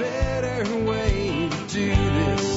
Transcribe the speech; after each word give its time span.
better 0.00 0.84
way 0.86 1.50
to 1.50 1.74
do 1.74 1.94
this. 1.94 2.56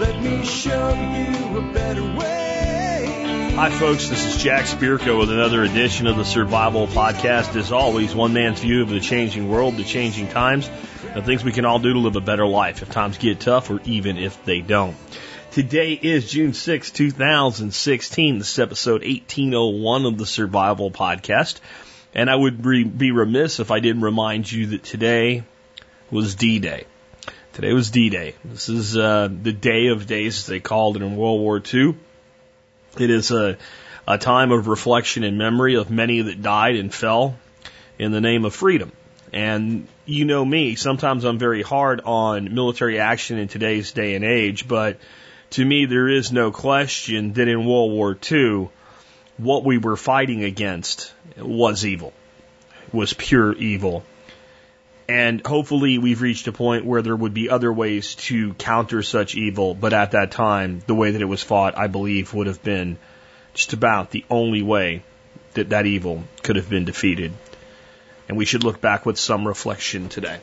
Let 0.00 0.20
me 0.20 0.44
show 0.44 0.88
you 0.94 1.58
a 1.58 1.72
better 1.72 2.02
way. 2.02 3.52
Hi, 3.54 3.70
folks. 3.70 4.08
This 4.08 4.26
is 4.26 4.42
Jack 4.42 4.64
Spirko 4.64 5.20
with 5.20 5.30
another 5.30 5.62
edition 5.62 6.08
of 6.08 6.16
the 6.16 6.24
Survival 6.24 6.88
Podcast. 6.88 7.54
As 7.54 7.70
always, 7.70 8.16
one 8.16 8.32
man's 8.32 8.60
view 8.60 8.82
of 8.82 8.88
the 8.88 8.98
changing 8.98 9.48
world, 9.48 9.76
the 9.76 9.84
changing 9.84 10.26
times, 10.26 10.68
the 11.14 11.22
things 11.22 11.44
we 11.44 11.52
can 11.52 11.64
all 11.64 11.78
do 11.78 11.92
to 11.92 12.00
live 12.00 12.16
a 12.16 12.20
better 12.20 12.48
life 12.48 12.82
if 12.82 12.90
times 12.90 13.16
get 13.18 13.38
tough 13.38 13.70
or 13.70 13.80
even 13.84 14.18
if 14.18 14.44
they 14.44 14.60
don't. 14.60 14.96
Today 15.52 15.92
is 15.92 16.28
June 16.28 16.52
6, 16.52 16.90
2016. 16.90 18.38
This 18.38 18.52
is 18.52 18.58
episode 18.58 19.02
1801 19.02 20.04
of 20.04 20.18
the 20.18 20.26
Survival 20.26 20.90
Podcast. 20.90 21.60
And 22.18 22.28
I 22.28 22.34
would 22.34 22.66
re- 22.66 22.82
be 22.82 23.12
remiss 23.12 23.60
if 23.60 23.70
I 23.70 23.78
didn't 23.78 24.02
remind 24.02 24.50
you 24.50 24.66
that 24.66 24.82
today 24.82 25.44
was 26.10 26.34
D 26.34 26.58
Day. 26.58 26.84
Today 27.52 27.72
was 27.72 27.92
D 27.92 28.10
Day. 28.10 28.34
This 28.44 28.68
is 28.68 28.96
uh, 28.96 29.28
the 29.30 29.52
day 29.52 29.86
of 29.86 30.08
days, 30.08 30.38
as 30.38 30.46
they 30.46 30.58
called 30.58 30.96
it 30.96 31.02
in 31.02 31.16
World 31.16 31.40
War 31.40 31.62
II. 31.72 31.94
It 32.98 33.10
is 33.10 33.30
a, 33.30 33.56
a 34.08 34.18
time 34.18 34.50
of 34.50 34.66
reflection 34.66 35.22
and 35.22 35.38
memory 35.38 35.76
of 35.76 35.90
many 35.90 36.22
that 36.22 36.42
died 36.42 36.74
and 36.74 36.92
fell 36.92 37.38
in 38.00 38.10
the 38.10 38.20
name 38.20 38.44
of 38.44 38.52
freedom. 38.52 38.90
And 39.32 39.86
you 40.04 40.24
know 40.24 40.44
me, 40.44 40.74
sometimes 40.74 41.22
I'm 41.22 41.38
very 41.38 41.62
hard 41.62 42.00
on 42.00 42.52
military 42.52 42.98
action 42.98 43.38
in 43.38 43.46
today's 43.46 43.92
day 43.92 44.16
and 44.16 44.24
age, 44.24 44.66
but 44.66 44.98
to 45.50 45.64
me, 45.64 45.86
there 45.86 46.08
is 46.08 46.32
no 46.32 46.50
question 46.50 47.34
that 47.34 47.46
in 47.46 47.64
World 47.64 47.92
War 47.92 48.18
II, 48.28 48.70
what 49.36 49.64
we 49.64 49.78
were 49.78 49.96
fighting 49.96 50.42
against 50.42 51.12
was 51.38 51.84
evil, 51.84 52.12
was 52.92 53.12
pure 53.12 53.52
evil. 53.52 54.04
And 55.08 55.44
hopefully 55.46 55.96
we've 55.96 56.20
reached 56.20 56.48
a 56.48 56.52
point 56.52 56.84
where 56.84 57.00
there 57.00 57.16
would 57.16 57.32
be 57.32 57.48
other 57.48 57.72
ways 57.72 58.14
to 58.16 58.52
counter 58.54 59.02
such 59.02 59.34
evil, 59.34 59.74
but 59.74 59.94
at 59.94 60.10
that 60.10 60.32
time, 60.32 60.82
the 60.86 60.94
way 60.94 61.12
that 61.12 61.22
it 61.22 61.26
was 61.26 61.42
fought, 61.42 61.78
I 61.78 61.86
believe, 61.86 62.34
would 62.34 62.46
have 62.46 62.62
been 62.62 62.98
just 63.54 63.72
about 63.72 64.10
the 64.10 64.24
only 64.28 64.62
way 64.62 65.02
that 65.54 65.70
that 65.70 65.86
evil 65.86 66.24
could 66.42 66.56
have 66.56 66.68
been 66.68 66.84
defeated. 66.84 67.32
And 68.28 68.36
we 68.36 68.44
should 68.44 68.64
look 68.64 68.80
back 68.82 69.06
with 69.06 69.18
some 69.18 69.46
reflection 69.46 70.10
today. 70.10 70.38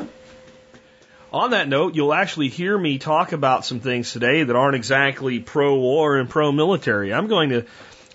On 1.32 1.52
that 1.52 1.68
note, 1.68 1.96
you'll 1.96 2.14
actually 2.14 2.48
hear 2.48 2.78
me 2.78 2.98
talk 2.98 3.34
about 3.34 3.66
some 3.66 3.82
things 3.82 4.12
today 4.12 4.44
that 4.44 4.56
aren't 4.56 4.76
exactly 4.76 5.40
pro 5.40 5.78
war 5.78 6.18
and 6.18 6.30
pro 6.30 6.52
military. 6.52 7.14
I'm 7.14 7.28
going 7.28 7.50
to 7.50 7.66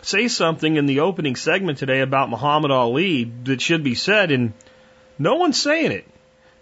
say 0.02 0.28
something 0.28 0.76
in 0.76 0.86
the 0.86 1.00
opening 1.00 1.36
segment 1.36 1.78
today 1.78 2.00
about 2.00 2.30
Muhammad 2.30 2.70
Ali 2.70 3.24
that 3.44 3.60
should 3.60 3.82
be 3.82 3.94
said, 3.94 4.30
and 4.30 4.52
no 5.18 5.34
one's 5.36 5.60
saying 5.60 5.92
it. 5.92 6.06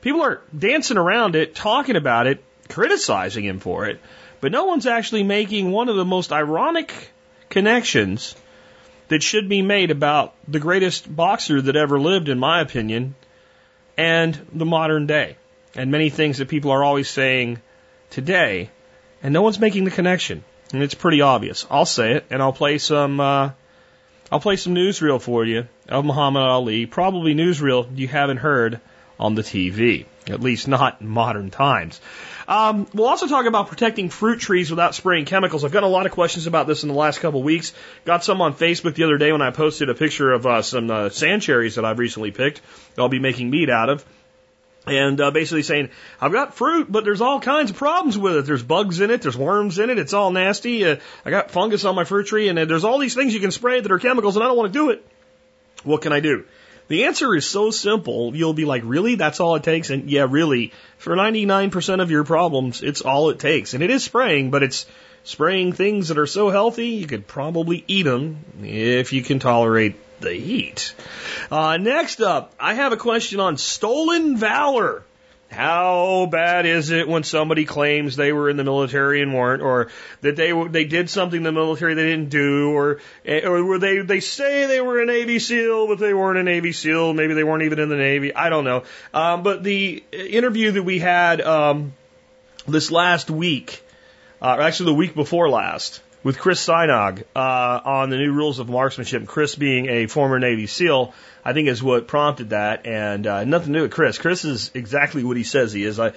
People 0.00 0.22
are 0.22 0.40
dancing 0.56 0.96
around 0.96 1.36
it, 1.36 1.54
talking 1.54 1.96
about 1.96 2.26
it, 2.26 2.42
criticizing 2.68 3.44
him 3.44 3.60
for 3.60 3.86
it, 3.86 4.00
but 4.40 4.52
no 4.52 4.66
one's 4.66 4.86
actually 4.86 5.22
making 5.22 5.70
one 5.70 5.88
of 5.88 5.96
the 5.96 6.04
most 6.04 6.32
ironic 6.32 7.10
connections 7.48 8.34
that 9.08 9.22
should 9.22 9.48
be 9.48 9.62
made 9.62 9.90
about 9.90 10.34
the 10.46 10.60
greatest 10.60 11.14
boxer 11.14 11.60
that 11.62 11.76
ever 11.76 11.98
lived, 11.98 12.28
in 12.28 12.38
my 12.38 12.60
opinion, 12.60 13.14
and 13.96 14.38
the 14.52 14.66
modern 14.66 15.06
day. 15.06 15.36
And 15.74 15.90
many 15.90 16.10
things 16.10 16.38
that 16.38 16.48
people 16.48 16.70
are 16.70 16.84
always 16.84 17.08
saying 17.08 17.60
today, 18.10 18.70
and 19.22 19.32
no 19.32 19.42
one's 19.42 19.58
making 19.58 19.84
the 19.84 19.90
connection. 19.90 20.44
And 20.72 20.82
it's 20.82 20.94
pretty 20.94 21.22
obvious. 21.22 21.66
I'll 21.70 21.86
say 21.86 22.14
it, 22.14 22.26
and 22.30 22.42
I'll 22.42 22.52
play 22.52 22.78
some. 22.78 23.20
Uh, 23.20 23.50
I'll 24.30 24.40
play 24.40 24.56
some 24.56 24.74
newsreel 24.74 25.20
for 25.20 25.44
you 25.44 25.66
of 25.88 26.04
Muhammad 26.04 26.42
Ali. 26.42 26.84
Probably 26.86 27.34
newsreel 27.34 27.88
you 27.96 28.08
haven't 28.08 28.36
heard 28.36 28.80
on 29.18 29.34
the 29.34 29.42
TV, 29.42 30.04
at 30.28 30.40
least 30.40 30.68
not 30.68 31.00
in 31.00 31.08
modern 31.08 31.50
times. 31.50 32.00
Um, 32.46 32.86
we'll 32.94 33.08
also 33.08 33.26
talk 33.26 33.46
about 33.46 33.68
protecting 33.68 34.10
fruit 34.10 34.40
trees 34.40 34.70
without 34.70 34.94
spraying 34.94 35.24
chemicals. 35.24 35.64
I've 35.64 35.72
got 35.72 35.82
a 35.82 35.88
lot 35.88 36.06
of 36.06 36.12
questions 36.12 36.46
about 36.46 36.66
this 36.66 36.82
in 36.82 36.88
the 36.88 36.94
last 36.94 37.20
couple 37.20 37.40
of 37.40 37.44
weeks. 37.44 37.72
Got 38.04 38.24
some 38.24 38.40
on 38.40 38.54
Facebook 38.54 38.94
the 38.94 39.04
other 39.04 39.18
day 39.18 39.32
when 39.32 39.42
I 39.42 39.50
posted 39.50 39.90
a 39.90 39.94
picture 39.94 40.32
of 40.32 40.46
uh, 40.46 40.62
some 40.62 40.90
uh, 40.90 41.08
sand 41.08 41.42
cherries 41.42 41.74
that 41.74 41.84
I've 41.84 41.98
recently 41.98 42.30
picked. 42.30 42.60
That 42.94 43.02
I'll 43.02 43.08
be 43.08 43.18
making 43.18 43.50
meat 43.50 43.70
out 43.70 43.88
of 43.88 44.04
and 44.90 45.20
uh, 45.20 45.30
basically 45.30 45.62
saying, 45.62 45.90
I've 46.20 46.32
got 46.32 46.54
fruit, 46.54 46.90
but 46.90 47.04
there's 47.04 47.20
all 47.20 47.40
kinds 47.40 47.70
of 47.70 47.76
problems 47.76 48.16
with 48.18 48.36
it. 48.36 48.46
There's 48.46 48.62
bugs 48.62 49.00
in 49.00 49.10
it, 49.10 49.22
there's 49.22 49.36
worms 49.36 49.78
in 49.78 49.90
it, 49.90 49.98
it's 49.98 50.12
all 50.12 50.30
nasty. 50.30 50.84
Uh, 50.84 50.96
I 51.24 51.30
got 51.30 51.50
fungus 51.50 51.84
on 51.84 51.94
my 51.94 52.04
fruit 52.04 52.26
tree, 52.26 52.48
and 52.48 52.58
uh, 52.58 52.64
there's 52.64 52.84
all 52.84 52.98
these 52.98 53.14
things 53.14 53.34
you 53.34 53.40
can 53.40 53.50
spray 53.50 53.80
that 53.80 53.92
are 53.92 53.98
chemicals, 53.98 54.36
and 54.36 54.44
I 54.44 54.48
don't 54.48 54.56
want 54.56 54.72
to 54.72 54.78
do 54.78 54.90
it. 54.90 55.06
What 55.84 56.02
can 56.02 56.12
I 56.12 56.20
do? 56.20 56.44
The 56.88 57.04
answer 57.04 57.34
is 57.34 57.46
so 57.46 57.70
simple. 57.70 58.34
You'll 58.34 58.54
be 58.54 58.64
like, 58.64 58.82
really? 58.84 59.14
That's 59.14 59.40
all 59.40 59.56
it 59.56 59.62
takes? 59.62 59.90
And 59.90 60.10
yeah, 60.10 60.26
really. 60.28 60.72
For 60.96 61.14
99% 61.14 62.00
of 62.00 62.10
your 62.10 62.24
problems, 62.24 62.82
it's 62.82 63.02
all 63.02 63.28
it 63.28 63.38
takes. 63.38 63.74
And 63.74 63.82
it 63.82 63.90
is 63.90 64.02
spraying, 64.02 64.50
but 64.50 64.62
it's 64.62 64.86
spraying 65.24 65.74
things 65.74 66.08
that 66.08 66.18
are 66.18 66.26
so 66.26 66.48
healthy, 66.48 66.88
you 66.88 67.06
could 67.06 67.26
probably 67.26 67.84
eat 67.86 68.04
them 68.04 68.38
if 68.62 69.12
you 69.12 69.22
can 69.22 69.38
tolerate 69.38 69.96
the 70.20 70.34
heat. 70.34 70.94
Uh, 71.50 71.76
next 71.76 72.20
up, 72.20 72.54
I 72.58 72.74
have 72.74 72.92
a 72.92 72.96
question 72.96 73.40
on 73.40 73.56
stolen 73.56 74.36
valor. 74.36 75.04
How 75.50 76.28
bad 76.30 76.66
is 76.66 76.90
it 76.90 77.08
when 77.08 77.22
somebody 77.22 77.64
claims 77.64 78.16
they 78.16 78.34
were 78.34 78.50
in 78.50 78.58
the 78.58 78.64
military 78.64 79.22
and 79.22 79.32
weren't, 79.32 79.62
or 79.62 79.88
that 80.20 80.36
they 80.36 80.52
they 80.52 80.84
did 80.84 81.08
something 81.08 81.38
in 81.38 81.42
the 81.42 81.52
military 81.52 81.94
they 81.94 82.04
didn't 82.04 82.28
do, 82.28 82.70
or 82.70 83.00
or 83.26 83.64
were 83.64 83.78
they 83.78 84.00
they 84.00 84.20
say 84.20 84.66
they 84.66 84.82
were 84.82 85.00
a 85.00 85.06
Navy 85.06 85.38
SEAL 85.38 85.86
but 85.86 85.98
they 85.98 86.12
weren't 86.12 86.38
a 86.38 86.42
Navy 86.42 86.72
SEAL, 86.72 87.14
maybe 87.14 87.32
they 87.32 87.44
weren't 87.44 87.62
even 87.62 87.78
in 87.78 87.88
the 87.88 87.96
Navy. 87.96 88.34
I 88.34 88.50
don't 88.50 88.64
know. 88.64 88.84
Um, 89.14 89.42
but 89.42 89.64
the 89.64 90.04
interview 90.12 90.72
that 90.72 90.82
we 90.82 90.98
had 90.98 91.40
um, 91.40 91.94
this 92.66 92.90
last 92.90 93.30
week, 93.30 93.82
uh, 94.42 94.58
actually 94.60 94.92
the 94.92 94.98
week 94.98 95.14
before 95.14 95.48
last, 95.48 96.02
with 96.22 96.38
Chris 96.38 96.64
Sajnog 96.64 97.22
uh, 97.34 97.80
on 97.84 98.10
the 98.10 98.16
new 98.16 98.32
rules 98.32 98.58
of 98.58 98.68
marksmanship. 98.68 99.26
Chris 99.26 99.54
being 99.54 99.88
a 99.88 100.06
former 100.06 100.38
Navy 100.38 100.66
SEAL, 100.66 101.14
I 101.44 101.52
think 101.52 101.68
is 101.68 101.82
what 101.82 102.08
prompted 102.08 102.50
that, 102.50 102.86
and 102.86 103.26
uh, 103.26 103.44
nothing 103.44 103.72
to 103.72 103.78
do 103.78 103.82
with 103.82 103.92
Chris. 103.92 104.18
Chris 104.18 104.44
is 104.44 104.70
exactly 104.74 105.24
what 105.24 105.36
he 105.36 105.44
says 105.44 105.72
he 105.72 105.84
is. 105.84 106.00
I, 106.00 106.12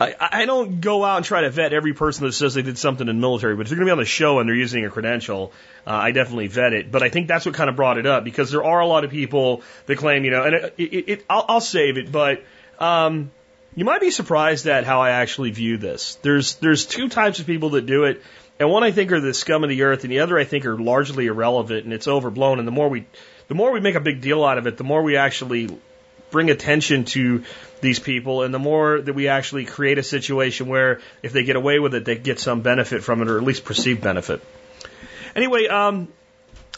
I, 0.00 0.14
I 0.20 0.46
don't 0.46 0.80
go 0.80 1.04
out 1.04 1.18
and 1.18 1.26
try 1.26 1.42
to 1.42 1.50
vet 1.50 1.72
every 1.72 1.92
person 1.92 2.24
that 2.24 2.32
says 2.32 2.54
they 2.54 2.62
did 2.62 2.78
something 2.78 3.06
in 3.06 3.16
the 3.16 3.20
military, 3.20 3.54
but 3.54 3.62
if 3.62 3.68
they're 3.68 3.76
going 3.76 3.86
to 3.86 3.90
be 3.90 3.92
on 3.92 3.98
the 3.98 4.06
show 4.06 4.38
and 4.38 4.48
they're 4.48 4.56
using 4.56 4.84
a 4.86 4.90
credential, 4.90 5.52
uh, 5.86 5.90
I 5.90 6.12
definitely 6.12 6.46
vet 6.46 6.72
it. 6.72 6.90
But 6.90 7.02
I 7.02 7.10
think 7.10 7.28
that's 7.28 7.44
what 7.44 7.54
kind 7.54 7.68
of 7.68 7.76
brought 7.76 7.98
it 7.98 8.06
up 8.06 8.24
because 8.24 8.50
there 8.50 8.64
are 8.64 8.80
a 8.80 8.86
lot 8.86 9.04
of 9.04 9.10
people 9.10 9.62
that 9.86 9.98
claim, 9.98 10.24
you 10.24 10.30
know, 10.30 10.44
and 10.44 10.54
it, 10.54 10.74
it, 10.78 11.08
it 11.08 11.24
I'll, 11.28 11.44
I'll 11.48 11.60
save 11.60 11.98
it, 11.98 12.10
but. 12.10 12.44
Um, 12.78 13.30
you 13.74 13.84
might 13.84 14.00
be 14.00 14.10
surprised 14.10 14.66
at 14.66 14.84
how 14.84 15.00
I 15.00 15.10
actually 15.10 15.52
view 15.52 15.76
this. 15.76 16.16
There's 16.22 16.56
there's 16.56 16.86
two 16.86 17.08
types 17.08 17.38
of 17.38 17.46
people 17.46 17.70
that 17.70 17.86
do 17.86 18.04
it. 18.04 18.22
And 18.60 18.70
one 18.70 18.84
I 18.84 18.90
think 18.90 19.10
are 19.10 19.20
the 19.20 19.32
scum 19.32 19.64
of 19.64 19.70
the 19.70 19.84
earth, 19.84 20.04
and 20.04 20.12
the 20.12 20.20
other 20.20 20.38
I 20.38 20.44
think 20.44 20.66
are 20.66 20.78
largely 20.78 21.26
irrelevant, 21.26 21.84
and 21.84 21.94
it's 21.94 22.06
overblown. 22.06 22.58
And 22.58 22.68
the 22.68 22.72
more 22.72 22.90
we, 22.90 23.06
the 23.48 23.54
more 23.54 23.72
we 23.72 23.80
make 23.80 23.94
a 23.94 24.00
big 24.00 24.20
deal 24.20 24.44
out 24.44 24.58
of 24.58 24.66
it, 24.66 24.76
the 24.76 24.84
more 24.84 25.02
we 25.02 25.16
actually 25.16 25.70
bring 26.30 26.50
attention 26.50 27.06
to 27.06 27.42
these 27.80 27.98
people, 27.98 28.42
and 28.42 28.52
the 28.52 28.58
more 28.58 29.00
that 29.00 29.14
we 29.14 29.28
actually 29.28 29.64
create 29.64 29.96
a 29.96 30.02
situation 30.02 30.68
where 30.68 31.00
if 31.22 31.32
they 31.32 31.42
get 31.42 31.56
away 31.56 31.78
with 31.78 31.94
it, 31.94 32.04
they 32.04 32.16
get 32.16 32.38
some 32.38 32.60
benefit 32.60 33.02
from 33.02 33.22
it, 33.22 33.30
or 33.30 33.38
at 33.38 33.44
least 33.44 33.64
perceived 33.64 34.02
benefit. 34.02 34.42
Anyway, 35.34 35.66
um, 35.66 36.08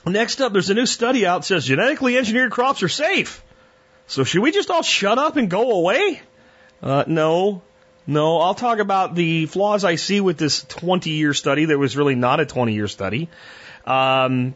next 0.07 0.41
up, 0.41 0.53
there's 0.53 0.71
a 0.71 0.75
new 0.75 0.87
study 0.87 1.27
out 1.27 1.41
that 1.41 1.47
says 1.47 1.65
genetically 1.65 2.17
engineered 2.17 2.53
crops 2.53 2.85
are 2.85 2.89
safe. 2.89 3.43
So 4.07 4.23
should 4.23 4.43
we 4.43 4.53
just 4.53 4.71
all 4.71 4.83
shut 4.83 5.19
up 5.19 5.37
and 5.37 5.51
go 5.51 5.73
away? 5.73 6.23
Uh, 6.81 7.03
no, 7.09 7.63
no, 8.07 8.39
I'll 8.39 8.55
talk 8.55 8.79
about 8.79 9.15
the 9.15 9.47
flaws 9.47 9.85
I 9.85 9.97
see 9.97 10.21
with 10.21 10.39
this 10.39 10.65
20 10.65 11.11
year 11.11 11.35
study 11.35 11.67
that 11.67 11.79
was 11.79 11.97
really 11.97 12.15
not 12.15 12.41
a 12.41 12.47
20 12.47 12.75
year 12.75 12.89
study. 12.89 13.29
Um, 13.87 14.55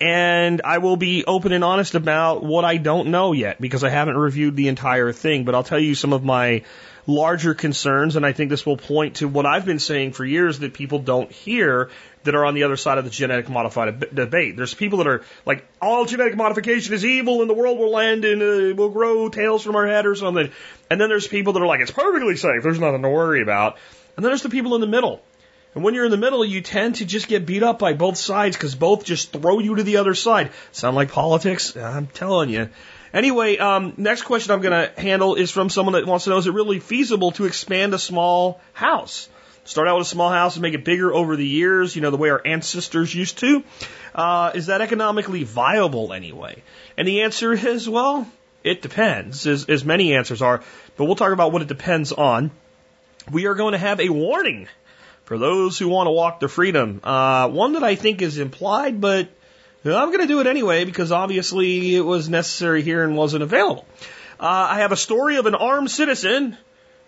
and 0.00 0.60
I 0.64 0.78
will 0.78 0.96
be 0.96 1.24
open 1.24 1.52
and 1.52 1.62
honest 1.62 1.94
about 1.94 2.42
what 2.42 2.64
I 2.64 2.76
don't 2.76 3.08
know 3.08 3.32
yet 3.32 3.60
because 3.60 3.84
I 3.84 3.88
haven't 3.88 4.16
reviewed 4.16 4.56
the 4.56 4.68
entire 4.68 5.12
thing, 5.12 5.44
but 5.44 5.54
I'll 5.54 5.62
tell 5.62 5.78
you 5.78 5.94
some 5.94 6.12
of 6.12 6.24
my 6.24 6.64
larger 7.06 7.54
concerns, 7.54 8.16
and 8.16 8.26
I 8.26 8.32
think 8.32 8.50
this 8.50 8.66
will 8.66 8.76
point 8.76 9.16
to 9.16 9.28
what 9.28 9.46
I've 9.46 9.64
been 9.64 9.78
saying 9.78 10.12
for 10.12 10.24
years 10.24 10.60
that 10.60 10.74
people 10.74 10.98
don't 10.98 11.30
hear 11.30 11.90
that 12.24 12.34
are 12.34 12.44
on 12.44 12.54
the 12.54 12.64
other 12.64 12.76
side 12.76 12.98
of 12.98 13.04
the 13.04 13.10
genetic 13.10 13.48
modified 13.48 14.14
debate. 14.14 14.56
There's 14.56 14.74
people 14.74 14.98
that 14.98 15.06
are 15.06 15.24
like, 15.44 15.66
all 15.80 16.04
genetic 16.04 16.36
modification 16.36 16.94
is 16.94 17.04
evil 17.04 17.40
and 17.40 17.50
the 17.50 17.54
world 17.54 17.78
will 17.78 17.98
end 17.98 18.24
and 18.24 18.42
uh, 18.42 18.74
we'll 18.76 18.90
grow 18.90 19.28
tails 19.28 19.62
from 19.62 19.76
our 19.76 19.86
head 19.86 20.06
or 20.06 20.14
something. 20.14 20.50
And 20.90 21.00
then 21.00 21.08
there's 21.08 21.26
people 21.26 21.54
that 21.54 21.62
are 21.62 21.66
like, 21.66 21.80
it's 21.80 21.90
perfectly 21.90 22.36
safe. 22.36 22.62
There's 22.62 22.78
nothing 22.78 23.02
to 23.02 23.08
worry 23.08 23.42
about. 23.42 23.76
And 24.16 24.24
then 24.24 24.30
there's 24.30 24.42
the 24.42 24.50
people 24.50 24.74
in 24.74 24.80
the 24.80 24.86
middle. 24.86 25.22
And 25.74 25.82
when 25.82 25.94
you're 25.94 26.04
in 26.04 26.10
the 26.10 26.18
middle, 26.18 26.44
you 26.44 26.60
tend 26.60 26.96
to 26.96 27.06
just 27.06 27.28
get 27.28 27.46
beat 27.46 27.62
up 27.62 27.78
by 27.78 27.94
both 27.94 28.18
sides 28.18 28.56
because 28.56 28.74
both 28.74 29.04
just 29.04 29.32
throw 29.32 29.58
you 29.58 29.76
to 29.76 29.82
the 29.82 29.96
other 29.96 30.14
side. 30.14 30.50
Sound 30.70 30.96
like 30.96 31.10
politics? 31.10 31.76
I'm 31.76 32.08
telling 32.08 32.50
you. 32.50 32.68
Anyway, 33.14 33.58
um, 33.58 33.94
next 33.96 34.22
question 34.22 34.52
I'm 34.52 34.60
going 34.60 34.88
to 34.88 35.00
handle 35.00 35.34
is 35.34 35.50
from 35.50 35.70
someone 35.70 35.94
that 35.94 36.06
wants 36.06 36.24
to 36.24 36.30
know 36.30 36.38
is 36.38 36.46
it 36.46 36.52
really 36.52 36.78
feasible 36.78 37.32
to 37.32 37.46
expand 37.46 37.94
a 37.94 37.98
small 37.98 38.60
house? 38.72 39.28
Start 39.64 39.86
out 39.86 39.98
with 39.98 40.08
a 40.08 40.10
small 40.10 40.30
house 40.30 40.56
and 40.56 40.62
make 40.62 40.74
it 40.74 40.84
bigger 40.84 41.14
over 41.14 41.36
the 41.36 41.46
years, 41.46 41.94
you 41.94 42.02
know, 42.02 42.10
the 42.10 42.16
way 42.16 42.30
our 42.30 42.42
ancestors 42.44 43.14
used 43.14 43.38
to. 43.38 43.62
Uh, 44.12 44.50
is 44.54 44.66
that 44.66 44.80
economically 44.80 45.44
viable 45.44 46.12
anyway? 46.12 46.62
And 46.96 47.06
the 47.06 47.22
answer 47.22 47.52
is, 47.52 47.88
well, 47.88 48.26
it 48.64 48.82
depends, 48.82 49.46
as, 49.46 49.66
as 49.66 49.84
many 49.84 50.14
answers 50.14 50.42
are, 50.42 50.62
but 50.96 51.04
we'll 51.04 51.14
talk 51.14 51.32
about 51.32 51.52
what 51.52 51.62
it 51.62 51.68
depends 51.68 52.12
on. 52.12 52.50
We 53.30 53.46
are 53.46 53.54
going 53.54 53.72
to 53.72 53.78
have 53.78 54.00
a 54.00 54.08
warning 54.08 54.66
for 55.24 55.38
those 55.38 55.78
who 55.78 55.88
want 55.88 56.08
to 56.08 56.10
walk 56.10 56.40
to 56.40 56.48
freedom. 56.48 57.00
Uh, 57.04 57.48
one 57.48 57.74
that 57.74 57.84
I 57.84 57.94
think 57.94 58.20
is 58.20 58.38
implied, 58.38 59.00
but 59.00 59.28
I'm 59.84 60.08
going 60.08 60.20
to 60.20 60.26
do 60.26 60.40
it 60.40 60.48
anyway 60.48 60.84
because 60.84 61.12
obviously 61.12 61.94
it 61.94 62.00
was 62.00 62.28
necessary 62.28 62.82
here 62.82 63.04
and 63.04 63.16
wasn't 63.16 63.44
available. 63.44 63.86
Uh, 64.40 64.66
I 64.70 64.80
have 64.80 64.90
a 64.90 64.96
story 64.96 65.36
of 65.36 65.46
an 65.46 65.54
armed 65.54 65.90
citizen 65.90 66.56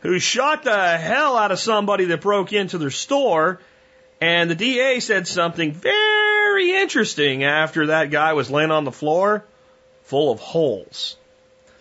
who 0.05 0.19
shot 0.19 0.63
the 0.65 0.99
hell 0.99 1.37
out 1.37 1.51
of 1.51 1.59
somebody 1.59 2.05
that 2.05 2.21
broke 2.21 2.53
into 2.53 2.77
their 2.77 2.91
store, 2.91 3.59
and 4.21 4.51
the 4.51 4.55
DA 4.55 5.01
said 5.01 5.27
something 5.27 5.73
very 5.73 6.77
interesting 6.77 7.43
after 7.43 7.87
that 7.87 8.11
guy 8.11 8.35
was 8.35 8.51
laying 8.51 8.71
on 8.71 8.85
the 8.85 8.93
floor 8.93 9.45
full 10.03 10.31
of 10.31 10.41
holes. 10.41 11.17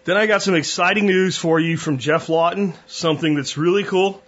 Then 0.05 0.15
I 0.15 0.25
got 0.25 0.41
some 0.41 0.55
exciting 0.55 1.05
news 1.05 1.37
for 1.37 1.59
you 1.59 1.75
from 1.75 1.97
Geoff 1.97 2.29
Lawton, 2.29 2.73
something 2.87 3.35
that's 3.35 3.57
really 3.57 3.83
cool. 3.83 4.21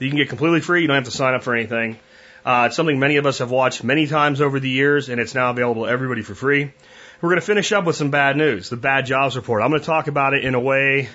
You 0.00 0.08
can 0.08 0.18
get 0.18 0.28
completely 0.28 0.60
free. 0.60 0.82
You 0.82 0.88
don't 0.88 0.96
have 0.96 1.04
to 1.04 1.10
sign 1.12 1.34
up 1.34 1.44
for 1.44 1.54
anything. 1.54 1.98
Uh, 2.44 2.64
it's 2.66 2.76
something 2.76 2.98
many 2.98 3.16
of 3.16 3.26
us 3.26 3.38
have 3.38 3.50
watched 3.52 3.84
many 3.84 4.08
times 4.08 4.40
over 4.40 4.58
the 4.58 4.68
years, 4.68 5.08
and 5.08 5.20
it's 5.20 5.34
now 5.34 5.50
available 5.50 5.84
to 5.84 5.90
everybody 5.90 6.22
for 6.22 6.34
free. 6.34 6.72
We're 7.20 7.30
going 7.30 7.40
to 7.40 7.46
finish 7.46 7.70
up 7.72 7.84
with 7.84 7.96
some 7.96 8.10
bad 8.10 8.36
news, 8.36 8.68
the 8.68 8.76
bad 8.76 9.06
jobs 9.06 9.36
report. 9.36 9.62
I'm 9.62 9.70
going 9.70 9.80
to 9.80 9.86
talk 9.86 10.08
about 10.08 10.34
it 10.34 10.44
in 10.44 10.54
a 10.54 10.60
way 10.60 11.08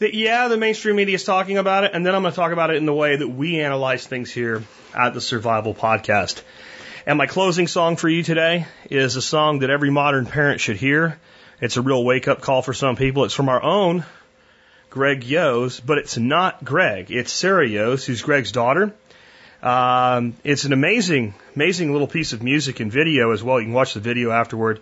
that, 0.00 0.14
yeah, 0.14 0.48
the 0.48 0.56
mainstream 0.56 0.96
media 0.96 1.14
is 1.14 1.24
talking 1.24 1.58
about 1.58 1.84
it, 1.84 1.92
and 1.94 2.04
then 2.04 2.14
I'm 2.14 2.22
going 2.22 2.32
to 2.32 2.36
talk 2.36 2.52
about 2.52 2.70
it 2.70 2.76
in 2.76 2.86
the 2.86 2.94
way 2.94 3.16
that 3.16 3.28
we 3.28 3.60
analyze 3.60 4.06
things 4.06 4.30
here 4.32 4.64
at 4.94 5.14
the 5.14 5.20
Survival 5.20 5.74
Podcast. 5.74 6.42
And 7.06 7.18
my 7.18 7.26
closing 7.26 7.66
song 7.66 7.96
for 7.96 8.08
you 8.08 8.22
today 8.22 8.66
is 8.90 9.16
a 9.16 9.22
song 9.22 9.60
that 9.60 9.70
every 9.70 9.90
modern 9.90 10.24
parent 10.26 10.60
should 10.60 10.76
hear. 10.76 11.18
It's 11.60 11.76
a 11.76 11.82
real 11.82 12.02
wake 12.02 12.28
up 12.28 12.40
call 12.40 12.62
for 12.62 12.72
some 12.72 12.96
people. 12.96 13.24
It's 13.24 13.34
from 13.34 13.50
our 13.50 13.62
own 13.62 14.04
Greg 14.88 15.22
Yost, 15.22 15.84
but 15.84 15.98
it's 15.98 16.16
not 16.16 16.64
Greg. 16.64 17.10
It's 17.10 17.30
Sarah 17.30 17.68
Yost, 17.68 18.06
who's 18.06 18.22
Greg's 18.22 18.52
daughter. 18.52 18.94
Um, 19.62 20.34
it's 20.44 20.64
an 20.64 20.72
amazing, 20.72 21.34
amazing 21.54 21.92
little 21.92 22.08
piece 22.08 22.32
of 22.32 22.42
music 22.42 22.80
and 22.80 22.90
video 22.90 23.32
as 23.32 23.42
well. 23.42 23.60
You 23.60 23.66
can 23.66 23.74
watch 23.74 23.92
the 23.92 24.00
video 24.00 24.30
afterward. 24.30 24.80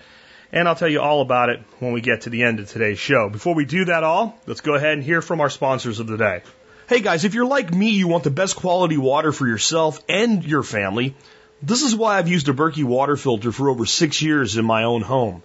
And 0.50 0.66
I'll 0.66 0.74
tell 0.74 0.88
you 0.88 1.00
all 1.00 1.20
about 1.20 1.50
it 1.50 1.60
when 1.78 1.92
we 1.92 2.00
get 2.00 2.22
to 2.22 2.30
the 2.30 2.42
end 2.42 2.58
of 2.58 2.68
today's 2.68 2.98
show. 2.98 3.28
Before 3.28 3.54
we 3.54 3.66
do 3.66 3.84
that 3.84 4.02
all, 4.02 4.38
let's 4.46 4.62
go 4.62 4.74
ahead 4.74 4.94
and 4.94 5.04
hear 5.04 5.20
from 5.20 5.40
our 5.40 5.50
sponsors 5.50 6.00
of 6.00 6.06
the 6.06 6.16
day. 6.16 6.42
Hey 6.88 7.00
guys, 7.00 7.26
if 7.26 7.34
you're 7.34 7.44
like 7.44 7.72
me, 7.72 7.90
you 7.90 8.08
want 8.08 8.24
the 8.24 8.30
best 8.30 8.56
quality 8.56 8.96
water 8.96 9.30
for 9.30 9.46
yourself 9.46 10.02
and 10.08 10.42
your 10.42 10.62
family. 10.62 11.14
This 11.62 11.82
is 11.82 11.94
why 11.94 12.16
I've 12.16 12.28
used 12.28 12.48
a 12.48 12.54
Berkey 12.54 12.84
water 12.84 13.16
filter 13.16 13.52
for 13.52 13.68
over 13.68 13.84
six 13.84 14.22
years 14.22 14.56
in 14.56 14.64
my 14.64 14.84
own 14.84 15.02
home. 15.02 15.42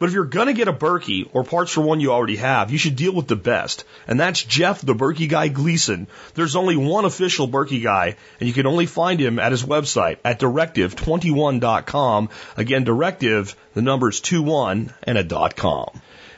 But 0.00 0.08
if 0.08 0.14
you're 0.14 0.24
gonna 0.24 0.54
get 0.54 0.66
a 0.66 0.72
Berkey 0.72 1.28
or 1.34 1.44
parts 1.44 1.72
for 1.72 1.82
one 1.82 2.00
you 2.00 2.10
already 2.10 2.36
have, 2.36 2.70
you 2.70 2.78
should 2.78 2.96
deal 2.96 3.12
with 3.12 3.28
the 3.28 3.36
best. 3.36 3.84
And 4.08 4.18
that's 4.18 4.42
Jeff, 4.42 4.80
the 4.80 4.94
Berkey 4.94 5.28
guy 5.28 5.48
Gleason. 5.48 6.06
There's 6.32 6.56
only 6.56 6.74
one 6.74 7.04
official 7.04 7.46
Berkey 7.46 7.82
guy, 7.82 8.16
and 8.40 8.48
you 8.48 8.54
can 8.54 8.66
only 8.66 8.86
find 8.86 9.20
him 9.20 9.38
at 9.38 9.52
his 9.52 9.62
website 9.62 10.16
at 10.24 10.40
directive21.com. 10.40 12.30
Again, 12.56 12.84
directive, 12.84 13.54
the 13.74 13.82
number's 13.82 14.22
21 14.22 14.90
and 15.02 15.18
a 15.18 15.22
dot 15.22 15.54
com. 15.54 15.90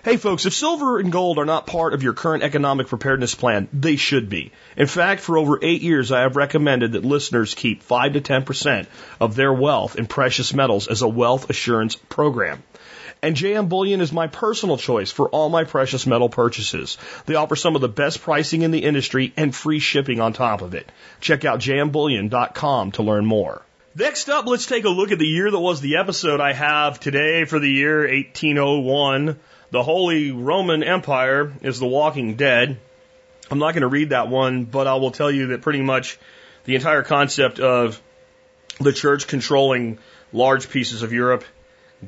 Hey 0.05 0.17
folks, 0.17 0.45
if 0.45 0.55
silver 0.55 0.99
and 0.99 1.13
gold 1.13 1.39
are 1.39 1.45
not 1.45 1.69
part 1.69 1.95
of 1.95 2.03
your 2.03 2.15
current 2.15 2.43
economic 2.43 2.89
preparedness 2.89 3.37
plan, 3.37 3.69
they 3.73 3.95
should 3.95 4.29
be. 4.29 4.51
In 4.77 4.89
fact, 4.89 5.21
for 5.21 5.39
over 5.39 5.61
eight 5.63 5.83
years, 5.83 6.11
I 6.11 6.23
have 6.23 6.35
recommended 6.35 6.93
that 6.93 7.05
listeners 7.05 7.55
keep 7.55 7.85
5 7.85 8.15
to 8.15 8.21
10% 8.21 8.87
of 9.21 9.37
their 9.37 9.53
wealth 9.53 9.95
in 9.95 10.07
precious 10.07 10.53
metals 10.53 10.89
as 10.89 11.03
a 11.03 11.09
wealth 11.09 11.49
assurance 11.49 11.95
program. 11.95 12.65
And 13.25 13.37
JM 13.37 13.69
Bullion 13.69 14.01
is 14.01 14.13
my 14.13 14.27
personal 14.27 14.77
choice 14.77 15.13
for 15.13 15.29
all 15.29 15.49
my 15.49 15.63
precious 15.63 16.09
metal 16.09 16.29
purchases. 16.29 16.99
They 17.27 17.37
offer 17.37 17.55
some 17.55 17.77
of 17.77 17.81
the 17.81 17.89
best 17.89 18.21
pricing 18.21 18.63
in 18.63 18.73
the 18.73 18.83
industry 18.83 19.33
and 19.37 19.55
free 19.55 19.79
shipping 19.79 20.21
on 20.21 20.33
top 20.33 20.61
of 20.61 20.75
it. 20.75 20.91
Check 21.21 21.45
out 21.45 21.61
jmbullion.com 21.61 22.93
to 22.93 23.03
learn 23.05 23.25
more. 23.25 23.63
Next 23.95 24.29
up, 24.29 24.47
let's 24.47 24.67
take 24.67 24.85
a 24.85 24.89
look 24.89 25.13
at 25.13 25.21
the 25.21 25.27
year 25.27 25.49
that 25.49 25.59
was 25.59 25.81
the 25.81 25.99
episode 25.99 26.41
I 26.41 26.53
have 26.53 26.99
today 26.99 27.45
for 27.45 27.61
the 27.61 27.71
year 27.71 28.01
1801. 28.01 29.39
The 29.71 29.83
Holy 29.85 30.33
Roman 30.33 30.83
Empire 30.83 31.53
is 31.63 31.79
the 31.79 31.87
Walking 31.87 32.35
Dead. 32.35 32.81
I'm 33.53 33.61
not 33.61 33.73
going 33.73 33.83
to 33.83 33.89
read 33.89 34.09
that 34.09 34.29
one, 34.29 34.65
but 34.65 34.89
I 34.89 34.97
will 34.97 35.13
tell 35.13 35.31
you 35.31 35.49
that 35.49 35.63
pretty 35.63 35.83
much 35.83 36.19
the 36.65 36.75
entire 36.75 37.05
concept 37.05 37.61
of 37.61 38.03
the 38.81 38.93
church 38.93 39.29
controlling 39.29 39.99
large 40.33 40.71
pieces 40.71 41.05
of 41.05 41.13
Europe 41.13 41.45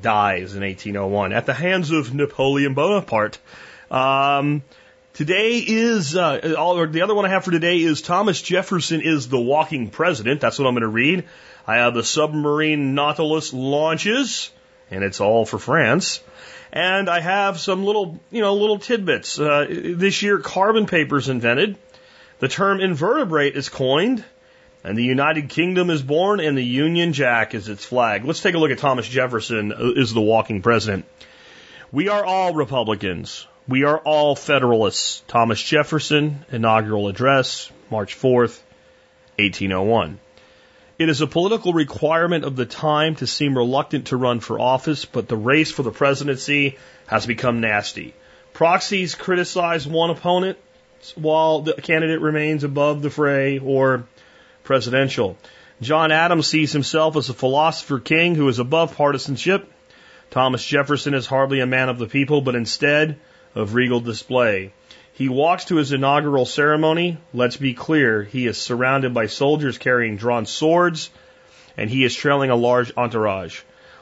dies 0.01 0.55
in 0.55 0.63
1801 0.63 1.33
at 1.33 1.47
the 1.47 1.55
hands 1.55 1.91
of 1.91 2.15
Napoleon 2.15 2.75
Bonaparte. 2.75 3.39
Um, 3.91 4.63
today 5.13 5.59
is 5.59 6.17
uh, 6.17 6.55
all, 6.59 6.87
the 6.87 7.03
other 7.03 7.15
one 7.15 7.25
I 7.25 7.29
have 7.29 7.45
for 7.45 7.51
today 7.51 7.79
is 7.79 8.03
Thomas 8.03 8.41
Jefferson 8.41 9.01
is 9.01 9.29
the 9.29 9.41
walking 9.41 9.91
president. 9.91 10.41
That's 10.41 10.59
what 10.59 10.67
I'm 10.67 10.75
going 10.75 10.83
to 10.83 10.89
read. 10.89 11.25
I 11.67 11.77
have 11.77 11.95
the 11.95 12.03
submarine 12.03 12.95
Nautilus 12.95 13.53
launches, 13.53 14.51
and 14.91 15.03
it's 15.03 15.21
all 15.21 15.47
for 15.47 15.59
France. 15.59 16.21
And 16.73 17.09
I 17.09 17.21
have 17.21 17.61
some 17.61 17.85
little, 17.85 18.21
you 18.31 18.41
know, 18.41 18.55
little 18.55 18.79
tidbits. 18.79 19.39
Uh, 19.39 19.67
this 19.69 20.23
year, 20.23 20.39
carbon 20.41 20.87
paper 20.87 21.19
is 21.19 21.29
invented. 21.29 21.79
The 22.41 22.49
term 22.49 22.81
invertebrate 22.81 23.57
is 23.57 23.69
coined. 23.69 24.25
And 24.85 24.99
the 24.99 25.03
United 25.03 25.49
Kingdom 25.49 25.89
is 25.89 26.03
born, 26.03 26.41
and 26.41 26.59
the 26.59 26.63
Union 26.63 27.15
Jack 27.15 27.55
is 27.55 27.71
its 27.71 27.87
flag. 27.87 28.27
Let's 28.27 28.43
take 28.43 28.55
a 28.55 28.59
look 28.59 28.71
at 28.71 28.79
Thomas 28.79 29.09
Jefferson 29.09 29.73
uh, 29.73 29.93
is 29.97 30.13
the 30.13 30.21
walking 30.21 30.61
president. 30.61 31.07
We 31.91 32.11
are 32.11 32.23
all 32.23 32.53
Republicans. 32.53 33.47
We 33.67 33.85
are 33.85 33.97
all 33.97 34.37
Federalists. 34.37 35.23
Thomas 35.27 35.63
Jefferson, 35.63 36.45
inaugural 36.53 37.09
address, 37.09 37.73
March 37.91 38.15
4th, 38.15 38.61
1801. 39.39 40.19
It 40.99 41.09
is 41.09 41.23
a 41.23 41.27
political 41.27 41.73
requirement 41.73 42.45
of 42.45 42.55
the 42.55 42.67
time 42.67 43.17
to 43.17 43.27
seem 43.27 43.57
reluctant 43.57 44.09
to 44.09 44.19
run 44.19 44.41
for 44.41 44.61
office, 44.61 45.07
but 45.07 45.29
the 45.29 45.37
race 45.37 45.73
for 45.73 45.83
the 45.83 45.91
presidency 45.91 46.77
has 47.07 47.25
become 47.25 47.61
nasty. 47.61 48.15
Proxies 48.53 49.15
criticize 49.15 49.87
one 49.87 50.11
opponent 50.11 50.59
while 51.15 51.63
the 51.63 51.73
candidate 51.73 52.21
remains 52.21 52.65
above 52.65 53.03
the 53.03 53.11
fray, 53.11 53.59
or 53.59 54.05
presidential. 54.65 55.37
John 55.81 56.11
Adams 56.11 56.47
sees 56.47 56.73
himself 56.73 57.17
as 57.17 57.29
a 57.29 57.35
philosopher 57.35 58.01
king 58.01 58.35
who 58.35 58.49
is 58.49 58.59
above 58.59 58.97
partisanship. 58.97 59.71
Thomas 60.31 60.65
Jefferson 60.65 61.15
is 61.15 61.27
hardly 61.27 61.61
a 61.61 61.67
man 61.67 61.89
of 61.89 61.99
the 61.99 62.07
people, 62.07 62.41
but 62.41 62.57
instead 62.57 63.19
of 63.55 63.75
regal 63.75 64.01
display. 64.01 64.73
He 65.13 65.29
walks 65.29 65.67
to 65.67 65.77
his 65.77 65.93
inaugural 65.93 66.45
ceremony. 66.45 67.19
Let's 67.33 67.57
be 67.57 67.75
clear, 67.75 68.25
he 68.25 68.47
is 68.47 68.59
surrounded 68.59 69.15
by 69.15 69.27
soldiers 69.27 69.79
carrying 69.79 70.17
drawn 70.17 70.45
swords, 70.45 71.11
and 71.77 71.89
he 71.89 72.05
is 72.05 72.17
trailing 72.17 72.51
a 72.51 72.57
large 72.57 72.93
entourage. 72.97 73.61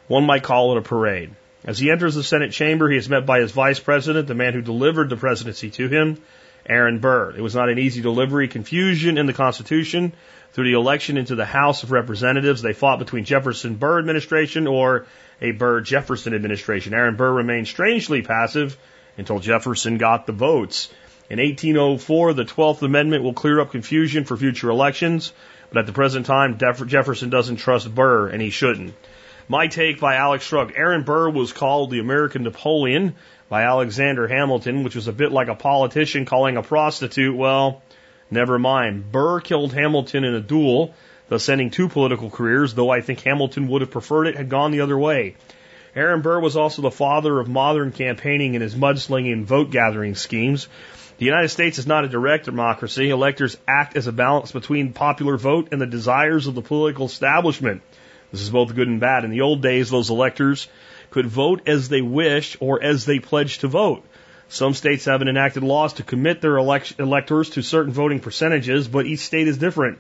One 0.09 0.25
might 0.25 0.43
call 0.43 0.73
it 0.73 0.79
a 0.79 0.83
parade. 0.83 1.33
As 1.65 1.79
he 1.79 1.91
enters 1.91 2.15
the 2.15 2.25
Senate 2.25 2.53
chamber, 2.53 2.89
he 2.89 2.97
is 2.97 3.09
met 3.09 3.27
by 3.27 3.41
his 3.41 3.53
vice 3.53 3.79
president, 3.79 4.27
the 4.27 4.35
man 4.35 4.53
who 4.55 4.63
delivered 4.63 5.11
the 5.11 5.17
presidency 5.17 5.71
to 5.71 5.89
him, 5.89 6.19
Aaron 6.67 6.99
Burr. 6.99 7.35
It 7.37 7.41
was 7.41 7.55
not 7.55 7.69
an 7.69 7.79
easy 7.79 8.01
delivery, 8.01 8.49
confusion 8.49 9.19
in 9.19 9.27
the 9.27 9.33
Constitution, 9.33 10.13
through 10.53 10.65
the 10.65 10.79
election 10.79 11.17
into 11.17 11.35
the 11.35 11.45
House 11.45 11.83
of 11.83 11.93
Representatives. 11.93 12.63
They 12.63 12.73
fought 12.73 12.99
between 12.99 13.25
Jefferson 13.25 13.77
Burr 13.77 13.99
administration 13.99 14.67
or 14.67 15.07
a 15.41 15.53
Burr 15.53 15.81
Jefferson 15.81 16.35
administration. 16.35 16.95
Aaron 16.95 17.17
Burr 17.17 17.33
remained 17.33 17.69
strangely 17.69 18.23
passive 18.23 18.77
until 19.17 19.39
Jefferson 19.39 19.99
got 19.99 20.27
the 20.27 20.33
votes. 20.33 20.93
In 21.31 21.39
1804, 21.39 22.35
the 22.35 22.45
12th 22.45 22.83
Amendment 22.83 23.25
will 23.25 23.33
clear 23.33 23.61
up 23.61 23.71
confusion 23.71 24.25
for 24.25 24.37
future 24.37 24.69
elections, 24.69 25.33
but 25.71 25.79
at 25.79 25.87
the 25.87 25.93
present 25.93 26.27
time, 26.27 26.59
Jefferson 26.59 27.31
doesn't 27.31 27.57
trust 27.57 27.95
Burr, 27.95 28.29
and 28.29 28.43
he 28.43 28.51
shouldn't. 28.51 28.95
My 29.49 29.67
take 29.67 30.01
by 30.01 30.17
Alex 30.17 30.45
Shrugged. 30.45 30.75
Aaron 30.77 31.03
Burr 31.03 31.31
was 31.31 31.53
called 31.53 31.91
the 31.91 31.99
American 31.99 32.43
Napoleon 32.43 33.15
by 33.49 33.63
Alexander 33.63 34.29
Hamilton, 34.29 34.85
which 34.85 34.95
was 34.95 35.09
a 35.09 35.13
bit 35.13 35.33
like 35.33 35.49
a 35.49 35.55
politician 35.55 36.25
calling 36.25 36.57
a 36.57 36.63
prostitute, 36.63 37.37
well, 37.37 37.83
Never 38.33 38.59
mind. 38.59 39.13
Burr 39.13 39.41
killed 39.41 39.75
Hamilton 39.75 40.25
in 40.25 40.35
a 40.35 40.41
duel, 40.41 40.95
thus 41.29 41.51
ending 41.51 41.69
two 41.69 41.91
political 41.91 42.31
careers, 42.31 42.73
though 42.73 42.89
I 42.89 43.03
think 43.03 43.21
Hamilton 43.21 43.69
would 43.69 43.83
have 43.83 43.91
preferred 43.91 44.27
it 44.27 44.39
had 44.39 44.49
gone 44.49 44.71
the 44.71 44.81
other 44.81 44.97
way. 44.97 45.37
Aaron 45.95 46.23
Burr 46.23 46.41
was 46.41 46.57
also 46.57 46.81
the 46.81 46.91
father 46.91 47.39
of 47.39 47.47
modern 47.47 47.93
campaigning 47.93 48.55
in 48.55 48.63
his 48.63 48.75
mudslinging 48.75 49.35
and 49.35 49.47
vote 49.47 49.71
gathering 49.71 50.15
schemes. 50.15 50.67
The 51.19 51.27
United 51.27 51.51
States 51.51 51.79
is 51.79 51.87
not 51.87 52.07
a 52.07 52.09
direct 52.09 52.47
democracy. 52.47 53.11
Electors 53.11 53.59
act 53.69 53.99
as 53.99 54.07
a 54.07 54.13
balance 54.13 54.51
between 54.51 54.95
popular 54.95 55.37
vote 55.37 55.69
and 55.71 55.79
the 55.79 55.87
desires 55.87 56.47
of 56.47 56.55
the 56.55 56.63
political 56.63 57.05
establishment. 57.05 57.83
This 58.31 58.41
is 58.41 58.49
both 58.49 58.75
good 58.75 58.89
and 58.89 58.99
bad. 58.99 59.25
In 59.25 59.31
the 59.31 59.43
old 59.43 59.61
days, 59.61 59.91
those 59.91 60.09
electors 60.09 60.69
could 61.11 61.27
vote 61.27 61.69
as 61.69 61.91
they 61.91 62.01
wished 62.01 62.57
or 62.61 62.83
as 62.83 63.05
they 63.05 63.19
pledged 63.19 63.61
to 63.61 63.69
vote. 63.69 64.07
Some 64.53 64.75
states 64.75 65.07
haven't 65.07 65.29
enacted 65.29 65.63
laws 65.63 65.95
to 65.95 66.03
commit 66.03 66.43
their 66.43 66.59
elect- 66.59 66.97
electors 66.99 67.49
to 67.51 67.63
certain 67.63 67.91
voting 67.91 68.21
percentages, 68.21 68.87
but 68.87 69.07
each 69.07 69.21
state 69.21 69.49
is 69.49 69.57
different. 69.57 69.97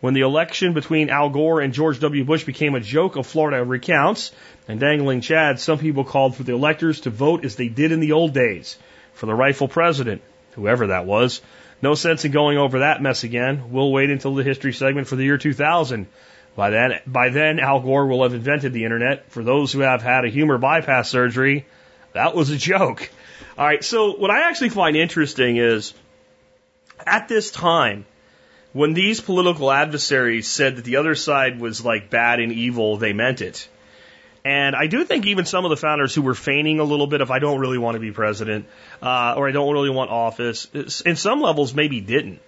When 0.00 0.14
the 0.14 0.20
election 0.20 0.72
between 0.72 1.10
Al 1.10 1.30
Gore 1.30 1.60
and 1.60 1.74
George 1.74 1.98
W. 1.98 2.22
Bush 2.24 2.44
became 2.44 2.76
a 2.76 2.80
joke 2.80 3.16
of 3.16 3.26
Florida 3.26 3.64
recounts 3.64 4.30
and 4.68 4.78
dangling 4.78 5.20
Chad, 5.20 5.58
some 5.58 5.78
people 5.80 6.04
called 6.04 6.36
for 6.36 6.44
the 6.44 6.54
electors 6.54 7.00
to 7.00 7.10
vote 7.10 7.44
as 7.44 7.56
they 7.56 7.66
did 7.66 7.90
in 7.90 7.98
the 7.98 8.12
old 8.12 8.32
days. 8.32 8.78
for 9.14 9.26
the 9.26 9.34
rightful 9.34 9.66
president, 9.66 10.22
whoever 10.52 10.86
that 10.86 11.04
was. 11.04 11.40
No 11.82 11.96
sense 11.96 12.24
in 12.24 12.30
going 12.30 12.56
over 12.56 12.78
that 12.78 13.02
mess 13.02 13.24
again. 13.24 13.72
We'll 13.72 13.90
wait 13.90 14.10
until 14.10 14.36
the 14.36 14.44
history 14.44 14.72
segment 14.72 15.08
for 15.08 15.16
the 15.16 15.24
year 15.24 15.38
2000. 15.38 16.06
By 16.54 16.70
then, 16.70 17.00
by 17.04 17.30
then, 17.30 17.58
Al 17.58 17.80
Gore 17.80 18.06
will 18.06 18.22
have 18.22 18.32
invented 18.34 18.72
the 18.72 18.84
internet. 18.84 19.28
For 19.32 19.42
those 19.42 19.72
who 19.72 19.80
have 19.80 20.02
had 20.02 20.24
a 20.24 20.28
humor 20.28 20.56
bypass 20.56 21.10
surgery, 21.10 21.66
that 22.12 22.36
was 22.36 22.50
a 22.50 22.56
joke. 22.56 23.10
All 23.58 23.66
right, 23.66 23.82
so 23.82 24.12
what 24.12 24.30
I 24.30 24.48
actually 24.48 24.68
find 24.68 24.96
interesting 24.96 25.56
is 25.56 25.92
at 27.04 27.26
this 27.26 27.50
time, 27.50 28.06
when 28.72 28.94
these 28.94 29.20
political 29.20 29.72
adversaries 29.72 30.46
said 30.46 30.76
that 30.76 30.84
the 30.84 30.94
other 30.94 31.16
side 31.16 31.58
was 31.58 31.84
like 31.84 32.08
bad 32.08 32.38
and 32.38 32.52
evil, 32.52 32.98
they 32.98 33.12
meant 33.12 33.40
it. 33.40 33.68
And 34.44 34.76
I 34.76 34.86
do 34.86 35.04
think 35.04 35.26
even 35.26 35.44
some 35.44 35.64
of 35.64 35.70
the 35.70 35.76
founders 35.76 36.14
who 36.14 36.22
were 36.22 36.36
feigning 36.36 36.78
a 36.78 36.84
little 36.84 37.08
bit 37.08 37.20
of 37.20 37.32
I 37.32 37.40
don't 37.40 37.58
really 37.58 37.78
want 37.78 37.96
to 37.96 38.00
be 38.00 38.12
president 38.12 38.66
uh, 39.02 39.34
or 39.36 39.48
I 39.48 39.50
don't 39.50 39.72
really 39.72 39.90
want 39.90 40.12
office, 40.12 40.66
in 41.04 41.16
some 41.16 41.40
levels 41.40 41.74
maybe 41.74 42.00
didn't. 42.00 42.40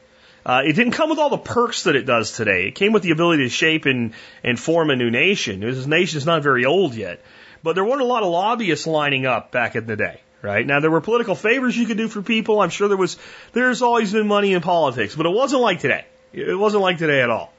Uh, 0.46 0.62
it 0.64 0.74
didn't 0.74 0.92
come 0.92 1.10
with 1.10 1.18
all 1.18 1.28
the 1.28 1.38
perks 1.38 1.82
that 1.82 1.96
it 1.96 2.06
does 2.06 2.30
today. 2.30 2.68
It 2.68 2.76
came 2.76 2.92
with 2.92 3.02
the 3.02 3.10
ability 3.10 3.42
to 3.42 3.50
shape 3.50 3.84
and, 3.84 4.12
and 4.44 4.60
form 4.60 4.90
a 4.90 4.96
new 4.96 5.10
nation. 5.10 5.58
This 5.58 5.86
nation 5.86 6.18
is 6.18 6.24
not 6.24 6.44
very 6.44 6.66
old 6.66 6.94
yet, 6.94 7.20
but 7.64 7.74
there 7.74 7.84
weren't 7.84 8.00
a 8.00 8.04
lot 8.04 8.22
of 8.22 8.28
lobbyists 8.28 8.86
lining 8.86 9.26
up 9.26 9.50
back 9.50 9.74
in 9.74 9.86
the 9.86 9.96
day. 9.96 10.20
Right 10.42 10.66
now, 10.66 10.80
there 10.80 10.90
were 10.90 11.02
political 11.02 11.34
favors 11.34 11.76
you 11.76 11.86
could 11.86 11.98
do 11.98 12.08
for 12.08 12.22
people. 12.22 12.60
I'm 12.60 12.70
sure 12.70 12.88
there 12.88 12.96
was. 12.96 13.18
There's 13.52 13.82
always 13.82 14.12
been 14.12 14.26
money 14.26 14.54
in 14.54 14.62
politics, 14.62 15.14
but 15.14 15.26
it 15.26 15.32
wasn't 15.32 15.60
like 15.60 15.80
today. 15.80 16.06
It 16.32 16.58
wasn't 16.58 16.82
like 16.82 16.98
today 16.98 17.20
at 17.20 17.28
all. 17.28 17.52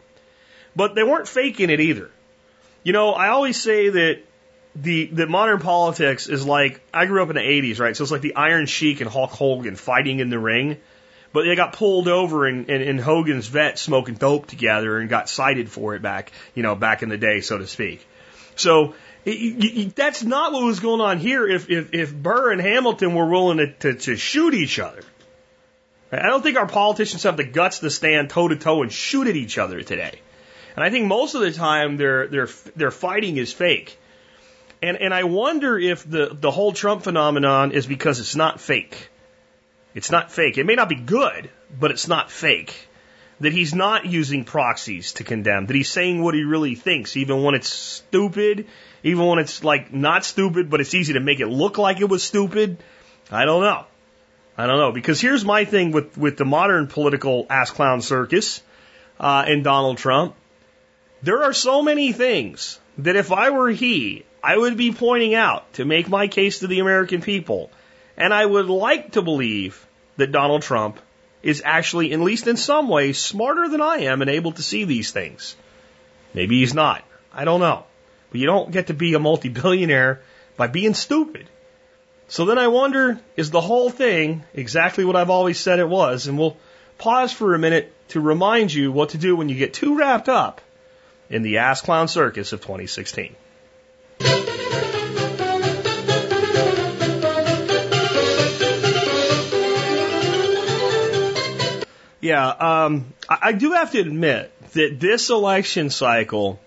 But 0.76 0.96
they 0.96 1.04
weren't 1.04 1.28
faking 1.28 1.70
it 1.70 1.80
either. 1.80 2.10
You 2.84 2.94
know, 2.94 3.12
I 3.12 3.30
always 3.30 3.62
say 3.62 3.90
that 3.90 4.24
the 4.76 5.06
that 5.08 5.30
modern 5.30 5.60
politics 5.60 6.28
is 6.28 6.46
like 6.46 6.82
I 6.94 7.06
grew 7.06 7.22
up 7.22 7.30
in 7.30 7.36
the 7.36 7.42
80s, 7.42 7.80
right? 7.80 7.96
So 7.96 8.04
it's 8.04 8.12
like 8.12 8.22
the 8.22 8.36
Iron 8.36 8.66
Sheik 8.66 9.02
and 9.02 9.10
Hulk 9.10 9.32
Hogan 9.32 9.76
fighting 9.76 10.20
in 10.20 10.30
the 10.30 10.40
ring, 10.40 10.78
but 11.34 11.44
they 11.44 11.56
got 11.56 11.74
pulled 11.74 12.08
over 12.08 12.48
in, 12.48 12.66
in, 12.66 12.82
in 12.82 12.98
Hogan's 12.98 13.48
vet 13.48 13.78
smoking 13.78 14.16
dope 14.16 14.48
together 14.48 14.98
and 14.98 15.10
got 15.10 15.30
cited 15.30 15.70
for 15.70 15.96
it 15.96 16.02
back, 16.02 16.32
you 16.56 16.64
know, 16.64 16.76
back 16.76 17.04
in 17.04 17.10
the 17.10 17.18
day, 17.18 17.42
so 17.42 17.58
to 17.58 17.68
speak. 17.68 18.08
So 18.56 18.96
that's 19.24 20.24
not 20.24 20.52
what 20.52 20.64
was 20.64 20.80
going 20.80 21.02
on 21.02 21.20
here. 21.20 21.48
If 21.48 21.70
if, 21.70 21.94
if 21.94 22.14
Burr 22.14 22.52
and 22.52 22.62
Hamilton 22.62 23.14
were 23.14 23.28
willing 23.28 23.58
to, 23.58 23.68
to, 23.74 23.94
to 23.94 24.16
shoot 24.16 24.54
each 24.54 24.80
other, 24.80 25.02
I 26.12 26.28
don't 26.28 26.42
think 26.42 26.58
our 26.58 26.68
politicians 26.68 27.24
have 27.24 27.38
the 27.38 27.44
guts 27.44 27.80
to 27.80 27.90
stand 27.90 28.30
toe 28.30 28.48
to 28.48 28.56
toe 28.56 28.82
and 28.82 28.92
shoot 28.92 29.28
at 29.28 29.36
each 29.36 29.58
other 29.58 29.82
today. 29.82 30.20
And 30.76 30.84
I 30.84 30.90
think 30.90 31.06
most 31.06 31.36
of 31.36 31.42
the 31.42 31.52
time 31.52 31.98
their 31.98 32.28
their 32.28 32.48
their 32.76 32.92
fighting 32.92 33.38
is 33.38 33.54
fake. 33.54 33.98
And 34.82 34.98
and 34.98 35.14
I 35.14 35.24
wonder 35.24 35.78
if 35.78 36.10
the 36.10 36.30
the 36.34 36.52
whole 36.52 36.72
Trump 36.72 37.04
phenomenon 37.04 37.72
is 37.72 37.86
because 37.86 38.20
it's 38.20 38.36
not 38.36 38.60
fake. 38.60 39.10
It's 39.94 40.10
not 40.10 40.32
fake. 40.32 40.58
It 40.58 40.66
may 40.66 40.76
not 40.76 40.90
be 40.90 40.96
good, 40.96 41.50
but 41.78 41.92
it's 41.92 42.08
not 42.08 42.32
fake. 42.32 42.88
That 43.42 43.54
he's 43.54 43.74
not 43.74 44.06
using 44.06 44.46
proxies 44.46 45.14
to 45.14 45.24
condemn. 45.24 45.66
That 45.66 45.76
he's 45.76 45.90
saying 45.90 46.22
what 46.22 46.34
he 46.34 46.44
really 46.44 46.76
thinks, 46.76 47.18
even 47.18 47.44
when 47.44 47.56
it's 47.56 47.70
stupid, 47.70 48.68
even 49.04 49.26
when 49.26 49.40
it's 49.40 49.64
like 49.64 49.94
not 49.94 50.26
stupid, 50.26 50.70
but 50.70 50.80
it's 50.80 50.94
easy 50.94 51.14
to 51.14 51.20
make 51.20 51.40
it 51.40 51.48
look 51.48 51.78
like 51.78 52.02
it 52.02 52.10
was 52.10 52.24
stupid. 52.24 52.78
I 53.32 53.46
don't 53.46 53.62
know. 53.62 53.86
I 54.58 54.68
don't 54.68 54.78
know 54.78 54.92
because 54.92 55.20
here's 55.20 55.44
my 55.44 55.66
thing 55.66 55.92
with 55.92 56.18
with 56.18 56.38
the 56.38 56.46
modern 56.46 56.88
political 56.88 57.48
ass 57.50 57.72
clown 57.72 58.02
circus 58.02 58.62
uh, 59.20 59.44
and 59.48 59.64
Donald 59.64 59.98
Trump. 59.98 60.36
There 61.24 61.44
are 61.44 61.54
so 61.54 61.82
many 61.82 62.12
things 62.12 62.80
that 62.98 63.16
if 63.16 63.32
I 63.32 63.52
were 63.52 63.70
he, 63.70 64.26
I 64.44 64.58
would 64.58 64.78
be 64.78 64.92
pointing 64.92 65.36
out 65.36 65.72
to 65.74 65.86
make 65.86 66.10
my 66.10 66.28
case 66.28 66.60
to 66.60 66.68
the 66.68 66.80
American 66.80 67.22
people. 67.22 67.72
And 68.18 68.34
I 68.34 68.46
would 68.46 68.68
like 68.68 69.14
to 69.14 69.22
believe 69.22 69.86
that 70.18 70.32
Donald 70.32 70.64
Trump 70.64 71.00
is 71.44 71.62
actually, 71.66 72.14
at 72.14 72.20
least 72.20 72.48
in 72.48 72.58
some 72.58 72.88
ways, 72.88 73.20
smarter 73.20 73.68
than 73.68 73.82
I 73.82 74.02
am 74.02 74.22
and 74.22 74.30
able 74.30 74.52
to 74.54 74.64
see 74.64 74.84
these 74.84 75.12
things. 75.12 75.56
Maybe 76.34 76.60
he's 76.60 76.74
not. 76.74 77.04
I 77.34 77.46
don't 77.46 77.60
know. 77.60 77.86
But 78.32 78.40
you 78.40 78.48
don't 78.48 78.72
get 78.72 78.88
to 78.88 78.94
be 78.94 79.14
a 79.14 79.20
multi 79.20 79.50
billionaire 79.50 80.22
by 80.58 80.68
being 80.68 80.94
stupid. 80.94 81.48
So 82.28 82.46
then 82.46 82.58
I 82.58 82.68
wonder, 82.68 83.20
is 83.36 83.52
the 83.52 83.60
whole 83.60 83.90
thing 83.90 84.44
exactly 84.54 85.04
what 85.04 85.18
I've 85.18 85.30
always 85.30 85.60
said 85.60 85.80
it 85.80 85.90
was? 85.90 86.28
And 86.28 86.40
we'll 86.40 86.56
pause 86.98 87.34
for 87.34 87.54
a 87.54 87.60
minute 87.60 87.94
to 88.10 88.22
remind 88.22 88.74
you 88.74 88.92
what 88.92 89.10
to 89.10 89.18
do 89.18 89.36
when 89.36 89.50
you 89.50 89.56
get 89.56 89.74
too 89.74 89.98
wrapped 89.98 90.30
up 90.30 90.62
in 91.30 91.42
the 91.42 91.58
Ass 91.58 91.82
Clown 91.82 92.08
Circus 92.08 92.54
of 92.54 92.62
2016. 92.62 93.36
Yeah, 102.22 102.48
um, 102.48 103.14
I, 103.28 103.38
I 103.42 103.52
do 103.52 103.72
have 103.74 103.92
to 103.92 104.00
admit 104.00 104.52
that 104.74 105.00
this 105.00 105.30
election 105.30 105.90
cycle 105.90 106.60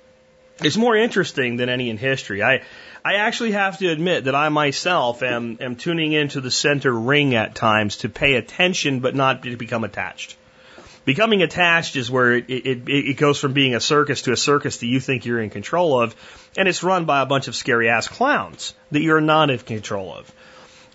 is 0.62 0.76
more 0.76 0.96
interesting 0.96 1.56
than 1.56 1.68
any 1.68 1.90
in 1.90 1.96
history. 1.96 2.42
I 2.42 2.62
I 3.04 3.16
actually 3.16 3.52
have 3.52 3.78
to 3.78 3.88
admit 3.88 4.24
that 4.24 4.34
I 4.34 4.48
myself 4.48 5.22
am, 5.22 5.58
am 5.60 5.76
tuning 5.76 6.12
into 6.12 6.40
the 6.40 6.50
center 6.50 6.90
ring 6.90 7.34
at 7.34 7.54
times 7.54 7.98
to 7.98 8.08
pay 8.08 8.34
attention 8.34 9.00
but 9.00 9.14
not 9.14 9.42
to 9.42 9.56
become 9.56 9.84
attached. 9.84 10.36
Becoming 11.04 11.42
attached 11.42 11.96
is 11.96 12.10
where 12.10 12.32
it, 12.32 12.48
it, 12.48 12.88
it 12.88 13.16
goes 13.18 13.38
from 13.38 13.52
being 13.52 13.74
a 13.74 13.80
circus 13.80 14.22
to 14.22 14.32
a 14.32 14.38
circus 14.38 14.78
that 14.78 14.86
you 14.86 15.00
think 15.00 15.26
you're 15.26 15.40
in 15.40 15.50
control 15.50 16.00
of, 16.00 16.16
and 16.56 16.66
it's 16.66 16.82
run 16.82 17.04
by 17.04 17.20
a 17.20 17.26
bunch 17.26 17.46
of 17.46 17.54
scary 17.54 17.90
ass 17.90 18.08
clowns 18.08 18.72
that 18.90 19.02
you're 19.02 19.20
not 19.20 19.50
in 19.50 19.58
control 19.58 20.14
of. 20.14 20.32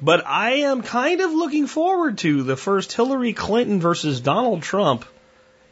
But 0.01 0.25
I 0.25 0.51
am 0.61 0.81
kind 0.81 1.21
of 1.21 1.31
looking 1.31 1.67
forward 1.67 2.19
to 2.19 2.43
the 2.43 2.55
first 2.55 2.93
Hillary 2.93 3.33
Clinton 3.33 3.81
versus 3.81 4.21
Donald 4.21 4.63
Trump 4.63 5.05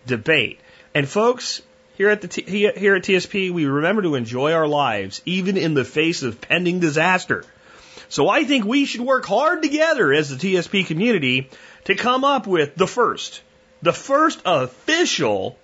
debate. 0.05 0.59
And 0.93 1.07
folks, 1.07 1.61
here 1.95 2.09
at 2.09 2.21
the 2.21 2.41
here 2.41 2.95
at 2.95 3.03
TSP, 3.03 3.51
we 3.51 3.65
remember 3.65 4.01
to 4.01 4.15
enjoy 4.15 4.53
our 4.53 4.67
lives 4.67 5.21
even 5.25 5.57
in 5.57 5.73
the 5.73 5.85
face 5.85 6.23
of 6.23 6.41
pending 6.41 6.79
disaster. 6.79 7.45
So 8.09 8.29
I 8.29 8.43
think 8.43 8.65
we 8.65 8.85
should 8.85 9.01
work 9.01 9.25
hard 9.25 9.61
together 9.61 10.13
as 10.13 10.29
the 10.29 10.35
TSP 10.35 10.85
community 10.85 11.49
to 11.85 11.95
come 11.95 12.23
up 12.23 12.47
with 12.47 12.75
the 12.75 12.87
first, 12.87 13.41
the 13.81 13.93
first 13.93 14.41
official 14.45 15.57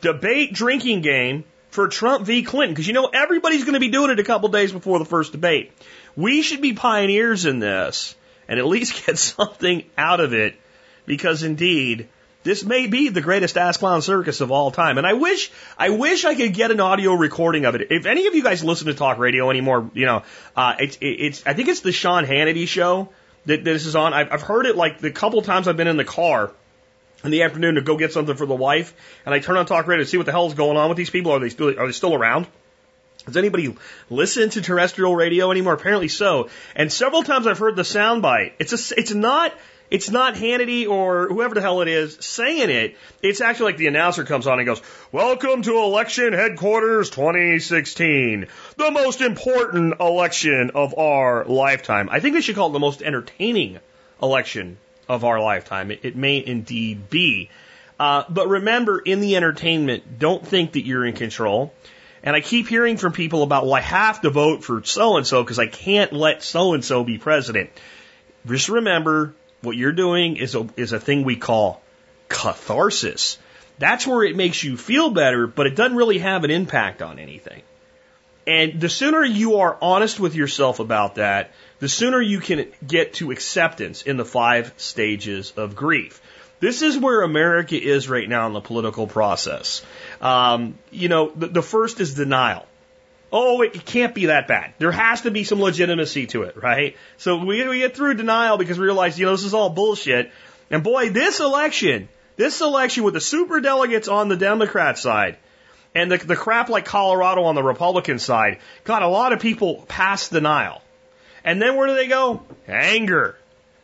debate 0.00 0.52
drinking 0.52 1.02
game 1.02 1.44
for 1.72 1.88
Trump 1.88 2.26
v. 2.26 2.42
Clinton. 2.44 2.74
Because 2.74 2.86
you 2.86 2.92
know 2.92 3.06
everybody's 3.06 3.64
going 3.64 3.74
to 3.74 3.80
be 3.80 3.88
doing 3.88 4.10
it 4.10 4.20
a 4.20 4.24
couple 4.24 4.48
days 4.50 4.70
before 4.70 5.00
the 5.00 5.04
first 5.04 5.32
debate. 5.32 5.72
We 6.14 6.42
should 6.42 6.60
be 6.60 6.74
pioneers 6.74 7.44
in 7.46 7.58
this 7.58 8.14
and 8.46 8.60
at 8.60 8.66
least 8.66 9.06
get 9.06 9.18
something 9.18 9.84
out 9.98 10.20
of 10.20 10.32
it 10.32 10.54
because 11.06 11.42
indeed 11.42 12.08
this 12.44 12.64
may 12.64 12.86
be 12.88 13.08
the 13.08 13.20
greatest 13.20 13.56
ass 13.56 13.76
clown 13.76 14.02
circus 14.02 14.40
of 14.40 14.50
all 14.50 14.70
time. 14.70 14.98
And 14.98 15.06
I 15.06 15.14
wish, 15.14 15.50
I 15.78 15.90
wish 15.90 16.24
I 16.24 16.34
could 16.34 16.54
get 16.54 16.70
an 16.70 16.80
audio 16.80 17.14
recording 17.14 17.64
of 17.64 17.74
it. 17.74 17.88
If 17.90 18.04
any 18.04 18.26
of 18.26 18.34
you 18.34 18.42
guys 18.42 18.64
listen 18.64 18.88
to 18.88 18.94
talk 18.94 19.18
radio 19.18 19.48
anymore, 19.48 19.90
you 19.94 20.06
know, 20.06 20.24
uh, 20.56 20.74
it's, 20.78 20.98
it's, 21.00 21.46
I 21.46 21.54
think 21.54 21.68
it's 21.68 21.80
the 21.80 21.92
Sean 21.92 22.26
Hannity 22.26 22.66
show 22.66 23.10
that 23.46 23.64
this 23.64 23.86
is 23.86 23.96
on. 23.96 24.12
I've, 24.12 24.32
I've 24.32 24.42
heard 24.42 24.66
it 24.66 24.76
like 24.76 24.98
the 24.98 25.10
couple 25.10 25.40
times 25.42 25.68
I've 25.68 25.76
been 25.76 25.88
in 25.88 25.96
the 25.96 26.04
car 26.04 26.52
in 27.24 27.30
the 27.30 27.42
afternoon 27.42 27.76
to 27.76 27.82
go 27.82 27.96
get 27.96 28.12
something 28.12 28.36
for 28.36 28.46
the 28.46 28.54
wife, 28.54 28.94
and 29.24 29.34
I 29.34 29.38
turn 29.38 29.56
on 29.56 29.66
talk 29.66 29.86
radio 29.86 30.04
to 30.04 30.08
see 30.08 30.16
what 30.16 30.26
the 30.26 30.32
hell's 30.32 30.54
going 30.54 30.76
on 30.76 30.88
with 30.88 30.98
these 30.98 31.10
people. 31.10 31.32
Are 31.32 31.38
they 31.38 31.48
still, 31.48 31.78
are 31.78 31.86
they 31.86 31.92
still 31.92 32.14
around? 32.14 32.46
Does 33.26 33.36
anybody 33.36 33.76
listen 34.10 34.50
to 34.50 34.62
terrestrial 34.62 35.14
radio 35.14 35.50
anymore? 35.50 35.74
Apparently 35.74 36.08
so. 36.08 36.50
And 36.74 36.92
several 36.92 37.22
times 37.22 37.46
I've 37.46 37.58
heard 37.58 37.76
the 37.76 37.82
soundbite. 37.82 38.54
It's 38.58 38.72
a, 38.72 38.98
it's 38.98 39.14
not 39.14 39.54
it's 39.92 40.08
not 40.08 40.36
Hannity 40.36 40.88
or 40.88 41.28
whoever 41.28 41.54
the 41.54 41.60
hell 41.60 41.82
it 41.82 41.88
is 41.88 42.16
saying 42.20 42.70
it. 42.70 42.96
It's 43.20 43.42
actually 43.42 43.72
like 43.72 43.76
the 43.76 43.88
announcer 43.88 44.24
comes 44.24 44.46
on 44.46 44.58
and 44.58 44.64
goes, 44.64 44.80
Welcome 45.12 45.60
to 45.60 45.76
election 45.76 46.32
headquarters 46.32 47.10
2016. 47.10 48.46
The 48.78 48.90
most 48.90 49.20
important 49.20 50.00
election 50.00 50.70
of 50.74 50.98
our 50.98 51.44
lifetime. 51.44 52.08
I 52.10 52.20
think 52.20 52.34
they 52.34 52.40
should 52.40 52.56
call 52.56 52.70
it 52.70 52.72
the 52.72 52.78
most 52.78 53.02
entertaining 53.02 53.80
election 54.22 54.78
of 55.08 55.24
our 55.24 55.40
lifetime. 55.40 55.90
It, 55.90 56.00
it 56.04 56.16
may 56.16 56.44
indeed 56.44 57.10
be. 57.10 57.50
Uh, 57.98 58.24
but 58.28 58.48
remember, 58.48 58.98
in 58.98 59.20
the 59.20 59.36
entertainment, 59.36 60.18
don't 60.18 60.46
think 60.46 60.72
that 60.72 60.84
you're 60.84 61.04
in 61.04 61.14
control. 61.14 61.72
And 62.22 62.36
I 62.36 62.40
keep 62.40 62.68
hearing 62.68 62.96
from 62.96 63.12
people 63.12 63.42
about, 63.42 63.64
well, 63.64 63.74
I 63.74 63.80
have 63.80 64.20
to 64.22 64.30
vote 64.30 64.64
for 64.64 64.82
so 64.84 65.16
and 65.16 65.26
so 65.26 65.42
because 65.42 65.58
I 65.58 65.66
can't 65.66 66.12
let 66.12 66.42
so 66.42 66.74
and 66.74 66.84
so 66.84 67.04
be 67.04 67.18
president. 67.18 67.70
Just 68.46 68.68
remember, 68.68 69.34
what 69.60 69.76
you're 69.76 69.92
doing 69.92 70.36
is 70.36 70.54
a, 70.54 70.68
is 70.76 70.92
a 70.92 71.00
thing 71.00 71.24
we 71.24 71.36
call 71.36 71.82
catharsis. 72.28 73.38
That's 73.78 74.06
where 74.06 74.22
it 74.22 74.36
makes 74.36 74.62
you 74.62 74.76
feel 74.76 75.10
better, 75.10 75.46
but 75.46 75.66
it 75.66 75.74
doesn't 75.74 75.96
really 75.96 76.18
have 76.18 76.44
an 76.44 76.50
impact 76.50 77.02
on 77.02 77.18
anything. 77.18 77.62
And 78.46 78.80
the 78.80 78.88
sooner 78.88 79.24
you 79.24 79.56
are 79.58 79.76
honest 79.80 80.18
with 80.18 80.34
yourself 80.34 80.80
about 80.80 81.16
that, 81.16 81.52
the 81.82 81.88
sooner 81.88 82.20
you 82.20 82.38
can 82.38 82.68
get 82.86 83.14
to 83.14 83.32
acceptance 83.32 84.02
in 84.02 84.16
the 84.16 84.24
five 84.24 84.72
stages 84.76 85.52
of 85.56 85.74
grief. 85.74 86.22
This 86.60 86.80
is 86.80 86.96
where 86.96 87.22
America 87.22 87.74
is 87.76 88.08
right 88.08 88.28
now 88.28 88.46
in 88.46 88.52
the 88.52 88.60
political 88.60 89.08
process. 89.08 89.84
Um, 90.20 90.78
you 90.92 91.08
know, 91.08 91.32
the, 91.34 91.48
the 91.48 91.62
first 91.62 91.98
is 91.98 92.14
denial. 92.14 92.66
oh, 93.32 93.62
it 93.62 93.84
can't 93.84 94.14
be 94.14 94.26
that 94.26 94.46
bad. 94.46 94.74
There 94.78 94.92
has 94.92 95.22
to 95.22 95.32
be 95.32 95.42
some 95.42 95.60
legitimacy 95.60 96.28
to 96.28 96.44
it, 96.44 96.62
right? 96.62 96.96
So 97.16 97.38
we, 97.38 97.66
we 97.66 97.80
get 97.80 97.96
through 97.96 98.14
denial 98.14 98.58
because 98.58 98.78
we 98.78 98.84
realize, 98.84 99.18
you 99.18 99.26
know, 99.26 99.32
this 99.32 99.42
is 99.42 99.52
all 99.52 99.70
bullshit. 99.70 100.30
And 100.70 100.84
boy, 100.84 101.10
this 101.10 101.40
election, 101.40 102.08
this 102.36 102.60
election 102.60 103.02
with 103.02 103.14
the 103.14 103.20
super 103.20 103.60
delegates 103.60 104.06
on 104.06 104.28
the 104.28 104.36
Democrat 104.36 104.98
side 104.98 105.36
and 105.96 106.12
the, 106.12 106.18
the 106.18 106.36
crap 106.36 106.68
like 106.68 106.84
Colorado 106.84 107.42
on 107.42 107.56
the 107.56 107.62
Republican 107.64 108.20
side 108.20 108.60
got 108.84 109.02
a 109.02 109.08
lot 109.08 109.32
of 109.32 109.40
people 109.40 109.84
past 109.88 110.30
denial. 110.30 110.80
And 111.44 111.60
then 111.60 111.76
where 111.76 111.88
do 111.88 111.94
they 111.94 112.06
go? 112.06 112.42
Anger. 112.68 113.36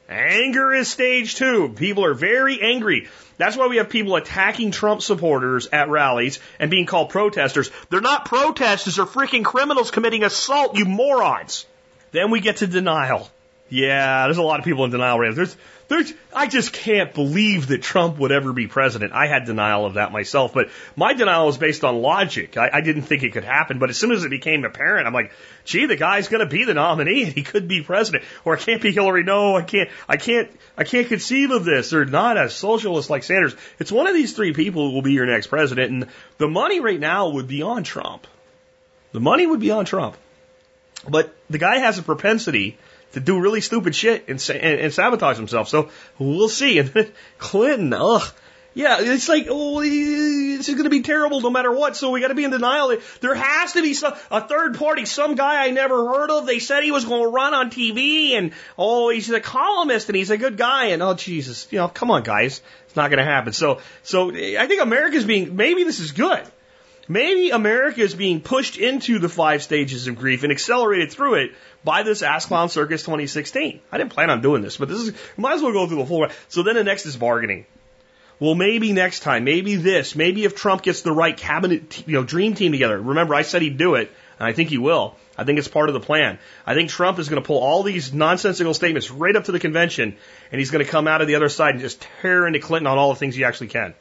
Anger 0.08 0.72
is 0.72 0.88
stage 0.88 1.34
two. 1.34 1.68
People 1.70 2.04
are 2.04 2.14
very 2.14 2.60
angry. 2.62 3.08
That's 3.36 3.56
why 3.56 3.68
we 3.68 3.76
have 3.76 3.88
people 3.88 4.16
attacking 4.16 4.70
Trump 4.70 5.02
supporters 5.02 5.68
at 5.72 5.88
rallies 5.88 6.40
and 6.58 6.70
being 6.70 6.86
called 6.86 7.10
protesters. 7.10 7.70
They're 7.90 8.00
not 8.00 8.24
protesters, 8.24 8.96
they're 8.96 9.06
freaking 9.06 9.44
criminals 9.44 9.90
committing 9.90 10.24
assault, 10.24 10.76
you 10.76 10.84
morons. 10.84 11.66
Then 12.10 12.30
we 12.30 12.40
get 12.40 12.58
to 12.58 12.66
denial. 12.66 13.30
Yeah, 13.68 14.24
there's 14.24 14.38
a 14.38 14.42
lot 14.42 14.58
of 14.58 14.64
people 14.64 14.84
in 14.84 14.90
denial. 14.90 15.18
There's 15.34 15.56
there's, 15.88 16.12
I 16.35 16.47
just 16.47 16.75
can't 16.75 17.14
believe 17.14 17.68
that 17.68 17.83
Trump 17.83 18.18
would 18.18 18.30
ever 18.30 18.52
be 18.52 18.66
president. 18.66 19.14
I 19.14 19.26
had 19.26 19.47
denial 19.47 19.87
of 19.87 19.95
that 19.95 20.12
myself, 20.12 20.52
but 20.52 20.68
my 20.97 21.14
denial 21.14 21.47
was 21.47 21.57
based 21.57 21.83
on 21.83 22.02
logic. 22.02 22.59
I, 22.59 22.68
I 22.75 22.80
didn't 22.83 23.02
think 23.02 23.23
it 23.23 23.33
could 23.33 23.45
happen, 23.45 23.78
but 23.78 23.88
as 23.88 23.97
soon 23.97 24.12
as 24.12 24.23
it 24.23 24.28
became 24.28 24.66
apparent, 24.66 25.07
I'm 25.07 25.14
like, 25.14 25.33
gee, 25.64 25.87
the 25.87 25.97
guy's 25.97 26.28
going 26.28 26.40
to 26.40 26.47
be 26.47 26.64
the 26.64 26.75
nominee 26.75 27.25
and 27.25 27.33
he 27.33 27.42
could 27.42 27.68
be 27.68 27.83
president, 27.83 28.25
or 28.45 28.54
it 28.54 28.61
can't 28.61 28.83
be 28.83 28.92
Hillary. 28.92 29.25
No, 29.25 29.57
I 29.57 29.62
can't, 29.62 29.88
I 30.07 30.18
can't, 30.18 30.50
I 30.76 30.85
can't 30.85 31.09
conceive 31.09 31.50
of 31.52 31.64
this. 31.64 31.88
They're 31.88 32.04
not 32.04 32.37
a 32.37 32.50
socialist 32.50 33.09
like 33.09 33.25
Sanders. 33.25 33.57
It's 33.78 33.90
one 33.90 34.07
of 34.07 34.14
these 34.14 34.35
three 34.35 34.52
people 34.52 34.88
who 34.88 34.95
will 34.95 35.02
be 35.02 35.12
your 35.12 35.26
next 35.26 35.47
president, 35.47 35.90
and 35.90 36.07
the 36.37 36.49
money 36.49 36.80
right 36.80 37.00
now 37.00 37.30
would 37.30 37.49
be 37.49 37.62
on 37.62 37.83
Trump. 37.83 38.26
The 39.12 39.21
money 39.21 39.47
would 39.47 39.61
be 39.61 39.71
on 39.71 39.87
Trump. 39.87 40.18
But 41.09 41.35
the 41.49 41.59
guy 41.59 41.78
has 41.78 41.99
a 41.99 42.02
propensity 42.02 42.76
to 43.18 43.25
do 43.25 43.40
really 43.40 43.60
stupid 43.60 43.94
shit 43.94 44.28
and, 44.28 44.50
and, 44.50 44.80
and 44.80 44.92
sabotage 44.92 45.37
himself. 45.37 45.68
So 45.68 45.90
we'll 46.18 46.48
see. 46.48 46.78
And 46.78 46.88
then 46.90 47.12
Clinton, 47.38 47.92
ugh. 47.92 48.22
Yeah, 48.75 48.98
it's 49.00 49.28
like, 49.28 49.48
oh, 49.50 49.80
this 49.80 50.68
is 50.68 50.75
going 50.75 50.84
to 50.84 50.90
be 50.90 51.02
terrible 51.02 51.40
no 51.40 51.50
matter 51.50 51.72
what. 51.72 51.96
So 51.96 52.10
we 52.10 52.20
got 52.20 52.28
to 52.28 52.37
be 52.37 52.44
in 52.44 52.52
denial. 52.52 52.96
There 53.20 53.34
has 53.34 53.72
to 53.72 53.82
be 53.82 53.92
some, 53.94 54.14
a 54.30 54.46
third 54.46 54.76
party, 54.76 55.04
some 55.04 55.34
guy 55.34 55.64
I 55.64 55.70
never 55.70 55.96
heard 56.06 56.30
of. 56.30 56.46
They 56.46 56.60
said 56.60 56.84
he 56.84 56.92
was 56.92 57.04
going 57.04 57.22
to 57.22 57.28
run 57.28 57.54
on 57.54 57.70
TV 57.70 58.32
and, 58.32 58.52
oh, 58.78 59.08
he's 59.08 59.28
a 59.30 59.40
columnist 59.40 60.08
and 60.08 60.14
he's 60.14 60.30
a 60.30 60.38
good 60.38 60.56
guy. 60.56 60.87
And, 60.87 61.02
oh, 61.02 61.14
Jesus, 61.14 61.66
you 61.72 61.78
know, 61.78 61.88
come 61.88 62.12
on, 62.12 62.22
guys. 62.22 62.62
It's 62.87 62.94
not 62.94 63.10
going 63.10 63.18
to 63.18 63.25
happen. 63.25 63.52
So, 63.52 63.80
so 64.04 64.30
I 64.30 64.66
think 64.68 64.80
America's 64.80 65.25
being, 65.25 65.56
maybe 65.56 65.82
this 65.82 65.98
is 65.98 66.12
good. 66.12 66.44
Maybe 67.10 67.48
America 67.50 68.02
is 68.02 68.14
being 68.14 68.42
pushed 68.42 68.76
into 68.76 69.18
the 69.18 69.30
five 69.30 69.62
stages 69.62 70.06
of 70.06 70.16
grief 70.16 70.42
and 70.42 70.52
accelerated 70.52 71.10
through 71.10 71.36
it 71.36 71.52
by 71.82 72.02
this 72.02 72.22
Ass 72.22 72.44
Clown 72.44 72.68
Circus 72.68 73.02
2016. 73.02 73.80
I 73.90 73.98
didn't 73.98 74.12
plan 74.12 74.28
on 74.28 74.42
doing 74.42 74.60
this, 74.60 74.76
but 74.76 74.90
this 74.90 74.98
is, 74.98 75.14
might 75.38 75.54
as 75.54 75.62
well 75.62 75.72
go 75.72 75.86
through 75.86 75.98
the 75.98 76.06
full. 76.06 76.26
So 76.48 76.62
then 76.62 76.74
the 76.74 76.84
next 76.84 77.06
is 77.06 77.16
bargaining. 77.16 77.64
Well, 78.40 78.54
maybe 78.54 78.92
next 78.92 79.20
time, 79.20 79.44
maybe 79.44 79.76
this, 79.76 80.14
maybe 80.14 80.44
if 80.44 80.54
Trump 80.54 80.82
gets 80.82 81.00
the 81.00 81.10
right 81.10 81.36
cabinet, 81.36 82.06
you 82.06 82.12
know, 82.12 82.24
dream 82.24 82.54
team 82.54 82.72
together. 82.72 83.00
Remember, 83.00 83.34
I 83.34 83.42
said 83.42 83.62
he'd 83.62 83.78
do 83.78 83.94
it, 83.94 84.12
and 84.38 84.46
I 84.46 84.52
think 84.52 84.68
he 84.68 84.78
will. 84.78 85.16
I 85.36 85.44
think 85.44 85.58
it's 85.58 85.66
part 85.66 85.88
of 85.88 85.94
the 85.94 86.00
plan. 86.00 86.38
I 86.66 86.74
think 86.74 86.90
Trump 86.90 87.18
is 87.18 87.28
going 87.28 87.42
to 87.42 87.46
pull 87.46 87.58
all 87.58 87.82
these 87.82 88.12
nonsensical 88.12 88.74
statements 88.74 89.10
right 89.10 89.34
up 89.34 89.44
to 89.44 89.52
the 89.52 89.58
convention, 89.58 90.16
and 90.52 90.58
he's 90.58 90.70
going 90.70 90.84
to 90.84 90.90
come 90.90 91.08
out 91.08 91.22
of 91.22 91.26
the 91.26 91.36
other 91.36 91.48
side 91.48 91.74
and 91.74 91.80
just 91.80 92.06
tear 92.20 92.46
into 92.46 92.60
Clinton 92.60 92.86
on 92.86 92.98
all 92.98 93.12
the 93.12 93.18
things 93.18 93.34
he 93.34 93.44
actually 93.44 93.68
can. 93.68 93.94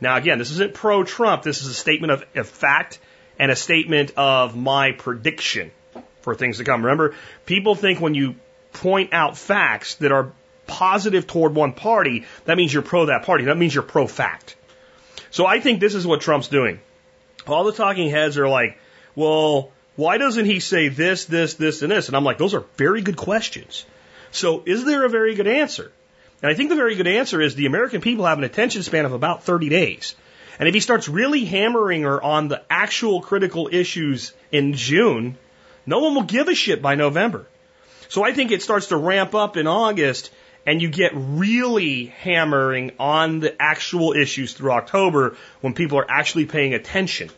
Now, 0.00 0.16
again, 0.16 0.38
this 0.38 0.50
isn't 0.50 0.74
pro 0.74 1.04
Trump. 1.04 1.42
This 1.42 1.62
is 1.62 1.68
a 1.68 1.74
statement 1.74 2.24
of, 2.34 2.48
fact 2.48 2.98
and 3.38 3.50
a 3.50 3.56
statement 3.56 4.12
of 4.16 4.56
my 4.56 4.92
prediction 4.92 5.70
for 6.20 6.34
things 6.34 6.58
to 6.58 6.64
come. 6.64 6.84
Remember, 6.84 7.14
people 7.46 7.74
think 7.74 8.00
when 8.00 8.14
you 8.14 8.36
point 8.72 9.12
out 9.12 9.36
facts 9.36 9.96
that 9.96 10.12
are 10.12 10.32
positive 10.66 11.26
toward 11.26 11.54
one 11.54 11.72
party, 11.72 12.24
that 12.44 12.56
means 12.56 12.72
you're 12.72 12.82
pro 12.82 13.06
that 13.06 13.24
party. 13.24 13.44
That 13.44 13.56
means 13.56 13.74
you're 13.74 13.84
pro 13.84 14.06
fact. 14.06 14.56
So 15.30 15.46
I 15.46 15.60
think 15.60 15.80
this 15.80 15.94
is 15.94 16.06
what 16.06 16.20
Trump's 16.20 16.48
doing. 16.48 16.80
All 17.46 17.64
the 17.64 17.72
talking 17.72 18.10
heads 18.10 18.38
are 18.38 18.48
like, 18.48 18.78
well, 19.14 19.70
why 19.96 20.18
doesn't 20.18 20.44
he 20.44 20.60
say 20.60 20.88
this, 20.88 21.26
this, 21.26 21.54
this, 21.54 21.82
and 21.82 21.90
this? 21.90 22.08
And 22.08 22.16
I'm 22.16 22.24
like, 22.24 22.38
those 22.38 22.54
are 22.54 22.64
very 22.76 23.02
good 23.02 23.16
questions. 23.16 23.84
So 24.30 24.62
is 24.66 24.84
there 24.84 25.04
a 25.04 25.08
very 25.08 25.34
good 25.34 25.46
answer? 25.46 25.92
And 26.44 26.50
I 26.50 26.54
think 26.54 26.68
the 26.68 26.76
very 26.76 26.94
good 26.94 27.06
answer 27.06 27.40
is 27.40 27.54
the 27.54 27.64
American 27.64 28.02
people 28.02 28.26
have 28.26 28.36
an 28.36 28.44
attention 28.44 28.82
span 28.82 29.06
of 29.06 29.14
about 29.14 29.44
30 29.44 29.70
days. 29.70 30.14
And 30.58 30.68
if 30.68 30.74
he 30.74 30.80
starts 30.80 31.08
really 31.08 31.46
hammering 31.46 32.02
her 32.02 32.22
on 32.22 32.48
the 32.48 32.60
actual 32.68 33.22
critical 33.22 33.70
issues 33.72 34.34
in 34.52 34.74
June, 34.74 35.38
no 35.86 36.00
one 36.00 36.14
will 36.14 36.24
give 36.24 36.48
a 36.48 36.54
shit 36.54 36.82
by 36.82 36.96
November. 36.96 37.46
So 38.08 38.22
I 38.22 38.34
think 38.34 38.50
it 38.50 38.60
starts 38.60 38.88
to 38.88 38.98
ramp 38.98 39.34
up 39.34 39.56
in 39.56 39.66
August 39.66 40.32
and 40.66 40.82
you 40.82 40.90
get 40.90 41.12
really 41.14 42.12
hammering 42.18 42.92
on 42.98 43.40
the 43.40 43.56
actual 43.58 44.12
issues 44.12 44.52
through 44.52 44.72
October 44.72 45.38
when 45.62 45.72
people 45.72 45.98
are 45.98 46.10
actually 46.10 46.44
paying 46.44 46.74
attention. 46.74 47.30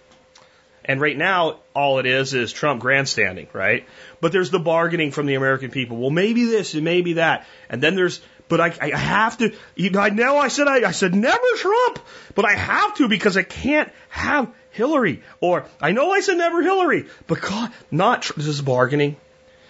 And 0.84 1.00
right 1.00 1.16
now, 1.16 1.58
all 1.74 1.98
it 1.98 2.06
is 2.06 2.32
is 2.32 2.52
Trump 2.52 2.80
grandstanding, 2.80 3.48
right? 3.52 3.86
But 4.20 4.30
there's 4.32 4.50
the 4.50 4.60
bargaining 4.60 5.10
from 5.10 5.26
the 5.26 5.34
American 5.34 5.70
people. 5.70 5.96
Well, 5.96 6.10
maybe 6.10 6.44
this 6.44 6.74
and 6.74 6.84
maybe 6.84 7.14
that. 7.14 7.44
And 7.68 7.82
then 7.82 7.96
there's, 7.96 8.20
but 8.48 8.60
I, 8.60 8.74
I 8.80 8.96
have 8.96 9.38
to, 9.38 9.54
you 9.74 9.90
know, 9.90 10.00
I 10.00 10.10
know 10.10 10.36
I 10.36 10.48
said, 10.48 10.68
I, 10.68 10.88
I 10.88 10.92
said 10.92 11.14
never 11.14 11.46
Trump, 11.56 11.98
but 12.34 12.44
I 12.44 12.54
have 12.54 12.94
to 12.96 13.08
because 13.08 13.36
I 13.36 13.42
can't 13.42 13.90
have 14.08 14.52
Hillary. 14.70 15.22
Or 15.40 15.66
I 15.80 15.92
know 15.92 16.10
I 16.12 16.20
said 16.20 16.36
never 16.36 16.62
Hillary, 16.62 17.06
but 17.26 17.40
God, 17.40 17.72
not 17.90 18.30
this 18.36 18.46
is 18.46 18.62
bargaining. 18.62 19.16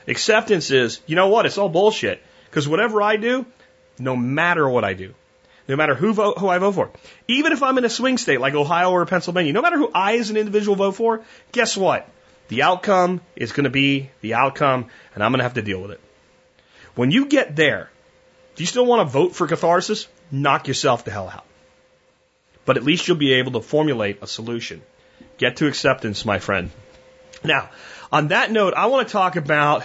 Acceptance 0.06 0.70
is, 0.70 1.00
you 1.06 1.16
know 1.16 1.28
what? 1.28 1.46
It's 1.46 1.58
all 1.58 1.68
bullshit. 1.68 2.22
Because 2.50 2.68
whatever 2.68 3.02
I 3.02 3.16
do, 3.16 3.46
no 3.98 4.16
matter 4.16 4.68
what 4.68 4.84
I 4.84 4.94
do, 4.94 5.14
no 5.68 5.76
matter 5.76 5.94
who 5.94 6.12
vote, 6.12 6.38
who 6.38 6.48
I 6.48 6.58
vote 6.58 6.74
for, 6.74 6.90
even 7.28 7.52
if 7.52 7.62
I'm 7.62 7.76
in 7.78 7.84
a 7.84 7.90
swing 7.90 8.18
state 8.18 8.40
like 8.40 8.54
Ohio 8.54 8.90
or 8.90 9.04
Pennsylvania, 9.06 9.52
no 9.52 9.62
matter 9.62 9.78
who 9.78 9.90
I 9.92 10.18
as 10.18 10.30
an 10.30 10.36
individual 10.36 10.76
vote 10.76 10.92
for, 10.92 11.22
guess 11.52 11.76
what? 11.76 12.08
The 12.48 12.62
outcome 12.62 13.20
is 13.34 13.52
going 13.52 13.64
to 13.64 13.70
be 13.70 14.10
the 14.20 14.34
outcome, 14.34 14.86
and 15.14 15.24
I'm 15.24 15.32
going 15.32 15.40
to 15.40 15.44
have 15.44 15.54
to 15.54 15.62
deal 15.62 15.82
with 15.82 15.90
it. 15.90 16.00
When 16.94 17.10
you 17.10 17.26
get 17.26 17.56
there, 17.56 17.90
do 18.56 18.62
you 18.62 18.66
still 18.66 18.86
want 18.86 19.06
to 19.06 19.12
vote 19.12 19.36
for 19.36 19.46
catharsis? 19.46 20.08
Knock 20.30 20.66
yourself 20.66 21.04
the 21.04 21.10
hell 21.10 21.28
out. 21.28 21.44
But 22.64 22.78
at 22.78 22.82
least 22.82 23.06
you'll 23.06 23.18
be 23.18 23.34
able 23.34 23.52
to 23.52 23.60
formulate 23.60 24.22
a 24.22 24.26
solution. 24.26 24.82
Get 25.36 25.58
to 25.58 25.66
acceptance, 25.68 26.24
my 26.24 26.38
friend. 26.38 26.70
Now, 27.44 27.68
on 28.10 28.28
that 28.28 28.50
note, 28.50 28.72
I 28.74 28.86
want 28.86 29.06
to 29.06 29.12
talk 29.12 29.36
about 29.36 29.84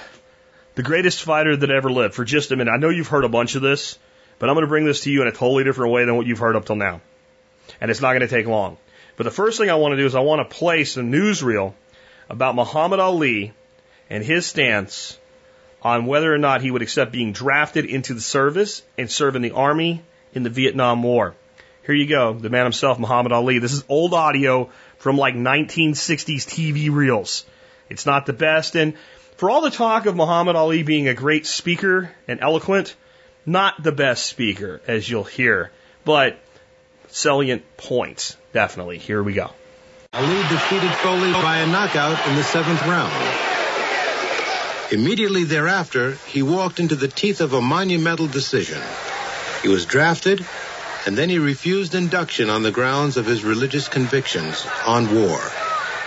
the 0.75 0.83
greatest 0.83 1.21
fighter 1.21 1.55
that 1.55 1.69
ever 1.69 1.91
lived 1.91 2.15
for 2.15 2.23
just 2.23 2.51
a 2.51 2.55
minute. 2.55 2.71
I 2.71 2.77
know 2.77 2.89
you've 2.89 3.09
heard 3.09 3.25
a 3.25 3.29
bunch 3.29 3.55
of 3.55 3.61
this, 3.61 3.99
but 4.39 4.49
I'm 4.49 4.55
going 4.55 4.65
to 4.65 4.69
bring 4.69 4.85
this 4.85 5.01
to 5.01 5.11
you 5.11 5.21
in 5.21 5.27
a 5.27 5.31
totally 5.31 5.65
different 5.65 5.91
way 5.91 6.05
than 6.05 6.15
what 6.15 6.25
you've 6.25 6.39
heard 6.39 6.55
up 6.55 6.65
till 6.65 6.77
now. 6.77 7.01
And 7.81 7.91
it's 7.91 8.01
not 8.01 8.13
going 8.13 8.21
to 8.21 8.27
take 8.27 8.47
long. 8.47 8.77
But 9.17 9.25
the 9.25 9.31
first 9.31 9.57
thing 9.57 9.69
I 9.69 9.75
want 9.75 9.91
to 9.91 9.97
do 9.97 10.05
is 10.05 10.15
I 10.15 10.21
want 10.21 10.49
to 10.49 10.55
place 10.55 10.95
a 10.95 11.01
newsreel 11.01 11.73
about 12.29 12.55
Muhammad 12.55 13.01
Ali 13.01 13.53
and 14.09 14.23
his 14.23 14.45
stance 14.45 15.19
on 15.81 16.05
whether 16.05 16.33
or 16.33 16.37
not 16.37 16.61
he 16.61 16.71
would 16.71 16.81
accept 16.81 17.11
being 17.11 17.33
drafted 17.33 17.85
into 17.85 18.13
the 18.13 18.21
service 18.21 18.83
and 18.97 19.09
serve 19.09 19.35
in 19.35 19.41
the 19.41 19.51
army 19.51 20.01
in 20.33 20.43
the 20.43 20.49
Vietnam 20.49 21.03
War. 21.03 21.35
Here 21.85 21.95
you 21.95 22.07
go, 22.07 22.33
the 22.33 22.49
man 22.49 22.65
himself, 22.65 22.99
Muhammad 22.99 23.31
Ali. 23.31 23.57
This 23.59 23.73
is 23.73 23.83
old 23.89 24.13
audio 24.13 24.69
from 24.99 25.17
like 25.17 25.33
1960s 25.33 26.45
TV 26.45 26.91
reels. 26.91 27.43
It's 27.89 28.05
not 28.05 28.25
the 28.25 28.33
best. 28.33 28.75
And 28.75 28.93
for 29.37 29.49
all 29.49 29.61
the 29.61 29.71
talk 29.71 30.05
of 30.05 30.15
Muhammad 30.15 30.55
Ali 30.55 30.83
being 30.83 31.07
a 31.07 31.15
great 31.15 31.47
speaker 31.47 32.11
and 32.27 32.39
eloquent, 32.39 32.95
not 33.45 33.81
the 33.81 33.91
best 33.91 34.27
speaker, 34.27 34.81
as 34.87 35.09
you'll 35.09 35.23
hear, 35.23 35.71
but 36.05 36.37
salient 37.07 37.63
points, 37.77 38.37
definitely. 38.53 38.99
Here 38.99 39.21
we 39.21 39.33
go. 39.33 39.49
Ali 40.13 40.41
defeated 40.49 40.91
Folley 40.91 41.31
by 41.33 41.57
a 41.57 41.67
knockout 41.67 42.27
in 42.27 42.35
the 42.35 42.43
seventh 42.43 42.81
round. 42.83 43.50
Immediately 44.91 45.45
thereafter, 45.45 46.15
he 46.27 46.43
walked 46.43 46.81
into 46.81 46.95
the 46.95 47.07
teeth 47.07 47.39
of 47.39 47.53
a 47.53 47.61
monumental 47.61 48.27
decision. 48.27 48.81
He 49.61 49.69
was 49.69 49.85
drafted 49.85 50.45
and 51.05 51.17
then 51.17 51.29
he 51.29 51.39
refused 51.39 51.95
induction 51.95 52.49
on 52.49 52.61
the 52.63 52.71
grounds 52.71 53.15
of 53.15 53.25
his 53.25 53.45
religious 53.45 53.87
convictions 53.87 54.67
on 54.85 55.15
war. 55.15 55.39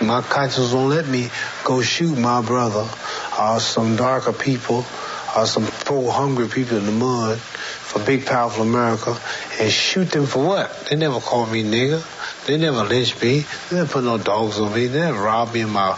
My 0.01 0.21
conscience 0.21 0.71
won't 0.71 0.91
let 0.91 1.07
me 1.07 1.31
go 1.63 1.81
shoot 1.81 2.15
my 2.15 2.43
brother 2.43 2.87
or 3.39 3.59
some 3.59 3.95
darker 3.95 4.33
people 4.33 4.85
or 5.35 5.47
some 5.47 5.65
poor 5.65 6.11
hungry 6.11 6.47
people 6.47 6.77
in 6.77 6.85
the 6.85 6.91
mud 6.91 7.39
for 7.39 8.05
big 8.05 8.27
powerful 8.27 8.63
America 8.63 9.17
and 9.59 9.71
shoot 9.71 10.11
them 10.11 10.27
for 10.27 10.45
what? 10.45 10.87
They 10.89 10.95
never 10.95 11.19
called 11.19 11.51
me 11.51 11.63
nigger. 11.63 12.05
They 12.45 12.57
never 12.57 12.83
lynched 12.83 13.19
me. 13.23 13.45
They 13.69 13.77
never 13.77 13.89
put 13.91 14.03
no 14.03 14.19
dogs 14.19 14.59
on 14.59 14.75
me. 14.75 14.85
They 14.85 14.99
never 14.99 15.23
robbed 15.23 15.55
me 15.55 15.61
of 15.61 15.71
my 15.71 15.97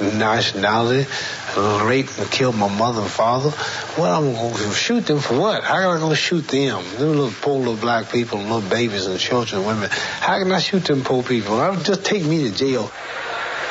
nationality 0.00 1.10
raped 1.56 2.18
and 2.18 2.30
killed 2.30 2.56
my 2.56 2.68
mother 2.68 3.02
and 3.02 3.10
father. 3.10 3.52
Well, 3.98 4.24
I'm 4.24 4.32
going 4.32 4.54
to 4.54 4.72
shoot 4.72 5.06
them 5.06 5.20
for 5.20 5.38
what? 5.38 5.64
How 5.64 5.76
am 5.76 5.96
I 5.96 5.98
going 5.98 6.10
to 6.10 6.16
shoot 6.16 6.46
them? 6.48 6.84
Them 6.98 7.08
little 7.08 7.30
poor 7.30 7.58
little 7.58 7.76
black 7.76 8.10
people, 8.10 8.38
little 8.38 8.60
babies 8.60 9.06
and 9.06 9.18
children 9.18 9.60
and 9.60 9.66
women. 9.66 9.90
How 9.90 10.38
can 10.38 10.52
I 10.52 10.58
shoot 10.58 10.84
them 10.84 11.02
poor 11.02 11.22
people? 11.22 11.60
I'll 11.60 11.80
just 11.80 12.04
take 12.04 12.24
me 12.24 12.48
to 12.48 12.54
jail. 12.54 12.90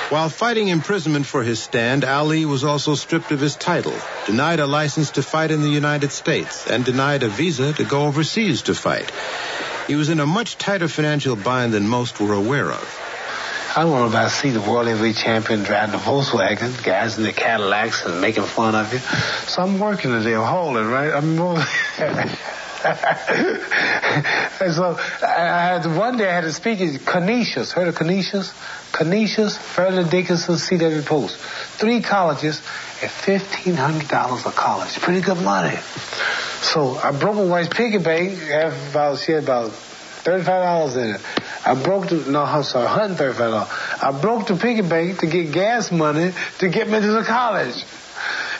While 0.09 0.29
fighting 0.29 0.67
imprisonment 0.67 1.25
for 1.25 1.41
his 1.41 1.59
stand, 1.59 2.05
Ali 2.05 2.45
was 2.45 2.63
also 2.63 2.93
stripped 2.93 3.31
of 3.31 3.39
his 3.39 3.55
title, 3.55 3.95
denied 4.27 4.59
a 4.59 4.67
license 4.67 5.11
to 5.11 5.23
fight 5.23 5.49
in 5.49 5.63
the 5.63 5.69
United 5.69 6.11
States, 6.11 6.67
and 6.67 6.85
denied 6.85 7.23
a 7.23 7.27
visa 7.27 7.73
to 7.73 7.83
go 7.83 8.05
overseas 8.05 8.61
to 8.63 8.75
fight. 8.75 9.11
He 9.87 9.95
was 9.95 10.09
in 10.09 10.19
a 10.19 10.27
much 10.27 10.59
tighter 10.59 10.87
financial 10.87 11.35
bind 11.35 11.73
than 11.73 11.87
most 11.87 12.19
were 12.19 12.33
aware 12.33 12.71
of. 12.71 13.04
I 13.77 13.81
don't 13.81 13.91
want 13.91 14.13
to 14.13 14.29
see 14.29 14.51
the 14.51 14.61
world 14.61 14.87
heavyweight 14.87 15.17
champion 15.17 15.63
driving 15.63 15.91
the 15.91 15.97
Volkswagen, 15.97 16.81
guys 16.81 17.17
in 17.17 17.25
the 17.25 17.33
Cadillacs 17.33 18.05
and 18.05 18.21
making 18.21 18.43
fun 18.43 18.73
of 18.73 18.93
you. 18.93 18.99
So 18.99 19.63
I'm 19.63 19.79
working 19.79 20.11
today, 20.11 20.33
I'm 20.33 20.45
hauling, 20.45 20.85
right? 20.87 21.11
I'm 21.11 21.37
and 24.61 24.73
so 24.73 24.97
I 25.21 25.61
had 25.61 25.85
one 25.87 26.17
day 26.17 26.29
I 26.29 26.35
had 26.35 26.45
to 26.45 26.53
speak 26.53 26.79
at 26.79 27.05
Canisius. 27.05 27.73
Heard 27.73 27.89
of 27.89 27.95
Canisius? 27.95 28.53
Canisius, 28.93 29.57
Fairleigh 29.57 30.09
Dickinson, 30.09 30.57
C.W. 30.57 31.01
Post. 31.01 31.35
Three 31.37 31.99
colleges 31.99 32.59
at 33.03 33.11
fifteen 33.11 33.75
hundred 33.75 34.07
dollars 34.07 34.45
a 34.45 34.51
college. 34.51 34.93
Pretty 35.01 35.19
good 35.19 35.41
money. 35.41 35.75
So 36.61 36.95
I 36.95 37.11
broke 37.11 37.35
my 37.35 37.43
wife's 37.43 37.75
piggy 37.75 37.97
bank. 37.97 38.39
About 38.91 39.17
she 39.19 39.33
had 39.33 39.43
about 39.43 39.71
thirty-five 39.71 40.63
dollars 40.63 40.95
in 40.95 41.15
it. 41.15 41.21
I 41.65 41.75
broke 41.75 42.09
the 42.09 42.17
no, 42.29 42.43
I'm 42.43 42.63
sorry, 42.63 42.85
one 42.85 42.93
hundred 42.93 43.17
thirty-five 43.17 43.51
dollars. 43.51 43.69
I 44.01 44.11
broke 44.11 44.47
the 44.47 44.55
piggy 44.55 44.81
bank 44.81 45.19
to 45.19 45.27
get 45.27 45.51
gas 45.51 45.91
money 45.91 46.31
to 46.59 46.69
get 46.69 46.87
me 46.87 46.99
to 46.99 47.11
the 47.11 47.23
college 47.23 47.83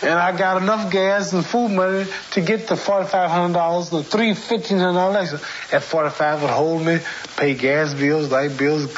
and 0.02 0.20
I 0.20 0.38
got 0.38 0.62
enough 0.62 0.92
gas 0.92 1.34
and 1.34 1.46
food 1.46 1.70
money 1.70 2.06
to 2.32 2.42
get 2.42 2.68
the 2.68 2.76
forty-five 2.76 3.30
hundred 3.30 3.54
dollars, 3.54 3.90
the 3.90 4.04
three 4.04 4.34
fifteen 4.34 4.80
hundred 4.80 5.00
dollars. 5.00 5.34
At 5.72 5.84
forty-five 5.84 6.42
would 6.42 6.52
hold 6.52 6.86
me, 6.86 7.00
pay 7.38 7.54
gas 7.56 7.94
bills, 7.94 8.32
light 8.32 8.58
bills, 8.58 8.94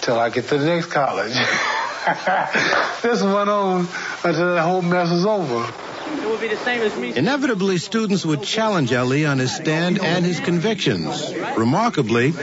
till 0.00 0.18
I 0.18 0.30
get 0.30 0.48
to 0.48 0.58
the 0.58 0.66
next 0.66 0.86
college. 0.86 1.32
this 3.02 3.22
went 3.22 3.48
on 3.48 3.88
until 4.24 4.54
the 4.54 4.62
whole 4.62 4.82
mess 4.82 5.10
was 5.10 5.26
over. 5.26 5.97
It 6.08 6.28
would 6.28 6.40
be 6.40 6.48
the 6.48 6.56
same 6.56 6.82
as 6.82 6.96
me. 6.96 7.16
Inevitably, 7.16 7.78
students 7.78 8.24
would 8.24 8.42
challenge 8.42 8.92
Ali 8.92 9.26
on 9.26 9.38
his 9.38 9.54
stand 9.54 10.00
and 10.02 10.24
his 10.24 10.40
convictions. 10.40 11.34
Remarkably, 11.56 12.34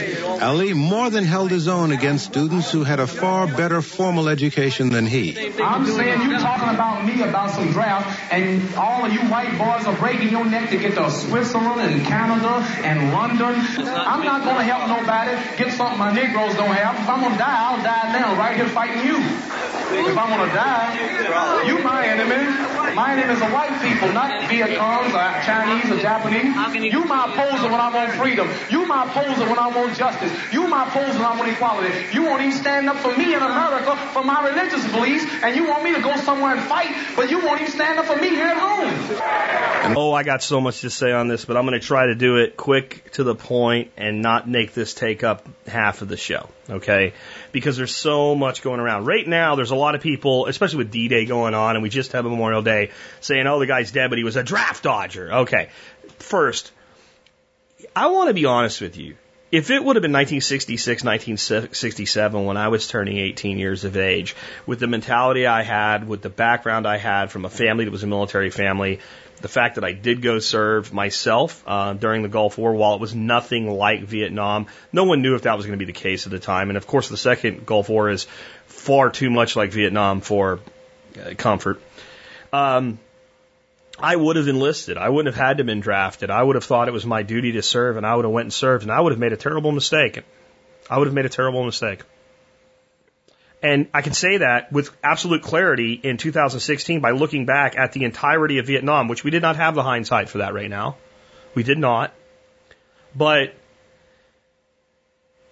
Ali 0.42 0.74
more 0.74 1.10
than 1.10 1.24
held 1.24 1.52
his 1.52 1.68
own 1.68 1.92
against 1.92 2.26
students 2.26 2.72
who 2.72 2.84
had 2.84 3.00
a 3.00 3.08
far 3.08 3.48
better 3.48 3.82
formal 3.82 4.30
education 4.30 4.90
than 4.90 5.06
he. 5.06 5.36
I'm 5.62 5.86
saying 5.86 6.30
you're 6.30 6.40
talking 6.40 6.70
about 6.70 7.06
me 7.06 7.22
about 7.24 7.52
some 7.52 7.72
draft, 7.72 8.32
and 8.32 8.76
all 8.76 9.06
of 9.06 9.14
you 9.14 9.22
white 9.22 9.58
boys 9.58 9.86
are 9.86 9.98
breaking 9.98 10.30
your 10.30 10.46
neck 10.46 10.70
to 10.70 10.78
get 10.78 10.96
to 10.96 11.10
Switzerland 11.10 11.82
and 11.82 12.06
Canada 12.06 12.66
and 12.84 13.14
London. 13.14 13.56
I'm 13.88 14.24
not 14.24 14.44
going 14.44 14.58
to 14.58 14.64
help 14.64 14.88
nobody 14.88 15.32
get 15.58 15.74
something 15.74 15.98
my 15.98 16.14
Negroes 16.14 16.56
don't 16.56 16.74
have. 16.76 16.96
If 17.00 17.10
I'm 17.10 17.22
going 17.22 17.34
to 17.34 17.38
die, 17.38 17.58
I'll 17.58 17.84
die 17.84 18.12
now, 18.20 18.38
right 18.38 18.56
here 18.56 18.70
fighting 18.70 19.06
you. 19.06 19.18
If 19.18 20.18
I'm 20.18 20.30
going 20.30 20.50
to 20.50 20.56
die, 20.56 21.64
you 21.68 21.84
my 21.84 22.06
enemy. 22.08 22.96
My 22.96 23.14
enemy 23.14 23.34
is 23.34 23.40
the 23.40 23.52
white 23.56 23.80
people, 23.82 24.12
not 24.12 24.50
Viet 24.50 24.78
Congs 24.78 25.16
or 25.16 25.28
Chinese 25.48 25.90
or 25.90 26.00
Japanese. 26.02 26.92
You 26.92 27.06
my 27.06 27.32
opposer 27.32 27.72
when 27.72 27.80
I 27.80 27.90
want 27.90 28.12
freedom. 28.12 28.50
You 28.70 28.86
my 28.86 29.06
opposer 29.08 29.48
when 29.48 29.58
I 29.58 29.68
want 29.68 29.98
justice. 29.98 30.32
You 30.52 30.68
my 30.68 30.88
opposer 30.88 31.14
when 31.14 31.26
I 31.26 31.38
want 31.40 31.50
equality. 31.50 31.94
You 32.12 32.24
won't 32.24 32.42
even 32.42 32.52
stand 32.52 32.90
up 32.90 32.98
for 32.98 33.16
me 33.16 33.34
in 33.34 33.42
America 33.42 33.96
for 34.12 34.24
my 34.24 34.46
religious 34.50 34.86
beliefs, 34.92 35.26
and 35.42 35.56
you 35.56 35.70
want 35.70 35.84
me 35.84 35.96
to 35.96 36.02
go 36.02 36.16
somewhere 36.18 36.56
and 36.56 36.62
fight, 36.68 36.94
but 37.16 37.32
you 37.32 37.40
won't 37.40 37.62
even 37.62 37.72
stand 37.72 37.98
up 38.00 38.06
for 38.06 38.18
me 38.18 38.30
here 38.30 38.48
at 38.48 38.58
home. 38.58 39.96
Oh, 39.98 40.14
I 40.14 40.24
got 40.24 40.44
so 40.44 40.60
much 40.60 40.82
to 40.82 40.90
say 40.90 41.14
on 41.14 41.30
this, 41.30 41.46
but 41.46 41.56
I'm 41.56 41.66
going 41.66 41.80
to 41.80 41.86
try 41.86 42.08
to 42.08 42.16
do 42.16 42.38
it 42.38 42.58
quick 42.58 43.12
to 43.14 43.24
the 43.24 43.36
point 43.36 43.92
and 43.96 44.22
not 44.22 44.50
make 44.50 44.74
this 44.74 44.94
take 44.94 45.24
up 45.24 45.48
half 45.68 46.02
of 46.02 46.10
the 46.10 46.18
show. 46.18 46.50
Okay? 46.70 47.14
Because 47.52 47.78
there's 47.78 47.96
so 47.96 48.36
much 48.36 48.62
going 48.62 48.80
around. 48.80 49.06
Right 49.06 49.28
now, 49.28 49.56
there's 49.56 49.72
a 49.72 49.76
lot 49.76 49.96
of 49.96 50.02
people, 50.02 50.48
especially 50.48 50.78
with 50.80 50.92
D-Day 50.92 51.26
going 51.26 51.54
on, 51.54 51.76
and 51.76 51.84
we 51.84 51.90
just 51.90 52.14
have 52.14 52.26
a 52.26 52.30
Memorial 52.30 52.62
Day, 52.62 52.92
saying, 53.22 53.48
oh, 53.48 53.60
the 53.60 53.68
guy's 53.68 53.92
dead, 53.92 54.10
but 54.10 54.18
he 54.18 54.24
was 54.24 54.36
a 54.36 54.44
draft 54.44 54.84
dodger. 54.84 55.32
Okay. 55.34 55.70
First, 56.18 56.72
I 57.96 58.08
want 58.08 58.30
to 58.30 58.34
be 58.34 58.46
honest 58.46 58.82
with 58.82 58.98
you. 58.98 59.16
If 59.52 59.70
it 59.70 59.82
would 59.82 59.96
have 59.96 60.02
been 60.02 60.12
1966, 60.12 61.04
1967 61.04 62.46
when 62.46 62.58
I 62.58 62.70
was 62.70 62.88
turning 62.88 63.18
18 63.18 63.60
years 63.60 63.86
of 63.86 63.96
age, 63.96 64.36
with 64.66 64.80
the 64.80 64.88
mentality 64.88 65.46
I 65.46 65.62
had, 65.62 66.08
with 66.08 66.22
the 66.22 66.30
background 66.30 66.88
I 66.88 66.98
had 66.98 67.32
from 67.32 67.46
a 67.46 67.50
family 67.50 67.86
that 67.86 67.92
was 67.92 68.04
a 68.04 68.08
military 68.08 68.50
family, 68.50 69.00
the 69.46 69.50
fact 69.50 69.76
that 69.76 69.84
I 69.84 69.92
did 69.92 70.24
go 70.24 70.40
serve 70.40 70.92
myself 70.92 71.64
uh, 71.68 71.94
during 71.94 72.24
the 72.24 72.28
Gulf 72.28 72.58
War, 72.58 72.74
while 72.74 72.96
it 72.96 73.00
was 73.00 73.14
nothing 73.14 73.70
like 73.70 74.02
Vietnam, 74.02 74.66
no 74.92 75.04
one 75.04 75.22
knew 75.22 75.36
if 75.36 75.44
that 75.44 75.56
was 75.56 75.68
going 75.68 75.78
to 75.78 75.86
be 75.86 75.92
the 75.92 76.00
case 76.00 76.26
at 76.26 76.32
the 76.32 76.40
time. 76.40 76.72
And 76.72 76.78
of 76.78 76.88
course, 76.88 77.10
the 77.10 77.16
second 77.18 77.64
Gulf 77.64 77.88
War 77.88 78.10
is 78.10 78.26
far 78.66 79.12
too 79.12 79.30
much 79.30 79.56
like 79.56 79.72
Vietnam 79.72 80.22
for 80.22 80.62
uh, 81.24 81.36
comfort. 81.38 81.80
Um, 82.52 82.98
I 84.00 84.16
would 84.16 84.36
have 84.36 84.48
enlisted. 84.48 84.98
I 84.98 85.10
wouldn't 85.10 85.36
have 85.36 85.48
had 85.48 85.60
to 85.60 85.64
been 85.64 85.80
drafted. 85.80 86.32
I 86.32 86.42
would 86.42 86.56
have 86.56 86.66
thought 86.66 86.88
it 86.88 86.92
was 86.92 87.06
my 87.06 87.22
duty 87.22 87.52
to 87.52 87.62
serve, 87.62 87.98
and 87.98 88.06
I 88.06 88.16
would 88.16 88.26
have 88.26 88.34
went 88.34 88.46
and 88.46 88.54
served, 88.54 88.82
and 88.82 88.92
I 88.92 89.00
would 89.00 89.12
have 89.12 89.20
made 89.20 89.34
a 89.34 89.38
terrible 89.38 89.72
mistake. 89.72 90.24
I 90.90 90.98
would 90.98 91.06
have 91.06 91.14
made 91.14 91.28
a 91.28 91.30
terrible 91.30 91.64
mistake. 91.64 92.02
And 93.66 93.88
I 93.96 94.04
can 94.04 94.14
say 94.14 94.38
that 94.38 94.72
with 94.72 94.96
absolute 95.04 95.42
clarity 95.42 95.94
in 95.94 96.18
2016 96.18 97.00
by 97.00 97.12
looking 97.12 97.48
back 97.48 97.76
at 97.76 97.94
the 97.94 98.04
entirety 98.04 98.60
of 98.60 98.68
Vietnam, 98.68 99.08
which 99.08 99.24
we 99.24 99.32
did 99.32 99.42
not 99.42 99.56
have 99.56 99.74
the 99.74 99.82
hindsight 99.82 100.30
for 100.30 100.38
that 100.38 100.54
right 100.54 100.70
now. 100.70 100.98
We 101.56 101.64
did 101.64 101.80
not. 101.80 102.14
But 103.16 103.56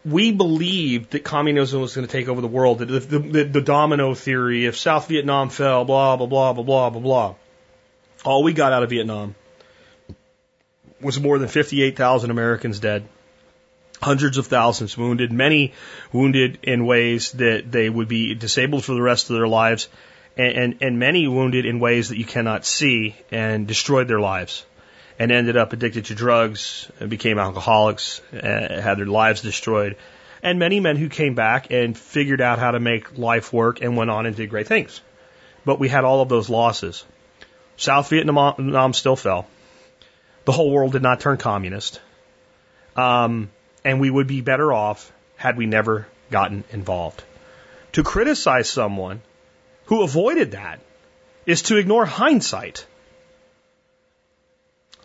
we 0.06 0.32
believed 0.32 1.14
that 1.14 1.24
communism 1.24 1.82
was 1.82 1.96
going 1.96 2.06
to 2.06 2.12
take 2.12 2.28
over 2.28 2.40
the 2.40 2.48
world, 2.48 2.78
the, 2.78 2.86
the, 2.86 3.44
the, 3.46 3.62
domino 3.62 4.14
theory, 4.14 4.68
if 4.68 4.78
South 4.78 5.08
Vietnam 5.08 5.50
fell, 5.50 5.84
blah, 5.84 6.16
blah, 6.16 6.28
blah, 6.28 6.54
blah, 6.54 6.64
blah, 6.64 6.90
blah, 6.92 7.02
blah. 7.02 7.36
All 8.24 8.44
we 8.44 8.54
got 8.54 8.74
out 8.74 8.84
of 8.84 8.92
Vietnam 8.92 9.34
was 11.02 11.20
more 11.20 11.40
than 11.40 11.48
58,000 11.48 12.30
Americans 12.30 12.80
dead, 12.80 13.08
hundreds 14.04 14.38
of 14.38 14.48
thousands 14.48 14.98
wounded, 14.98 15.32
many 15.32 15.74
wounded 16.12 16.60
in 16.64 16.86
ways 16.86 17.32
that 17.34 17.72
they 17.72 17.90
would 17.90 18.08
be 18.08 18.36
disabled 18.36 18.84
for 18.86 18.94
the 18.94 19.02
rest 19.02 19.30
of 19.30 19.36
their 19.36 19.48
lives, 19.48 19.88
and, 20.38 20.58
and, 20.58 20.78
and 20.82 21.00
many 21.00 21.28
wounded 21.28 21.66
in 21.66 21.80
ways 21.80 22.10
that 22.10 22.18
you 22.18 22.26
cannot 22.26 22.66
see 22.66 23.16
and 23.32 23.68
destroyed 23.68 24.08
their 24.08 24.20
lives 24.20 24.66
and 25.20 25.32
ended 25.32 25.58
up 25.58 25.74
addicted 25.74 26.06
to 26.06 26.16
drugs 26.16 26.92
and 27.00 27.10
became 27.10 27.40
alcoholics, 27.40 28.22
uh, 28.34 28.82
had 28.82 28.98
their 28.98 29.06
lives 29.06 29.42
destroyed. 29.42 29.96
And 30.42 30.60
many 30.60 30.80
men 30.80 30.98
who 30.98 31.08
came 31.08 31.36
back 31.36 31.72
and 31.72 31.98
figured 31.98 32.42
out 32.42 32.60
how 32.60 32.72
to 32.72 32.80
make 32.80 33.18
life 33.18 33.54
work 33.54 33.82
and 33.82 33.96
went 33.96 34.10
on 34.10 34.26
and 34.26 34.36
did 34.36 34.50
great 34.50 34.68
things. 34.68 35.02
But 35.64 35.80
we 35.80 35.88
had 35.88 36.04
all 36.04 36.22
of 36.22 36.30
those 36.30 36.50
losses. 36.50 37.06
South 37.78 38.10
Vietnam 38.10 38.94
still 38.94 39.16
fell. 39.16 39.48
The 40.46 40.52
whole 40.52 40.72
world 40.72 40.92
did 40.92 41.02
not 41.02 41.22
turn 41.22 41.38
communist. 41.38 42.02
Um, 42.98 43.50
and 43.84 44.00
we 44.00 44.10
would 44.10 44.28
be 44.28 44.42
better 44.42 44.72
off 44.72 45.12
had 45.36 45.58
we 45.58 45.66
never 45.66 46.08
gotten 46.32 46.64
involved. 46.72 47.24
To 47.94 48.04
criticize 48.04 48.70
someone 48.70 49.22
who 49.86 50.04
avoided 50.04 50.52
that 50.52 50.80
is 51.46 51.64
to 51.64 51.78
ignore 51.78 52.06
hindsight. 52.06 52.86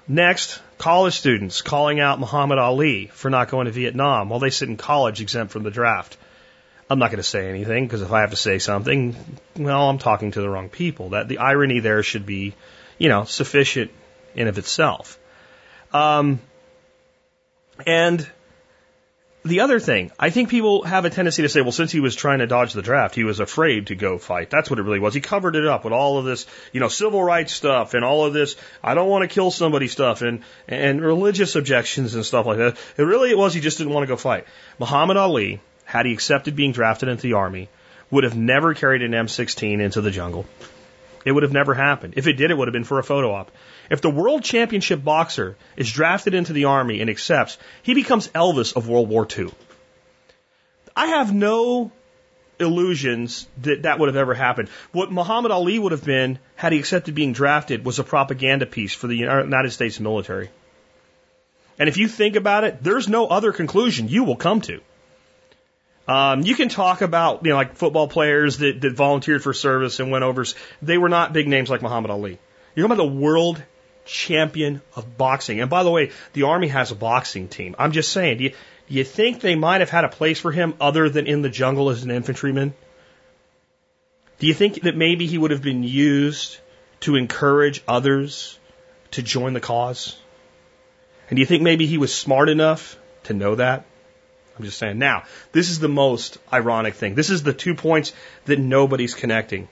Next, 0.06 0.60
college 0.78 1.14
students 1.18 1.60
calling 1.60 2.00
out 2.00 2.20
Muhammad 2.20 2.58
Ali 2.58 3.06
for 3.06 3.28
not 3.30 3.50
going 3.50 3.66
to 3.66 3.72
Vietnam 3.72 4.28
while 4.28 4.40
they 4.40 4.50
sit 4.50 4.68
in 4.68 4.76
college 4.76 5.20
exempt 5.20 5.52
from 5.52 5.64
the 5.64 5.70
draft. 5.70 6.16
I'm 6.88 6.98
not 6.98 7.10
going 7.10 7.18
to 7.18 7.22
say 7.22 7.50
anything 7.50 7.84
because 7.84 8.00
if 8.00 8.12
I 8.12 8.22
have 8.22 8.30
to 8.30 8.36
say 8.36 8.58
something, 8.58 9.14
well, 9.56 9.90
I'm 9.90 9.98
talking 9.98 10.30
to 10.30 10.40
the 10.40 10.48
wrong 10.48 10.70
people. 10.70 11.10
That 11.10 11.28
the 11.28 11.38
irony 11.38 11.80
there 11.80 12.02
should 12.02 12.24
be, 12.24 12.54
you 12.96 13.10
know, 13.10 13.24
sufficient 13.24 13.90
in 14.34 14.48
of 14.48 14.56
itself. 14.56 15.18
Um, 15.92 16.40
and 17.86 18.26
the 19.48 19.60
other 19.60 19.80
thing, 19.80 20.10
I 20.18 20.30
think 20.30 20.48
people 20.48 20.82
have 20.82 21.04
a 21.04 21.10
tendency 21.10 21.42
to 21.42 21.48
say, 21.48 21.60
well, 21.60 21.72
since 21.72 21.90
he 21.90 22.00
was 22.00 22.14
trying 22.14 22.38
to 22.38 22.46
dodge 22.46 22.72
the 22.72 22.82
draft, 22.82 23.14
he 23.14 23.24
was 23.24 23.40
afraid 23.40 23.88
to 23.88 23.94
go 23.94 24.18
fight. 24.18 24.50
That's 24.50 24.70
what 24.70 24.78
it 24.78 24.82
really 24.82 24.98
was. 24.98 25.14
He 25.14 25.20
covered 25.20 25.56
it 25.56 25.66
up 25.66 25.84
with 25.84 25.92
all 25.92 26.18
of 26.18 26.24
this, 26.24 26.46
you 26.72 26.80
know, 26.80 26.88
civil 26.88 27.22
rights 27.22 27.52
stuff 27.52 27.94
and 27.94 28.04
all 28.04 28.26
of 28.26 28.32
this, 28.32 28.56
I 28.82 28.94
don't 28.94 29.08
want 29.08 29.28
to 29.28 29.34
kill 29.34 29.50
somebody 29.50 29.88
stuff 29.88 30.22
and, 30.22 30.42
and 30.68 31.00
religious 31.00 31.56
objections 31.56 32.14
and 32.14 32.24
stuff 32.24 32.46
like 32.46 32.58
that. 32.58 32.76
It 32.96 33.02
really 33.02 33.30
it 33.30 33.38
was 33.38 33.54
he 33.54 33.60
just 33.60 33.78
didn't 33.78 33.92
want 33.92 34.04
to 34.04 34.12
go 34.12 34.16
fight. 34.16 34.46
Muhammad 34.78 35.16
Ali, 35.16 35.60
had 35.84 36.06
he 36.06 36.12
accepted 36.12 36.54
being 36.54 36.72
drafted 36.72 37.08
into 37.08 37.22
the 37.22 37.32
army, 37.32 37.68
would 38.10 38.24
have 38.24 38.36
never 38.36 38.74
carried 38.74 39.02
an 39.02 39.12
M16 39.12 39.80
into 39.80 40.00
the 40.00 40.10
jungle. 40.10 40.46
It 41.24 41.32
would 41.32 41.42
have 41.42 41.52
never 41.52 41.74
happened. 41.74 42.14
If 42.16 42.26
it 42.26 42.34
did, 42.34 42.50
it 42.50 42.56
would 42.56 42.68
have 42.68 42.72
been 42.72 42.84
for 42.84 42.98
a 42.98 43.04
photo 43.04 43.32
op. 43.32 43.50
If 43.90 44.00
the 44.00 44.10
world 44.10 44.44
championship 44.44 45.02
boxer 45.02 45.56
is 45.76 45.90
drafted 45.90 46.34
into 46.34 46.52
the 46.52 46.66
army 46.66 47.00
and 47.00 47.10
accepts, 47.10 47.58
he 47.82 47.94
becomes 47.94 48.28
Elvis 48.28 48.76
of 48.76 48.88
World 48.88 49.08
War 49.08 49.26
II. 49.36 49.50
I 50.96 51.06
have 51.06 51.32
no 51.32 51.92
illusions 52.60 53.46
that 53.62 53.82
that 53.82 53.98
would 53.98 54.08
have 54.08 54.16
ever 54.16 54.34
happened. 54.34 54.68
What 54.92 55.12
Muhammad 55.12 55.52
Ali 55.52 55.78
would 55.78 55.92
have 55.92 56.04
been 56.04 56.38
had 56.56 56.72
he 56.72 56.78
accepted 56.78 57.14
being 57.14 57.32
drafted 57.32 57.84
was 57.84 57.98
a 57.98 58.04
propaganda 58.04 58.66
piece 58.66 58.94
for 58.94 59.06
the 59.06 59.16
United 59.16 59.70
States 59.70 60.00
military. 60.00 60.50
And 61.78 61.88
if 61.88 61.96
you 61.96 62.08
think 62.08 62.34
about 62.34 62.64
it, 62.64 62.82
there's 62.82 63.08
no 63.08 63.26
other 63.26 63.52
conclusion 63.52 64.08
you 64.08 64.24
will 64.24 64.36
come 64.36 64.60
to. 64.62 64.80
Um, 66.08 66.40
you 66.40 66.54
can 66.54 66.70
talk 66.70 67.02
about, 67.02 67.44
you 67.44 67.50
know, 67.50 67.56
like 67.56 67.76
football 67.76 68.08
players 68.08 68.58
that, 68.58 68.80
that 68.80 68.94
volunteered 68.94 69.42
for 69.42 69.52
service 69.52 70.00
and 70.00 70.10
went 70.10 70.24
over. 70.24 70.44
They 70.80 70.96
were 70.96 71.10
not 71.10 71.34
big 71.34 71.46
names 71.46 71.68
like 71.68 71.82
Muhammad 71.82 72.10
Ali. 72.10 72.38
You're 72.74 72.88
talking 72.88 72.98
about 72.98 73.12
the 73.12 73.20
world 73.20 73.62
champion 74.06 74.80
of 74.96 75.18
boxing. 75.18 75.60
And 75.60 75.68
by 75.68 75.82
the 75.82 75.90
way, 75.90 76.12
the 76.32 76.44
Army 76.44 76.68
has 76.68 76.90
a 76.90 76.94
boxing 76.94 77.46
team. 77.48 77.76
I'm 77.78 77.92
just 77.92 78.10
saying, 78.10 78.38
do 78.38 78.44
you, 78.44 78.50
do 78.50 78.94
you 78.94 79.04
think 79.04 79.40
they 79.40 79.54
might 79.54 79.80
have 79.80 79.90
had 79.90 80.04
a 80.04 80.08
place 80.08 80.40
for 80.40 80.50
him 80.50 80.72
other 80.80 81.10
than 81.10 81.26
in 81.26 81.42
the 81.42 81.50
jungle 81.50 81.90
as 81.90 82.02
an 82.04 82.10
infantryman? 82.10 82.72
Do 84.38 84.46
you 84.46 84.54
think 84.54 84.82
that 84.82 84.96
maybe 84.96 85.26
he 85.26 85.36
would 85.36 85.50
have 85.50 85.62
been 85.62 85.82
used 85.82 86.58
to 87.00 87.16
encourage 87.16 87.82
others 87.86 88.58
to 89.10 89.22
join 89.22 89.52
the 89.52 89.60
cause? 89.60 90.16
And 91.28 91.36
do 91.36 91.40
you 91.40 91.46
think 91.46 91.62
maybe 91.62 91.84
he 91.84 91.98
was 91.98 92.14
smart 92.14 92.48
enough 92.48 92.98
to 93.24 93.34
know 93.34 93.56
that? 93.56 93.84
I'm 94.58 94.64
just 94.64 94.78
saying. 94.78 94.98
Now, 94.98 95.24
this 95.52 95.70
is 95.70 95.78
the 95.78 95.88
most 95.88 96.38
ironic 96.52 96.94
thing. 96.94 97.14
This 97.14 97.30
is 97.30 97.42
the 97.42 97.52
two 97.52 97.74
points 97.74 98.12
that 98.46 98.58
nobody's 98.58 99.14
connecting. 99.14 99.68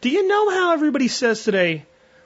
Do 0.00 0.10
you 0.10 0.28
know 0.28 0.50
how 0.50 0.72
everybody 0.72 1.08
says 1.08 1.42
today, 1.42 1.84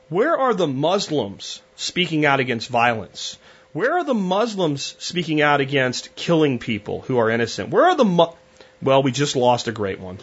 where 0.09 0.37
are 0.37 0.55
the 0.55 0.67
Muslims 0.67 1.63
speaking 1.77 2.27
out 2.27 2.41
against 2.41 2.69
violence? 2.69 3.39
Where 3.73 3.99
are 3.99 4.05
the 4.05 4.15
Muslims 4.15 4.97
speaking 4.99 5.41
out 5.41 5.61
against 5.61 6.17
killing 6.17 6.59
people 6.59 7.03
who 7.03 7.19
are 7.19 7.31
innocent? 7.31 7.71
Where 7.71 7.85
are 7.85 7.97
the 7.97 8.05
mu- 8.05 8.35
well, 8.83 9.03
we 9.03 9.13
just 9.13 9.37
lost 9.37 9.69
a 9.69 9.73
great 9.73 10.01
one. 10.01 10.19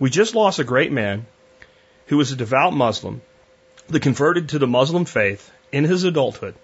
We 0.00 0.10
just 0.10 0.34
lost 0.34 0.58
a 0.58 0.64
great 0.64 0.90
man 0.90 1.26
who 2.06 2.16
was 2.16 2.32
a 2.32 2.36
devout 2.36 2.72
Muslim 2.72 3.22
that 3.88 4.02
converted 4.02 4.48
to 4.48 4.58
the 4.58 4.66
Muslim 4.66 5.04
faith 5.04 5.48
in 5.70 5.84
his 5.84 6.02
adulthood 6.02 6.56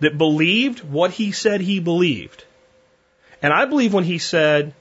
that 0.00 0.18
believed 0.18 0.80
what 0.82 1.10
he 1.10 1.32
said 1.32 1.60
he 1.60 1.80
believed. 1.80 2.44
And 3.42 3.52
I 3.52 3.64
believe 3.64 3.92
when 3.92 4.04
he 4.04 4.18
said, 4.18 4.74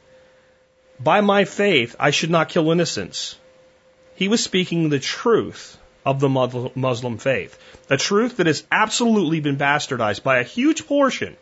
by 1.00 1.22
my 1.22 1.46
faith, 1.46 1.96
I 2.00 2.12
should 2.12 2.30
not 2.30 2.50
kill 2.50 2.72
innocents, 2.72 3.38
he 4.16 4.28
was 4.28 4.44
speaking 4.44 4.90
the 4.90 5.00
truth 5.00 5.78
of 6.06 6.20
the 6.20 6.30
Muslim 6.30 7.18
faith. 7.18 7.58
A 7.90 7.98
truth 7.98 8.38
that 8.38 8.48
has 8.48 8.64
absolutely 8.72 9.40
been 9.40 9.58
bastardized 9.58 10.24
by 10.24 10.40
a 10.40 10.44
huge 10.44 10.86
portion 10.88 11.36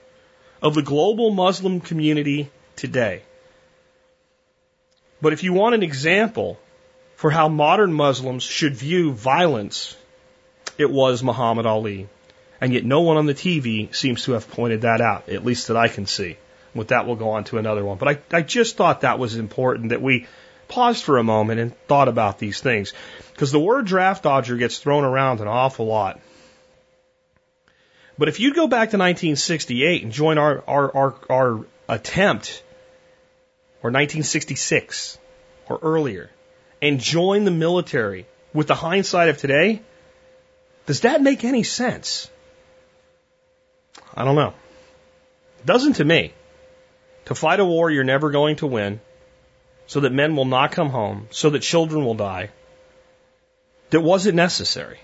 of 0.62 0.76
the 0.76 0.82
global 0.82 1.32
Muslim 1.32 1.82
community 1.82 2.50
today. 2.76 3.24
But 5.22 5.34
if 5.34 5.44
you 5.44 5.54
want 5.54 5.76
an 5.76 5.84
example 5.84 6.60
for 7.16 7.30
how 7.30 7.48
modern 7.48 7.94
Muslims 7.94 8.44
should 8.44 8.76
view 8.76 9.12
violence, 9.12 9.96
it 10.78 10.90
was 10.90 11.22
Muhammad 11.22 11.66
Ali. 11.66 12.08
And 12.62 12.72
yet 12.74 12.86
no 12.86 13.02
one 13.02 13.18
on 13.18 13.26
the 13.26 13.34
TV 13.34 13.94
seems 13.94 14.24
to 14.26 14.34
have 14.34 14.50
pointed 14.50 14.82
that 14.82 15.02
out, 15.02 15.30
at 15.30 15.44
least 15.44 15.68
that 15.68 15.78
I 15.78 15.88
can 15.88 16.06
see. 16.06 16.38
With 16.76 16.90
that, 16.90 17.06
we'll 17.08 17.16
go 17.16 17.32
on 17.32 17.44
to 17.46 17.58
another 17.58 17.84
one. 17.84 17.98
But 17.98 18.08
I, 18.32 18.38
I 18.38 18.42
just 18.44 18.78
thought 18.78 19.02
that 19.02 19.20
was 19.20 19.36
important 19.36 19.90
that 19.90 20.02
we 20.02 20.28
paused 20.68 21.04
for 21.04 21.18
a 21.18 21.24
moment 21.24 21.60
and 21.60 21.76
thought 21.88 22.08
about 22.08 22.40
these 22.40 22.62
things. 22.62 22.94
Because 23.34 23.52
the 23.52 23.60
word 23.60 23.86
draft 23.86 24.24
dodger 24.24 24.56
gets 24.56 24.78
thrown 24.78 25.04
around 25.04 25.42
an 25.42 25.48
awful 25.48 25.88
lot. 25.88 26.22
But 28.18 28.30
if 28.30 28.40
you 28.40 28.54
go 28.54 28.68
back 28.68 28.92
to 28.92 28.98
1968 28.98 30.04
and 30.04 30.12
join 30.12 30.38
our, 30.38 30.64
our, 30.68 30.96
our, 30.96 31.16
our 31.30 31.66
attempt, 31.90 32.64
or 33.84 33.90
1966, 33.90 35.18
or 35.68 35.80
earlier, 35.82 36.30
and 36.82 37.00
join 37.00 37.44
the 37.44 37.52
military 37.52 38.28
with 38.54 38.68
the 38.68 38.76
hindsight 38.76 39.30
of 39.30 39.40
today, 39.40 39.82
does 40.86 41.02
that 41.02 41.22
make 41.22 41.44
any 41.44 41.64
sense? 41.64 42.30
I 44.16 44.26
don't 44.26 44.36
know. 44.36 44.54
Doesn't 45.66 45.94
to 45.94 46.06
me. 46.06 46.34
To 47.26 47.36
fight 47.36 47.60
a 47.60 47.66
war 47.66 47.90
you're 47.90 48.04
never 48.04 48.32
going 48.32 48.58
to 48.58 48.68
win, 48.68 49.00
so 49.88 50.02
that 50.02 50.12
men 50.12 50.36
will 50.36 50.46
not 50.46 50.72
come 50.72 50.90
home, 50.90 51.28
so 51.32 51.50
that 51.52 51.60
children 51.60 52.04
will 52.04 52.16
die, 52.16 52.50
that 53.92 54.02
wasn't 54.02 54.36
necessary. 54.36 55.00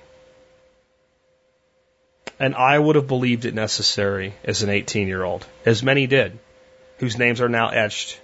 And 2.39 2.55
I 2.55 2.77
would 2.77 2.95
have 2.95 3.07
believed 3.07 3.45
it 3.45 3.53
necessary 3.53 4.33
as 4.43 4.63
an 4.63 4.69
18 4.69 5.07
year 5.07 5.23
old, 5.23 5.45
as 5.65 5.83
many 5.83 6.07
did, 6.07 6.37
whose 6.99 7.17
names 7.17 7.41
are 7.41 7.49
now 7.49 7.69
etched 7.69 8.19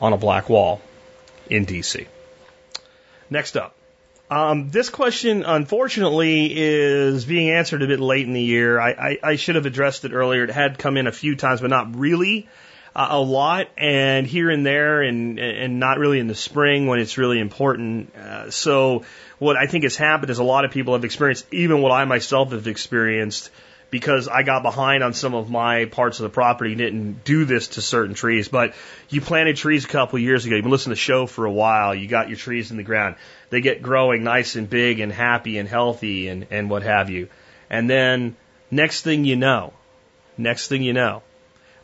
on 0.00 0.12
a 0.12 0.16
black 0.16 0.48
wall 0.48 0.80
in 1.48 1.66
DC. 1.66 2.06
Next 3.30 3.56
up. 3.56 3.74
Um, 4.30 4.68
this 4.68 4.90
question, 4.90 5.42
unfortunately, 5.42 6.52
is 6.54 7.24
being 7.24 7.50
answered 7.50 7.82
a 7.82 7.86
bit 7.86 8.00
late 8.00 8.26
in 8.26 8.34
the 8.34 8.42
year. 8.42 8.78
I, 8.78 8.90
I, 8.90 9.18
I 9.22 9.36
should 9.36 9.54
have 9.54 9.64
addressed 9.64 10.04
it 10.04 10.12
earlier. 10.12 10.44
It 10.44 10.50
had 10.50 10.78
come 10.78 10.98
in 10.98 11.06
a 11.06 11.12
few 11.12 11.34
times, 11.34 11.62
but 11.62 11.70
not 11.70 11.96
really 11.96 12.46
uh, 12.94 13.08
a 13.10 13.20
lot, 13.20 13.68
and 13.78 14.26
here 14.26 14.50
and 14.50 14.66
there, 14.66 15.02
and 15.02 15.38
and 15.38 15.80
not 15.80 15.98
really 15.98 16.18
in 16.18 16.26
the 16.26 16.34
spring 16.34 16.86
when 16.86 16.98
it's 16.98 17.16
really 17.16 17.38
important. 17.38 18.14
Uh, 18.14 18.50
so, 18.50 19.04
what 19.38 19.56
I 19.56 19.66
think 19.66 19.84
has 19.84 19.96
happened 19.96 20.30
is 20.30 20.38
a 20.38 20.44
lot 20.44 20.66
of 20.66 20.72
people 20.72 20.92
have 20.92 21.04
experienced, 21.04 21.46
even 21.52 21.80
what 21.80 21.92
I 21.92 22.04
myself 22.04 22.52
have 22.52 22.66
experienced, 22.66 23.50
because 23.90 24.28
I 24.28 24.42
got 24.42 24.62
behind 24.62 25.02
on 25.02 25.14
some 25.14 25.34
of 25.34 25.50
my 25.50 25.86
parts 25.86 26.20
of 26.20 26.24
the 26.24 26.30
property, 26.30 26.72
and 26.72 26.78
didn't 26.78 27.24
do 27.24 27.44
this 27.44 27.68
to 27.68 27.82
certain 27.82 28.14
trees. 28.14 28.48
But 28.48 28.74
you 29.08 29.20
planted 29.20 29.56
trees 29.56 29.84
a 29.84 29.88
couple 29.88 30.16
of 30.16 30.22
years 30.22 30.44
ago. 30.44 30.56
You've 30.56 30.64
been 30.64 30.70
listening 30.70 30.96
to 30.96 31.00
the 31.00 31.04
show 31.04 31.26
for 31.26 31.46
a 31.46 31.52
while. 31.52 31.94
You 31.94 32.08
got 32.08 32.28
your 32.28 32.36
trees 32.36 32.70
in 32.70 32.76
the 32.76 32.82
ground. 32.82 33.16
They 33.50 33.60
get 33.60 33.82
growing 33.82 34.24
nice 34.24 34.56
and 34.56 34.68
big 34.68 35.00
and 35.00 35.10
happy 35.10 35.58
and 35.58 35.68
healthy 35.68 36.28
and, 36.28 36.46
and 36.50 36.68
what 36.68 36.82
have 36.82 37.08
you. 37.08 37.28
And 37.70 37.88
then 37.88 38.36
next 38.70 39.02
thing 39.02 39.24
you 39.24 39.36
know, 39.36 39.72
next 40.36 40.68
thing 40.68 40.82
you 40.82 40.92
know, 40.92 41.22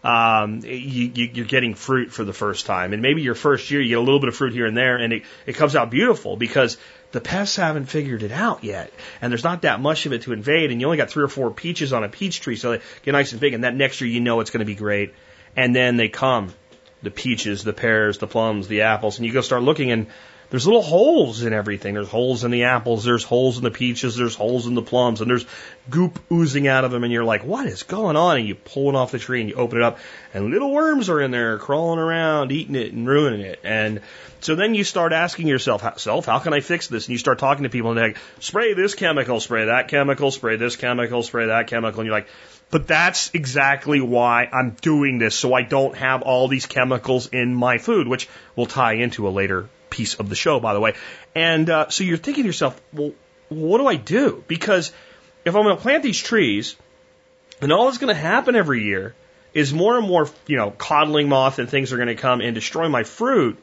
um, 0.02 0.60
you, 0.62 1.10
you, 1.14 1.30
you're 1.32 1.46
getting 1.46 1.74
fruit 1.74 2.12
for 2.12 2.24
the 2.24 2.34
first 2.34 2.66
time. 2.66 2.92
And 2.92 3.00
maybe 3.00 3.22
your 3.22 3.34
first 3.34 3.70
year, 3.70 3.80
you 3.80 3.88
get 3.88 3.98
a 3.98 4.00
little 4.00 4.20
bit 4.20 4.28
of 4.28 4.36
fruit 4.36 4.52
here 4.52 4.66
and 4.66 4.76
there, 4.76 4.96
and 4.98 5.14
it, 5.14 5.22
it 5.46 5.54
comes 5.54 5.74
out 5.74 5.90
beautiful 5.90 6.36
because 6.36 6.76
the 7.14 7.20
pests 7.20 7.54
haven't 7.54 7.86
figured 7.86 8.24
it 8.24 8.32
out 8.32 8.64
yet. 8.64 8.92
And 9.22 9.32
there's 9.32 9.44
not 9.44 9.62
that 9.62 9.80
much 9.80 10.04
of 10.04 10.12
it 10.12 10.22
to 10.22 10.32
invade, 10.32 10.72
and 10.72 10.80
you 10.80 10.86
only 10.88 10.96
got 10.96 11.10
three 11.10 11.22
or 11.22 11.28
four 11.28 11.52
peaches 11.52 11.92
on 11.92 12.02
a 12.02 12.08
peach 12.08 12.40
tree, 12.40 12.56
so 12.56 12.72
they 12.72 12.82
get 13.04 13.12
nice 13.12 13.30
and 13.30 13.40
big. 13.40 13.54
And 13.54 13.62
that 13.62 13.72
next 13.72 14.00
year, 14.00 14.10
you 14.10 14.18
know 14.20 14.40
it's 14.40 14.50
going 14.50 14.58
to 14.58 14.66
be 14.66 14.74
great. 14.74 15.14
And 15.56 15.76
then 15.76 15.96
they 15.96 16.08
come 16.08 16.52
the 17.04 17.12
peaches, 17.12 17.62
the 17.62 17.72
pears, 17.72 18.18
the 18.18 18.26
plums, 18.26 18.66
the 18.66 18.82
apples, 18.82 19.18
and 19.18 19.26
you 19.26 19.32
go 19.32 19.42
start 19.42 19.62
looking, 19.62 19.92
and 19.92 20.08
there's 20.50 20.66
little 20.66 20.82
holes 20.82 21.42
in 21.44 21.52
everything. 21.52 21.94
There's 21.94 22.08
holes 22.08 22.42
in 22.42 22.50
the 22.50 22.64
apples, 22.64 23.04
there's 23.04 23.22
holes 23.22 23.58
in 23.58 23.62
the 23.62 23.70
peaches, 23.70 24.16
there's 24.16 24.34
holes 24.34 24.66
in 24.66 24.74
the 24.74 24.82
plums, 24.82 25.20
and 25.20 25.30
there's 25.30 25.46
goop 25.90 26.18
oozing 26.32 26.66
out 26.66 26.84
of 26.84 26.90
them. 26.90 27.04
And 27.04 27.12
you're 27.12 27.24
like, 27.24 27.44
what 27.44 27.66
is 27.66 27.84
going 27.84 28.16
on? 28.16 28.38
And 28.38 28.48
you 28.48 28.56
pull 28.56 28.88
it 28.88 28.96
off 28.96 29.12
the 29.12 29.20
tree 29.20 29.40
and 29.40 29.48
you 29.48 29.54
open 29.54 29.78
it 29.78 29.84
up, 29.84 29.98
and 30.32 30.50
little 30.50 30.72
worms 30.72 31.08
are 31.10 31.20
in 31.20 31.30
there 31.30 31.58
crawling 31.58 32.00
around, 32.00 32.50
eating 32.50 32.74
it 32.74 32.92
and 32.92 33.06
ruining 33.06 33.40
it. 33.40 33.60
And 33.62 34.00
so 34.44 34.54
then 34.54 34.74
you 34.74 34.84
start 34.84 35.12
asking 35.12 35.46
yourself, 35.46 35.98
self, 35.98 36.26
how 36.26 36.38
can 36.38 36.52
I 36.52 36.60
fix 36.60 36.88
this? 36.88 37.06
And 37.06 37.12
you 37.12 37.18
start 37.18 37.38
talking 37.38 37.62
to 37.62 37.70
people 37.70 37.90
and 37.90 37.98
they're 37.98 38.08
like, 38.08 38.18
spray 38.40 38.74
this 38.74 38.94
chemical, 38.94 39.40
spray 39.40 39.66
that 39.66 39.88
chemical, 39.88 40.30
spray 40.30 40.56
this 40.56 40.76
chemical, 40.76 41.22
spray 41.22 41.46
that 41.46 41.66
chemical. 41.66 42.00
And 42.00 42.06
you're 42.06 42.14
like, 42.14 42.28
but 42.70 42.86
that's 42.86 43.30
exactly 43.32 44.02
why 44.02 44.48
I'm 44.52 44.76
doing 44.82 45.18
this, 45.18 45.34
so 45.34 45.54
I 45.54 45.62
don't 45.62 45.96
have 45.96 46.20
all 46.22 46.48
these 46.48 46.66
chemicals 46.66 47.28
in 47.28 47.54
my 47.54 47.78
food, 47.78 48.06
which 48.06 48.28
will 48.54 48.66
tie 48.66 48.94
into 48.94 49.28
a 49.28 49.30
later 49.30 49.68
piece 49.88 50.14
of 50.14 50.28
the 50.28 50.34
show, 50.34 50.60
by 50.60 50.74
the 50.74 50.80
way. 50.80 50.94
And 51.34 51.70
uh, 51.70 51.88
so 51.88 52.04
you're 52.04 52.16
thinking 52.18 52.42
to 52.42 52.48
yourself, 52.48 52.78
well, 52.92 53.12
what 53.48 53.78
do 53.78 53.86
I 53.86 53.96
do? 53.96 54.44
Because 54.46 54.92
if 55.44 55.54
I'm 55.56 55.62
going 55.62 55.76
to 55.76 55.82
plant 55.82 56.02
these 56.02 56.20
trees, 56.20 56.76
and 57.62 57.72
all 57.72 57.86
that's 57.86 57.98
going 57.98 58.14
to 58.14 58.20
happen 58.20 58.56
every 58.56 58.82
year 58.82 59.14
is 59.54 59.72
more 59.72 59.96
and 59.96 60.06
more, 60.06 60.28
you 60.46 60.56
know, 60.56 60.70
codling 60.70 61.30
moth 61.30 61.58
and 61.58 61.68
things 61.68 61.92
are 61.92 61.96
going 61.96 62.08
to 62.08 62.14
come 62.14 62.40
and 62.40 62.54
destroy 62.54 62.88
my 62.88 63.04
fruit, 63.04 63.56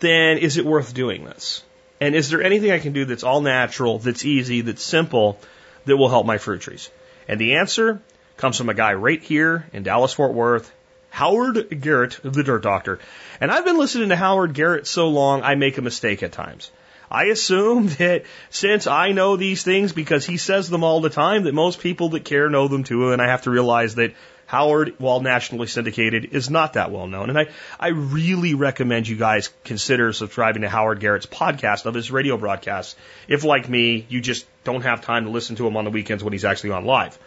then 0.00 0.38
is 0.38 0.56
it 0.56 0.64
worth 0.64 0.94
doing 0.94 1.24
this? 1.24 1.62
And 2.00 2.14
is 2.14 2.30
there 2.30 2.42
anything 2.42 2.70
I 2.70 2.78
can 2.78 2.92
do 2.92 3.04
that's 3.04 3.24
all 3.24 3.40
natural, 3.40 3.98
that's 3.98 4.24
easy, 4.24 4.60
that's 4.60 4.82
simple, 4.82 5.38
that 5.86 5.96
will 5.96 6.08
help 6.08 6.26
my 6.26 6.38
fruit 6.38 6.60
trees? 6.60 6.90
And 7.26 7.40
the 7.40 7.56
answer 7.56 8.00
comes 8.36 8.56
from 8.56 8.68
a 8.68 8.74
guy 8.74 8.94
right 8.94 9.20
here 9.20 9.66
in 9.72 9.82
Dallas, 9.82 10.12
Fort 10.12 10.32
Worth, 10.32 10.72
Howard 11.10 11.80
Garrett, 11.80 12.20
the 12.22 12.42
Dirt 12.44 12.62
Doctor. 12.62 13.00
And 13.40 13.50
I've 13.50 13.64
been 13.64 13.78
listening 13.78 14.10
to 14.10 14.16
Howard 14.16 14.54
Garrett 14.54 14.86
so 14.86 15.08
long, 15.08 15.42
I 15.42 15.56
make 15.56 15.78
a 15.78 15.82
mistake 15.82 16.22
at 16.22 16.32
times. 16.32 16.70
I 17.10 17.24
assume 17.24 17.88
that 17.98 18.24
since 18.50 18.86
I 18.86 19.12
know 19.12 19.36
these 19.36 19.62
things 19.62 19.92
because 19.92 20.24
he 20.24 20.36
says 20.36 20.70
them 20.70 20.84
all 20.84 21.00
the 21.00 21.10
time, 21.10 21.44
that 21.44 21.54
most 21.54 21.80
people 21.80 22.10
that 22.10 22.24
care 22.24 22.48
know 22.48 22.68
them 22.68 22.84
too, 22.84 23.12
and 23.12 23.20
I 23.20 23.26
have 23.26 23.42
to 23.42 23.50
realize 23.50 23.96
that 23.96 24.14
Howard, 24.48 24.94
while 24.96 25.20
nationally 25.20 25.66
syndicated, 25.66 26.30
is 26.32 26.48
not 26.48 26.72
that 26.72 26.90
well 26.90 27.06
known. 27.06 27.28
And 27.28 27.38
I, 27.38 27.48
I 27.78 27.88
really 27.88 28.54
recommend 28.54 29.06
you 29.06 29.14
guys 29.14 29.50
consider 29.62 30.10
subscribing 30.14 30.62
to 30.62 30.70
Howard 30.70 31.00
Garrett's 31.00 31.26
podcast 31.26 31.84
of 31.84 31.92
his 31.92 32.10
radio 32.10 32.38
broadcasts. 32.38 32.96
If, 33.28 33.44
like 33.44 33.68
me, 33.68 34.06
you 34.08 34.22
just 34.22 34.46
don't 34.64 34.80
have 34.80 35.02
time 35.02 35.24
to 35.24 35.30
listen 35.30 35.56
to 35.56 35.66
him 35.66 35.76
on 35.76 35.84
the 35.84 35.90
weekends 35.90 36.24
when 36.24 36.32
he's 36.32 36.46
actually 36.46 36.70
on 36.70 36.86
live. 36.86 37.18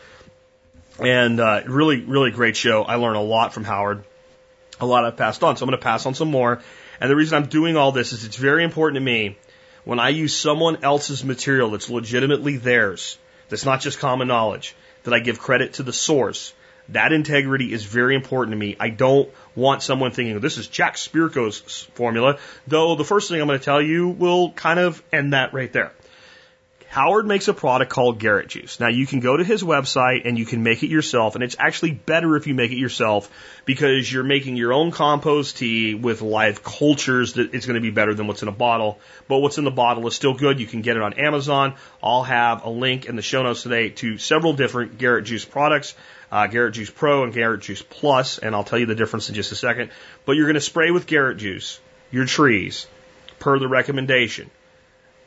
And 0.99 1.39
uh, 1.39 1.61
really, 1.67 2.01
really 2.01 2.31
great 2.31 2.57
show. 2.57 2.81
I 2.81 2.95
learned 2.95 3.17
a 3.17 3.21
lot 3.21 3.53
from 3.53 3.65
Howard. 3.65 4.03
A 4.79 4.87
lot 4.87 5.05
I've 5.05 5.15
passed 5.15 5.43
on. 5.43 5.57
So 5.57 5.63
I'm 5.63 5.69
going 5.69 5.79
to 5.79 5.83
pass 5.83 6.07
on 6.07 6.15
some 6.15 6.31
more. 6.31 6.59
And 6.99 7.07
the 7.07 7.15
reason 7.15 7.37
I'm 7.37 7.49
doing 7.49 7.77
all 7.77 7.91
this 7.91 8.13
is 8.13 8.25
it's 8.25 8.35
very 8.35 8.63
important 8.63 8.95
to 8.95 9.01
me 9.01 9.37
when 9.83 9.99
I 9.99 10.09
use 10.09 10.35
someone 10.35 10.83
else's 10.83 11.23
material 11.23 11.69
that's 11.69 11.87
legitimately 11.87 12.57
theirs, 12.57 13.19
that's 13.49 13.63
not 13.63 13.79
just 13.79 13.99
common 13.99 14.27
knowledge, 14.27 14.75
that 15.03 15.13
I 15.13 15.19
give 15.19 15.37
credit 15.37 15.73
to 15.73 15.83
the 15.83 15.93
source, 15.93 16.53
That 16.89 17.13
integrity 17.13 17.71
is 17.71 17.83
very 17.83 18.15
important 18.15 18.53
to 18.53 18.57
me. 18.57 18.75
I 18.79 18.89
don't 18.89 19.29
want 19.55 19.83
someone 19.83 20.11
thinking 20.11 20.39
this 20.39 20.57
is 20.57 20.67
Jack 20.67 20.95
Spirko's 20.95 21.87
formula, 21.95 22.37
though 22.67 22.95
the 22.95 23.05
first 23.05 23.29
thing 23.29 23.41
I'm 23.41 23.47
going 23.47 23.59
to 23.59 23.65
tell 23.65 23.81
you 23.81 24.09
will 24.09 24.51
kind 24.51 24.79
of 24.79 25.01
end 25.11 25.33
that 25.33 25.53
right 25.53 25.71
there. 25.71 25.91
Howard 26.91 27.25
makes 27.25 27.47
a 27.47 27.53
product 27.53 27.89
called 27.89 28.19
Garrett 28.19 28.49
Juice. 28.49 28.81
Now 28.81 28.89
you 28.89 29.07
can 29.07 29.21
go 29.21 29.37
to 29.37 29.45
his 29.45 29.63
website 29.63 30.23
and 30.25 30.37
you 30.37 30.45
can 30.45 30.61
make 30.61 30.83
it 30.83 30.89
yourself, 30.89 31.35
and 31.35 31.43
it's 31.43 31.55
actually 31.57 31.91
better 31.91 32.35
if 32.35 32.47
you 32.47 32.53
make 32.53 32.71
it 32.71 32.77
yourself 32.77 33.29
because 33.63 34.11
you're 34.11 34.25
making 34.25 34.57
your 34.57 34.73
own 34.73 34.91
compost 34.91 35.55
tea 35.55 35.95
with 35.95 36.21
live 36.21 36.65
cultures 36.65 37.33
that 37.33 37.53
it's 37.53 37.65
going 37.65 37.75
to 37.75 37.81
be 37.81 37.91
better 37.91 38.13
than 38.13 38.27
what's 38.27 38.41
in 38.41 38.49
a 38.49 38.51
bottle. 38.51 38.99
But 39.29 39.37
what's 39.37 39.57
in 39.57 39.63
the 39.63 39.71
bottle 39.71 40.05
is 40.07 40.15
still 40.15 40.33
good. 40.33 40.59
You 40.59 40.67
can 40.67 40.81
get 40.81 40.97
it 40.97 41.01
on 41.01 41.13
Amazon. 41.13 41.75
I'll 42.03 42.23
have 42.23 42.65
a 42.65 42.69
link 42.69 43.05
in 43.05 43.15
the 43.15 43.21
show 43.21 43.41
notes 43.41 43.63
today 43.63 43.91
to 43.91 44.17
several 44.17 44.51
different 44.51 44.97
Garrett 44.97 45.23
Juice 45.23 45.45
products. 45.45 45.95
Uh, 46.31 46.47
Garrett 46.47 46.75
Juice 46.75 46.89
Pro 46.89 47.23
and 47.23 47.33
Garrett 47.33 47.61
Juice 47.61 47.81
Plus, 47.81 48.37
and 48.37 48.55
I'll 48.55 48.63
tell 48.63 48.79
you 48.79 48.85
the 48.85 48.95
difference 48.95 49.27
in 49.27 49.35
just 49.35 49.51
a 49.51 49.55
second. 49.55 49.91
But 50.25 50.37
you're 50.37 50.45
going 50.45 50.53
to 50.55 50.61
spray 50.61 50.91
with 50.91 51.05
Garrett 51.05 51.37
Juice 51.37 51.79
your 52.11 52.25
trees 52.25 52.87
per 53.39 53.57
the 53.57 53.67
recommendation. 53.67 54.51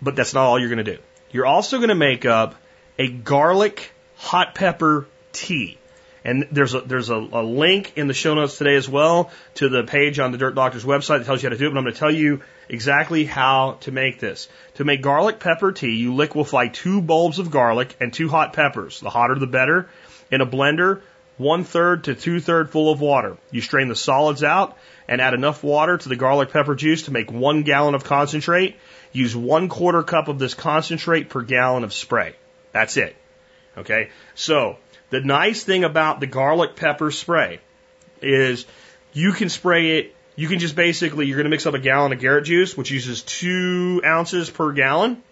But 0.00 0.16
that's 0.16 0.34
not 0.34 0.44
all 0.44 0.58
you're 0.58 0.68
going 0.68 0.84
to 0.84 0.96
do. 0.96 1.02
You're 1.32 1.46
also 1.46 1.78
going 1.78 1.88
to 1.88 1.94
make 1.94 2.24
up 2.24 2.54
a 2.98 3.08
garlic 3.08 3.92
hot 4.16 4.54
pepper 4.54 5.06
tea. 5.32 5.78
And 6.26 6.48
there's 6.52 6.72
a 6.72 6.80
there's 6.80 7.10
a, 7.10 7.16
a, 7.16 7.42
link 7.42 7.92
in 7.96 8.06
the 8.06 8.14
show 8.14 8.34
notes 8.34 8.56
today 8.56 8.76
as 8.76 8.88
well 8.88 9.30
to 9.56 9.68
the 9.68 9.82
page 9.82 10.18
on 10.18 10.32
the 10.32 10.38
Dirt 10.38 10.54
Doctor's 10.54 10.84
website 10.84 11.18
that 11.18 11.26
tells 11.26 11.42
you 11.42 11.50
how 11.50 11.54
to 11.54 11.58
do 11.58 11.66
it. 11.66 11.70
But 11.70 11.76
I'm 11.76 11.84
going 11.84 11.92
to 11.92 12.00
tell 12.00 12.10
you 12.10 12.40
exactly 12.66 13.26
how 13.26 13.76
to 13.80 13.92
make 13.92 14.20
this. 14.20 14.48
To 14.76 14.84
make 14.84 15.02
garlic 15.02 15.38
pepper 15.38 15.70
tea, 15.70 15.96
you 15.96 16.14
liquefy 16.14 16.68
two 16.68 17.02
bulbs 17.02 17.38
of 17.38 17.50
garlic 17.50 17.94
and 18.00 18.10
two 18.10 18.30
hot 18.30 18.54
peppers. 18.54 19.00
The 19.00 19.10
hotter 19.10 19.34
the 19.34 19.46
better. 19.46 19.90
In 20.34 20.40
a 20.40 20.46
blender, 20.46 21.00
one 21.36 21.62
third 21.62 22.04
to 22.04 22.16
two 22.16 22.40
third 22.40 22.68
full 22.68 22.90
of 22.90 23.00
water. 23.00 23.36
You 23.52 23.60
strain 23.60 23.86
the 23.86 23.94
solids 23.94 24.42
out 24.42 24.76
and 25.06 25.20
add 25.20 25.32
enough 25.32 25.62
water 25.62 25.96
to 25.96 26.08
the 26.08 26.16
garlic 26.16 26.50
pepper 26.50 26.74
juice 26.74 27.02
to 27.02 27.12
make 27.12 27.30
one 27.30 27.62
gallon 27.62 27.94
of 27.94 28.02
concentrate. 28.02 28.74
Use 29.12 29.36
one 29.36 29.68
quarter 29.68 30.02
cup 30.02 30.26
of 30.26 30.40
this 30.40 30.54
concentrate 30.54 31.28
per 31.28 31.42
gallon 31.42 31.84
of 31.84 31.94
spray. 31.94 32.34
That's 32.72 32.96
it. 32.96 33.14
Okay. 33.78 34.10
So 34.34 34.76
the 35.10 35.20
nice 35.20 35.62
thing 35.62 35.84
about 35.84 36.18
the 36.18 36.26
garlic 36.26 36.74
pepper 36.74 37.12
spray 37.12 37.60
is 38.20 38.66
you 39.12 39.30
can 39.30 39.48
spray 39.48 39.98
it. 39.98 40.16
You 40.34 40.48
can 40.48 40.58
just 40.58 40.74
basically, 40.74 41.26
you're 41.26 41.36
going 41.36 41.44
to 41.44 41.50
mix 41.50 41.64
up 41.64 41.74
a 41.74 41.78
gallon 41.78 42.12
of 42.12 42.18
Garrett 42.18 42.46
juice, 42.46 42.76
which 42.76 42.90
uses 42.90 43.22
two 43.22 44.02
ounces 44.04 44.50
per 44.50 44.72
gallon. 44.72 45.22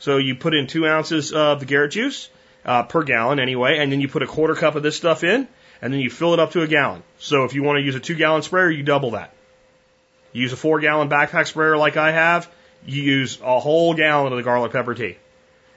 So 0.00 0.18
you 0.18 0.34
put 0.34 0.52
in 0.52 0.66
two 0.66 0.86
ounces 0.86 1.32
of 1.32 1.60
the 1.60 1.66
Garrett 1.66 1.92
juice 1.92 2.28
uh, 2.64 2.82
per 2.84 3.02
gallon 3.02 3.38
anyway, 3.38 3.78
and 3.78 3.90
then 3.90 4.00
you 4.00 4.08
put 4.08 4.22
a 4.22 4.26
quarter 4.26 4.54
cup 4.54 4.74
of 4.74 4.82
this 4.82 4.96
stuff 4.96 5.24
in, 5.24 5.48
and 5.82 5.92
then 5.92 6.00
you 6.00 6.10
fill 6.10 6.34
it 6.34 6.40
up 6.40 6.52
to 6.52 6.62
a 6.62 6.66
gallon. 6.66 7.02
So 7.18 7.44
if 7.44 7.54
you 7.54 7.62
want 7.62 7.78
to 7.78 7.82
use 7.82 7.94
a 7.94 8.00
two 8.00 8.14
gallon 8.14 8.42
sprayer, 8.42 8.70
you 8.70 8.82
double 8.82 9.12
that. 9.12 9.32
You 10.32 10.42
use 10.42 10.52
a 10.52 10.56
four 10.56 10.80
gallon 10.80 11.08
backpack 11.08 11.46
sprayer 11.46 11.76
like 11.76 11.96
I 11.96 12.12
have, 12.12 12.50
you 12.86 13.02
use 13.02 13.40
a 13.42 13.60
whole 13.60 13.94
gallon 13.94 14.32
of 14.32 14.36
the 14.36 14.42
garlic 14.42 14.72
pepper 14.72 14.94
tea. 14.94 15.16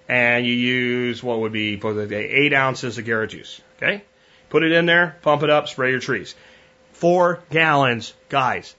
And 0.08 0.46
you 0.46 0.54
use 0.54 1.24
what 1.24 1.39
would 1.39 1.54
be 1.54 1.80
eight 2.13 2.54
ounces 2.54 2.98
of 2.98 3.06
Garrett 3.06 3.32
juice. 3.32 3.62
Okay? 3.78 4.04
Put 4.50 4.63
it 4.63 4.72
in 4.72 4.86
there, 4.86 5.17
pump 5.22 5.43
it 5.43 5.50
up, 5.50 5.67
spray 5.67 5.91
your 5.91 6.00
trees. 6.00 6.36
Four 6.91 7.41
gallons, 7.50 8.13
guys, 8.30 8.76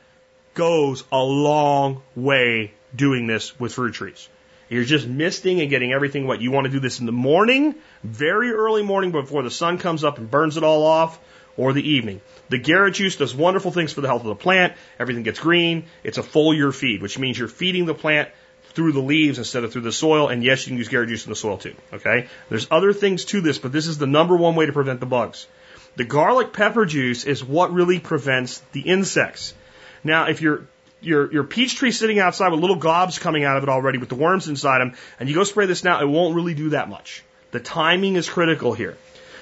goes 0.54 1.02
a 1.10 1.18
long 1.18 2.02
way 2.14 2.72
doing 2.94 3.26
this 3.26 3.58
with 3.58 3.72
fruit 3.72 3.94
trees. 3.94 4.28
You're 4.74 4.84
just 4.84 5.06
misting 5.06 5.60
and 5.60 5.70
getting 5.70 5.92
everything 5.92 6.26
wet. 6.26 6.40
You 6.40 6.50
want 6.50 6.64
to 6.64 6.70
do 6.70 6.80
this 6.80 6.98
in 6.98 7.06
the 7.06 7.12
morning, 7.12 7.76
very 8.02 8.50
early 8.50 8.82
morning 8.82 9.12
before 9.12 9.44
the 9.44 9.50
sun 9.50 9.78
comes 9.78 10.02
up 10.02 10.18
and 10.18 10.28
burns 10.28 10.56
it 10.56 10.64
all 10.64 10.82
off, 10.82 11.20
or 11.56 11.72
the 11.72 11.88
evening. 11.88 12.20
The 12.48 12.58
Garrett 12.58 12.94
juice 12.94 13.14
does 13.14 13.37
wonderful 13.37 13.70
things 13.70 13.92
for 13.92 14.00
the 14.00 14.08
health 14.08 14.22
of 14.22 14.26
the 14.26 14.34
plant. 14.34 14.72
Everything 14.98 15.22
gets 15.22 15.38
green. 15.38 15.84
It's 16.02 16.18
a 16.18 16.22
foliar 16.22 16.74
feed, 16.74 17.02
which 17.02 17.20
means 17.20 17.38
you're 17.38 17.46
feeding 17.46 17.87
the 17.87 17.94
plant 17.94 18.30
through 18.70 18.90
the 18.90 19.00
leaves 19.00 19.38
instead 19.38 19.62
of 19.62 19.72
through 19.72 19.82
the 19.82 19.92
soil. 19.92 20.26
And 20.26 20.42
yes, 20.42 20.66
you 20.66 20.70
can 20.70 20.78
use 20.78 20.88
Garrett 20.88 21.08
juice 21.08 21.24
in 21.24 21.30
the 21.30 21.37
soil 21.37 21.56
too. 21.56 21.76
Okay. 21.92 22.26
There's 22.48 22.66
other 22.68 22.92
things 22.92 23.26
to 23.26 23.40
this, 23.40 23.58
but 23.58 23.70
this 23.70 23.87
is 23.87 23.98
the 23.98 24.08
number 24.08 24.37
one 24.37 24.56
way 24.56 24.66
to 24.66 24.72
prevent 24.72 24.98
the 24.98 25.06
bugs. 25.06 25.46
The 25.94 26.04
garlic 26.04 26.52
pepper 26.52 26.84
juice 26.84 27.24
is 27.24 27.44
what 27.44 27.72
really 27.72 28.00
prevents 28.00 28.58
the 28.72 28.80
insects. 28.80 29.54
Now, 30.02 30.26
if 30.26 30.42
your 30.42 30.66
your 31.04 31.32
your 31.32 31.44
peach 31.44 31.76
tree 31.76 31.92
sitting 31.92 32.18
outside 32.18 32.50
with 32.50 32.60
little 32.60 32.76
gobs 32.76 33.18
coming 33.18 33.44
out 33.44 33.56
of 33.56 33.62
it 33.62 33.68
already 33.68 33.98
with 33.98 34.08
the 34.08 34.14
worms 34.14 34.48
inside 34.48 34.80
them, 34.80 34.94
and 35.20 35.28
you 35.28 35.34
go 35.34 35.44
spray 35.44 35.66
this 35.66 35.84
now, 35.84 36.00
it 36.00 36.08
won't 36.08 36.34
really 36.34 36.54
do 36.54 36.70
that 36.70 36.88
much. 36.88 37.22
The 37.52 37.60
timing 37.60 38.16
is 38.16 38.28
critical 38.28 38.72
here. 38.72 38.96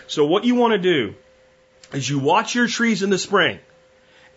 So 0.06 0.26
what 0.26 0.44
you 0.44 0.54
want 0.54 0.72
to 0.72 0.78
do 0.78 1.14
is 1.92 2.08
you 2.08 2.18
watch 2.18 2.54
your 2.54 2.66
trees 2.66 3.02
in 3.02 3.10
the 3.10 3.18
spring 3.18 3.58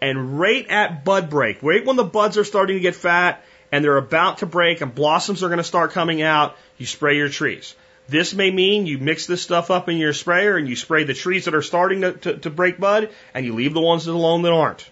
and 0.01 0.39
right 0.39 0.67
at 0.69 1.03
bud 1.03 1.29
break, 1.29 1.61
right 1.61 1.85
when 1.85 1.95
the 1.95 2.03
buds 2.03 2.37
are 2.37 2.43
starting 2.43 2.77
to 2.77 2.81
get 2.81 2.95
fat 2.95 3.43
and 3.71 3.83
they're 3.83 3.97
about 3.97 4.39
to 4.39 4.45
break 4.45 4.81
and 4.81 4.93
blossoms 4.93 5.43
are 5.43 5.49
going 5.49 5.57
to 5.57 5.63
start 5.63 5.91
coming 5.91 6.21
out, 6.21 6.55
you 6.77 6.85
spray 6.85 7.17
your 7.17 7.29
trees. 7.29 7.75
This 8.07 8.33
may 8.33 8.51
mean 8.51 8.85
you 8.85 8.99
mix 8.99 9.25
this 9.25 9.41
stuff 9.41 9.71
up 9.71 9.89
in 9.89 9.97
your 9.97 10.13
sprayer 10.13 10.57
and 10.57 10.69
you 10.69 10.75
spray 10.75 11.05
the 11.05 11.13
trees 11.13 11.45
that 11.45 11.55
are 11.55 11.63
starting 11.63 12.01
to, 12.01 12.13
to, 12.13 12.37
to 12.37 12.49
break 12.49 12.79
bud 12.79 13.09
and 13.33 13.45
you 13.45 13.55
leave 13.55 13.73
the 13.73 13.81
ones 13.81 14.05
alone 14.05 14.43
that 14.43 14.53
aren't. 14.53 14.87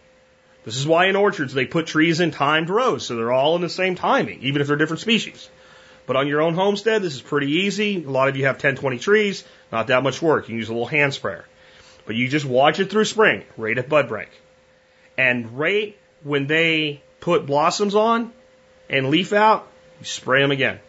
This 0.64 0.78
is 0.78 0.88
why 0.88 1.08
in 1.08 1.16
orchards 1.16 1.54
they 1.54 1.66
put 1.66 1.88
trees 1.88 2.20
in 2.20 2.32
timed 2.32 2.70
rows 2.70 3.06
so 3.06 3.16
they're 3.16 3.34
all 3.34 3.56
in 3.56 3.62
the 3.62 3.70
same 3.70 3.96
timing, 3.96 4.42
even 4.44 4.62
if 4.62 4.68
they're 4.68 4.78
different 4.78 5.02
species. 5.02 5.50
But 6.06 6.16
on 6.16 6.28
your 6.28 6.42
own 6.42 6.54
homestead, 6.54 7.02
this 7.02 7.16
is 7.16 7.22
pretty 7.22 7.52
easy. 7.52 8.04
A 8.04 8.10
lot 8.10 8.30
of 8.30 8.36
you 8.36 8.46
have 8.46 8.58
10, 8.58 8.76
20 8.76 9.00
trees, 9.00 9.44
not 9.72 9.88
that 9.88 10.04
much 10.04 10.22
work. 10.22 10.46
You 10.46 10.54
can 10.54 10.58
use 10.58 10.70
a 10.70 10.74
little 10.74 10.88
hand 10.88 11.14
sprayer. 11.14 11.46
But 12.06 12.16
you 12.16 12.28
just 12.28 12.46
watch 12.46 12.80
it 12.80 12.90
through 12.90 13.06
spring, 13.06 13.44
right 13.58 13.78
at 13.78 13.88
bud 13.88 14.10
break. 14.10 14.30
And 15.18 15.58
right 15.58 15.98
when 16.24 16.48
they 16.48 17.02
put 17.20 17.46
blossoms 17.46 17.96
on 17.96 18.34
and 18.90 19.10
leaf 19.10 19.32
out, 19.32 19.68
you 20.00 20.06
spray 20.06 20.42
them 20.42 20.52
again. 20.52 20.80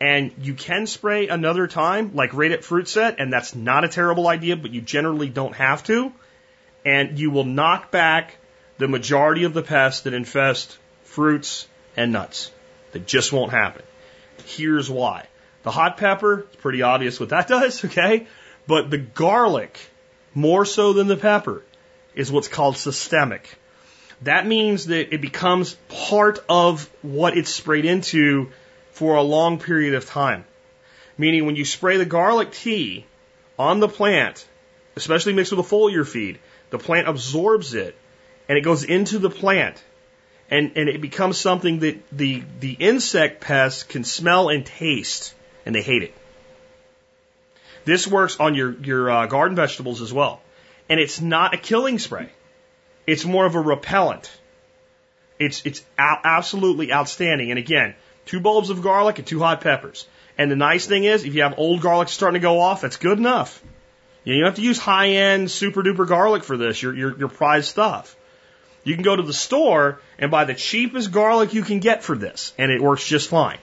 And 0.00 0.32
you 0.40 0.54
can 0.54 0.86
spray 0.86 1.28
another 1.28 1.66
time, 1.66 2.14
like 2.14 2.32
right 2.32 2.52
at 2.52 2.64
fruit 2.64 2.88
set, 2.88 3.18
and 3.18 3.32
that's 3.32 3.54
not 3.54 3.84
a 3.84 3.88
terrible 3.88 4.28
idea, 4.28 4.56
but 4.56 4.72
you 4.72 4.80
generally 4.80 5.28
don't 5.28 5.54
have 5.54 5.82
to. 5.84 6.12
And 6.84 7.18
you 7.18 7.30
will 7.30 7.44
knock 7.44 7.90
back 7.90 8.36
the 8.78 8.88
majority 8.88 9.44
of 9.44 9.54
the 9.54 9.62
pests 9.62 10.02
that 10.02 10.14
infest 10.14 10.78
fruits 11.04 11.66
and 11.96 12.12
nuts. 12.12 12.50
That 12.92 13.06
just 13.06 13.32
won't 13.32 13.52
happen. 13.52 13.82
Here's 14.46 14.88
why. 14.88 15.26
The 15.62 15.70
hot 15.70 15.98
pepper, 15.98 16.40
it's 16.40 16.56
pretty 16.56 16.82
obvious 16.82 17.20
what 17.20 17.30
that 17.30 17.48
does, 17.56 17.84
okay? 17.84 18.26
But 18.66 18.90
the 18.90 18.98
garlic 18.98 19.78
more 20.34 20.64
so 20.64 20.92
than 20.92 21.08
the 21.08 21.16
pepper, 21.16 21.62
is 22.14 22.30
what's 22.30 22.48
called 22.48 22.76
systemic. 22.76 23.58
That 24.22 24.46
means 24.46 24.86
that 24.86 25.14
it 25.14 25.20
becomes 25.20 25.74
part 25.88 26.44
of 26.48 26.88
what 27.02 27.36
it's 27.36 27.54
sprayed 27.54 27.84
into 27.84 28.50
for 28.90 29.16
a 29.16 29.22
long 29.22 29.58
period 29.58 29.94
of 29.94 30.06
time. 30.06 30.44
Meaning 31.16 31.46
when 31.46 31.56
you 31.56 31.64
spray 31.64 31.96
the 31.96 32.04
garlic 32.04 32.52
tea 32.52 33.06
on 33.58 33.80
the 33.80 33.88
plant, 33.88 34.46
especially 34.96 35.32
mixed 35.32 35.52
with 35.52 35.64
a 35.64 35.68
foliar 35.68 36.06
feed, 36.06 36.38
the 36.70 36.78
plant 36.78 37.08
absorbs 37.08 37.74
it 37.74 37.96
and 38.48 38.56
it 38.56 38.62
goes 38.62 38.84
into 38.84 39.18
the 39.18 39.30
plant. 39.30 39.82
And, 40.50 40.72
and 40.76 40.88
it 40.88 41.02
becomes 41.02 41.36
something 41.36 41.80
that 41.80 42.02
the, 42.10 42.42
the 42.60 42.72
insect 42.72 43.42
pests 43.42 43.82
can 43.82 44.02
smell 44.02 44.48
and 44.48 44.64
taste, 44.64 45.34
and 45.66 45.74
they 45.74 45.82
hate 45.82 46.02
it. 46.02 46.14
This 47.84 48.06
works 48.06 48.40
on 48.40 48.54
your, 48.54 48.72
your 48.80 49.10
uh, 49.10 49.26
garden 49.26 49.56
vegetables 49.56 50.00
as 50.00 50.12
well. 50.12 50.40
And 50.88 50.98
it's 50.98 51.20
not 51.20 51.52
a 51.52 51.58
killing 51.58 51.98
spray. 51.98 52.30
It's 53.06 53.24
more 53.24 53.44
of 53.44 53.54
a 53.54 53.60
repellent. 53.60 54.30
It's, 55.38 55.64
it's 55.64 55.84
absolutely 55.98 56.92
outstanding. 56.92 57.50
And 57.50 57.58
again, 57.58 57.94
two 58.26 58.40
bulbs 58.40 58.70
of 58.70 58.82
garlic 58.82 59.18
and 59.18 59.26
two 59.26 59.38
hot 59.38 59.60
peppers. 59.60 60.06
And 60.36 60.50
the 60.50 60.56
nice 60.56 60.86
thing 60.86 61.04
is, 61.04 61.24
if 61.24 61.34
you 61.34 61.42
have 61.42 61.54
old 61.58 61.80
garlic 61.80 62.08
starting 62.08 62.40
to 62.40 62.42
go 62.42 62.60
off, 62.60 62.80
that's 62.80 62.96
good 62.96 63.18
enough. 63.18 63.62
You 64.24 64.34
don't 64.34 64.44
have 64.44 64.56
to 64.56 64.62
use 64.62 64.78
high 64.78 65.08
end, 65.08 65.50
super 65.50 65.82
duper 65.82 66.06
garlic 66.06 66.44
for 66.44 66.56
this, 66.56 66.82
your, 66.82 66.94
your, 66.94 67.18
your 67.18 67.28
prized 67.28 67.68
stuff. 67.68 68.14
You 68.88 68.94
can 68.94 69.04
go 69.04 69.14
to 69.14 69.22
the 69.22 69.34
store 69.34 70.00
and 70.18 70.30
buy 70.30 70.44
the 70.44 70.54
cheapest 70.54 71.12
garlic 71.12 71.52
you 71.52 71.62
can 71.62 71.78
get 71.78 72.02
for 72.02 72.16
this, 72.16 72.54
and 72.56 72.70
it 72.72 72.80
works 72.80 73.06
just 73.06 73.28
fine. 73.28 73.58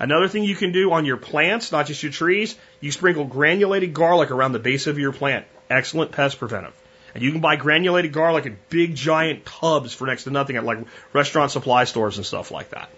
Another 0.00 0.26
thing 0.26 0.42
you 0.42 0.56
can 0.56 0.72
do 0.72 0.92
on 0.92 1.04
your 1.04 1.16
plants, 1.16 1.70
not 1.70 1.86
just 1.86 2.02
your 2.02 2.10
trees, 2.10 2.56
you 2.80 2.90
sprinkle 2.90 3.26
granulated 3.26 3.94
garlic 3.94 4.32
around 4.32 4.50
the 4.50 4.58
base 4.58 4.88
of 4.88 4.98
your 4.98 5.12
plant. 5.12 5.46
Excellent 5.70 6.10
pest 6.10 6.40
preventive. 6.40 6.74
And 7.14 7.22
you 7.22 7.30
can 7.30 7.40
buy 7.40 7.54
granulated 7.54 8.12
garlic 8.12 8.44
in 8.46 8.58
big 8.68 8.96
giant 8.96 9.46
tubs 9.46 9.94
for 9.94 10.04
next 10.04 10.24
to 10.24 10.30
nothing 10.30 10.56
at 10.56 10.64
like 10.64 10.78
restaurant 11.12 11.52
supply 11.52 11.84
stores 11.84 12.16
and 12.16 12.26
stuff 12.26 12.50
like 12.50 12.70
that. 12.70 12.90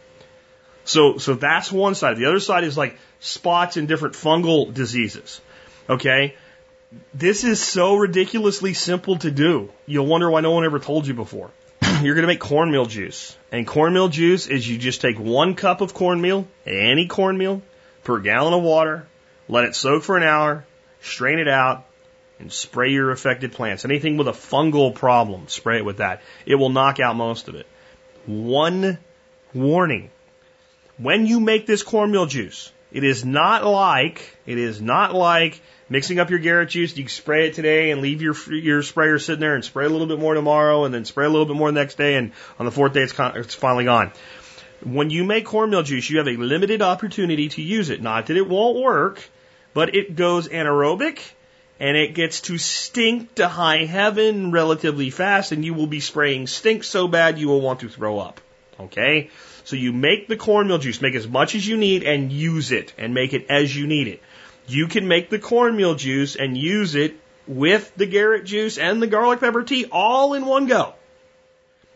So, 0.85 1.19
so 1.19 1.35
that's 1.35 1.71
one 1.71 1.95
side. 1.95 2.17
The 2.17 2.25
other 2.25 2.41
side 2.41 2.65
is 2.65 2.79
like 2.79 2.99
spots 3.21 3.77
and 3.77 3.87
different 3.87 4.15
fungal 4.15 4.73
diseases. 4.73 5.43
Okay. 5.87 6.35
This 7.13 7.45
is 7.45 7.63
so 7.63 7.97
ridiculously 7.97 8.73
simple 8.73 9.19
to 9.19 9.31
do. 9.31 9.71
You'll 9.87 10.07
wonder 10.07 10.31
why 10.31 10.41
no 10.41 10.53
one 10.53 10.65
ever 10.65 10.79
told 10.79 11.07
you 11.07 11.13
before. 11.13 11.51
You're 12.03 12.15
going 12.15 12.23
to 12.23 12.29
make 12.29 12.41
cornmeal 12.41 12.87
juice. 12.87 13.37
And 13.51 13.67
cornmeal 13.67 14.09
juice 14.09 14.47
is 14.47 14.69
you 14.69 14.79
just 14.79 15.01
take 15.01 15.19
one 15.19 15.55
cup 15.55 15.81
of 15.81 15.95
cornmeal, 15.95 16.47
any 16.67 17.07
cornmeal, 17.07 17.63
per 18.05 18.21
gallon 18.21 18.55
of 18.55 18.63
water, 18.63 19.07
let 19.49 19.65
it 19.65 19.75
soak 19.75 20.03
for 20.03 20.17
an 20.17 20.23
hour, 20.23 20.65
strain 21.01 21.39
it 21.39 21.49
out, 21.49 21.87
and 22.39 22.53
spray 22.53 22.91
your 22.91 23.11
affected 23.11 23.53
plants. 23.53 23.85
Anything 23.85 24.17
with 24.17 24.29
a 24.29 24.33
fungal 24.33 24.95
problem, 24.95 25.49
spray 25.49 25.79
it 25.79 25.85
with 25.85 25.97
that. 25.99 26.23
It 26.47 26.55
will 26.55 26.71
knock 26.71 27.01
out 27.01 27.17
most 27.17 27.49
of 27.49 27.55
it. 27.55 27.67
One 28.27 28.99
warning. 29.53 30.11
When 30.99 31.27
you 31.27 31.41
make 31.41 31.67
this 31.67 31.83
cornmeal 31.83 32.27
juice, 32.27 32.73
it 32.93 33.05
is 33.05 33.25
not 33.25 33.65
like, 33.65 34.37
it 34.47 34.59
is 34.59 34.81
not 34.81 35.15
like 35.15 35.61
mixing 35.89 36.19
up 36.19 36.31
your 36.31 36.39
Garrett 36.39 36.71
juice. 36.71 36.97
You 36.97 37.09
spray 37.09 37.49
it 37.49 37.55
today 37.55 37.91
and 37.91 38.01
leave 38.01 38.23
your, 38.23 38.35
your 38.53 38.83
sprayer 38.83 39.19
sitting 39.19 39.41
there 39.41 39.55
and 39.55 39.65
spray 39.65 39.87
a 39.87 39.89
little 39.89 40.07
bit 40.07 40.19
more 40.19 40.35
tomorrow 40.35 40.85
and 40.85 40.95
then 40.95 41.05
spray 41.05 41.27
a 41.27 41.31
little 41.31 41.47
bit 41.47 41.57
more 41.57 41.71
the 41.71 41.81
next 41.81 41.97
day 41.97 42.17
and 42.17 42.33
on 42.59 42.67
the 42.67 42.73
fourth 42.73 42.93
day 42.93 43.03
it's, 43.03 43.13
con- 43.13 43.37
it's 43.37 43.55
finally 43.55 43.85
gone. 43.85 44.13
When 44.85 45.11
you 45.11 45.25
make 45.25 45.45
cornmeal 45.45 45.83
juice, 45.83 46.09
you 46.09 46.19
have 46.19 46.29
a 46.29 46.37
limited 46.37 46.83
opportunity 46.83 47.49
to 47.51 47.63
use 47.63 47.91
it. 47.91 48.01
Not 48.01 48.27
that 48.27 48.37
it 48.37 48.49
won't 48.49 48.79
work, 48.79 49.21
but 49.75 49.95
it 49.95 50.15
goes 50.15 50.49
anaerobic 50.49 51.19
and 51.81 51.97
it 51.97 52.15
gets 52.15 52.43
to 52.43 52.59
stink 52.59 53.35
to 53.37 53.49
high 53.49 53.85
heaven 53.85 54.51
relatively 54.51 55.11
fast 55.11 55.53
and 55.53 55.65
you 55.65 55.75
will 55.75 55.87
be 55.87 56.01
spraying 56.01 56.47
stink 56.47 56.85
so 56.85 57.09
bad 57.09 57.39
you 57.39 57.49
will 57.49 57.61
want 57.61 57.81
to 57.81 57.89
throw 57.89 58.19
up. 58.19 58.41
Okay? 58.79 59.31
So 59.65 59.77
you 59.77 59.93
make 59.93 60.29
the 60.29 60.37
cornmeal 60.37 60.79
juice, 60.79 61.03
make 61.03 61.15
as 61.15 61.29
much 61.29 61.55
as 61.55 61.67
you 61.67 61.77
need 61.77 62.05
and 62.05 62.33
use 62.33 62.73
it 62.73 62.95
and 62.97 63.13
make 63.13 63.35
it 63.35 63.47
as 63.51 63.75
you 63.75 63.87
need 63.87 64.09
it. 64.09 64.23
You 64.69 64.87
can 64.87 65.09
make 65.09 65.31
the 65.31 65.39
cornmeal 65.39 65.95
juice 65.95 66.37
and 66.37 66.57
use 66.57 66.95
it 66.95 67.17
with 67.47 67.91
the 67.97 68.07
Garrett 68.07 68.45
juice 68.45 68.77
and 68.77 69.01
the 69.01 69.07
garlic 69.07 69.41
pepper 69.41 69.63
tea 69.63 69.87
all 69.91 70.35
in 70.35 70.45
one 70.45 70.67
go. 70.67 70.95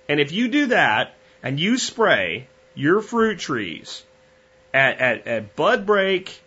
And 0.09 0.19
if 0.19 0.33
you 0.33 0.49
do 0.49 0.67
that 0.67 1.15
and 1.43 1.61
you 1.61 1.77
spray 1.77 2.49
your 2.75 3.03
fruit 3.03 3.39
trees 3.39 4.03
at, 4.73 4.99
at, 4.99 5.27
at 5.27 5.55
bud 5.55 5.85
break, 5.85 6.41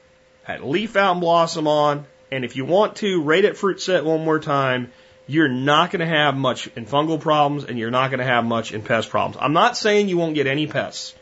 at 0.48 0.66
leaf 0.66 0.96
out 0.96 1.12
and 1.12 1.22
blossom 1.22 1.68
on, 1.68 2.06
and 2.32 2.44
if 2.44 2.56
you 2.56 2.66
want 2.66 2.98
to 2.98 3.22
rate 3.22 3.46
at 3.46 3.56
fruit 3.56 3.80
set 3.80 4.04
one 4.04 4.26
more 4.26 4.40
time, 4.40 4.92
you're 5.28 5.48
not 5.48 5.92
going 5.92 6.00
to 6.00 6.06
have 6.06 6.36
much 6.36 6.68
in 6.76 6.86
fungal 6.86 7.20
problems 7.20 7.66
and 7.66 7.78
you're 7.78 7.92
not 7.92 8.10
going 8.10 8.20
to 8.20 8.26
have 8.26 8.46
much 8.46 8.72
in 8.72 8.82
pest 8.82 9.10
problems. 9.10 9.38
I'm 9.40 9.54
not 9.54 9.78
saying 9.78 10.10
you 10.10 10.18
won't 10.18 10.36
get 10.36 10.48
any 10.48 10.66
pests, 10.66 11.14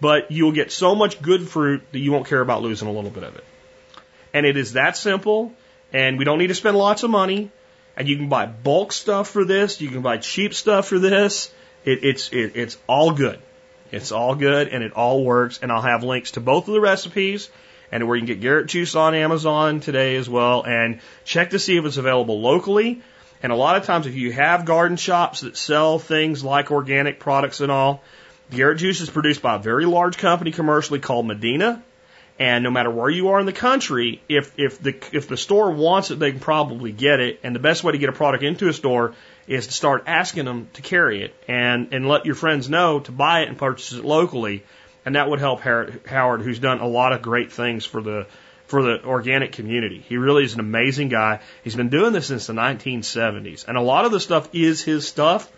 but 0.00 0.30
you'll 0.30 0.52
get 0.52 0.70
so 0.70 0.94
much 0.94 1.22
good 1.22 1.48
fruit 1.48 1.82
that 1.92 1.98
you 1.98 2.12
won't 2.12 2.26
care 2.26 2.40
about 2.40 2.62
losing 2.62 2.88
a 2.88 2.92
little 2.92 3.10
bit 3.10 3.24
of 3.24 3.36
it. 3.36 3.44
And 4.34 4.46
it 4.46 4.56
is 4.56 4.72
that 4.72 4.96
simple, 4.96 5.52
and 5.92 6.18
we 6.18 6.24
don't 6.24 6.38
need 6.38 6.48
to 6.48 6.54
spend 6.54 6.76
lots 6.76 7.02
of 7.02 7.10
money. 7.10 7.50
And 7.96 8.08
you 8.08 8.16
can 8.16 8.28
buy 8.28 8.46
bulk 8.46 8.92
stuff 8.92 9.28
for 9.28 9.44
this. 9.44 9.80
You 9.80 9.90
can 9.90 10.00
buy 10.00 10.16
cheap 10.16 10.54
stuff 10.54 10.88
for 10.88 10.98
this. 10.98 11.52
It, 11.84 12.02
it's 12.04 12.32
it, 12.32 12.52
it's 12.56 12.78
all 12.86 13.12
good. 13.12 13.38
It's 13.90 14.12
all 14.12 14.34
good, 14.34 14.68
and 14.68 14.82
it 14.82 14.92
all 14.92 15.22
works. 15.22 15.58
And 15.60 15.70
I'll 15.70 15.82
have 15.82 16.02
links 16.02 16.32
to 16.32 16.40
both 16.40 16.68
of 16.68 16.74
the 16.74 16.80
recipes 16.80 17.50
and 17.90 18.08
where 18.08 18.16
you 18.16 18.22
can 18.22 18.26
get 18.26 18.40
Garrett 18.40 18.68
juice 18.68 18.94
on 18.94 19.14
Amazon 19.14 19.80
today 19.80 20.16
as 20.16 20.28
well. 20.28 20.62
And 20.62 21.00
check 21.26 21.50
to 21.50 21.58
see 21.58 21.76
if 21.76 21.84
it's 21.84 21.98
available 21.98 22.40
locally. 22.40 23.02
And 23.42 23.52
a 23.52 23.56
lot 23.56 23.76
of 23.76 23.84
times, 23.84 24.06
if 24.06 24.14
you 24.14 24.32
have 24.32 24.64
garden 24.64 24.96
shops 24.96 25.40
that 25.40 25.56
sell 25.56 25.98
things 25.98 26.42
like 26.42 26.70
organic 26.70 27.20
products 27.20 27.60
and 27.60 27.70
all, 27.70 28.02
Garrett 28.50 28.78
juice 28.78 29.00
is 29.00 29.10
produced 29.10 29.42
by 29.42 29.56
a 29.56 29.58
very 29.58 29.84
large 29.84 30.16
company 30.16 30.52
commercially 30.52 31.00
called 31.00 31.26
Medina. 31.26 31.82
And 32.42 32.64
no 32.64 32.72
matter 32.72 32.90
where 32.90 33.08
you 33.08 33.28
are 33.28 33.38
in 33.38 33.46
the 33.46 33.52
country, 33.52 34.20
if, 34.28 34.58
if 34.58 34.82
the, 34.82 34.96
if 35.12 35.28
the 35.28 35.36
store 35.36 35.70
wants 35.70 36.10
it, 36.10 36.18
they 36.18 36.32
can 36.32 36.40
probably 36.40 36.90
get 36.90 37.20
it. 37.20 37.38
And 37.44 37.54
the 37.54 37.60
best 37.60 37.84
way 37.84 37.92
to 37.92 37.98
get 37.98 38.08
a 38.08 38.12
product 38.12 38.42
into 38.42 38.68
a 38.68 38.72
store 38.72 39.14
is 39.46 39.68
to 39.68 39.72
start 39.72 40.02
asking 40.08 40.46
them 40.46 40.68
to 40.72 40.82
carry 40.82 41.22
it 41.22 41.36
and, 41.46 41.94
and 41.94 42.08
let 42.08 42.26
your 42.26 42.34
friends 42.34 42.68
know 42.68 42.98
to 42.98 43.12
buy 43.12 43.42
it 43.42 43.48
and 43.48 43.56
purchase 43.56 43.92
it 43.92 44.04
locally. 44.04 44.64
And 45.06 45.14
that 45.14 45.30
would 45.30 45.38
help 45.38 45.60
Howard, 45.60 46.42
who's 46.42 46.58
done 46.58 46.80
a 46.80 46.88
lot 46.88 47.12
of 47.12 47.22
great 47.22 47.52
things 47.52 47.86
for 47.86 48.02
the, 48.02 48.26
for 48.66 48.82
the 48.82 49.04
organic 49.04 49.52
community. 49.52 50.00
He 50.00 50.16
really 50.16 50.42
is 50.42 50.54
an 50.54 50.58
amazing 50.58 51.10
guy. 51.10 51.42
He's 51.62 51.76
been 51.76 51.90
doing 51.90 52.12
this 52.12 52.26
since 52.26 52.48
the 52.48 52.54
1970s. 52.54 53.68
And 53.68 53.76
a 53.76 53.80
lot 53.80 54.04
of 54.04 54.10
the 54.10 54.18
stuff 54.18 54.48
is 54.52 54.82
his 54.82 55.06
stuff 55.06 55.48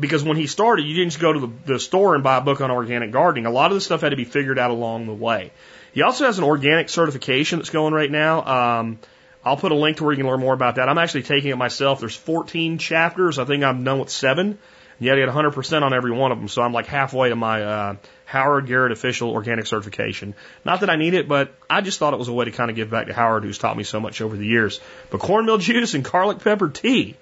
because 0.00 0.24
when 0.24 0.36
he 0.36 0.48
started, 0.48 0.82
you 0.82 0.96
didn't 0.96 1.10
just 1.10 1.20
go 1.20 1.32
to 1.32 1.38
the, 1.38 1.52
the 1.74 1.78
store 1.78 2.16
and 2.16 2.24
buy 2.24 2.38
a 2.38 2.40
book 2.40 2.60
on 2.60 2.72
organic 2.72 3.12
gardening. 3.12 3.46
A 3.46 3.52
lot 3.52 3.70
of 3.70 3.76
the 3.76 3.80
stuff 3.80 4.00
had 4.00 4.08
to 4.08 4.16
be 4.16 4.24
figured 4.24 4.58
out 4.58 4.72
along 4.72 5.06
the 5.06 5.14
way. 5.14 5.52
He 5.94 6.02
also 6.02 6.26
has 6.26 6.38
an 6.38 6.44
organic 6.44 6.88
certification 6.88 7.60
that's 7.60 7.70
going 7.70 7.94
right 7.94 8.10
now. 8.10 8.44
Um, 8.80 8.98
I'll 9.44 9.56
put 9.56 9.70
a 9.70 9.76
link 9.76 9.98
to 9.98 10.04
where 10.04 10.12
you 10.12 10.16
can 10.16 10.26
learn 10.26 10.40
more 10.40 10.52
about 10.52 10.74
that. 10.74 10.88
I'm 10.88 10.98
actually 10.98 11.22
taking 11.22 11.52
it 11.52 11.56
myself. 11.56 12.00
There's 12.00 12.16
14 12.16 12.78
chapters. 12.78 13.38
I 13.38 13.44
think 13.44 13.62
I'm 13.62 13.84
done 13.84 14.00
with 14.00 14.10
seven. 14.10 14.58
You 14.98 15.10
got 15.10 15.14
to 15.14 15.24
get 15.24 15.28
100% 15.28 15.82
on 15.82 15.94
every 15.94 16.10
one 16.10 16.32
of 16.32 16.38
them. 16.38 16.48
So 16.48 16.62
I'm 16.62 16.72
like 16.72 16.86
halfway 16.86 17.28
to 17.28 17.36
my 17.36 17.62
uh, 17.62 17.96
Howard 18.24 18.66
Garrett 18.66 18.90
official 18.90 19.30
organic 19.30 19.66
certification. 19.66 20.34
Not 20.64 20.80
that 20.80 20.90
I 20.90 20.96
need 20.96 21.14
it, 21.14 21.28
but 21.28 21.54
I 21.70 21.80
just 21.80 22.00
thought 22.00 22.12
it 22.12 22.18
was 22.18 22.28
a 22.28 22.32
way 22.32 22.46
to 22.46 22.50
kind 22.50 22.70
of 22.70 22.76
give 22.76 22.90
back 22.90 23.06
to 23.06 23.12
Howard, 23.12 23.44
who's 23.44 23.58
taught 23.58 23.76
me 23.76 23.84
so 23.84 24.00
much 24.00 24.20
over 24.20 24.36
the 24.36 24.46
years. 24.46 24.80
But 25.10 25.20
cornmeal 25.20 25.58
juice 25.58 25.94
and 25.94 26.02
garlic 26.02 26.40
pepper 26.40 26.70
tea. 26.70 27.16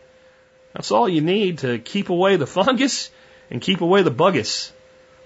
That's 0.72 0.90
all 0.90 1.10
you 1.10 1.20
need 1.20 1.58
to 1.58 1.78
keep 1.78 2.08
away 2.08 2.36
the 2.36 2.46
fungus 2.46 3.10
and 3.50 3.60
keep 3.60 3.82
away 3.82 4.02
the 4.02 4.10
buggus. 4.10 4.72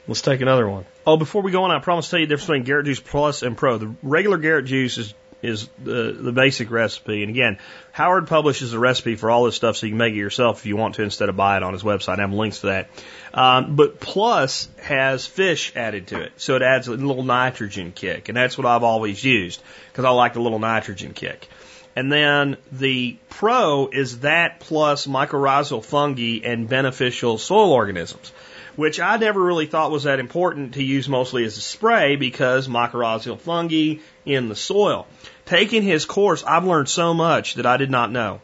Let's 0.08 0.22
take 0.22 0.40
another 0.40 0.68
one. 0.68 0.84
Oh, 1.06 1.16
before 1.16 1.42
we 1.42 1.50
go 1.50 1.64
on, 1.64 1.70
I 1.70 1.80
promise 1.80 2.06
to 2.06 2.10
tell 2.12 2.20
you 2.20 2.26
the 2.26 2.30
difference 2.30 2.46
between 2.46 2.64
Garrett 2.64 2.86
Juice 2.86 3.00
Plus 3.00 3.42
and 3.42 3.56
Pro. 3.56 3.78
The 3.78 3.94
regular 4.02 4.38
Garrett 4.38 4.66
Juice 4.66 4.98
is 4.98 5.14
is 5.42 5.68
the 5.82 6.16
the 6.18 6.32
basic 6.32 6.70
recipe, 6.70 7.22
and 7.22 7.30
again, 7.30 7.58
Howard 7.92 8.26
publishes 8.26 8.72
a 8.72 8.78
recipe 8.78 9.16
for 9.16 9.30
all 9.30 9.44
this 9.44 9.54
stuff, 9.54 9.76
so 9.76 9.86
you 9.86 9.92
can 9.92 9.98
make 9.98 10.14
it 10.14 10.18
yourself 10.18 10.60
if 10.60 10.66
you 10.66 10.76
want 10.76 10.94
to 10.94 11.02
instead 11.02 11.28
of 11.28 11.36
buy 11.36 11.56
it 11.56 11.62
on 11.62 11.72
his 11.72 11.82
website. 11.82 12.18
I 12.18 12.22
have 12.22 12.32
links 12.32 12.60
to 12.60 12.66
that. 12.66 12.88
Um, 13.34 13.76
but 13.76 14.00
Plus 14.00 14.68
has 14.82 15.26
fish 15.26 15.72
added 15.76 16.08
to 16.08 16.22
it, 16.22 16.32
so 16.36 16.56
it 16.56 16.62
adds 16.62 16.88
a 16.88 16.92
little 16.92 17.22
nitrogen 17.22 17.92
kick, 17.92 18.28
and 18.28 18.36
that's 18.36 18.56
what 18.56 18.66
I've 18.66 18.82
always 18.82 19.22
used 19.22 19.62
because 19.92 20.04
I 20.04 20.10
like 20.10 20.32
the 20.32 20.40
little 20.40 20.58
nitrogen 20.58 21.12
kick. 21.12 21.48
And 21.94 22.12
then 22.12 22.58
the 22.72 23.16
Pro 23.30 23.88
is 23.88 24.20
that 24.20 24.60
plus 24.60 25.06
mycorrhizal 25.06 25.82
fungi 25.82 26.40
and 26.44 26.68
beneficial 26.68 27.38
soil 27.38 27.72
organisms 27.72 28.32
which 28.76 29.00
I 29.00 29.16
never 29.16 29.42
really 29.42 29.66
thought 29.66 29.90
was 29.90 30.04
that 30.04 30.20
important 30.20 30.74
to 30.74 30.82
use 30.82 31.08
mostly 31.08 31.44
as 31.44 31.56
a 31.56 31.62
spray 31.62 32.16
because 32.16 32.68
mycorrhizal 32.68 33.40
fungi 33.40 33.96
in 34.24 34.48
the 34.48 34.56
soil. 34.56 35.06
Taking 35.46 35.82
his 35.82 36.04
course, 36.04 36.44
I've 36.44 36.64
learned 36.64 36.88
so 36.88 37.14
much 37.14 37.54
that 37.54 37.66
I 37.66 37.78
did 37.78 37.90
not 37.90 38.12
know 38.12 38.40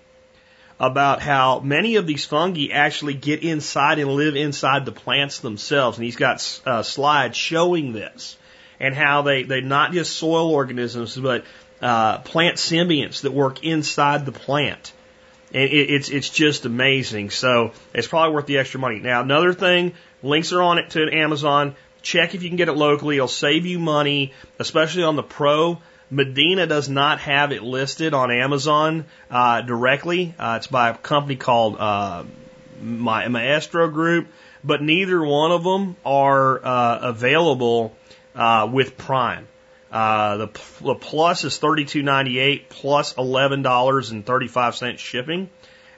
about 0.81 1.21
how 1.23 1.61
many 1.61 1.97
of 1.97 2.07
these 2.07 2.25
fungi 2.25 2.73
actually 2.73 3.15
get 3.15 3.45
inside 3.45 3.99
and 3.99 4.11
live 4.11 4.35
inside 4.35 4.85
the 4.85 4.93
plants 4.93 5.39
themselves. 5.39 5.99
And 5.99 6.05
he's 6.05 6.17
got 6.17 6.61
uh, 6.67 6.83
slides 6.83 7.37
showing 7.37 7.93
this 7.93 8.37
and 8.81 8.95
how 8.95 9.23
they, 9.23 9.45
they're 9.45 9.61
not 9.61 9.93
just 9.93 10.17
soil 10.17 10.51
organisms, 10.51 11.17
but 11.17 11.45
uh, 11.81 12.19
plant 12.19 12.57
symbionts 12.57 13.21
that 13.21 13.33
work 13.33 13.63
inside 13.63 14.27
the 14.27 14.33
plant. 14.33 14.93
And 15.55 15.65
it, 15.71 15.91
it's, 15.91 16.09
it's 16.09 16.31
just 16.31 16.65
amazing. 16.65 17.31
So 17.31 17.73
it's 17.95 18.09
probably 18.09 18.35
worth 18.35 18.47
the 18.47 18.59
extra 18.59 18.81
money. 18.81 18.99
Now, 18.99 19.21
another 19.21 19.53
thing 19.53 19.93
Links 20.23 20.53
are 20.53 20.63
on 20.63 20.79
it 20.79 20.91
to 20.91 21.09
Amazon. 21.13 21.75
Check 22.03 22.35
if 22.35 22.43
you 22.43 22.49
can 22.49 22.57
get 22.57 22.69
it 22.69 22.77
locally. 22.77 23.17
It'll 23.17 23.29
save 23.29 23.67
you 23.67 23.79
money, 23.79 24.33
especially 24.59 25.03
on 25.05 25.17
the 25.17 25.23
Pro. 25.23 25.79
Medina 26.11 26.67
does 26.67 26.89
not 26.89 27.21
have 27.21 27.53
it 27.53 27.63
listed 27.63 28.13
on 28.13 28.31
Amazon 28.31 29.07
uh, 29.31 29.63
directly. 29.63 30.35
Uh, 30.39 30.57
it's 30.59 30.67
by 30.67 30.91
a 30.91 30.95
company 30.95 31.37
called 31.37 31.77
uh, 31.79 32.25
Maestro-Gro, 32.83 34.27
but 34.63 34.83
neither 34.83 35.25
one 35.25 35.53
of 35.53 35.65
them 35.65 35.97
are 36.05 36.65
uh, 36.65 36.99
available 37.03 37.97
uh, 38.35 38.69
with 38.71 38.99
Prime. 38.99 39.49
Uh, 39.91 40.37
the, 40.39 40.47
the 40.83 40.95
plus 40.95 41.45
is 41.45 41.59
thirty 41.59 41.85
two 41.85 42.03
ninety 42.03 42.39
eight 42.39 42.71
plus 42.71 43.17
eleven 43.19 43.61
dollars 43.61 44.11
and 44.11 44.25
thirty 44.25 44.49
five 44.49 44.75
cents 44.75 45.01
shipping 45.03 45.51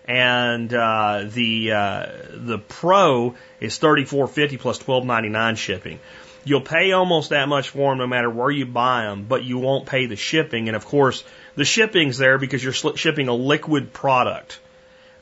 and 0.05 0.73
uh, 0.73 1.25
the 1.27 1.73
uh, 1.73 2.07
the 2.33 2.59
Pro 2.59 3.35
is 3.61 3.79
thirty 3.79 4.05
four 4.05 4.27
fifty 4.27 4.57
plus 4.57 4.79
twelve 4.79 5.05
ninety 5.05 5.29
nine 5.29 5.57
shipping. 5.57 5.99
You'll 6.45 6.61
pay 6.61 6.93
almost 6.93 7.31
that 7.31 7.49
much 7.49 7.71
for 7.71 7.91
them 7.91 7.99
no 7.99 8.07
matter 8.07 8.29
where 8.29 8.51
you 8.51 8.67
buy 8.67 9.05
them, 9.05 9.25
but 9.25 9.45
you 9.45 9.59
won't 9.59 9.87
pay 9.87 10.07
the 10.07 10.17
shipping. 10.17 10.69
And 10.69 10.77
of 10.77 10.85
course, 10.85 11.25
the 11.55 11.65
shipping's 11.65 12.19
there 12.19 12.37
because 12.37 12.63
you're 12.63 12.75
shipping 12.75 13.29
a 13.29 13.35
liquid 13.35 13.95
product, 13.95 14.61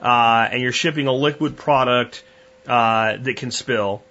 uh, 0.01 0.49
and 0.51 0.61
you're 0.61 0.73
shipping 0.73 1.07
a 1.07 1.13
liquid 1.13 1.57
product 1.57 2.25
uh, 2.67 3.19
that 3.19 3.37
can 3.37 3.53
spill, 3.53 4.03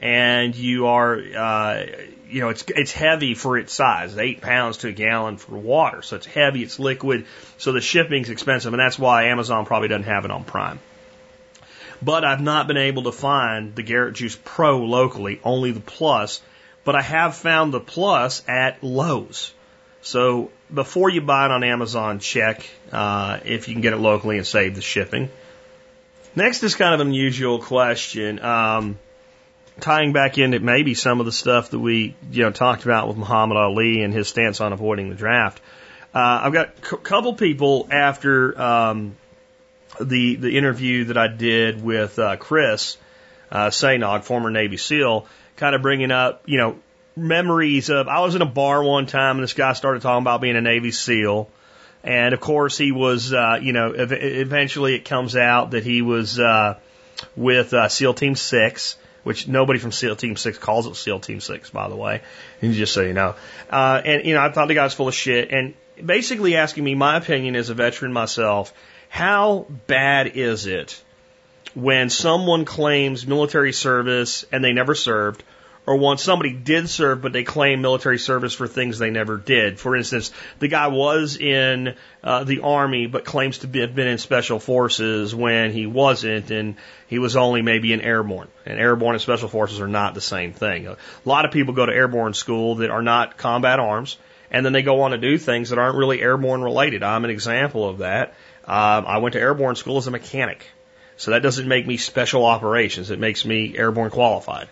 and 0.00 0.56
you 0.56 0.86
are 0.86 1.16
uh, 1.16 1.86
you 2.28 2.40
know, 2.40 2.48
it's 2.48 2.64
it's 2.68 2.92
heavy 2.92 3.34
for 3.34 3.58
its 3.58 3.72
size, 3.72 4.16
eight 4.18 4.40
pounds 4.40 4.78
to 4.78 4.88
a 4.88 4.92
gallon 4.92 5.36
for 5.36 5.56
water. 5.56 6.02
So 6.02 6.16
it's 6.16 6.26
heavy, 6.26 6.62
it's 6.62 6.78
liquid, 6.78 7.26
so 7.58 7.72
the 7.72 7.80
shipping's 7.80 8.30
expensive, 8.30 8.72
and 8.72 8.80
that's 8.80 8.98
why 8.98 9.24
Amazon 9.24 9.66
probably 9.66 9.88
doesn't 9.88 10.04
have 10.04 10.24
it 10.24 10.30
on 10.30 10.44
Prime. 10.44 10.80
But 12.02 12.24
I've 12.24 12.40
not 12.40 12.66
been 12.66 12.76
able 12.76 13.04
to 13.04 13.12
find 13.12 13.74
the 13.74 13.82
Garrett 13.82 14.14
Juice 14.14 14.38
Pro 14.44 14.80
locally, 14.84 15.40
only 15.42 15.70
the 15.72 15.80
Plus. 15.80 16.42
But 16.84 16.94
I 16.94 17.02
have 17.02 17.34
found 17.34 17.72
the 17.72 17.80
Plus 17.80 18.42
at 18.46 18.82
Lowe's. 18.82 19.52
So 20.02 20.52
before 20.72 21.10
you 21.10 21.20
buy 21.20 21.46
it 21.46 21.50
on 21.50 21.64
Amazon, 21.64 22.20
check 22.20 22.68
uh, 22.92 23.40
if 23.44 23.66
you 23.66 23.74
can 23.74 23.82
get 23.82 23.92
it 23.92 23.96
locally 23.96 24.36
and 24.36 24.46
save 24.46 24.76
the 24.76 24.82
shipping. 24.82 25.30
Next 26.36 26.62
is 26.62 26.76
kind 26.76 26.94
of 26.94 27.00
an 27.00 27.08
unusual 27.08 27.58
question. 27.60 28.38
Um, 28.40 28.98
tying 29.80 30.12
back 30.12 30.38
in 30.38 30.54
into 30.54 30.64
maybe 30.64 30.94
some 30.94 31.20
of 31.20 31.26
the 31.26 31.32
stuff 31.32 31.70
that 31.70 31.78
we 31.78 32.14
you 32.30 32.42
know 32.42 32.50
talked 32.50 32.84
about 32.84 33.08
with 33.08 33.16
Muhammad 33.16 33.56
Ali 33.56 34.02
and 34.02 34.12
his 34.12 34.28
stance 34.28 34.60
on 34.60 34.72
avoiding 34.72 35.10
the 35.10 35.16
draft. 35.16 35.60
Uh, 36.14 36.40
I've 36.44 36.52
got 36.52 36.68
a 36.68 36.96
couple 36.96 37.34
people 37.34 37.88
after 37.90 38.60
um, 38.60 39.16
the 40.00 40.36
the 40.36 40.56
interview 40.56 41.04
that 41.06 41.18
I 41.18 41.28
did 41.28 41.82
with 41.82 42.18
uh, 42.18 42.36
Chris 42.36 42.96
uh, 43.50 43.68
Sajnog, 43.68 44.24
former 44.24 44.50
Navy 44.50 44.76
SEAL, 44.76 45.26
kind 45.56 45.74
of 45.74 45.82
bringing 45.82 46.10
up, 46.10 46.42
you 46.46 46.58
know, 46.58 46.78
memories 47.14 47.90
of. 47.90 48.08
I 48.08 48.20
was 48.20 48.34
in 48.34 48.42
a 48.42 48.46
bar 48.46 48.82
one 48.82 49.06
time 49.06 49.36
and 49.36 49.44
this 49.44 49.54
guy 49.54 49.72
started 49.72 50.02
talking 50.02 50.22
about 50.22 50.40
being 50.40 50.56
a 50.56 50.60
Navy 50.60 50.90
SEAL. 50.90 51.48
And 52.02 52.34
of 52.34 52.40
course, 52.40 52.78
he 52.78 52.92
was, 52.92 53.32
uh, 53.32 53.58
you 53.60 53.72
know, 53.72 53.92
ev- 53.92 54.12
eventually 54.12 54.94
it 54.94 55.04
comes 55.04 55.34
out 55.34 55.72
that 55.72 55.82
he 55.82 56.02
was 56.02 56.38
uh, 56.38 56.78
with 57.34 57.74
uh, 57.74 57.88
SEAL 57.88 58.14
Team 58.14 58.36
6, 58.36 58.96
which 59.26 59.48
nobody 59.48 59.80
from 59.80 59.90
SEAL 59.90 60.14
Team 60.14 60.36
6 60.36 60.58
calls 60.58 60.86
it 60.86 60.94
SEAL 60.94 61.18
Team 61.18 61.40
6, 61.40 61.70
by 61.70 61.88
the 61.88 61.96
way. 61.96 62.22
And 62.62 62.74
just 62.74 62.94
so 62.94 63.00
you 63.00 63.12
know. 63.12 63.34
Uh, 63.68 64.00
and, 64.04 64.24
you 64.24 64.34
know, 64.34 64.40
I 64.40 64.52
thought 64.52 64.68
the 64.68 64.74
guy 64.74 64.84
was 64.84 64.94
full 64.94 65.08
of 65.08 65.14
shit. 65.14 65.50
And 65.50 65.74
basically 66.00 66.54
asking 66.54 66.84
me 66.84 66.94
my 66.94 67.16
opinion 67.16 67.56
as 67.56 67.68
a 67.68 67.74
veteran 67.74 68.12
myself 68.12 68.72
how 69.08 69.66
bad 69.88 70.36
is 70.36 70.66
it 70.66 71.02
when 71.74 72.08
someone 72.08 72.64
claims 72.64 73.26
military 73.26 73.72
service 73.72 74.44
and 74.52 74.62
they 74.62 74.72
never 74.72 74.94
served, 74.94 75.42
or 75.86 75.96
when 75.96 76.18
somebody 76.18 76.52
did 76.52 76.88
serve 76.88 77.22
but 77.22 77.32
they 77.32 77.44
claim 77.44 77.80
military 77.80 78.18
service 78.18 78.52
for 78.52 78.66
things 78.66 78.98
they 78.98 79.10
never 79.10 79.36
did. 79.36 79.78
For 79.78 79.96
instance, 79.96 80.32
the 80.58 80.68
guy 80.68 80.88
was 80.88 81.36
in 81.36 81.94
uh, 82.22 82.44
the 82.44 82.60
army 82.60 83.06
but 83.06 83.24
claims 83.24 83.58
to 83.58 83.68
be, 83.68 83.80
have 83.80 83.94
been 83.94 84.08
in 84.08 84.18
special 84.18 84.58
forces 84.58 85.34
when 85.34 85.70
he 85.70 85.86
wasn't, 85.86 86.50
and 86.50 86.76
he 87.06 87.18
was 87.18 87.36
only 87.36 87.62
maybe 87.62 87.92
in 87.92 88.00
airborne. 88.00 88.48
And 88.66 88.78
airborne 88.78 89.14
and 89.14 89.22
special 89.22 89.48
forces 89.48 89.80
are 89.80 89.88
not 89.88 90.14
the 90.14 90.20
same 90.20 90.52
thing. 90.52 90.88
A 90.88 90.96
lot 91.24 91.44
of 91.44 91.52
people 91.52 91.72
go 91.72 91.86
to 91.86 91.92
airborne 91.92 92.34
school 92.34 92.76
that 92.76 92.90
are 92.90 93.02
not 93.02 93.36
combat 93.36 93.78
arms, 93.78 94.18
and 94.50 94.66
then 94.66 94.72
they 94.72 94.82
go 94.82 95.02
on 95.02 95.12
to 95.12 95.18
do 95.18 95.38
things 95.38 95.70
that 95.70 95.78
aren't 95.78 95.96
really 95.96 96.20
airborne 96.20 96.62
related. 96.62 97.02
I'm 97.02 97.24
an 97.24 97.30
example 97.30 97.88
of 97.88 97.98
that. 97.98 98.34
Um, 98.64 99.06
I 99.06 99.18
went 99.18 99.34
to 99.34 99.40
airborne 99.40 99.76
school 99.76 99.98
as 99.98 100.08
a 100.08 100.10
mechanic. 100.10 100.66
So 101.16 101.30
that 101.30 101.42
doesn't 101.42 101.66
make 101.66 101.86
me 101.86 101.96
special 101.96 102.44
operations. 102.44 103.10
It 103.10 103.18
makes 103.18 103.44
me 103.44 103.76
airborne 103.76 104.10
qualified. 104.10 104.68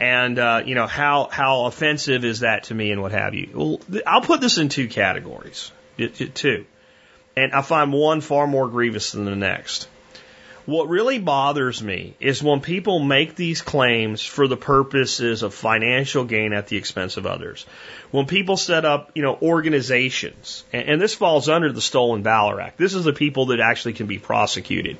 And, 0.00 0.38
uh, 0.38 0.62
you 0.64 0.74
know, 0.74 0.86
how, 0.86 1.28
how 1.30 1.66
offensive 1.66 2.24
is 2.24 2.40
that 2.40 2.64
to 2.64 2.74
me 2.74 2.90
and 2.90 3.02
what 3.02 3.12
have 3.12 3.34
you? 3.34 3.50
Well, 3.52 3.80
I'll 4.06 4.22
put 4.22 4.40
this 4.40 4.56
in 4.56 4.70
two 4.70 4.88
categories. 4.88 5.70
Two. 5.98 6.64
And 7.36 7.52
I 7.52 7.60
find 7.60 7.92
one 7.92 8.22
far 8.22 8.46
more 8.46 8.68
grievous 8.68 9.12
than 9.12 9.26
the 9.26 9.36
next. 9.36 9.88
What 10.70 10.88
really 10.88 11.18
bothers 11.18 11.82
me 11.82 12.14
is 12.20 12.40
when 12.40 12.60
people 12.60 13.00
make 13.00 13.34
these 13.34 13.60
claims 13.60 14.22
for 14.22 14.46
the 14.46 14.56
purposes 14.56 15.42
of 15.42 15.52
financial 15.52 16.22
gain 16.22 16.52
at 16.52 16.68
the 16.68 16.76
expense 16.76 17.16
of 17.16 17.26
others. 17.26 17.66
When 18.12 18.26
people 18.26 18.56
set 18.56 18.84
up, 18.84 19.10
you 19.16 19.22
know, 19.22 19.36
organizations, 19.42 20.62
and, 20.72 21.00
this 21.00 21.12
falls 21.12 21.48
under 21.48 21.72
the 21.72 21.80
Stolen 21.80 22.22
Valor 22.22 22.60
Act. 22.60 22.78
This 22.78 22.94
is 22.94 23.02
the 23.02 23.12
people 23.12 23.46
that 23.46 23.58
actually 23.58 23.94
can 23.94 24.06
be 24.06 24.20
prosecuted. 24.20 24.98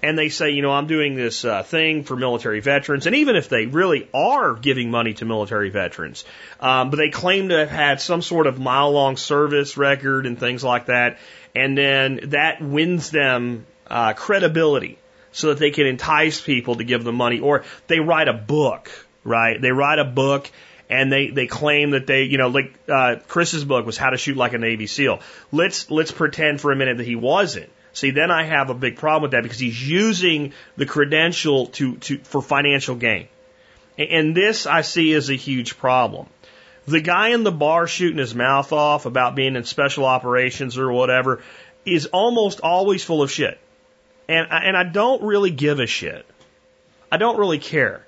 And 0.00 0.16
they 0.16 0.28
say, 0.28 0.50
you 0.50 0.62
know, 0.62 0.70
I'm 0.70 0.86
doing 0.86 1.16
this 1.16 1.44
uh, 1.44 1.64
thing 1.64 2.04
for 2.04 2.14
military 2.14 2.60
veterans, 2.60 3.06
and 3.06 3.16
even 3.16 3.34
if 3.34 3.48
they 3.48 3.66
really 3.66 4.08
are 4.14 4.54
giving 4.54 4.92
money 4.92 5.14
to 5.14 5.24
military 5.24 5.70
veterans, 5.70 6.24
um, 6.60 6.90
but 6.90 6.98
they 6.98 7.10
claim 7.10 7.48
to 7.48 7.58
have 7.58 7.70
had 7.70 8.00
some 8.00 8.22
sort 8.22 8.46
of 8.46 8.60
mile 8.60 8.92
long 8.92 9.16
service 9.16 9.76
record 9.76 10.26
and 10.26 10.38
things 10.38 10.62
like 10.62 10.86
that, 10.86 11.18
and 11.52 11.76
then 11.76 12.20
that 12.28 12.62
wins 12.62 13.10
them 13.10 13.66
uh, 13.88 14.12
credibility 14.12 14.98
so 15.32 15.48
that 15.48 15.58
they 15.58 15.70
can 15.70 15.86
entice 15.86 16.40
people 16.40 16.76
to 16.76 16.84
give 16.84 17.04
them 17.04 17.14
money 17.14 17.40
or 17.40 17.64
they 17.86 18.00
write 18.00 18.28
a 18.28 18.32
book, 18.32 18.90
right? 19.24 19.60
They 19.60 19.70
write 19.70 19.98
a 19.98 20.04
book 20.04 20.50
and 20.88 21.12
they, 21.12 21.28
they 21.28 21.46
claim 21.46 21.90
that 21.90 22.06
they, 22.06 22.24
you 22.24 22.36
know, 22.36 22.48
like, 22.48 22.74
uh, 22.88 23.16
Chris's 23.28 23.64
book 23.64 23.86
was 23.86 23.96
how 23.96 24.10
to 24.10 24.16
shoot 24.16 24.36
like 24.36 24.54
a 24.54 24.58
Navy 24.58 24.86
SEAL. 24.86 25.20
Let's, 25.52 25.90
let's 25.90 26.10
pretend 26.10 26.60
for 26.60 26.72
a 26.72 26.76
minute 26.76 26.98
that 26.98 27.06
he 27.06 27.16
wasn't. 27.16 27.70
See, 27.92 28.10
then 28.10 28.30
I 28.30 28.44
have 28.44 28.70
a 28.70 28.74
big 28.74 28.96
problem 28.96 29.22
with 29.22 29.32
that 29.32 29.42
because 29.42 29.58
he's 29.58 29.88
using 29.88 30.52
the 30.76 30.86
credential 30.86 31.66
to, 31.66 31.96
to, 31.96 32.18
for 32.18 32.42
financial 32.42 32.96
gain. 32.96 33.28
And 33.98 34.36
this 34.36 34.66
I 34.66 34.82
see 34.82 35.12
as 35.14 35.28
a 35.28 35.34
huge 35.34 35.76
problem. 35.78 36.26
The 36.86 37.00
guy 37.00 37.28
in 37.28 37.44
the 37.44 37.52
bar 37.52 37.86
shooting 37.86 38.18
his 38.18 38.34
mouth 38.34 38.72
off 38.72 39.06
about 39.06 39.34
being 39.34 39.56
in 39.56 39.64
special 39.64 40.04
operations 40.04 40.78
or 40.78 40.90
whatever 40.90 41.42
is 41.84 42.06
almost 42.06 42.60
always 42.60 43.04
full 43.04 43.22
of 43.22 43.30
shit. 43.30 43.58
And, 44.30 44.46
and 44.48 44.76
I 44.76 44.84
don't 44.84 45.24
really 45.24 45.50
give 45.50 45.80
a 45.80 45.88
shit. 45.88 46.24
I 47.10 47.16
don't 47.16 47.36
really 47.36 47.58
care. 47.58 48.06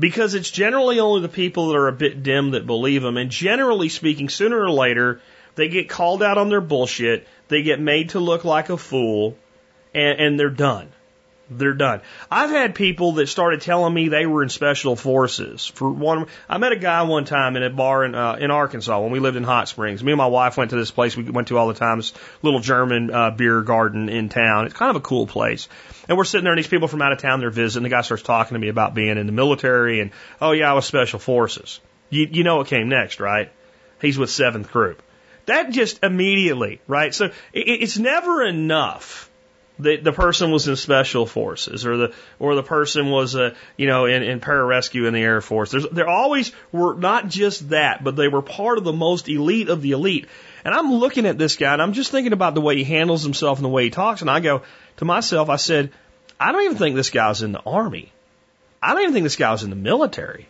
Because 0.00 0.34
it's 0.34 0.50
generally 0.50 0.98
only 0.98 1.22
the 1.22 1.28
people 1.28 1.68
that 1.68 1.76
are 1.76 1.86
a 1.86 1.92
bit 1.92 2.24
dim 2.24 2.50
that 2.50 2.66
believe 2.66 3.02
them. 3.02 3.16
And 3.16 3.30
generally 3.30 3.88
speaking, 3.88 4.28
sooner 4.28 4.60
or 4.60 4.70
later, 4.70 5.20
they 5.54 5.68
get 5.68 5.88
called 5.88 6.24
out 6.24 6.38
on 6.38 6.48
their 6.48 6.60
bullshit. 6.60 7.28
They 7.46 7.62
get 7.62 7.78
made 7.78 8.10
to 8.10 8.18
look 8.18 8.44
like 8.44 8.68
a 8.68 8.76
fool. 8.76 9.38
And, 9.94 10.20
and 10.20 10.40
they're 10.40 10.50
done. 10.50 10.88
They're 11.50 11.74
done. 11.74 12.00
I've 12.30 12.48
had 12.48 12.74
people 12.74 13.12
that 13.12 13.28
started 13.28 13.60
telling 13.60 13.92
me 13.92 14.08
they 14.08 14.24
were 14.24 14.42
in 14.42 14.48
special 14.48 14.96
forces. 14.96 15.66
For 15.66 15.90
one, 15.90 16.26
I 16.48 16.56
met 16.56 16.72
a 16.72 16.76
guy 16.76 17.02
one 17.02 17.26
time 17.26 17.56
in 17.56 17.62
a 17.62 17.68
bar 17.68 18.02
in 18.04 18.14
uh, 18.14 18.36
in 18.40 18.50
Arkansas 18.50 18.98
when 19.00 19.10
we 19.10 19.20
lived 19.20 19.36
in 19.36 19.44
Hot 19.44 19.68
Springs. 19.68 20.02
Me 20.02 20.12
and 20.12 20.18
my 20.18 20.26
wife 20.26 20.56
went 20.56 20.70
to 20.70 20.76
this 20.76 20.90
place 20.90 21.16
we 21.16 21.24
went 21.24 21.48
to 21.48 21.58
all 21.58 21.68
the 21.68 21.74
time. 21.74 21.98
This 21.98 22.14
little 22.40 22.60
German 22.60 23.12
uh, 23.12 23.30
beer 23.30 23.60
garden 23.60 24.08
in 24.08 24.30
town. 24.30 24.64
It's 24.64 24.74
kind 24.74 24.88
of 24.88 24.96
a 24.96 25.00
cool 25.00 25.26
place. 25.26 25.68
And 26.08 26.16
we're 26.16 26.24
sitting 26.24 26.44
there, 26.44 26.52
and 26.54 26.58
these 26.58 26.68
people 26.68 26.88
from 26.88 27.02
out 27.02 27.12
of 27.12 27.18
town 27.18 27.40
they're 27.40 27.50
visiting. 27.50 27.82
The 27.82 27.90
guy 27.90 28.00
starts 28.00 28.22
talking 28.22 28.54
to 28.54 28.58
me 28.58 28.68
about 28.68 28.94
being 28.94 29.18
in 29.18 29.26
the 29.26 29.32
military, 29.32 30.00
and 30.00 30.12
oh 30.40 30.52
yeah, 30.52 30.70
I 30.70 30.72
was 30.72 30.86
special 30.86 31.18
forces. 31.18 31.78
You 32.08 32.26
you 32.30 32.42
know 32.42 32.56
what 32.56 32.68
came 32.68 32.88
next, 32.88 33.20
right? 33.20 33.52
He's 34.00 34.16
with 34.16 34.30
Seventh 34.30 34.72
Group. 34.72 35.02
That 35.44 35.70
just 35.70 36.02
immediately, 36.02 36.80
right? 36.86 37.14
So 37.14 37.26
it, 37.26 37.32
it's 37.52 37.98
never 37.98 38.42
enough 38.42 39.30
the 39.78 39.96
the 39.96 40.12
person 40.12 40.50
was 40.50 40.68
in 40.68 40.76
special 40.76 41.26
forces 41.26 41.84
or 41.84 41.96
the 41.96 42.14
or 42.38 42.54
the 42.54 42.62
person 42.62 43.10
was 43.10 43.34
a 43.34 43.44
uh, 43.44 43.54
you 43.76 43.86
know 43.86 44.06
in, 44.06 44.22
in 44.22 44.40
pararescue 44.40 45.06
in 45.06 45.14
the 45.14 45.20
Air 45.20 45.40
Force. 45.40 45.70
There's 45.70 45.88
there 45.88 46.08
always 46.08 46.52
were 46.70 46.94
not 46.94 47.28
just 47.28 47.70
that, 47.70 48.04
but 48.04 48.16
they 48.16 48.28
were 48.28 48.42
part 48.42 48.78
of 48.78 48.84
the 48.84 48.92
most 48.92 49.28
elite 49.28 49.68
of 49.68 49.82
the 49.82 49.92
elite. 49.92 50.28
And 50.64 50.74
I'm 50.74 50.94
looking 50.94 51.26
at 51.26 51.38
this 51.38 51.56
guy 51.56 51.72
and 51.72 51.82
I'm 51.82 51.92
just 51.92 52.10
thinking 52.10 52.32
about 52.32 52.54
the 52.54 52.60
way 52.60 52.76
he 52.76 52.84
handles 52.84 53.22
himself 53.22 53.58
and 53.58 53.64
the 53.64 53.70
way 53.70 53.84
he 53.84 53.90
talks, 53.90 54.20
and 54.20 54.30
I 54.30 54.40
go 54.40 54.62
to 54.98 55.04
myself, 55.04 55.48
I 55.48 55.56
said, 55.56 55.90
I 56.38 56.52
don't 56.52 56.64
even 56.64 56.76
think 56.76 56.96
this 56.96 57.10
guy's 57.10 57.42
in 57.42 57.52
the 57.52 57.60
army. 57.60 58.12
I 58.82 58.92
don't 58.92 59.02
even 59.02 59.14
think 59.14 59.24
this 59.24 59.36
guy 59.36 59.50
was 59.50 59.64
in 59.64 59.70
the 59.70 59.76
military. 59.76 60.48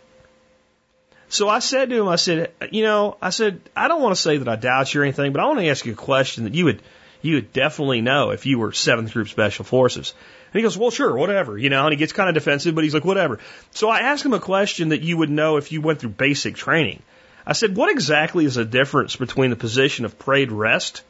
So 1.29 1.49
I 1.49 1.59
said 1.59 1.89
to 1.89 2.01
him, 2.01 2.07
I 2.07 2.17
said, 2.17 2.51
you 2.71 2.83
know, 2.83 3.17
I 3.21 3.31
said, 3.31 3.61
I 3.75 3.87
don't 3.87 4.01
want 4.01 4.15
to 4.15 4.21
say 4.21 4.37
that 4.37 4.47
I 4.47 4.55
doubt 4.55 4.93
you 4.93 5.01
or 5.01 5.03
anything, 5.03 5.33
but 5.33 5.41
I 5.41 5.45
want 5.45 5.59
to 5.59 5.67
ask 5.67 5.85
you 5.85 5.93
a 5.93 5.95
question 5.95 6.43
that 6.43 6.53
you 6.53 6.65
would 6.65 6.81
you 7.25 7.35
would 7.35 7.51
definitely 7.51 8.01
know 8.01 8.29
if 8.29 8.45
you 8.45 8.59
were 8.59 8.71
7th 8.71 9.11
Group 9.11 9.29
Special 9.29 9.65
Forces. 9.65 10.13
And 10.51 10.59
he 10.59 10.63
goes, 10.63 10.77
well, 10.77 10.91
sure, 10.91 11.17
whatever, 11.17 11.57
you 11.57 11.69
know, 11.69 11.83
and 11.83 11.91
he 11.91 11.97
gets 11.97 12.13
kind 12.13 12.29
of 12.29 12.35
defensive, 12.35 12.75
but 12.75 12.83
he's 12.83 12.93
like, 12.93 13.03
whatever. 13.03 13.39
So 13.71 13.89
I 13.89 13.99
asked 13.99 14.23
him 14.23 14.33
a 14.33 14.39
question 14.39 14.89
that 14.89 15.01
you 15.01 15.17
would 15.17 15.29
know 15.29 15.57
if 15.57 15.71
you 15.71 15.81
went 15.81 15.99
through 15.99 16.11
basic 16.11 16.55
training. 16.55 17.01
I 17.45 17.53
said, 17.53 17.75
what 17.75 17.91
exactly 17.91 18.45
is 18.45 18.55
the 18.55 18.65
difference 18.65 19.15
between 19.15 19.49
the 19.49 19.55
position 19.55 20.05
of 20.05 20.17
parade 20.17 20.51
rest 20.51 21.03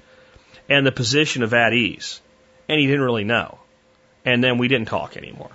and 0.68 0.86
the 0.86 0.92
position 0.92 1.44
of 1.44 1.54
at 1.54 1.74
ease? 1.74 2.22
And 2.68 2.80
he 2.80 2.88
didn't 2.88 3.04
really 3.04 3.24
know. 3.24 3.60
And 4.26 4.44
then 4.44 4.58
we 4.58 4.68
didn't 4.68 4.88
talk 4.88 5.18
anymore. 5.18 5.52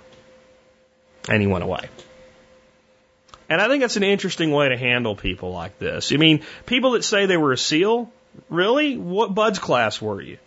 And 1.27 1.41
he 1.41 1.47
went 1.47 1.63
away. 1.63 1.89
And 3.49 3.61
I 3.61 3.67
think 3.67 3.81
that's 3.81 3.97
an 3.97 4.03
interesting 4.03 4.51
way 4.51 4.69
to 4.69 4.77
handle 4.77 5.15
people 5.15 5.51
like 5.51 5.77
this. 5.77 6.13
I 6.13 6.15
mean, 6.15 6.43
people 6.65 6.91
that 6.91 7.03
say 7.03 7.25
they 7.25 7.35
were 7.35 7.51
a 7.51 7.57
SEAL, 7.57 8.09
really? 8.49 8.97
What 8.97 9.35
BUD/S 9.35 9.59
class 9.59 10.01
were 10.01 10.21
you? 10.21 10.37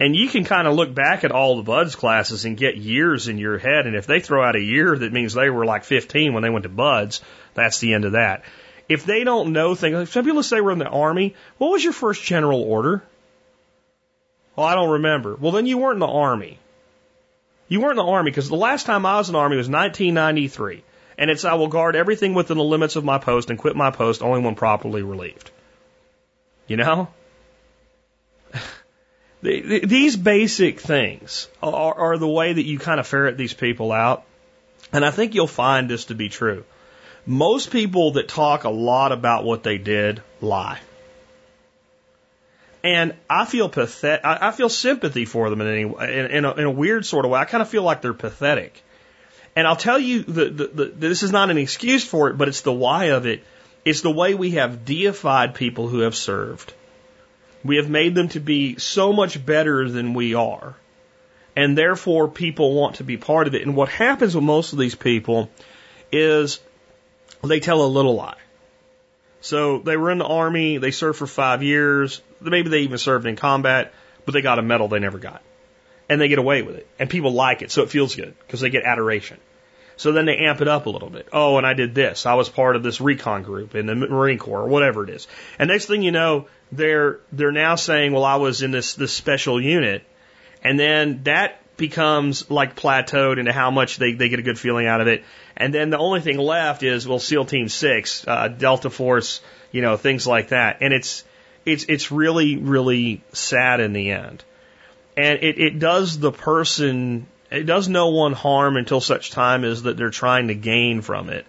And 0.00 0.16
you 0.16 0.28
can 0.28 0.44
kind 0.44 0.66
of 0.66 0.74
look 0.74 0.92
back 0.92 1.22
at 1.22 1.30
all 1.30 1.56
the 1.56 1.62
BUD/S 1.62 1.94
classes 1.94 2.44
and 2.44 2.56
get 2.56 2.76
years 2.76 3.28
in 3.28 3.38
your 3.38 3.58
head. 3.58 3.86
And 3.86 3.94
if 3.94 4.06
they 4.06 4.20
throw 4.20 4.44
out 4.44 4.56
a 4.56 4.60
year 4.60 4.96
that 4.96 5.12
means 5.12 5.34
they 5.34 5.50
were 5.50 5.64
like 5.64 5.84
15 5.84 6.34
when 6.34 6.42
they 6.42 6.50
went 6.50 6.64
to 6.64 6.68
BUD/S, 6.68 7.20
that's 7.54 7.78
the 7.78 7.94
end 7.94 8.04
of 8.04 8.12
that. 8.12 8.42
If 8.88 9.06
they 9.06 9.24
don't 9.24 9.52
know 9.52 9.74
things, 9.74 9.94
like 9.94 10.08
some 10.08 10.24
people 10.24 10.42
say 10.42 10.60
we're 10.60 10.72
in 10.72 10.78
the 10.78 10.88
Army. 10.88 11.34
What 11.58 11.70
was 11.70 11.82
your 11.82 11.92
first 11.92 12.22
general 12.22 12.62
order? 12.62 13.02
Well, 14.56 14.66
I 14.66 14.74
don't 14.74 14.90
remember. 14.90 15.36
Well, 15.36 15.52
then 15.52 15.66
you 15.66 15.78
weren't 15.78 15.94
in 15.94 16.00
the 16.00 16.06
Army. 16.06 16.58
You 17.68 17.80
weren't 17.80 17.98
in 17.98 18.04
the 18.04 18.12
Army 18.12 18.30
because 18.30 18.48
the 18.48 18.56
last 18.56 18.86
time 18.86 19.06
I 19.06 19.16
was 19.16 19.28
in 19.28 19.32
the 19.32 19.38
Army 19.38 19.56
was 19.56 19.68
1993. 19.68 20.82
And 21.16 21.30
it's 21.30 21.44
I 21.44 21.54
will 21.54 21.68
guard 21.68 21.96
everything 21.96 22.34
within 22.34 22.56
the 22.56 22.64
limits 22.64 22.96
of 22.96 23.04
my 23.04 23.18
post 23.18 23.48
and 23.48 23.58
quit 23.58 23.76
my 23.76 23.90
post 23.90 24.22
only 24.22 24.40
when 24.40 24.56
properly 24.56 25.02
relieved. 25.02 25.50
You 26.66 26.76
know? 26.76 27.08
These 29.44 30.16
basic 30.16 30.80
things 30.80 31.48
are, 31.62 31.94
are 31.94 32.18
the 32.18 32.28
way 32.28 32.54
that 32.54 32.62
you 32.62 32.78
kind 32.78 32.98
of 32.98 33.06
ferret 33.06 33.36
these 33.36 33.52
people 33.52 33.92
out. 33.92 34.24
And 34.90 35.04
I 35.04 35.10
think 35.10 35.34
you'll 35.34 35.46
find 35.46 35.88
this 35.88 36.06
to 36.06 36.14
be 36.14 36.30
true. 36.30 36.64
Most 37.26 37.70
people 37.70 38.12
that 38.12 38.28
talk 38.28 38.64
a 38.64 38.70
lot 38.70 39.12
about 39.12 39.44
what 39.44 39.62
they 39.62 39.76
did 39.76 40.22
lie. 40.40 40.80
And 42.82 43.14
I 43.28 43.44
feel 43.44 43.68
pathetic. 43.68 44.24
I 44.24 44.50
feel 44.50 44.68
sympathy 44.68 45.26
for 45.26 45.50
them 45.50 45.60
in, 45.60 45.66
any, 45.66 45.82
in, 45.82 46.26
in, 46.30 46.44
a, 46.44 46.52
in 46.52 46.64
a 46.64 46.70
weird 46.70 47.04
sort 47.04 47.26
of 47.26 47.30
way. 47.30 47.40
I 47.40 47.44
kind 47.44 47.62
of 47.62 47.68
feel 47.68 47.82
like 47.82 48.00
they're 48.00 48.14
pathetic. 48.14 48.82
And 49.56 49.66
I'll 49.66 49.76
tell 49.76 49.98
you 49.98 50.22
that 50.22 50.56
the, 50.56 50.66
the, 50.66 50.84
this 50.86 51.22
is 51.22 51.32
not 51.32 51.50
an 51.50 51.58
excuse 51.58 52.04
for 52.04 52.30
it, 52.30 52.38
but 52.38 52.48
it's 52.48 52.62
the 52.62 52.72
why 52.72 53.06
of 53.06 53.26
it. 53.26 53.44
It's 53.84 54.00
the 54.00 54.10
way 54.10 54.34
we 54.34 54.52
have 54.52 54.84
deified 54.86 55.54
people 55.54 55.88
who 55.88 56.00
have 56.00 56.14
served. 56.14 56.72
We 57.64 57.76
have 57.76 57.88
made 57.88 58.14
them 58.14 58.28
to 58.30 58.40
be 58.40 58.78
so 58.78 59.12
much 59.12 59.44
better 59.44 59.88
than 59.88 60.14
we 60.14 60.34
are 60.34 60.76
And 61.56 61.78
therefore, 61.78 62.28
people 62.28 62.74
want 62.74 62.96
to 62.96 63.04
be 63.04 63.16
part 63.16 63.46
of 63.46 63.54
it. 63.54 63.62
And 63.62 63.76
what 63.76 63.88
happens 63.88 64.34
with 64.34 64.44
most 64.44 64.72
of 64.72 64.78
these 64.78 64.94
people 64.94 65.50
is 66.10 66.60
they 67.42 67.60
tell 67.60 67.82
a 67.82 67.86
little 67.86 68.14
lie. 68.14 68.38
So 69.40 69.78
they 69.78 69.96
were 69.96 70.10
in 70.10 70.18
the 70.18 70.26
army, 70.26 70.78
they 70.78 70.90
served 70.90 71.18
for 71.18 71.26
five 71.26 71.62
years, 71.62 72.22
maybe 72.40 72.70
they 72.70 72.80
even 72.80 72.98
served 72.98 73.26
in 73.26 73.36
combat, 73.36 73.92
but 74.24 74.32
they 74.32 74.40
got 74.40 74.58
a 74.58 74.62
medal 74.62 74.88
they 74.88 74.98
never 74.98 75.18
got. 75.18 75.42
And 76.08 76.20
they 76.20 76.28
get 76.28 76.38
away 76.38 76.62
with 76.62 76.76
it. 76.76 76.86
And 76.98 77.10
people 77.10 77.32
like 77.32 77.62
it, 77.62 77.70
so 77.70 77.82
it 77.82 77.90
feels 77.90 78.16
good 78.16 78.34
because 78.40 78.60
they 78.60 78.70
get 78.70 78.84
adoration. 78.84 79.38
So 79.96 80.12
then 80.12 80.26
they 80.26 80.36
amp 80.38 80.60
it 80.60 80.68
up 80.68 80.86
a 80.86 80.90
little 80.90 81.10
bit. 81.10 81.28
Oh, 81.32 81.56
and 81.56 81.66
I 81.66 81.74
did 81.74 81.94
this. 81.94 82.26
I 82.26 82.34
was 82.34 82.48
part 82.48 82.76
of 82.76 82.82
this 82.82 83.00
recon 83.00 83.42
group 83.42 83.74
in 83.74 83.86
the 83.86 83.94
Marine 83.94 84.38
Corps 84.38 84.62
or 84.62 84.68
whatever 84.68 85.04
it 85.04 85.10
is. 85.10 85.28
And 85.58 85.68
next 85.68 85.86
thing 85.86 86.02
you 86.02 86.12
know, 86.12 86.48
they're 86.72 87.20
they're 87.32 87.52
now 87.52 87.76
saying, 87.76 88.12
"Well, 88.12 88.24
I 88.24 88.36
was 88.36 88.62
in 88.62 88.70
this 88.70 88.94
this 88.94 89.12
special 89.12 89.60
unit," 89.60 90.02
and 90.62 90.78
then 90.78 91.22
that 91.24 91.60
becomes 91.76 92.50
like 92.50 92.76
plateaued 92.76 93.38
into 93.38 93.52
how 93.52 93.70
much 93.70 93.96
they 93.96 94.12
they 94.12 94.28
get 94.28 94.38
a 94.38 94.42
good 94.42 94.58
feeling 94.58 94.86
out 94.86 95.00
of 95.00 95.06
it. 95.06 95.24
And 95.56 95.72
then 95.72 95.90
the 95.90 95.98
only 95.98 96.20
thing 96.20 96.38
left 96.38 96.82
is 96.82 97.06
well, 97.06 97.18
SEAL 97.18 97.46
Team 97.46 97.68
Six, 97.68 98.26
uh, 98.26 98.48
Delta 98.48 98.90
Force, 98.90 99.40
you 99.70 99.82
know, 99.82 99.96
things 99.96 100.26
like 100.26 100.48
that. 100.48 100.78
And 100.80 100.92
it's 100.92 101.24
it's 101.64 101.84
it's 101.88 102.10
really 102.10 102.56
really 102.56 103.22
sad 103.32 103.80
in 103.80 103.92
the 103.92 104.10
end. 104.10 104.42
And 105.16 105.38
it, 105.44 105.60
it 105.60 105.78
does 105.78 106.18
the 106.18 106.32
person 106.32 107.28
it 107.54 107.64
does 107.64 107.88
no 107.88 108.08
one 108.08 108.32
harm 108.32 108.76
until 108.76 109.00
such 109.00 109.30
time 109.30 109.64
as 109.64 109.84
that 109.84 109.96
they're 109.96 110.10
trying 110.10 110.48
to 110.48 110.54
gain 110.54 111.02
from 111.02 111.28
it, 111.28 111.46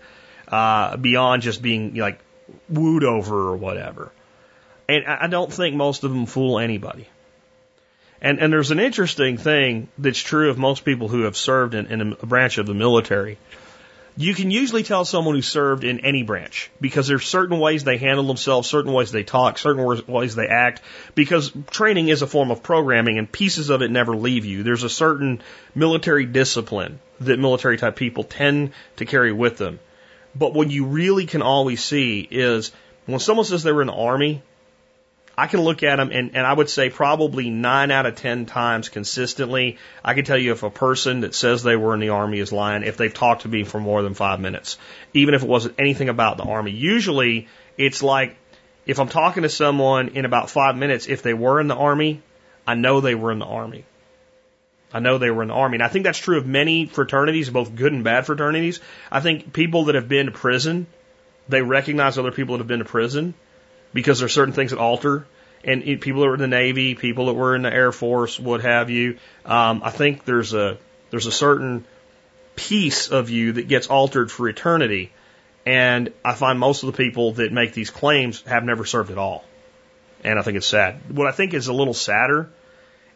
uh, 0.47 0.97
beyond 0.97 1.41
just 1.41 1.61
being 1.61 1.95
like 1.95 2.19
wooed 2.69 3.03
over 3.03 3.49
or 3.49 3.57
whatever. 3.57 4.11
And 4.87 5.05
I 5.05 5.27
don't 5.27 5.51
think 5.51 5.75
most 5.75 6.03
of 6.03 6.11
them 6.11 6.27
fool 6.27 6.59
anybody. 6.59 7.07
And, 8.21 8.39
and 8.39 8.53
there's 8.53 8.71
an 8.71 8.79
interesting 8.79 9.37
thing 9.37 9.89
that's 9.97 10.19
true 10.19 10.49
of 10.49 10.57
most 10.57 10.85
people 10.85 11.07
who 11.07 11.21
have 11.23 11.35
served 11.35 11.73
in, 11.73 11.87
in 11.87 12.13
a 12.13 12.25
branch 12.25 12.57
of 12.57 12.65
the 12.65 12.73
military. 12.73 13.37
You 14.18 14.34
can 14.34 14.49
usually 14.49 14.84
tell 14.84 15.03
someone 15.03 15.36
who 15.36 15.41
served 15.41 15.84
in 15.84 15.99
any 15.99 16.24
branch 16.24 16.72
because 16.80 17.07
there's 17.07 17.28
certain 17.28 17.59
ways 17.59 17.84
they 17.84 17.97
handle 17.97 18.26
themselves, 18.26 18.70
certain 18.70 18.93
ways 18.93 19.11
they 19.11 19.24
talk, 19.24 19.57
certain 19.57 19.84
ways 20.07 20.36
they 20.36 20.47
act, 20.47 20.82
because 21.16 21.51
training 21.70 22.07
is 22.07 22.22
a 22.22 22.28
form 22.28 22.49
of 22.49 22.63
programming 22.63 23.18
and 23.18 23.30
pieces 23.30 23.70
of 23.70 23.82
it 23.82 23.91
never 23.91 24.16
leave 24.16 24.45
you. 24.45 24.63
There's 24.63 24.84
a 24.84 24.89
certain 24.89 25.41
military 25.74 26.26
discipline 26.26 26.99
that 27.20 27.39
military 27.39 27.78
type 27.78 27.97
people 27.97 28.24
tend 28.24 28.72
to 28.97 29.05
carry 29.05 29.34
with 29.34 29.57
them. 29.57 29.80
But 30.34 30.53
what 30.53 30.72
you 30.72 30.86
really 30.86 31.26
can 31.26 31.41
always 31.41 31.84
see 31.84 32.26
is 32.30 32.72
when 33.05 33.20
someone 33.20 33.45
says 33.45 33.63
they 33.63 33.74
were 33.74 33.82
in 33.82 33.88
the 33.88 33.93
army, 33.93 34.41
I 35.38 35.47
can 35.47 35.61
look 35.61 35.83
at 35.83 35.97
them 35.97 36.11
and, 36.11 36.36
and 36.36 36.47
I 36.47 36.53
would 36.53 36.69
say 36.69 36.89
probably 36.89 37.49
nine 37.49 37.91
out 37.91 38.05
of 38.05 38.15
ten 38.15 38.45
times 38.45 38.89
consistently, 38.89 39.77
I 40.03 40.13
can 40.13 40.23
tell 40.23 40.38
you 40.38 40.53
if 40.53 40.63
a 40.63 40.69
person 40.69 41.21
that 41.21 41.36
says 41.36 41.61
they 41.61 41.75
were 41.75 41.93
in 41.93 41.99
the 41.99 42.09
army 42.09 42.39
is 42.39 42.51
lying 42.51 42.83
if 42.83 42.97
they've 42.97 43.13
talked 43.13 43.41
to 43.41 43.49
me 43.49 43.63
for 43.63 43.79
more 43.79 44.01
than 44.01 44.13
five 44.13 44.39
minutes, 44.39 44.77
even 45.13 45.33
if 45.33 45.43
it 45.43 45.49
wasn't 45.49 45.75
anything 45.77 46.09
about 46.09 46.38
the 46.38 46.43
army. 46.43 46.71
Usually 46.71 47.47
it's 47.77 48.01
like 48.01 48.38
if 48.86 48.99
I'm 48.99 49.09
talking 49.09 49.43
to 49.43 49.49
someone 49.49 50.09
in 50.09 50.25
about 50.25 50.49
five 50.49 50.77
minutes, 50.77 51.07
if 51.07 51.21
they 51.21 51.33
were 51.33 51.59
in 51.59 51.67
the 51.67 51.75
army, 51.75 52.21
I 52.65 52.75
know 52.75 53.01
they 53.01 53.15
were 53.15 53.31
in 53.31 53.39
the 53.39 53.45
army. 53.45 53.83
I 54.93 54.99
know 54.99 55.17
they 55.17 55.31
were 55.31 55.41
in 55.41 55.49
the 55.49 55.55
army. 55.55 55.75
And 55.75 55.83
I 55.83 55.89
think 55.89 56.05
that's 56.05 56.19
true 56.19 56.38
of 56.38 56.45
many 56.45 56.86
fraternities, 56.86 57.49
both 57.49 57.75
good 57.75 57.91
and 57.91 58.03
bad 58.03 58.25
fraternities. 58.25 58.79
I 59.11 59.19
think 59.19 59.51
people 59.51 59.86
that 59.86 59.95
have 59.95 60.07
been 60.07 60.27
to 60.27 60.31
prison, 60.31 60.88
they 61.49 61.61
recognize 61.61 62.17
other 62.17 62.31
people 62.31 62.55
that 62.55 62.59
have 62.59 62.67
been 62.67 62.79
to 62.79 62.86
prison 62.86 63.33
because 63.95 64.19
there 64.19 64.27
are 64.27 64.29
certain 64.29 64.53
things 64.53 64.71
that 64.71 64.79
alter. 64.79 65.25
And 65.63 65.81
people 65.99 66.21
that 66.21 66.27
were 66.27 66.35
in 66.35 66.41
the 66.41 66.47
Navy, 66.47 66.93
people 66.93 67.25
that 67.25 67.33
were 67.33 67.55
in 67.55 67.63
the 67.63 67.73
Air 67.73 67.91
Force, 67.91 68.39
what 68.39 68.61
have 68.61 68.91
you. 68.91 69.17
Um, 69.45 69.81
I 69.83 69.89
think 69.89 70.23
there's 70.23 70.53
a 70.53 70.77
there's 71.09 71.25
a 71.25 71.31
certain 71.31 71.85
piece 72.55 73.07
of 73.07 73.31
you 73.31 73.53
that 73.53 73.67
gets 73.67 73.87
altered 73.87 74.31
for 74.31 74.47
eternity. 74.47 75.11
And 75.65 76.13
I 76.23 76.35
find 76.35 76.59
most 76.59 76.83
of 76.83 76.91
the 76.91 76.97
people 76.97 77.33
that 77.33 77.51
make 77.51 77.73
these 77.73 77.89
claims 77.89 78.43
have 78.43 78.63
never 78.63 78.85
served 78.85 79.09
at 79.09 79.17
all. 79.17 79.43
And 80.23 80.37
I 80.37 80.43
think 80.43 80.57
it's 80.57 80.67
sad. 80.67 80.99
What 81.09 81.27
I 81.27 81.31
think 81.31 81.55
is 81.55 81.67
a 81.67 81.73
little 81.73 81.95
sadder 81.95 82.51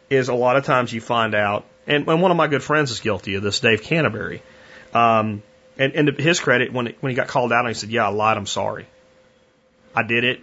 is 0.08 0.28
a 0.28 0.34
lot 0.34 0.56
of 0.56 0.64
times 0.64 0.92
you 0.92 1.00
find 1.00 1.36
out, 1.36 1.64
and, 1.86 2.08
and 2.08 2.20
one 2.20 2.32
of 2.32 2.36
my 2.36 2.48
good 2.48 2.64
friends 2.64 2.90
is 2.90 2.98
guilty 2.98 3.36
of 3.36 3.44
this, 3.44 3.60
Dave 3.60 3.82
Canterbury. 3.82 4.42
Um, 4.92 5.44
and, 5.78 5.94
and 5.94 6.06
to 6.08 6.22
his 6.22 6.40
credit, 6.40 6.72
when, 6.72 6.88
it, 6.88 6.96
when 7.00 7.10
he 7.10 7.16
got 7.16 7.28
called 7.28 7.52
out, 7.52 7.68
he 7.68 7.74
said, 7.74 7.90
Yeah, 7.90 8.06
I 8.06 8.08
lied, 8.08 8.36
I'm 8.36 8.46
sorry. 8.46 8.86
I 9.94 10.02
did 10.02 10.24
it. 10.24 10.40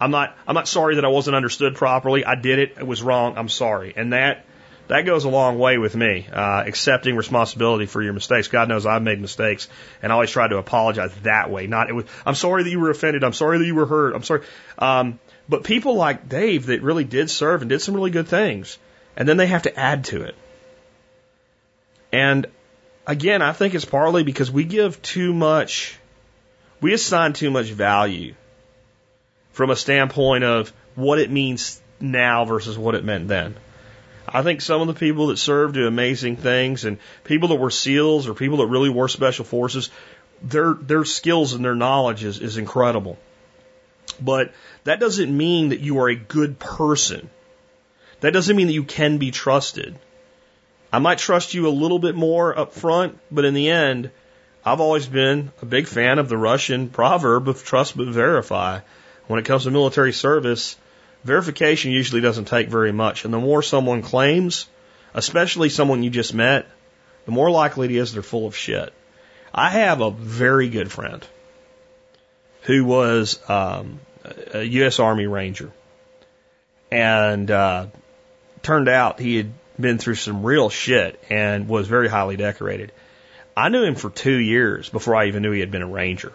I'm 0.00 0.10
not 0.10 0.36
I'm 0.46 0.54
not 0.54 0.66
sorry 0.66 0.94
that 0.96 1.04
I 1.04 1.08
wasn't 1.08 1.36
understood 1.36 1.76
properly. 1.76 2.24
I 2.24 2.34
did 2.34 2.58
it. 2.58 2.74
It 2.78 2.86
was 2.86 3.02
wrong. 3.02 3.36
I'm 3.36 3.48
sorry. 3.48 3.92
And 3.96 4.12
that 4.12 4.46
that 4.88 5.02
goes 5.02 5.24
a 5.24 5.28
long 5.28 5.58
way 5.58 5.78
with 5.78 5.94
me. 5.94 6.26
Uh, 6.32 6.64
accepting 6.66 7.14
responsibility 7.14 7.86
for 7.86 8.02
your 8.02 8.12
mistakes. 8.12 8.48
God 8.48 8.68
knows 8.68 8.86
I've 8.86 9.02
made 9.02 9.20
mistakes, 9.20 9.68
and 10.02 10.10
I 10.10 10.14
always 10.14 10.30
try 10.30 10.48
to 10.48 10.56
apologize 10.56 11.14
that 11.22 11.50
way. 11.50 11.66
Not 11.66 11.90
it 11.90 11.92
was. 11.92 12.06
I'm 12.26 12.34
sorry 12.34 12.64
that 12.64 12.70
you 12.70 12.80
were 12.80 12.90
offended. 12.90 13.22
I'm 13.22 13.32
sorry 13.32 13.58
that 13.58 13.66
you 13.66 13.74
were 13.74 13.86
hurt. 13.86 14.16
I'm 14.16 14.24
sorry. 14.24 14.42
Um, 14.78 15.20
but 15.48 15.64
people 15.64 15.94
like 15.94 16.28
Dave 16.28 16.66
that 16.66 16.82
really 16.82 17.04
did 17.04 17.30
serve 17.30 17.60
and 17.60 17.68
did 17.68 17.80
some 17.80 17.94
really 17.94 18.10
good 18.10 18.26
things, 18.26 18.78
and 19.16 19.28
then 19.28 19.36
they 19.36 19.46
have 19.46 19.62
to 19.62 19.78
add 19.78 20.04
to 20.06 20.22
it. 20.22 20.34
And 22.12 22.46
again, 23.06 23.42
I 23.42 23.52
think 23.52 23.74
it's 23.74 23.84
partly 23.84 24.24
because 24.24 24.50
we 24.50 24.64
give 24.64 25.00
too 25.02 25.32
much, 25.32 25.98
we 26.80 26.94
assign 26.94 27.32
too 27.32 27.50
much 27.50 27.66
value 27.66 28.34
from 29.52 29.70
a 29.70 29.76
standpoint 29.76 30.44
of 30.44 30.72
what 30.94 31.18
it 31.18 31.30
means 31.30 31.80
now 32.00 32.44
versus 32.44 32.78
what 32.78 32.94
it 32.94 33.04
meant 33.04 33.28
then. 33.28 33.56
I 34.28 34.42
think 34.42 34.60
some 34.60 34.80
of 34.80 34.86
the 34.86 34.94
people 34.94 35.28
that 35.28 35.38
served 35.38 35.74
do 35.74 35.86
amazing 35.86 36.36
things 36.36 36.84
and 36.84 36.98
people 37.24 37.48
that 37.48 37.56
were 37.56 37.70
SEALs 37.70 38.28
or 38.28 38.34
people 38.34 38.58
that 38.58 38.66
really 38.66 38.90
were 38.90 39.08
special 39.08 39.44
forces, 39.44 39.90
their 40.42 40.74
their 40.74 41.04
skills 41.04 41.52
and 41.52 41.64
their 41.64 41.74
knowledge 41.74 42.22
is, 42.22 42.38
is 42.38 42.56
incredible. 42.56 43.18
But 44.20 44.52
that 44.84 45.00
doesn't 45.00 45.36
mean 45.36 45.70
that 45.70 45.80
you 45.80 45.98
are 46.00 46.08
a 46.08 46.14
good 46.14 46.58
person. 46.58 47.28
That 48.20 48.32
doesn't 48.32 48.54
mean 48.54 48.68
that 48.68 48.74
you 48.74 48.84
can 48.84 49.18
be 49.18 49.30
trusted. 49.30 49.98
I 50.92 50.98
might 50.98 51.18
trust 51.18 51.54
you 51.54 51.66
a 51.66 51.70
little 51.70 51.98
bit 51.98 52.14
more 52.14 52.56
up 52.56 52.74
front, 52.74 53.18
but 53.30 53.44
in 53.44 53.54
the 53.54 53.70
end, 53.70 54.10
I've 54.64 54.80
always 54.80 55.06
been 55.06 55.52
a 55.62 55.66
big 55.66 55.86
fan 55.86 56.18
of 56.18 56.28
the 56.28 56.36
Russian 56.36 56.88
proverb 56.88 57.48
of 57.48 57.64
trust 57.64 57.96
but 57.96 58.08
verify 58.08 58.80
when 59.30 59.38
it 59.38 59.44
comes 59.44 59.62
to 59.62 59.70
military 59.70 60.12
service, 60.12 60.76
verification 61.22 61.92
usually 61.92 62.20
doesn't 62.20 62.46
take 62.46 62.68
very 62.68 62.90
much. 62.90 63.24
And 63.24 63.32
the 63.32 63.38
more 63.38 63.62
someone 63.62 64.02
claims, 64.02 64.66
especially 65.14 65.68
someone 65.68 66.02
you 66.02 66.10
just 66.10 66.34
met, 66.34 66.66
the 67.26 67.30
more 67.30 67.48
likely 67.48 67.86
it 67.86 67.94
is 67.94 68.12
they're 68.12 68.24
full 68.24 68.48
of 68.48 68.56
shit. 68.56 68.92
I 69.54 69.70
have 69.70 70.00
a 70.00 70.10
very 70.10 70.68
good 70.68 70.90
friend 70.90 71.24
who 72.62 72.84
was 72.84 73.38
um, 73.48 74.00
a 74.52 74.64
U.S. 74.64 74.98
Army 74.98 75.28
Ranger. 75.28 75.70
And 76.90 77.48
uh, 77.52 77.86
turned 78.62 78.88
out 78.88 79.20
he 79.20 79.36
had 79.36 79.52
been 79.78 79.98
through 79.98 80.16
some 80.16 80.42
real 80.42 80.70
shit 80.70 81.22
and 81.30 81.68
was 81.68 81.86
very 81.86 82.08
highly 82.08 82.36
decorated. 82.36 82.90
I 83.56 83.68
knew 83.68 83.84
him 83.84 83.94
for 83.94 84.10
two 84.10 84.36
years 84.36 84.88
before 84.88 85.14
I 85.14 85.26
even 85.26 85.44
knew 85.44 85.52
he 85.52 85.60
had 85.60 85.70
been 85.70 85.82
a 85.82 85.86
Ranger 85.86 86.32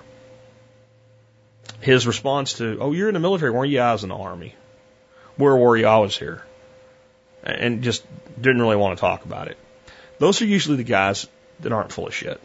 his 1.81 2.07
response 2.07 2.53
to, 2.53 2.77
"Oh, 2.79 2.91
you're 2.91 3.09
in 3.09 3.13
the 3.13 3.19
military, 3.19 3.51
weren't 3.51 3.71
you? 3.71 3.79
I 3.79 3.93
was 3.93 4.03
in 4.03 4.09
the 4.09 4.17
army. 4.17 4.55
Where 5.37 5.55
were 5.55 5.77
you? 5.77 5.87
I 5.87 5.97
was 5.97 6.17
here," 6.17 6.43
and 7.43 7.83
just 7.83 8.05
didn't 8.39 8.61
really 8.61 8.75
want 8.75 8.97
to 8.97 9.01
talk 9.01 9.25
about 9.25 9.47
it. 9.47 9.57
Those 10.19 10.41
are 10.41 10.45
usually 10.45 10.77
the 10.77 10.83
guys 10.83 11.27
that 11.59 11.71
aren't 11.71 11.91
full 11.91 12.07
of 12.07 12.13
shit. 12.13 12.39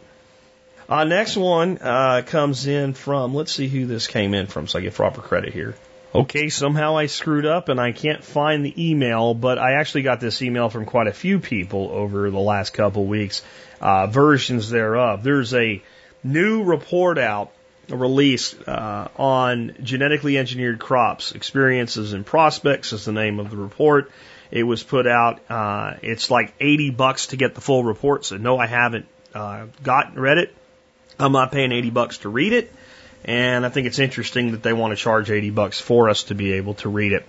Uh, 0.89 1.05
next 1.05 1.37
one 1.37 1.77
uh, 1.81 2.21
comes 2.25 2.67
in 2.67 2.93
from, 2.93 3.33
let's 3.33 3.53
see 3.53 3.69
who 3.69 3.85
this 3.85 4.07
came 4.07 4.33
in 4.33 4.47
from 4.47 4.67
so 4.67 4.77
I 4.77 4.81
get 4.81 4.93
proper 4.93 5.21
credit 5.21 5.53
here. 5.53 5.75
Okay, 6.13 6.49
somehow 6.49 6.97
I 6.97 7.05
screwed 7.05 7.45
up 7.45 7.69
and 7.69 7.79
I 7.79 7.93
can't 7.93 8.21
find 8.21 8.65
the 8.65 8.89
email, 8.89 9.33
but 9.33 9.57
I 9.57 9.73
actually 9.73 10.01
got 10.01 10.19
this 10.19 10.41
email 10.41 10.67
from 10.67 10.85
quite 10.85 11.07
a 11.07 11.13
few 11.13 11.39
people 11.39 11.89
over 11.89 12.29
the 12.29 12.39
last 12.39 12.73
couple 12.73 13.05
weeks, 13.05 13.41
uh, 13.79 14.07
versions 14.07 14.69
thereof. 14.69 15.23
There's 15.23 15.53
a 15.53 15.81
new 16.25 16.63
report 16.63 17.17
out 17.17 17.53
release 17.89 18.53
uh, 18.53 19.09
on 19.17 19.75
genetically 19.81 20.37
engineered 20.37 20.79
crops. 20.79 21.33
Experiences 21.33 22.13
and 22.13 22.25
prospects 22.25 22.93
is 22.93 23.05
the 23.05 23.11
name 23.11 23.39
of 23.39 23.49
the 23.49 23.57
report. 23.57 24.11
It 24.51 24.63
was 24.63 24.83
put 24.83 25.07
out. 25.07 25.39
Uh, 25.49 25.95
it's 26.01 26.29
like 26.29 26.53
80 26.59 26.91
bucks 26.91 27.27
to 27.27 27.37
get 27.37 27.55
the 27.55 27.61
full 27.61 27.83
report. 27.83 28.25
So 28.25 28.37
no, 28.37 28.57
I 28.57 28.67
haven't 28.67 29.05
uh, 29.33 29.67
got 29.83 30.15
read 30.15 30.37
it. 30.37 30.55
I'm 31.19 31.31
not 31.31 31.51
paying 31.51 31.71
80 31.71 31.89
bucks 31.91 32.17
to 32.19 32.29
read 32.29 32.53
it. 32.53 32.73
And 33.23 33.65
I 33.65 33.69
think 33.69 33.87
it's 33.87 33.99
interesting 33.99 34.51
that 34.51 34.63
they 34.63 34.73
want 34.73 34.91
to 34.91 34.95
charge 34.95 35.29
80 35.29 35.51
bucks 35.51 35.79
for 35.79 36.09
us 36.09 36.23
to 36.23 36.35
be 36.35 36.53
able 36.53 36.73
to 36.75 36.89
read 36.89 37.13
it. 37.13 37.27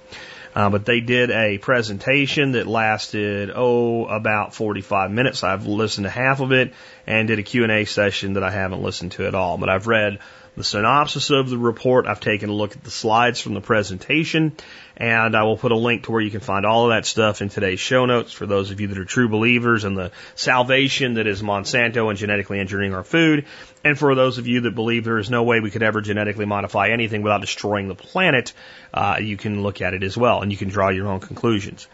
Uh, 0.54 0.68
but 0.68 0.84
they 0.84 1.00
did 1.00 1.30
a 1.30 1.58
presentation 1.58 2.52
that 2.52 2.66
lasted, 2.66 3.50
oh, 3.54 4.04
about 4.04 4.54
45 4.54 5.10
minutes. 5.10 5.42
I've 5.42 5.66
listened 5.66 6.04
to 6.04 6.10
half 6.10 6.40
of 6.40 6.52
it 6.52 6.74
and 7.06 7.26
did 7.26 7.38
a 7.38 7.42
Q&A 7.42 7.84
session 7.86 8.34
that 8.34 8.42
I 8.42 8.50
haven't 8.50 8.82
listened 8.82 9.12
to 9.12 9.26
at 9.26 9.34
all. 9.34 9.56
But 9.56 9.70
I've 9.70 9.86
read 9.86 10.18
the 10.56 10.64
synopsis 10.64 11.30
of 11.30 11.48
the 11.48 11.56
report. 11.56 12.06
I've 12.06 12.20
taken 12.20 12.50
a 12.50 12.52
look 12.52 12.76
at 12.76 12.84
the 12.84 12.90
slides 12.90 13.40
from 13.40 13.54
the 13.54 13.60
presentation, 13.60 14.52
and 14.96 15.34
I 15.34 15.44
will 15.44 15.56
put 15.56 15.72
a 15.72 15.76
link 15.76 16.04
to 16.04 16.12
where 16.12 16.20
you 16.20 16.30
can 16.30 16.40
find 16.40 16.66
all 16.66 16.84
of 16.84 16.90
that 16.90 17.06
stuff 17.06 17.40
in 17.40 17.48
today's 17.48 17.80
show 17.80 18.04
notes 18.04 18.32
for 18.32 18.46
those 18.46 18.70
of 18.70 18.80
you 18.80 18.88
that 18.88 18.98
are 18.98 19.04
true 19.04 19.28
believers 19.28 19.84
in 19.84 19.94
the 19.94 20.12
salvation 20.34 21.14
that 21.14 21.26
is 21.26 21.42
Monsanto 21.42 22.10
and 22.10 22.18
genetically 22.18 22.58
engineering 22.58 22.94
our 22.94 23.04
food, 23.04 23.46
and 23.82 23.98
for 23.98 24.14
those 24.14 24.38
of 24.38 24.46
you 24.46 24.62
that 24.62 24.74
believe 24.74 25.04
there 25.04 25.18
is 25.18 25.30
no 25.30 25.42
way 25.42 25.60
we 25.60 25.70
could 25.70 25.82
ever 25.82 26.00
genetically 26.00 26.44
modify 26.44 26.88
anything 26.88 27.22
without 27.22 27.40
destroying 27.40 27.88
the 27.88 27.94
planet, 27.94 28.52
uh, 28.92 29.16
you 29.20 29.36
can 29.36 29.62
look 29.62 29.80
at 29.80 29.94
it 29.94 30.02
as 30.02 30.16
well, 30.16 30.42
and 30.42 30.52
you 30.52 30.58
can 30.58 30.68
draw 30.68 30.90
your 30.90 31.08
own 31.08 31.20
conclusions. 31.20 31.88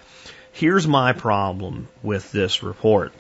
Here's 0.59 0.89
my 0.89 1.13
problem 1.13 1.87
with 2.03 2.33
this 2.33 2.65
report. 2.65 3.13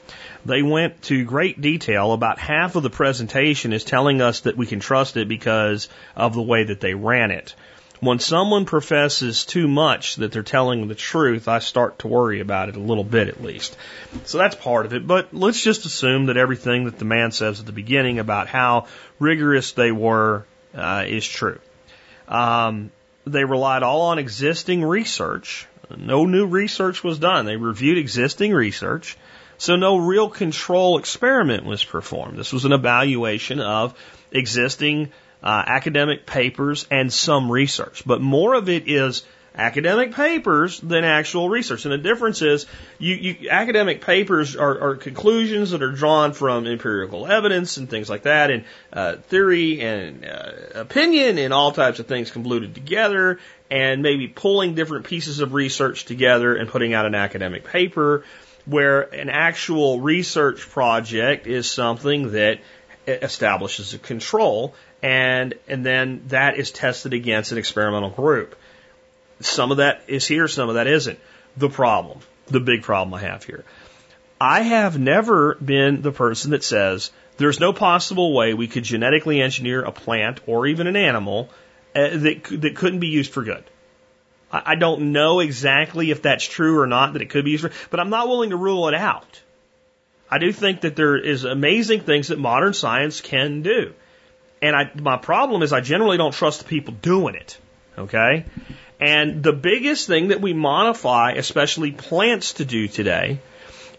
They 0.44 0.60
went 0.60 1.02
to 1.02 1.24
great 1.24 1.60
detail. 1.60 2.10
About 2.10 2.40
half 2.40 2.74
of 2.74 2.82
the 2.82 2.90
presentation 2.90 3.72
is 3.72 3.84
telling 3.84 4.20
us 4.20 4.40
that 4.40 4.56
we 4.56 4.66
can 4.66 4.80
trust 4.80 5.16
it 5.16 5.28
because 5.28 5.88
of 6.16 6.34
the 6.34 6.42
way 6.42 6.64
that 6.64 6.80
they 6.80 6.94
ran 6.94 7.30
it. 7.30 7.54
When 8.00 8.18
someone 8.18 8.64
professes 8.64 9.44
too 9.44 9.68
much 9.68 10.16
that 10.16 10.32
they're 10.32 10.42
telling 10.42 10.88
the 10.88 10.96
truth, 10.96 11.46
I 11.46 11.60
start 11.60 12.00
to 12.00 12.08
worry 12.08 12.40
about 12.40 12.70
it 12.70 12.74
a 12.74 12.80
little 12.80 13.04
bit 13.04 13.28
at 13.28 13.40
least. 13.40 13.76
So 14.24 14.38
that's 14.38 14.56
part 14.56 14.84
of 14.84 14.92
it. 14.92 15.06
But 15.06 15.32
let's 15.32 15.62
just 15.62 15.86
assume 15.86 16.26
that 16.26 16.36
everything 16.36 16.86
that 16.86 16.98
the 16.98 17.04
man 17.04 17.30
says 17.30 17.60
at 17.60 17.66
the 17.66 17.72
beginning 17.72 18.18
about 18.18 18.48
how 18.48 18.88
rigorous 19.20 19.70
they 19.70 19.92
were 19.92 20.44
uh, 20.74 21.04
is 21.06 21.24
true. 21.24 21.60
Um, 22.26 22.90
they 23.24 23.44
relied 23.44 23.84
all 23.84 24.00
on 24.00 24.18
existing 24.18 24.84
research 24.84 25.68
no 25.96 26.26
new 26.26 26.46
research 26.46 27.02
was 27.02 27.18
done. 27.18 27.46
They 27.46 27.56
reviewed 27.56 27.98
existing 27.98 28.52
research. 28.52 29.16
So 29.58 29.76
no 29.76 29.96
real 29.96 30.28
control 30.30 30.98
experiment 30.98 31.64
was 31.64 31.82
performed. 31.82 32.38
This 32.38 32.52
was 32.52 32.64
an 32.64 32.72
evaluation 32.72 33.60
of 33.60 33.98
existing 34.30 35.10
uh, 35.42 35.62
academic 35.66 36.26
papers 36.26 36.86
and 36.90 37.12
some 37.12 37.50
research. 37.50 38.04
But 38.06 38.20
more 38.20 38.54
of 38.54 38.68
it 38.68 38.88
is 38.88 39.24
academic 39.58 40.14
papers 40.14 40.80
than 40.80 41.04
actual 41.04 41.48
research. 41.48 41.84
And 41.84 41.92
the 41.92 41.98
difference 41.98 42.42
is 42.42 42.66
you, 42.98 43.14
you 43.14 43.50
academic 43.50 44.00
papers 44.00 44.54
are, 44.54 44.80
are, 44.80 44.96
conclusions 44.96 45.72
that 45.72 45.82
are 45.82 45.90
drawn 45.90 46.32
from 46.32 46.66
empirical 46.66 47.26
evidence 47.26 47.76
and 47.76 47.90
things 47.90 48.08
like 48.08 48.22
that, 48.22 48.50
and 48.50 48.64
uh, 48.92 49.16
theory 49.16 49.80
and 49.80 50.24
uh, 50.24 50.52
opinion 50.76 51.38
and 51.38 51.52
all 51.52 51.72
types 51.72 51.98
of 51.98 52.06
things 52.06 52.30
convoluted 52.30 52.74
together, 52.74 53.40
and 53.70 54.02
maybe 54.02 54.28
pulling 54.28 54.74
different 54.74 55.06
pieces 55.06 55.40
of 55.40 55.52
research 55.52 56.04
together 56.04 56.54
and 56.54 56.68
putting 56.68 56.94
out 56.94 57.06
an 57.06 57.14
academic 57.14 57.64
paper. 57.64 58.24
Where 58.64 59.02
an 59.02 59.30
actual 59.30 60.00
research 60.00 60.60
project 60.60 61.46
is 61.46 61.70
something 61.70 62.32
that 62.32 62.60
establishes 63.06 63.94
a 63.94 63.98
control 63.98 64.74
and 65.02 65.54
and 65.68 65.86
then 65.86 66.24
that 66.28 66.58
is 66.58 66.70
tested 66.70 67.14
against 67.14 67.52
an 67.52 67.58
experimental 67.58 68.10
group. 68.10 68.56
Some 69.40 69.70
of 69.70 69.78
that 69.78 70.02
is 70.08 70.26
here, 70.26 70.48
some 70.48 70.68
of 70.68 70.74
that 70.74 70.86
isn't. 70.86 71.18
The 71.56 71.68
problem, 71.68 72.20
the 72.46 72.60
big 72.60 72.82
problem 72.82 73.14
I 73.14 73.20
have 73.20 73.44
here. 73.44 73.64
I 74.40 74.62
have 74.62 74.98
never 74.98 75.54
been 75.54 76.02
the 76.02 76.12
person 76.12 76.50
that 76.52 76.62
says 76.62 77.10
there's 77.38 77.60
no 77.60 77.72
possible 77.72 78.32
way 78.34 78.54
we 78.54 78.68
could 78.68 78.84
genetically 78.84 79.40
engineer 79.40 79.82
a 79.82 79.92
plant 79.92 80.40
or 80.46 80.66
even 80.66 80.86
an 80.86 80.96
animal 80.96 81.50
uh, 81.98 82.16
that 82.18 82.60
that 82.62 82.76
couldn't 82.76 83.00
be 83.00 83.08
used 83.08 83.32
for 83.32 83.42
good. 83.42 83.64
I, 84.52 84.62
I 84.72 84.74
don't 84.74 85.12
know 85.12 85.40
exactly 85.40 86.10
if 86.10 86.22
that's 86.22 86.44
true 86.44 86.78
or 86.78 86.86
not 86.86 87.12
that 87.12 87.22
it 87.22 87.30
could 87.30 87.44
be 87.44 87.52
used 87.52 87.64
for, 87.64 87.72
but 87.90 88.00
I'm 88.00 88.10
not 88.10 88.28
willing 88.28 88.50
to 88.50 88.56
rule 88.56 88.88
it 88.88 88.94
out. 88.94 89.42
I 90.30 90.38
do 90.38 90.52
think 90.52 90.82
that 90.82 90.94
there 90.94 91.16
is 91.16 91.44
amazing 91.44 92.00
things 92.00 92.28
that 92.28 92.38
modern 92.38 92.74
science 92.74 93.20
can 93.20 93.62
do. 93.62 93.94
And 94.60 94.76
I, 94.76 94.90
my 94.94 95.16
problem 95.16 95.62
is 95.62 95.72
I 95.72 95.80
generally 95.80 96.18
don't 96.18 96.34
trust 96.34 96.60
the 96.60 96.64
people 96.66 96.94
doing 96.94 97.34
it. 97.34 97.58
Okay? 97.96 98.44
And 99.00 99.42
the 99.42 99.52
biggest 99.52 100.06
thing 100.06 100.28
that 100.28 100.40
we 100.40 100.52
modify, 100.52 101.32
especially 101.32 101.92
plants 101.92 102.54
to 102.54 102.64
do 102.64 102.88
today, 102.88 103.40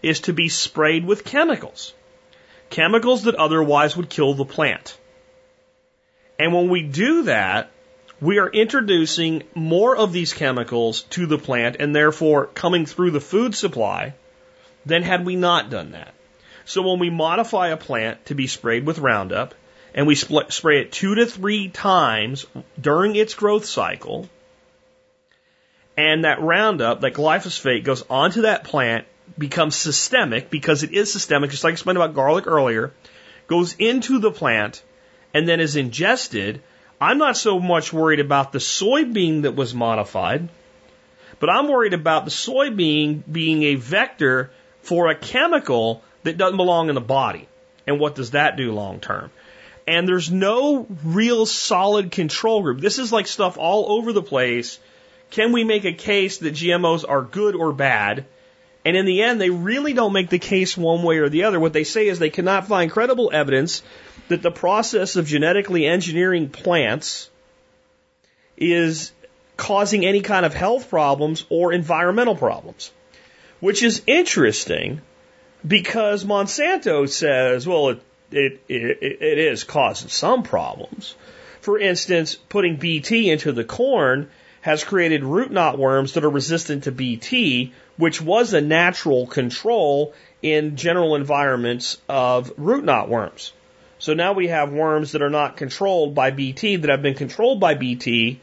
is 0.02 0.20
to 0.20 0.32
be 0.32 0.48
sprayed 0.48 1.04
with 1.04 1.24
chemicals. 1.24 1.94
Chemicals 2.68 3.24
that 3.24 3.34
otherwise 3.34 3.96
would 3.96 4.08
kill 4.08 4.34
the 4.34 4.44
plant. 4.44 4.96
And 6.38 6.54
when 6.54 6.68
we 6.68 6.82
do 6.82 7.24
that, 7.24 7.70
we 8.20 8.38
are 8.38 8.48
introducing 8.48 9.42
more 9.54 9.96
of 9.96 10.12
these 10.12 10.32
chemicals 10.32 11.02
to 11.02 11.26
the 11.26 11.38
plant 11.38 11.76
and 11.80 11.94
therefore 11.94 12.46
coming 12.46 12.86
through 12.86 13.12
the 13.12 13.20
food 13.20 13.54
supply 13.54 14.14
than 14.84 15.02
had 15.02 15.24
we 15.24 15.36
not 15.36 15.70
done 15.70 15.92
that. 15.92 16.14
So 16.64 16.82
when 16.82 16.98
we 16.98 17.10
modify 17.10 17.68
a 17.68 17.76
plant 17.76 18.26
to 18.26 18.34
be 18.34 18.46
sprayed 18.46 18.86
with 18.86 18.98
Roundup 18.98 19.54
and 19.94 20.06
we 20.06 20.14
spray 20.14 20.82
it 20.82 20.92
two 20.92 21.14
to 21.16 21.26
three 21.26 21.68
times 21.68 22.46
during 22.80 23.16
its 23.16 23.34
growth 23.34 23.64
cycle, 23.64 24.28
and 25.96 26.24
that 26.24 26.40
Roundup, 26.40 27.00
that 27.00 27.14
glyphosate, 27.14 27.84
goes 27.84 28.04
onto 28.08 28.42
that 28.42 28.64
plant, 28.64 29.06
becomes 29.36 29.76
systemic 29.76 30.48
because 30.48 30.82
it 30.82 30.92
is 30.92 31.12
systemic, 31.12 31.50
just 31.50 31.64
like 31.64 31.72
I 31.72 31.74
explained 31.74 31.96
about 31.96 32.14
garlic 32.14 32.46
earlier, 32.46 32.92
goes 33.48 33.74
into 33.78 34.18
the 34.18 34.30
plant, 34.30 34.82
and 35.34 35.48
then 35.48 35.60
is 35.60 35.76
ingested. 35.76 36.62
I'm 37.00 37.18
not 37.18 37.36
so 37.36 37.58
much 37.58 37.92
worried 37.92 38.20
about 38.20 38.52
the 38.52 38.58
soybean 38.58 39.42
that 39.42 39.56
was 39.56 39.74
modified, 39.74 40.48
but 41.38 41.48
I'm 41.48 41.68
worried 41.68 41.94
about 41.94 42.24
the 42.24 42.30
soybean 42.30 43.22
being 43.30 43.62
a 43.62 43.74
vector 43.76 44.50
for 44.82 45.08
a 45.08 45.14
chemical 45.14 46.02
that 46.24 46.36
doesn't 46.36 46.56
belong 46.56 46.88
in 46.88 46.94
the 46.94 47.00
body. 47.00 47.48
And 47.86 47.98
what 47.98 48.14
does 48.14 48.32
that 48.32 48.56
do 48.56 48.72
long 48.72 49.00
term? 49.00 49.30
And 49.86 50.06
there's 50.06 50.30
no 50.30 50.86
real 51.04 51.46
solid 51.46 52.10
control 52.10 52.62
group. 52.62 52.80
This 52.80 52.98
is 52.98 53.12
like 53.12 53.26
stuff 53.26 53.56
all 53.58 53.92
over 53.92 54.12
the 54.12 54.22
place 54.22 54.78
can 55.30 55.52
we 55.52 55.64
make 55.64 55.84
a 55.84 55.92
case 55.92 56.38
that 56.38 56.54
GMOs 56.54 57.04
are 57.08 57.22
good 57.22 57.54
or 57.54 57.72
bad? 57.72 58.26
And 58.84 58.96
in 58.96 59.06
the 59.06 59.22
end, 59.22 59.40
they 59.40 59.50
really 59.50 59.92
don't 59.92 60.12
make 60.12 60.28
the 60.28 60.38
case 60.38 60.76
one 60.76 61.02
way 61.02 61.18
or 61.18 61.28
the 61.28 61.44
other. 61.44 61.60
What 61.60 61.72
they 61.72 61.84
say 61.84 62.08
is 62.08 62.18
they 62.18 62.30
cannot 62.30 62.66
find 62.66 62.90
credible 62.90 63.30
evidence 63.32 63.82
that 64.30 64.42
the 64.42 64.50
process 64.50 65.16
of 65.16 65.26
genetically 65.26 65.86
engineering 65.86 66.48
plants 66.48 67.28
is 68.56 69.10
causing 69.56 70.06
any 70.06 70.20
kind 70.20 70.46
of 70.46 70.54
health 70.54 70.88
problems 70.88 71.44
or 71.50 71.72
environmental 71.72 72.36
problems. 72.36 72.92
Which 73.58 73.82
is 73.82 74.02
interesting 74.06 75.00
because 75.66 76.24
Monsanto 76.24 77.08
says, 77.08 77.66
well, 77.66 77.88
it, 77.88 78.02
it, 78.30 78.60
it, 78.68 79.02
it 79.20 79.38
is 79.38 79.64
causing 79.64 80.08
some 80.08 80.44
problems. 80.44 81.16
For 81.60 81.76
instance, 81.80 82.36
putting 82.36 82.76
BT 82.76 83.30
into 83.30 83.50
the 83.50 83.64
corn 83.64 84.30
has 84.60 84.84
created 84.84 85.24
root 85.24 85.50
knot 85.50 85.76
worms 85.76 86.12
that 86.12 86.24
are 86.24 86.30
resistant 86.30 86.84
to 86.84 86.92
BT, 86.92 87.72
which 87.96 88.22
was 88.22 88.54
a 88.54 88.60
natural 88.60 89.26
control 89.26 90.14
in 90.40 90.76
general 90.76 91.16
environments 91.16 91.98
of 92.08 92.52
root 92.56 92.84
knot 92.84 93.08
worms. 93.08 93.52
So 94.00 94.14
now 94.14 94.32
we 94.32 94.48
have 94.48 94.72
worms 94.72 95.12
that 95.12 95.20
are 95.20 95.30
not 95.30 95.58
controlled 95.58 96.14
by 96.14 96.30
BT 96.30 96.76
that 96.76 96.90
have 96.90 97.02
been 97.02 97.14
controlled 97.14 97.60
by 97.60 97.74
BT 97.74 98.40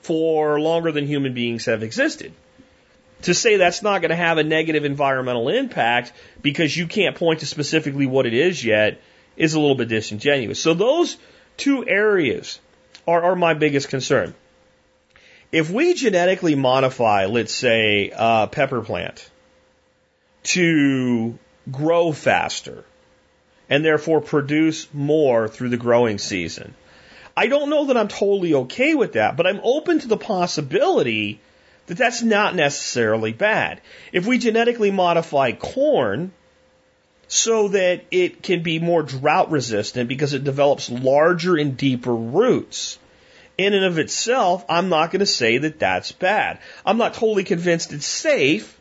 for 0.00 0.58
longer 0.58 0.92
than 0.92 1.06
human 1.06 1.34
beings 1.34 1.66
have 1.66 1.82
existed. 1.82 2.32
To 3.22 3.34
say 3.34 3.56
that's 3.56 3.82
not 3.82 4.00
going 4.00 4.10
to 4.10 4.16
have 4.16 4.38
a 4.38 4.44
negative 4.44 4.86
environmental 4.86 5.50
impact 5.50 6.12
because 6.40 6.74
you 6.74 6.86
can't 6.86 7.16
point 7.16 7.40
to 7.40 7.46
specifically 7.46 8.06
what 8.06 8.24
it 8.24 8.32
is 8.32 8.64
yet 8.64 8.98
is 9.36 9.52
a 9.52 9.60
little 9.60 9.76
bit 9.76 9.88
disingenuous. 9.88 10.58
So 10.58 10.72
those 10.72 11.18
two 11.58 11.86
areas 11.86 12.58
are, 13.06 13.22
are 13.24 13.36
my 13.36 13.52
biggest 13.52 13.90
concern. 13.90 14.34
If 15.52 15.70
we 15.70 15.92
genetically 15.92 16.54
modify, 16.54 17.26
let's 17.26 17.52
say, 17.52 18.10
a 18.16 18.48
pepper 18.50 18.80
plant 18.80 19.30
to 20.44 21.38
grow 21.70 22.12
faster 22.12 22.84
and 23.68 23.84
therefore 23.84 24.20
produce 24.20 24.88
more 24.92 25.48
through 25.48 25.70
the 25.70 25.76
growing 25.76 26.18
season, 26.18 26.74
I 27.36 27.48
don't 27.48 27.70
know 27.70 27.86
that 27.86 27.96
I'm 27.96 28.08
totally 28.08 28.54
okay 28.54 28.94
with 28.94 29.14
that, 29.14 29.36
but 29.36 29.46
I'm 29.46 29.60
open 29.62 29.98
to 30.00 30.08
the 30.08 30.16
possibility 30.16 31.40
that 31.86 31.98
that's 31.98 32.22
not 32.22 32.54
necessarily 32.54 33.32
bad. 33.32 33.80
If 34.12 34.26
we 34.26 34.38
genetically 34.38 34.90
modify 34.90 35.52
corn 35.52 36.32
so 37.26 37.68
that 37.68 38.04
it 38.10 38.42
can 38.42 38.62
be 38.62 38.78
more 38.78 39.02
drought 39.02 39.50
resistant 39.50 40.08
because 40.08 40.34
it 40.34 40.44
develops 40.44 40.90
larger 40.90 41.56
and 41.56 41.76
deeper 41.76 42.14
roots, 42.14 42.98
in 43.56 43.74
and 43.74 43.84
of 43.84 43.98
itself, 43.98 44.64
I'm 44.68 44.88
not 44.88 45.10
going 45.10 45.20
to 45.20 45.26
say 45.26 45.58
that 45.58 45.78
that's 45.78 46.12
bad. 46.12 46.58
I'm 46.84 46.98
not 46.98 47.14
totally 47.14 47.44
convinced 47.44 47.92
it's 47.92 48.06
safe, 48.06 48.78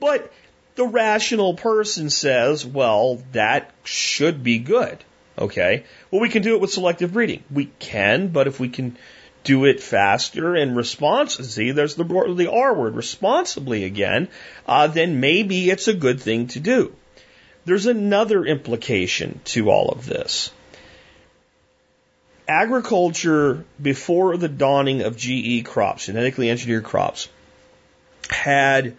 but 0.00 0.32
the 0.78 0.86
rational 0.86 1.54
person 1.54 2.08
says, 2.08 2.64
well, 2.64 3.20
that 3.32 3.72
should 3.82 4.44
be 4.44 4.60
good. 4.60 5.02
Okay. 5.36 5.82
Well, 6.10 6.20
we 6.20 6.28
can 6.28 6.42
do 6.42 6.54
it 6.54 6.60
with 6.60 6.70
selective 6.70 7.12
breeding. 7.12 7.42
We 7.50 7.66
can, 7.80 8.28
but 8.28 8.46
if 8.46 8.60
we 8.60 8.68
can 8.68 8.96
do 9.42 9.64
it 9.64 9.82
faster 9.82 10.54
and 10.54 10.76
responsibly, 10.76 11.46
see, 11.46 11.70
there's 11.72 11.96
the, 11.96 12.04
the 12.04 12.50
R 12.50 12.74
word, 12.74 12.94
responsibly 12.94 13.82
again, 13.82 14.28
uh, 14.68 14.86
then 14.86 15.18
maybe 15.18 15.68
it's 15.68 15.88
a 15.88 15.94
good 15.94 16.20
thing 16.20 16.46
to 16.48 16.60
do. 16.60 16.94
There's 17.64 17.86
another 17.86 18.44
implication 18.44 19.40
to 19.46 19.70
all 19.70 19.88
of 19.88 20.06
this 20.06 20.52
agriculture 22.46 23.64
before 23.82 24.36
the 24.36 24.48
dawning 24.48 25.02
of 25.02 25.16
GE 25.16 25.64
crops, 25.64 26.06
genetically 26.06 26.48
engineered 26.48 26.84
crops, 26.84 27.28
had 28.30 28.96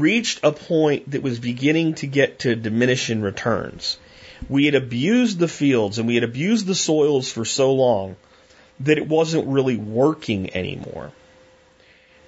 reached 0.00 0.40
a 0.42 0.52
point 0.52 1.10
that 1.10 1.22
was 1.22 1.38
beginning 1.38 1.94
to 1.94 2.06
get 2.06 2.40
to 2.40 2.54
diminishing 2.54 3.20
returns. 3.20 3.98
We 4.48 4.66
had 4.66 4.74
abused 4.74 5.38
the 5.38 5.48
fields 5.48 5.98
and 5.98 6.06
we 6.06 6.14
had 6.14 6.24
abused 6.24 6.66
the 6.66 6.74
soils 6.74 7.30
for 7.30 7.44
so 7.44 7.72
long 7.72 8.16
that 8.80 8.98
it 8.98 9.08
wasn't 9.08 9.48
really 9.48 9.76
working 9.76 10.54
anymore. 10.54 11.12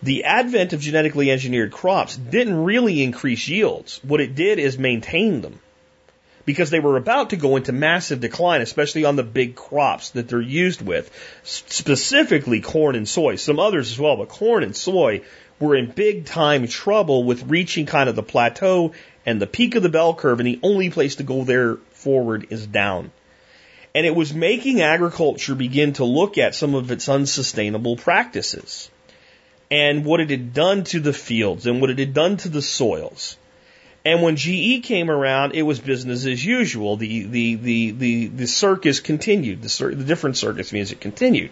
The 0.02 0.24
advent 0.24 0.72
of 0.72 0.80
genetically 0.80 1.30
engineered 1.30 1.72
crops 1.72 2.16
didn't 2.16 2.64
really 2.64 3.02
increase 3.02 3.48
yields. 3.48 4.00
What 4.02 4.20
it 4.20 4.34
did 4.34 4.58
is 4.58 4.78
maintain 4.78 5.40
them 5.40 5.60
because 6.48 6.70
they 6.70 6.80
were 6.80 6.96
about 6.96 7.30
to 7.30 7.36
go 7.36 7.56
into 7.56 7.72
massive 7.72 8.20
decline, 8.20 8.62
especially 8.62 9.04
on 9.04 9.16
the 9.16 9.22
big 9.22 9.54
crops 9.54 10.10
that 10.10 10.28
they're 10.28 10.40
used 10.40 10.80
with, 10.80 11.10
specifically 11.42 12.62
corn 12.62 12.96
and 12.96 13.06
soy. 13.06 13.36
Some 13.36 13.58
others 13.58 13.90
as 13.90 13.98
well, 13.98 14.16
but 14.16 14.30
corn 14.30 14.62
and 14.62 14.74
soy 14.74 15.20
were 15.60 15.76
in 15.76 15.90
big 15.90 16.24
time 16.24 16.66
trouble 16.68 17.24
with 17.24 17.44
reaching 17.44 17.86
kind 17.86 18.08
of 18.08 18.16
the 18.16 18.22
plateau 18.22 18.92
and 19.26 19.42
the 19.42 19.46
peak 19.46 19.74
of 19.74 19.82
the 19.82 19.88
bell 19.88 20.14
curve, 20.14 20.40
and 20.40 20.46
the 20.46 20.60
only 20.62 20.90
place 20.90 21.16
to 21.16 21.22
go 21.22 21.44
there 21.44 21.76
forward 21.90 22.46
is 22.50 22.66
down. 22.66 23.10
And 23.94 24.06
it 24.06 24.14
was 24.14 24.32
making 24.32 24.80
agriculture 24.80 25.54
begin 25.54 25.94
to 25.94 26.04
look 26.04 26.38
at 26.38 26.54
some 26.54 26.74
of 26.74 26.90
its 26.90 27.08
unsustainable 27.08 27.96
practices 27.96 28.90
and 29.70 30.04
what 30.04 30.20
it 30.20 30.30
had 30.30 30.54
done 30.54 30.84
to 30.84 31.00
the 31.00 31.12
fields 31.12 31.66
and 31.66 31.80
what 31.80 31.90
it 31.90 31.98
had 31.98 32.14
done 32.14 32.36
to 32.38 32.48
the 32.48 32.62
soils. 32.62 33.36
And 34.04 34.22
when 34.22 34.36
GE 34.36 34.84
came 34.84 35.10
around, 35.10 35.54
it 35.54 35.62
was 35.62 35.80
business 35.80 36.24
as 36.24 36.42
usual. 36.42 36.96
The 36.96 37.24
the 37.24 37.54
the 37.56 37.90
the, 37.90 38.26
the 38.28 38.46
circus 38.46 39.00
continued. 39.00 39.60
The, 39.60 39.94
the 39.94 40.04
different 40.04 40.36
circus 40.36 40.72
music 40.72 41.00
continued 41.00 41.50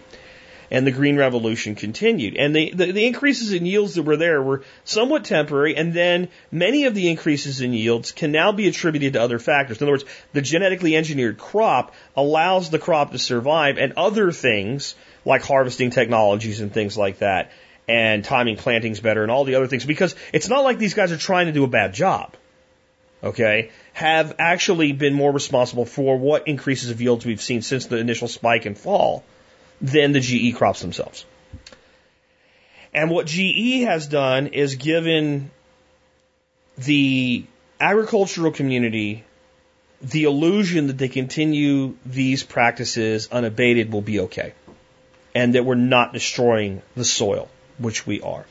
and 0.69 0.85
the 0.85 0.91
Green 0.91 1.17
Revolution 1.17 1.75
continued. 1.75 2.35
And 2.35 2.55
the, 2.55 2.71
the, 2.71 2.91
the, 2.91 3.05
increases 3.05 3.53
in 3.53 3.65
yields 3.65 3.95
that 3.95 4.03
were 4.03 4.17
there 4.17 4.41
were 4.41 4.63
somewhat 4.83 5.25
temporary, 5.25 5.75
and 5.75 5.93
then 5.93 6.29
many 6.51 6.85
of 6.85 6.95
the 6.95 7.09
increases 7.09 7.61
in 7.61 7.73
yields 7.73 8.11
can 8.11 8.31
now 8.31 8.51
be 8.51 8.67
attributed 8.67 9.13
to 9.13 9.21
other 9.21 9.39
factors. 9.39 9.77
In 9.77 9.85
other 9.85 9.93
words, 9.93 10.05
the 10.33 10.41
genetically 10.41 10.95
engineered 10.95 11.37
crop 11.37 11.93
allows 12.15 12.69
the 12.69 12.79
crop 12.79 13.11
to 13.11 13.19
survive, 13.19 13.77
and 13.77 13.93
other 13.93 14.31
things 14.31 14.95
like 15.25 15.43
harvesting 15.43 15.89
technologies 15.89 16.61
and 16.61 16.73
things 16.73 16.97
like 16.97 17.19
that, 17.19 17.51
and 17.87 18.23
timing 18.23 18.57
plantings 18.57 18.99
better, 18.99 19.23
and 19.23 19.31
all 19.31 19.45
the 19.45 19.55
other 19.55 19.67
things, 19.67 19.85
because 19.85 20.15
it's 20.33 20.49
not 20.49 20.63
like 20.63 20.77
these 20.77 20.93
guys 20.93 21.11
are 21.11 21.17
trying 21.17 21.47
to 21.47 21.53
do 21.53 21.63
a 21.63 21.67
bad 21.67 21.93
job. 21.93 22.35
Okay, 23.23 23.71
have 23.93 24.35
actually 24.37 24.91
been 24.91 25.15
more 25.15 25.31
responsible 25.31 25.85
for 25.85 26.19
what 26.19 26.47
increases 26.47 26.91
of 26.91 27.01
yields 27.01 27.25
we've 27.25 27.41
seen 27.41 27.63
since 27.63 27.87
the 27.87 27.97
initial 27.97 28.27
spike 28.27 28.67
and 28.67 28.77
fall 28.77 29.23
than 29.81 30.11
the 30.11 30.19
GE 30.19 30.55
crops 30.55 30.81
themselves. 30.81 31.25
And 32.93 33.11
what 33.11 33.27
GE 33.27 33.83
has 33.83 34.07
done 34.07 34.47
is 34.47 34.75
given 34.75 35.51
the 36.77 37.45
agricultural 37.79 38.51
community 38.51 39.23
the 40.01 40.25
illusion 40.25 40.87
that 40.87 40.97
they 40.97 41.07
continue 41.07 41.95
these 42.05 42.43
practices 42.43 43.29
unabated 43.31 43.91
will 43.91 44.01
be 44.01 44.19
okay. 44.21 44.53
And 45.33 45.55
that 45.55 45.65
we're 45.65 45.75
not 45.75 46.13
destroying 46.13 46.81
the 46.95 47.05
soil, 47.05 47.49
which 47.77 48.05
we 48.05 48.21
are. 48.21 48.45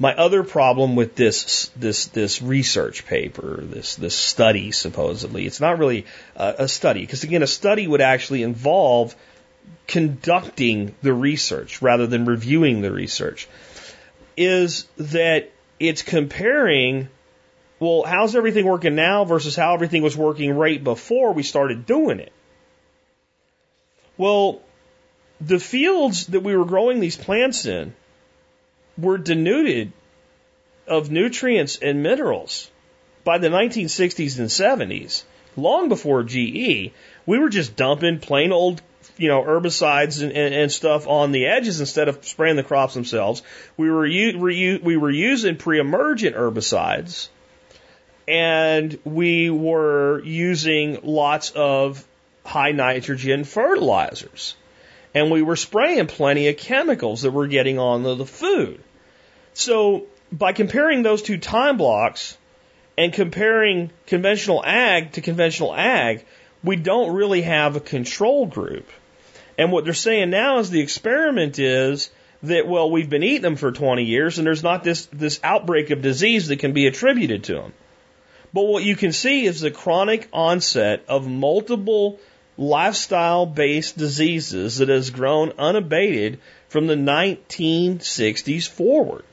My 0.00 0.14
other 0.14 0.44
problem 0.44 0.94
with 0.94 1.16
this 1.16 1.70
this 1.76 2.06
this 2.06 2.40
research 2.40 3.04
paper, 3.06 3.60
this 3.62 3.96
this 3.96 4.14
study 4.14 4.70
supposedly, 4.70 5.44
it's 5.46 5.60
not 5.60 5.78
really 5.78 6.06
a, 6.36 6.54
a 6.58 6.68
study 6.68 7.00
because 7.00 7.24
again, 7.24 7.42
a 7.42 7.48
study 7.48 7.88
would 7.88 8.00
actually 8.00 8.44
involve 8.44 9.16
conducting 9.86 10.94
the 11.02 11.12
research 11.12 11.80
rather 11.80 12.06
than 12.06 12.24
reviewing 12.24 12.80
the 12.80 12.92
research 12.92 13.48
is 14.36 14.86
that 14.98 15.50
it's 15.80 16.02
comparing 16.02 17.08
well, 17.80 18.02
how's 18.02 18.34
everything 18.34 18.66
working 18.66 18.96
now 18.96 19.24
versus 19.24 19.54
how 19.54 19.74
everything 19.74 20.02
was 20.02 20.16
working 20.16 20.52
right 20.52 20.82
before 20.82 21.32
we 21.32 21.44
started 21.44 21.86
doing 21.86 22.18
it? 22.18 22.32
Well, 24.16 24.62
the 25.40 25.60
fields 25.60 26.26
that 26.26 26.40
we 26.40 26.56
were 26.56 26.64
growing 26.64 26.98
these 26.98 27.16
plants 27.16 27.66
in 27.66 27.94
were 28.96 29.16
denuded 29.16 29.92
of 30.88 31.10
nutrients 31.10 31.78
and 31.80 32.02
minerals 32.02 32.68
by 33.22 33.38
the 33.38 33.48
1960s 33.48 34.38
and 34.38 34.48
70s, 34.48 35.22
long 35.56 35.88
before 35.88 36.24
GE. 36.24 36.90
We 37.26 37.38
were 37.38 37.48
just 37.48 37.76
dumping 37.76 38.18
plain 38.18 38.50
old 38.50 38.82
you 39.16 39.28
know, 39.28 39.42
herbicides 39.42 40.22
and, 40.22 40.32
and, 40.32 40.54
and, 40.54 40.72
stuff 40.72 41.06
on 41.08 41.32
the 41.32 41.46
edges 41.46 41.80
instead 41.80 42.08
of 42.08 42.24
spraying 42.24 42.56
the 42.56 42.62
crops 42.62 42.94
themselves. 42.94 43.42
We 43.76 43.90
were, 43.90 44.06
u- 44.06 44.80
we 44.82 44.96
were 44.96 45.10
using 45.10 45.56
pre-emergent 45.56 46.36
herbicides 46.36 47.28
and 48.28 48.98
we 49.04 49.48
were 49.48 50.22
using 50.22 50.98
lots 51.02 51.50
of 51.50 52.06
high 52.44 52.72
nitrogen 52.72 53.44
fertilizers. 53.44 54.54
And 55.14 55.30
we 55.30 55.40
were 55.40 55.56
spraying 55.56 56.06
plenty 56.06 56.48
of 56.48 56.58
chemicals 56.58 57.22
that 57.22 57.30
were 57.30 57.46
getting 57.46 57.78
on 57.78 58.02
the, 58.02 58.14
the 58.14 58.26
food. 58.26 58.82
So 59.54 60.06
by 60.30 60.52
comparing 60.52 61.02
those 61.02 61.22
two 61.22 61.38
time 61.38 61.78
blocks 61.78 62.36
and 62.98 63.12
comparing 63.12 63.90
conventional 64.06 64.62
ag 64.64 65.12
to 65.12 65.22
conventional 65.22 65.74
ag, 65.74 66.26
we 66.62 66.76
don't 66.76 67.14
really 67.14 67.42
have 67.42 67.76
a 67.76 67.80
control 67.80 68.46
group. 68.46 68.88
And 69.56 69.72
what 69.72 69.84
they're 69.84 69.94
saying 69.94 70.30
now 70.30 70.58
is 70.58 70.70
the 70.70 70.80
experiment 70.80 71.58
is 71.58 72.10
that, 72.42 72.66
well, 72.66 72.90
we've 72.90 73.10
been 73.10 73.22
eating 73.22 73.42
them 73.42 73.56
for 73.56 73.72
20 73.72 74.04
years 74.04 74.38
and 74.38 74.46
there's 74.46 74.62
not 74.62 74.84
this, 74.84 75.06
this 75.06 75.40
outbreak 75.42 75.90
of 75.90 76.02
disease 76.02 76.48
that 76.48 76.60
can 76.60 76.72
be 76.72 76.86
attributed 76.86 77.44
to 77.44 77.54
them. 77.54 77.72
But 78.52 78.62
what 78.62 78.84
you 78.84 78.96
can 78.96 79.12
see 79.12 79.44
is 79.44 79.60
the 79.60 79.70
chronic 79.70 80.28
onset 80.32 81.04
of 81.08 81.28
multiple 81.28 82.18
lifestyle 82.56 83.46
based 83.46 83.96
diseases 83.96 84.78
that 84.78 84.88
has 84.88 85.10
grown 85.10 85.52
unabated 85.58 86.40
from 86.68 86.86
the 86.86 86.94
1960s 86.94 88.68
forward. 88.68 89.24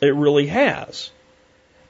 It 0.00 0.14
really 0.14 0.46
has. 0.46 1.10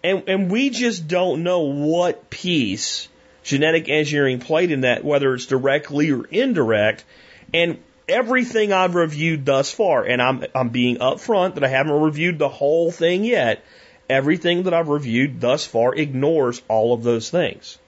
And, 0.03 0.25
and 0.29 0.51
we 0.51 0.71
just 0.71 1.07
don't 1.07 1.43
know 1.43 1.61
what 1.61 2.31
piece 2.31 3.09
genetic 3.43 3.89
engineering 3.89 4.41
played 4.41 4.71
in 4.71 4.83
that, 4.83 5.05
whether 5.05 5.35
it's 5.35 5.47
directly 5.47 6.11
or 6.11 6.25
indirect. 6.27 7.05
And 7.53 7.79
everything 8.09 8.73
I've 8.73 8.95
reviewed 8.95 9.45
thus 9.45 9.71
far, 9.71 10.05
and 10.05 10.21
I'm, 10.21 10.45
I'm 10.55 10.69
being 10.69 10.97
upfront 10.97 11.55
that 11.55 11.65
I 11.65 11.69
haven't 11.69 12.01
reviewed 12.01 12.39
the 12.39 12.49
whole 12.49 12.91
thing 12.91 13.25
yet, 13.25 13.65
everything 14.09 14.65
that 14.65 14.75
I've 14.75 14.89
reviewed 14.89 15.41
thus 15.41 15.65
far 15.65 15.95
ignores 15.95 16.61
all 16.69 16.93
of 16.93 17.03
those 17.03 17.31
things. 17.31 17.79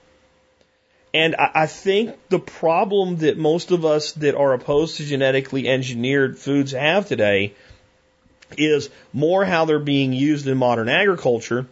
And 1.13 1.35
I, 1.35 1.51
I 1.53 1.65
think 1.67 2.17
the 2.29 2.39
problem 2.39 3.17
that 3.17 3.37
most 3.37 3.71
of 3.71 3.85
us 3.85 4.13
that 4.13 4.35
are 4.35 4.53
opposed 4.53 4.97
to 4.97 5.05
genetically 5.05 5.67
engineered 5.67 6.39
foods 6.39 6.71
have 6.71 7.07
today 7.07 7.53
is 8.57 8.89
more 9.11 9.45
how 9.45 9.65
they're 9.65 9.79
being 9.79 10.13
used 10.13 10.47
in 10.47 10.57
modern 10.57 10.89
agriculture 10.89 11.67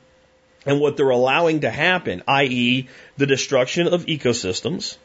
and 0.65 0.79
what 0.79 0.97
they're 0.97 1.09
allowing 1.09 1.61
to 1.61 1.69
happen, 1.69 2.23
i.e., 2.27 2.87
the 3.17 3.25
destruction 3.25 3.87
of 3.87 4.05
ecosystems 4.05 4.97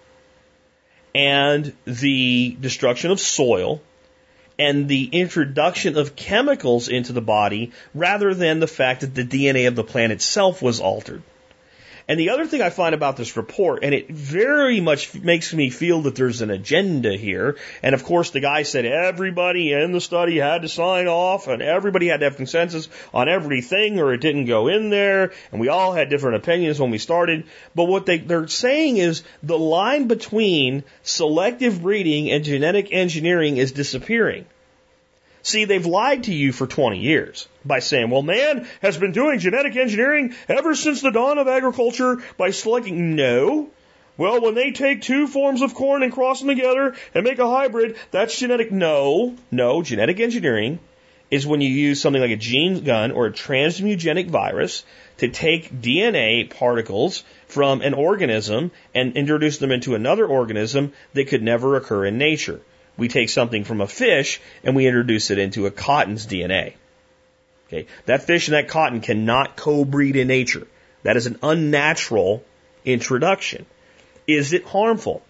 and 1.15 1.73
the 1.87 2.57
destruction 2.61 3.11
of 3.11 3.21
soil 3.21 3.81
and 4.59 4.89
the 4.89 5.05
introduction 5.05 5.97
of 5.97 6.17
chemicals 6.17 6.89
into 6.89 7.13
the 7.13 7.21
body 7.21 7.73
rather 7.95 8.35
than 8.35 8.61
the 8.61 8.67
fact 8.67 9.01
that 9.03 9.15
the 9.15 9.25
DNA 9.25 9.69
of 9.69 9.77
the 9.77 9.85
plant 9.85 10.13
itself 10.13 10.63
was 10.63 10.81
altered. 10.81 11.23
And 12.09 12.21
the 12.21 12.31
other 12.31 12.47
thing 12.47 12.63
I 12.63 12.71
find 12.71 12.95
about 12.95 13.17
this 13.17 13.37
report, 13.37 13.83
and 13.83 13.93
it 13.93 14.09
very 14.09 14.81
much 14.81 15.13
makes 15.15 15.53
me 15.53 15.71
feel 15.71 16.03
that 16.03 16.15
there's 16.15 16.41
an 16.41 16.51
agenda 16.51 17.17
here. 17.17 17.57
And 17.83 17.97
of 17.97 18.05
course, 18.05 18.31
the 18.31 18.39
guy 18.39 18.63
said 18.63 18.85
everybody 18.85 19.73
in 19.73 19.91
the 19.91 20.01
study 20.01 20.39
had 20.39 20.63
to 20.63 20.69
sign 20.69 21.09
off 21.09 21.49
and 21.49 21.61
everybody 21.61 22.07
had 22.07 22.21
to 22.21 22.27
have 22.27 22.37
consensus 22.37 22.89
on 23.13 23.29
everything 23.29 23.99
or 23.99 24.15
it 24.15 24.21
didn't 24.21 24.45
go 24.45 24.69
in 24.69 24.89
there. 24.91 25.33
And 25.51 25.61
we 25.61 25.69
all 25.69 25.93
had 25.93 26.09
different 26.09 26.37
opinions 26.37 26.79
when 26.79 26.93
we 26.93 26.99
started. 26.99 27.45
But 27.75 27.85
what 27.85 28.07
they, 28.07 28.19
they're 28.19 28.47
saying 28.47 28.99
is 28.99 29.25
the 29.43 29.59
line 29.59 30.07
between 30.07 30.85
selective 31.03 31.83
breeding 31.83 32.31
and 32.31 32.45
genetic 32.45 32.93
engineering 32.93 33.57
is 33.57 33.73
disappearing. 33.73 34.47
See, 35.47 35.65
they've 35.65 35.87
lied 35.87 36.25
to 36.25 36.35
you 36.35 36.51
for 36.51 36.67
20 36.67 36.99
years 36.99 37.47
by 37.65 37.79
saying, 37.79 38.11
well, 38.11 38.21
man 38.21 38.67
has 38.83 38.99
been 38.99 39.13
doing 39.13 39.39
genetic 39.39 39.77
engineering 39.77 40.35
ever 40.49 40.75
since 40.75 41.03
the 41.03 41.13
dawn 41.13 41.39
of 41.39 41.47
agriculture 41.47 42.21
by 42.37 42.51
selecting. 42.51 43.15
No. 43.15 43.69
Well, 44.17 44.41
when 44.41 44.57
they 44.57 44.73
take 44.73 45.03
two 45.03 45.29
forms 45.29 45.63
of 45.63 45.73
corn 45.73 46.03
and 46.03 46.13
cross 46.13 46.41
them 46.41 46.49
together 46.49 46.97
and 47.15 47.23
make 47.23 47.39
a 47.39 47.49
hybrid, 47.49 47.95
that's 48.11 48.37
genetic. 48.37 48.73
No, 48.73 49.37
no, 49.53 49.83
genetic 49.83 50.19
engineering 50.19 50.81
is 51.31 51.47
when 51.47 51.61
you 51.61 51.69
use 51.69 52.01
something 52.01 52.23
like 52.23 52.33
a 52.33 52.37
gene 52.37 52.83
gun 52.83 53.13
or 53.13 53.27
a 53.27 53.33
transmugenic 53.33 54.29
virus 54.29 54.83
to 55.19 55.29
take 55.29 55.81
DNA 55.81 56.51
particles 56.51 57.23
from 57.47 57.83
an 57.83 57.95
organism 57.95 58.73
and 58.97 59.17
introduce 59.17 59.59
them 59.59 59.71
into 59.71 59.95
another 59.95 60.27
organism 60.27 60.93
that 61.13 61.29
could 61.29 61.45
never 61.45 61.77
occur 61.77 62.05
in 62.05 62.19
nature. 62.19 62.61
We 62.97 63.09
take 63.09 63.29
something 63.29 63.65
from 63.65 63.81
a 63.81 63.87
fish 63.87 64.41
and 64.65 64.75
we 64.75 64.87
introduce 64.87 65.31
it 65.31 65.39
into 65.39 65.67
a 65.67 65.71
cotton's 65.71 66.27
DNA. 66.27 66.75
Okay. 67.69 67.87
That 68.07 68.23
fish 68.23 68.49
and 68.49 68.55
that 68.55 68.69
cotton 68.69 69.01
cannot 69.01 69.57
co-breed 69.57 70.17
in 70.17 70.29
nature. 70.29 70.67
That 71.03 71.17
is 71.17 71.27
an 71.27 71.39
unnatural 71.43 72.45
introduction. 72.85 73.67
Is 74.27 74.53
it 74.53 74.65
harmful? 74.65 75.23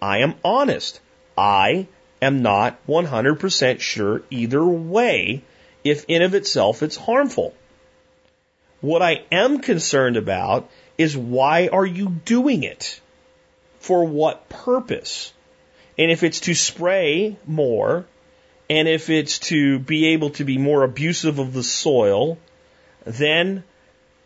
I 0.00 0.18
am 0.18 0.34
honest. 0.44 1.00
I 1.36 1.86
am 2.20 2.42
not 2.42 2.84
100% 2.86 3.80
sure 3.80 4.22
either 4.30 4.64
way 4.64 5.42
if 5.84 6.04
in 6.08 6.22
of 6.22 6.34
itself 6.34 6.82
it's 6.82 6.96
harmful. 6.96 7.54
What 8.80 9.02
I 9.02 9.24
am 9.30 9.60
concerned 9.60 10.16
about 10.16 10.70
is 10.96 11.16
why 11.16 11.68
are 11.68 11.86
you 11.86 12.08
doing 12.24 12.62
it? 12.62 13.00
For 13.80 14.04
what 14.04 14.48
purpose? 14.48 15.32
And 15.98 16.10
if 16.10 16.22
it's 16.22 16.40
to 16.40 16.54
spray 16.54 17.36
more, 17.44 18.06
and 18.70 18.86
if 18.86 19.10
it's 19.10 19.38
to 19.40 19.78
be 19.78 20.08
able 20.08 20.30
to 20.30 20.44
be 20.44 20.58
more 20.58 20.84
abusive 20.84 21.38
of 21.38 21.52
the 21.52 21.62
soil, 21.62 22.38
then 23.04 23.64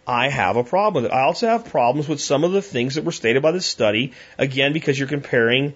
I 0.07 0.29
have 0.29 0.57
a 0.57 0.65
problem. 0.65 1.07
I 1.07 1.23
also 1.23 1.47
have 1.47 1.67
problems 1.67 2.09
with 2.09 2.21
some 2.21 2.45
of 2.45 2.53
the 2.53 2.63
things 2.63 2.97
that 2.97 3.05
were 3.05 3.13
stated 3.13 3.43
by 3.43 3.53
this 3.53 3.67
study, 3.67 4.13
again, 4.37 4.73
because 4.73 4.99
you're 4.99 5.09
comparing 5.09 5.75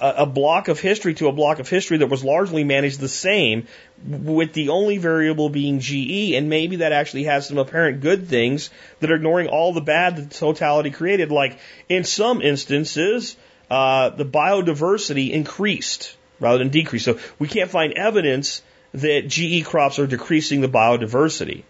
a, 0.00 0.14
a 0.18 0.26
block 0.26 0.68
of 0.68 0.80
history 0.80 1.14
to 1.14 1.28
a 1.28 1.32
block 1.32 1.60
of 1.60 1.68
history 1.68 1.98
that 1.98 2.08
was 2.08 2.24
largely 2.24 2.64
managed 2.64 2.98
the 2.98 3.08
same, 3.08 3.68
with 4.04 4.52
the 4.52 4.70
only 4.70 4.98
variable 4.98 5.48
being 5.48 5.78
GE, 5.78 6.34
and 6.34 6.50
maybe 6.50 6.76
that 6.76 6.90
actually 6.90 7.24
has 7.24 7.46
some 7.46 7.58
apparent 7.58 8.00
good 8.00 8.26
things 8.26 8.70
that 8.98 9.12
are 9.12 9.14
ignoring 9.14 9.46
all 9.46 9.72
the 9.72 9.80
bad 9.80 10.16
that 10.16 10.30
the 10.30 10.34
totality 10.34 10.90
created. 10.90 11.30
Like 11.30 11.58
in 11.88 12.02
some 12.02 12.42
instances, 12.42 13.36
uh, 13.72 14.10
the 14.10 14.26
biodiversity 14.26 15.30
increased 15.30 16.14
rather 16.40 16.58
than 16.58 16.68
decreased. 16.68 17.06
So 17.06 17.18
we 17.38 17.48
can't 17.48 17.70
find 17.70 17.94
evidence 17.94 18.60
that 18.92 19.26
GE 19.26 19.64
crops 19.64 19.98
are 19.98 20.06
decreasing 20.06 20.60
the 20.60 20.68
biodiversity. 20.68 21.62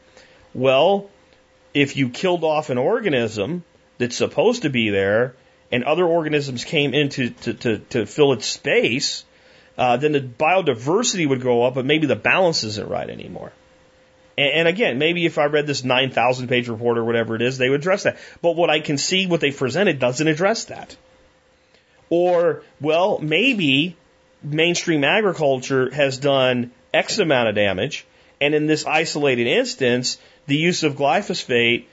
Well, 0.52 1.10
if 1.72 1.96
you 1.96 2.08
killed 2.08 2.42
off 2.42 2.70
an 2.70 2.78
organism 2.78 3.62
that's 3.98 4.16
supposed 4.16 4.62
to 4.62 4.70
be 4.70 4.90
there, 4.90 5.36
and 5.70 5.84
other 5.84 6.04
organisms 6.04 6.64
came 6.64 6.92
in 6.92 7.08
to, 7.10 7.30
to, 7.30 7.54
to, 7.54 7.78
to 7.78 8.06
fill 8.06 8.32
its 8.32 8.46
space, 8.46 9.24
uh, 9.78 9.96
then 9.96 10.10
the 10.10 10.20
biodiversity 10.20 11.28
would 11.28 11.40
go 11.40 11.62
up, 11.62 11.74
but 11.74 11.86
maybe 11.86 12.08
the 12.08 12.16
balance 12.16 12.64
isn't 12.64 12.88
right 12.88 13.08
anymore. 13.08 13.52
And, 14.36 14.52
and 14.52 14.68
again, 14.68 14.98
maybe 14.98 15.24
if 15.24 15.38
I 15.38 15.44
read 15.44 15.68
this 15.68 15.84
9,000 15.84 16.48
page 16.48 16.68
report 16.68 16.98
or 16.98 17.04
whatever 17.04 17.36
it 17.36 17.42
is, 17.42 17.58
they 17.58 17.70
would 17.70 17.78
address 17.78 18.02
that. 18.02 18.18
But 18.42 18.56
what 18.56 18.70
I 18.70 18.80
can 18.80 18.98
see, 18.98 19.28
what 19.28 19.40
they 19.40 19.52
presented 19.52 20.00
doesn't 20.00 20.26
address 20.26 20.64
that. 20.64 20.96
Or, 22.14 22.62
well, 22.78 23.20
maybe 23.22 23.96
mainstream 24.42 25.02
agriculture 25.02 25.90
has 25.94 26.18
done 26.18 26.70
X 26.92 27.18
amount 27.18 27.48
of 27.48 27.54
damage, 27.54 28.04
and 28.38 28.54
in 28.54 28.66
this 28.66 28.84
isolated 28.84 29.46
instance, 29.46 30.18
the 30.46 30.58
use 30.58 30.82
of 30.82 30.96
glyphosate 30.96 31.86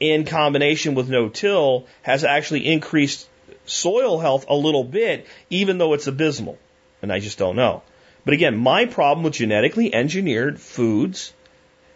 in 0.00 0.24
combination 0.24 0.94
with 0.94 1.10
no 1.10 1.28
till 1.28 1.86
has 2.00 2.24
actually 2.24 2.66
increased 2.66 3.28
soil 3.66 4.18
health 4.18 4.46
a 4.48 4.54
little 4.54 4.84
bit, 4.84 5.26
even 5.50 5.76
though 5.76 5.92
it's 5.92 6.06
abysmal. 6.06 6.56
And 7.02 7.12
I 7.12 7.20
just 7.20 7.36
don't 7.36 7.56
know. 7.56 7.82
But 8.24 8.32
again, 8.32 8.56
my 8.56 8.86
problem 8.86 9.22
with 9.22 9.34
genetically 9.34 9.94
engineered 9.94 10.58
foods 10.58 11.34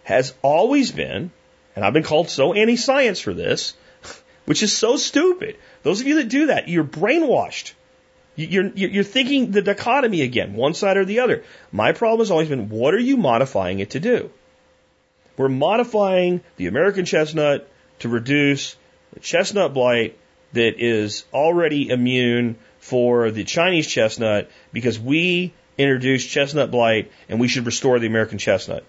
has 0.04 0.34
always 0.42 0.92
been, 0.92 1.30
and 1.74 1.86
I've 1.86 1.94
been 1.94 2.02
called 2.02 2.28
so 2.28 2.52
anti 2.52 2.76
science 2.76 3.18
for 3.18 3.32
this, 3.32 3.72
which 4.44 4.62
is 4.62 4.76
so 4.76 4.98
stupid. 4.98 5.56
Those 5.82 6.00
of 6.00 6.06
you 6.06 6.16
that 6.16 6.28
do 6.28 6.46
that, 6.46 6.68
you're 6.68 6.84
brainwashed. 6.84 7.72
You're, 8.34 8.68
you're 8.68 9.04
thinking 9.04 9.50
the 9.50 9.60
dichotomy 9.60 10.22
again, 10.22 10.54
one 10.54 10.74
side 10.74 10.96
or 10.96 11.04
the 11.04 11.20
other. 11.20 11.44
My 11.70 11.92
problem 11.92 12.20
has 12.20 12.30
always 12.30 12.48
been, 12.48 12.70
what 12.70 12.94
are 12.94 12.98
you 12.98 13.16
modifying 13.16 13.80
it 13.80 13.90
to 13.90 14.00
do? 14.00 14.30
We're 15.36 15.48
modifying 15.48 16.40
the 16.56 16.66
American 16.66 17.04
chestnut 17.04 17.68
to 18.00 18.08
reduce 18.08 18.76
the 19.12 19.20
chestnut 19.20 19.74
blight 19.74 20.18
that 20.52 20.82
is 20.82 21.24
already 21.32 21.90
immune 21.90 22.56
for 22.78 23.30
the 23.30 23.44
Chinese 23.44 23.86
chestnut 23.86 24.50
because 24.72 24.98
we 24.98 25.52
introduced 25.76 26.28
chestnut 26.28 26.70
blight 26.70 27.10
and 27.28 27.38
we 27.38 27.48
should 27.48 27.66
restore 27.66 27.98
the 27.98 28.06
American 28.06 28.38
chestnut. 28.38 28.84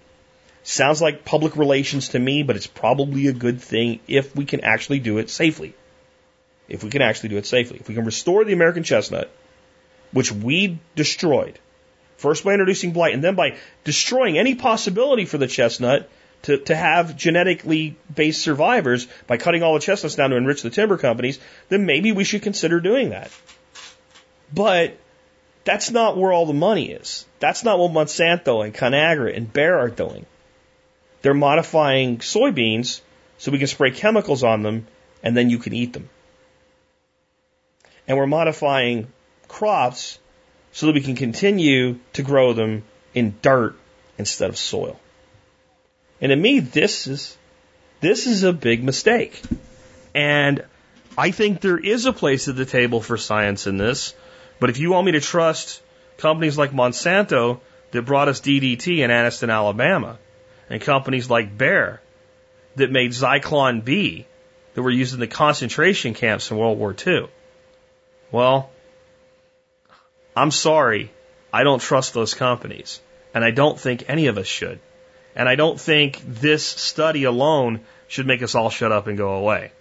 Sounds 0.63 1.01
like 1.01 1.25
public 1.25 1.57
relations 1.57 2.09
to 2.09 2.19
me, 2.19 2.43
but 2.43 2.55
it's 2.55 2.67
probably 2.67 3.27
a 3.27 3.33
good 3.33 3.61
thing 3.61 3.99
if 4.07 4.35
we 4.35 4.45
can 4.45 4.61
actually 4.61 4.99
do 4.99 5.17
it 5.17 5.29
safely. 5.29 5.73
If 6.67 6.83
we 6.83 6.89
can 6.89 7.01
actually 7.01 7.29
do 7.29 7.37
it 7.37 7.45
safely. 7.45 7.79
If 7.79 7.87
we 7.87 7.95
can 7.95 8.05
restore 8.05 8.45
the 8.45 8.53
American 8.53 8.83
chestnut, 8.83 9.29
which 10.11 10.31
we 10.31 10.79
destroyed, 10.95 11.59
first 12.17 12.43
by 12.43 12.53
introducing 12.53 12.91
blight 12.91 13.13
and 13.13 13.23
then 13.23 13.35
by 13.35 13.57
destroying 13.83 14.37
any 14.37 14.55
possibility 14.55 15.25
for 15.25 15.37
the 15.37 15.47
chestnut 15.47 16.09
to, 16.43 16.57
to 16.57 16.75
have 16.75 17.17
genetically 17.17 17.95
based 18.13 18.41
survivors 18.41 19.07
by 19.27 19.37
cutting 19.37 19.63
all 19.63 19.73
the 19.73 19.79
chestnuts 19.79 20.15
down 20.15 20.29
to 20.29 20.37
enrich 20.37 20.61
the 20.61 20.69
timber 20.69 20.97
companies, 20.97 21.39
then 21.69 21.85
maybe 21.85 22.11
we 22.11 22.23
should 22.23 22.41
consider 22.41 22.79
doing 22.79 23.09
that. 23.09 23.31
But 24.53 24.97
that's 25.65 25.89
not 25.91 26.17
where 26.17 26.31
all 26.31 26.45
the 26.45 26.53
money 26.53 26.91
is. 26.91 27.25
That's 27.39 27.63
not 27.63 27.79
what 27.79 27.91
Monsanto 27.91 28.63
and 28.63 28.73
Conagra 28.73 29.35
and 29.35 29.51
Bayer 29.51 29.77
are 29.77 29.89
doing. 29.89 30.25
They're 31.21 31.33
modifying 31.33 32.17
soybeans 32.17 33.01
so 33.37 33.51
we 33.51 33.57
can 33.57 33.67
spray 33.67 33.91
chemicals 33.91 34.43
on 34.43 34.61
them 34.61 34.87
and 35.23 35.35
then 35.35 35.49
you 35.49 35.57
can 35.57 35.73
eat 35.73 35.93
them. 35.93 36.09
And 38.07 38.17
we're 38.17 38.27
modifying 38.27 39.07
crops 39.47 40.19
so 40.71 40.87
that 40.87 40.95
we 40.95 41.01
can 41.01 41.15
continue 41.15 41.99
to 42.13 42.23
grow 42.23 42.53
them 42.53 42.83
in 43.13 43.35
dirt 43.41 43.75
instead 44.17 44.49
of 44.49 44.57
soil. 44.57 44.99
And 46.19 46.29
to 46.31 46.35
me, 46.35 46.59
this 46.59 47.07
is, 47.07 47.37
this 48.01 48.27
is 48.27 48.43
a 48.43 48.53
big 48.53 48.83
mistake. 48.83 49.41
And 50.13 50.63
I 51.17 51.31
think 51.31 51.61
there 51.61 51.77
is 51.77 52.05
a 52.05 52.13
place 52.13 52.47
at 52.47 52.55
the 52.55 52.65
table 52.65 53.01
for 53.01 53.17
science 53.17 53.67
in 53.67 53.77
this. 53.77 54.15
But 54.59 54.69
if 54.69 54.79
you 54.79 54.91
want 54.91 55.05
me 55.05 55.11
to 55.13 55.21
trust 55.21 55.81
companies 56.17 56.57
like 56.57 56.71
Monsanto 56.71 57.59
that 57.91 58.01
brought 58.03 58.29
us 58.29 58.41
DDT 58.41 58.99
in 58.99 59.11
Anniston, 59.11 59.51
Alabama, 59.51 60.17
and 60.69 60.81
companies 60.81 61.29
like 61.29 61.57
Bayer 61.57 62.01
that 62.75 62.91
made 62.91 63.11
Zyklon 63.11 63.83
B 63.83 64.25
that 64.73 64.81
were 64.81 64.89
used 64.89 65.13
in 65.13 65.19
the 65.19 65.27
concentration 65.27 66.13
camps 66.13 66.49
in 66.49 66.57
World 66.57 66.79
War 66.79 66.95
II. 67.05 67.27
Well, 68.33 68.71
I'm 70.35 70.49
sorry. 70.49 71.11
I 71.53 71.63
don't 71.63 71.79
trust 71.79 72.15
those 72.15 72.33
companies. 72.33 72.99
And 73.33 73.45
I 73.45 73.51
don't 73.51 73.79
think 73.79 74.09
any 74.09 74.25
of 74.25 74.39
us 74.39 74.47
should. 74.47 74.79
And 75.35 75.47
I 75.47 75.55
don't 75.55 75.79
think 75.79 76.19
this 76.25 76.65
study 76.65 77.25
alone 77.25 77.81
should 78.07 78.25
make 78.25 78.41
us 78.41 78.55
all 78.55 78.71
shut 78.71 78.91
up 78.91 79.05
and 79.05 79.17
go 79.17 79.35
away. 79.35 79.71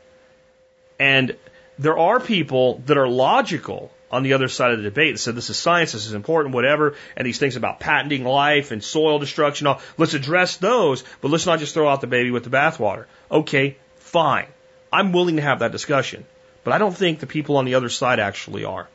And 0.98 1.36
there 1.78 1.96
are 1.96 2.20
people 2.20 2.82
that 2.86 2.98
are 2.98 3.08
logical 3.08 3.90
on 4.10 4.22
the 4.22 4.34
other 4.34 4.48
side 4.48 4.72
of 4.72 4.78
the 4.78 4.84
debate 4.84 5.14
that 5.14 5.18
said 5.18 5.34
this 5.34 5.48
is 5.48 5.56
science, 5.56 5.92
this 5.92 6.06
is 6.06 6.12
important, 6.12 6.54
whatever, 6.54 6.94
and 7.16 7.26
these 7.26 7.38
things 7.38 7.56
about 7.56 7.80
patenting 7.80 8.24
life 8.24 8.70
and 8.70 8.84
soil 8.84 9.18
destruction, 9.18 9.66
all, 9.66 9.80
let's 9.96 10.12
address 10.12 10.58
those, 10.58 11.04
but 11.22 11.30
let's 11.30 11.46
not 11.46 11.58
just 11.58 11.72
throw 11.72 11.88
out 11.88 12.02
the 12.02 12.06
baby 12.06 12.30
with 12.30 12.44
the 12.44 12.50
bathwater. 12.50 13.06
Okay, 13.30 13.78
fine. 13.96 14.48
I'm 14.92 15.12
willing 15.12 15.36
to 15.36 15.42
have 15.42 15.60
that 15.60 15.72
discussion. 15.72 16.26
But 16.64 16.72
I 16.72 16.78
don't 16.78 16.96
think 16.96 17.20
the 17.20 17.26
people 17.26 17.56
on 17.56 17.64
the 17.64 17.74
other 17.74 17.88
side 17.88 18.20
actually 18.20 18.64
are. 18.64 18.88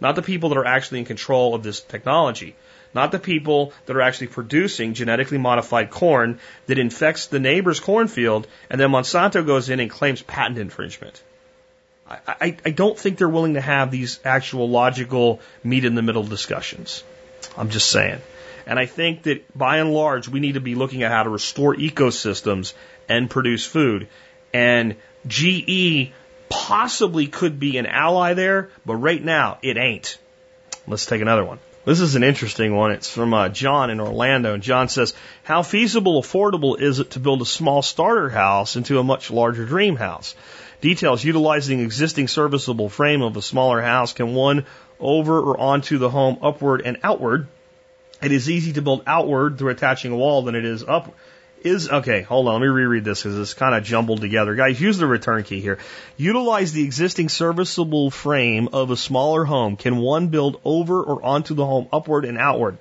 Not 0.00 0.16
the 0.16 0.22
people 0.22 0.50
that 0.50 0.58
are 0.58 0.64
actually 0.64 1.00
in 1.00 1.04
control 1.04 1.54
of 1.54 1.62
this 1.62 1.80
technology 1.80 2.54
not 2.94 3.12
the 3.12 3.18
people 3.18 3.72
that 3.86 3.96
are 3.96 4.00
actually 4.00 4.28
producing 4.28 4.94
genetically 4.94 5.38
modified 5.38 5.90
corn 5.90 6.40
that 6.66 6.78
infects 6.78 7.26
the 7.26 7.38
neighbor's 7.38 7.80
cornfield, 7.80 8.46
and 8.70 8.80
then 8.80 8.90
Monsanto 8.90 9.44
goes 9.44 9.68
in 9.68 9.80
and 9.80 9.90
claims 9.90 10.22
patent 10.22 10.58
infringement. 10.58 11.22
I, 12.08 12.18
I, 12.26 12.56
I 12.64 12.70
don't 12.70 12.98
think 12.98 13.18
they're 13.18 13.28
willing 13.28 13.54
to 13.54 13.60
have 13.60 13.90
these 13.90 14.20
actual 14.24 14.68
logical 14.68 15.40
meet 15.62 15.84
in 15.84 15.94
the 15.94 16.02
middle 16.02 16.22
discussions. 16.22 17.04
I'm 17.56 17.70
just 17.70 17.90
saying. 17.90 18.20
And 18.66 18.78
I 18.78 18.86
think 18.86 19.22
that 19.24 19.56
by 19.56 19.78
and 19.78 19.92
large, 19.92 20.28
we 20.28 20.40
need 20.40 20.54
to 20.54 20.60
be 20.60 20.74
looking 20.74 21.02
at 21.02 21.10
how 21.10 21.22
to 21.22 21.30
restore 21.30 21.74
ecosystems 21.74 22.74
and 23.08 23.30
produce 23.30 23.64
food. 23.64 24.08
And 24.52 24.96
GE 25.26 26.12
possibly 26.50 27.26
could 27.26 27.58
be 27.58 27.78
an 27.78 27.86
ally 27.86 28.34
there, 28.34 28.70
but 28.84 28.96
right 28.96 29.22
now 29.22 29.58
it 29.62 29.76
ain't. 29.76 30.18
Let's 30.86 31.06
take 31.06 31.22
another 31.22 31.44
one. 31.44 31.58
This 31.84 32.00
is 32.00 32.16
an 32.16 32.22
interesting 32.22 32.76
one. 32.76 32.90
It's 32.90 33.10
from 33.10 33.32
uh, 33.32 33.48
John 33.48 33.88
in 33.88 34.00
Orlando. 34.00 34.52
And 34.52 34.62
John 34.62 34.88
says, 34.88 35.14
How 35.42 35.62
feasible, 35.62 36.20
affordable 36.20 36.78
is 36.78 36.98
it 36.98 37.12
to 37.12 37.20
build 37.20 37.40
a 37.40 37.46
small 37.46 37.80
starter 37.80 38.28
house 38.28 38.76
into 38.76 38.98
a 38.98 39.04
much 39.04 39.30
larger 39.30 39.64
dream 39.64 39.96
house? 39.96 40.34
Details 40.82 41.24
utilizing 41.24 41.80
existing 41.80 42.28
serviceable 42.28 42.90
frame 42.90 43.22
of 43.22 43.36
a 43.36 43.42
smaller 43.42 43.80
house 43.80 44.12
can 44.12 44.34
one 44.34 44.66
over 45.00 45.40
or 45.40 45.58
onto 45.58 45.96
the 45.98 46.10
home 46.10 46.38
upward 46.42 46.82
and 46.84 46.98
outward. 47.02 47.46
It 48.22 48.32
is 48.32 48.50
easy 48.50 48.74
to 48.74 48.82
build 48.82 49.02
outward 49.06 49.58
through 49.58 49.70
attaching 49.70 50.12
a 50.12 50.16
wall 50.16 50.42
than 50.42 50.54
it 50.54 50.64
is 50.64 50.84
up 50.84 51.14
Is 51.62 51.88
okay, 51.88 52.22
hold 52.22 52.46
on, 52.46 52.54
let 52.54 52.60
me 52.60 52.68
reread 52.68 53.04
this 53.04 53.22
because 53.22 53.36
it's 53.36 53.54
kind 53.54 53.74
of 53.74 53.82
jumbled 53.82 54.20
together. 54.20 54.54
Guys, 54.54 54.80
use 54.80 54.96
the 54.96 55.08
return 55.08 55.42
key 55.42 55.60
here. 55.60 55.78
Utilize 56.16 56.72
the 56.72 56.84
existing 56.84 57.28
serviceable 57.28 58.12
frame 58.12 58.68
of 58.72 58.92
a 58.92 58.96
smaller 58.96 59.44
home. 59.44 59.76
Can 59.76 59.96
one 59.96 60.28
build 60.28 60.60
over 60.64 61.02
or 61.02 61.24
onto 61.24 61.54
the 61.54 61.66
home, 61.66 61.88
upward 61.92 62.24
and 62.24 62.38
outward? 62.38 62.78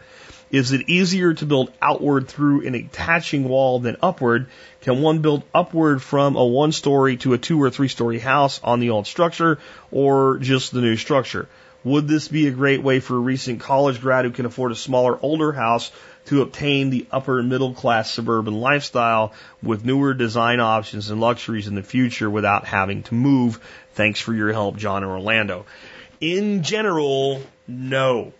Is 0.51 0.73
it 0.73 0.89
easier 0.89 1.33
to 1.33 1.45
build 1.45 1.71
outward 1.81 2.27
through 2.27 2.67
an 2.67 2.75
attaching 2.75 3.49
wall 3.49 3.79
than 3.79 3.97
upward? 4.01 4.45
Can 4.81 5.01
one 5.01 5.19
build 5.19 5.41
upward 5.55 6.03
from 6.03 6.35
a 6.35 6.45
one 6.45 6.71
story 6.71 7.17
to 7.17 7.33
a 7.33 7.37
two 7.39 7.59
or 7.59 7.71
three 7.71 7.87
story 7.87 8.19
house 8.19 8.61
on 8.63 8.79
the 8.79 8.91
old 8.91 9.07
structure 9.07 9.57
or 9.91 10.37
just 10.37 10.71
the 10.71 10.81
new 10.81 10.97
structure? 10.97 11.49
Would 11.83 12.07
this 12.07 12.27
be 12.27 12.47
a 12.47 12.51
great 12.51 12.83
way 12.83 12.99
for 12.99 13.15
a 13.15 13.19
recent 13.19 13.61
college 13.61 14.01
grad 14.01 14.25
who 14.25 14.31
can 14.31 14.45
afford 14.45 14.71
a 14.71 14.75
smaller, 14.75 15.17
older 15.21 15.51
house 15.51 15.91
to 16.27 16.41
obtain 16.41 16.89
the 16.89 17.05
upper 17.11 17.43
middle 17.43 17.73
class 17.73 18.11
suburban 18.11 18.53
lifestyle 18.53 19.33
with 19.61 19.83
newer 19.83 20.13
design 20.13 20.59
options 20.59 21.09
and 21.09 21.19
luxuries 21.19 21.67
in 21.67 21.75
the 21.75 21.83
future 21.83 22.29
without 22.29 22.65
having 22.65 23.03
to 23.03 23.13
move? 23.13 23.59
Thanks 23.93 24.19
for 24.19 24.33
your 24.33 24.51
help, 24.53 24.77
John 24.77 25.03
and 25.03 25.11
Orlando. 25.11 25.65
In 26.21 26.63
general, 26.63 27.41
no. 27.67 28.33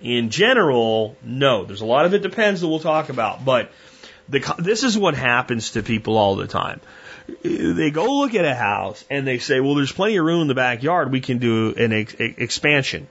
In 0.00 0.30
general, 0.30 1.16
no. 1.22 1.64
There's 1.64 1.80
a 1.80 1.86
lot 1.86 2.06
of 2.06 2.14
it 2.14 2.22
depends 2.22 2.60
that 2.60 2.68
we'll 2.68 2.80
talk 2.80 3.08
about, 3.08 3.44
but 3.44 3.70
the, 4.28 4.54
this 4.58 4.82
is 4.82 4.96
what 4.96 5.14
happens 5.14 5.72
to 5.72 5.82
people 5.82 6.16
all 6.16 6.36
the 6.36 6.46
time 6.46 6.80
they 7.42 7.90
go 7.90 8.18
look 8.18 8.34
at 8.34 8.44
a 8.44 8.54
house 8.54 9.04
and 9.10 9.26
they 9.26 9.38
say, 9.38 9.60
well, 9.60 9.74
there's 9.74 9.92
plenty 9.92 10.16
of 10.16 10.24
room 10.24 10.42
in 10.42 10.48
the 10.48 10.54
backyard. 10.54 11.12
We 11.12 11.20
can 11.20 11.38
do 11.38 11.74
an 11.74 11.92
ex- 11.92 12.14
expansion. 12.18 13.08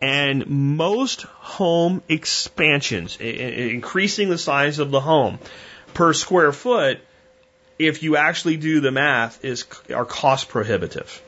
And 0.00 0.46
most 0.46 1.22
home 1.22 2.02
expansions, 2.08 3.16
increasing 3.18 4.28
the 4.28 4.38
size 4.38 4.78
of 4.78 4.90
the 4.90 5.00
home 5.00 5.38
per 5.94 6.12
square 6.12 6.52
foot, 6.52 7.00
if 7.78 8.02
you 8.02 8.16
actually 8.16 8.56
do 8.56 8.80
the 8.80 8.90
math, 8.90 9.44
is 9.44 9.64
are 9.94 10.04
cost 10.04 10.48
prohibitive. 10.48 11.22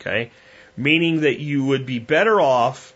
Okay, 0.00 0.30
meaning 0.76 1.20
that 1.22 1.40
you 1.40 1.64
would 1.64 1.86
be 1.86 1.98
better 1.98 2.40
off 2.40 2.94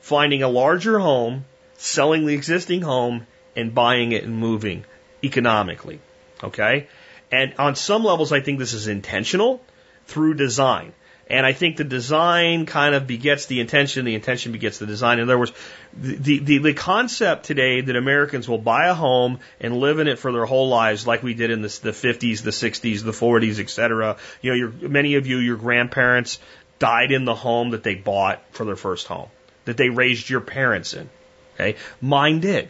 finding 0.00 0.42
a 0.42 0.48
larger 0.48 0.98
home, 0.98 1.44
selling 1.76 2.26
the 2.26 2.34
existing 2.34 2.82
home, 2.82 3.26
and 3.56 3.74
buying 3.74 4.12
it 4.12 4.24
and 4.24 4.34
moving 4.34 4.84
economically. 5.22 6.00
Okay, 6.42 6.88
and 7.30 7.54
on 7.58 7.76
some 7.76 8.04
levels, 8.04 8.32
I 8.32 8.40
think 8.40 8.58
this 8.58 8.72
is 8.72 8.88
intentional 8.88 9.62
through 10.06 10.34
design. 10.34 10.92
And 11.32 11.46
I 11.46 11.54
think 11.54 11.78
the 11.78 11.84
design 11.84 12.66
kind 12.66 12.94
of 12.94 13.06
begets 13.06 13.46
the 13.46 13.60
intention, 13.60 14.04
the 14.04 14.14
intention 14.14 14.52
begets 14.52 14.78
the 14.78 14.84
design. 14.84 15.18
In 15.18 15.24
other 15.24 15.38
words, 15.38 15.52
the, 15.94 16.38
the, 16.40 16.58
the 16.58 16.74
concept 16.74 17.46
today 17.46 17.80
that 17.80 17.96
Americans 17.96 18.46
will 18.46 18.58
buy 18.58 18.88
a 18.88 18.94
home 18.94 19.40
and 19.58 19.78
live 19.78 19.98
in 19.98 20.08
it 20.08 20.18
for 20.18 20.30
their 20.30 20.44
whole 20.44 20.68
lives, 20.68 21.06
like 21.06 21.22
we 21.22 21.32
did 21.32 21.50
in 21.50 21.62
the, 21.62 21.80
the 21.82 21.92
50s, 21.92 22.42
the 22.42 22.50
60s, 22.50 23.02
the 23.02 23.12
40s, 23.12 23.58
et 23.60 23.70
cetera. 23.70 24.18
You 24.42 24.50
know, 24.50 24.56
your, 24.56 24.90
many 24.90 25.14
of 25.14 25.26
you, 25.26 25.38
your 25.38 25.56
grandparents 25.56 26.38
died 26.78 27.12
in 27.12 27.24
the 27.24 27.34
home 27.34 27.70
that 27.70 27.82
they 27.82 27.94
bought 27.94 28.42
for 28.50 28.66
their 28.66 28.76
first 28.76 29.06
home, 29.06 29.30
that 29.64 29.78
they 29.78 29.88
raised 29.88 30.28
your 30.28 30.42
parents 30.42 30.92
in. 30.92 31.08
Okay. 31.54 31.78
Mine 32.02 32.40
did. 32.40 32.68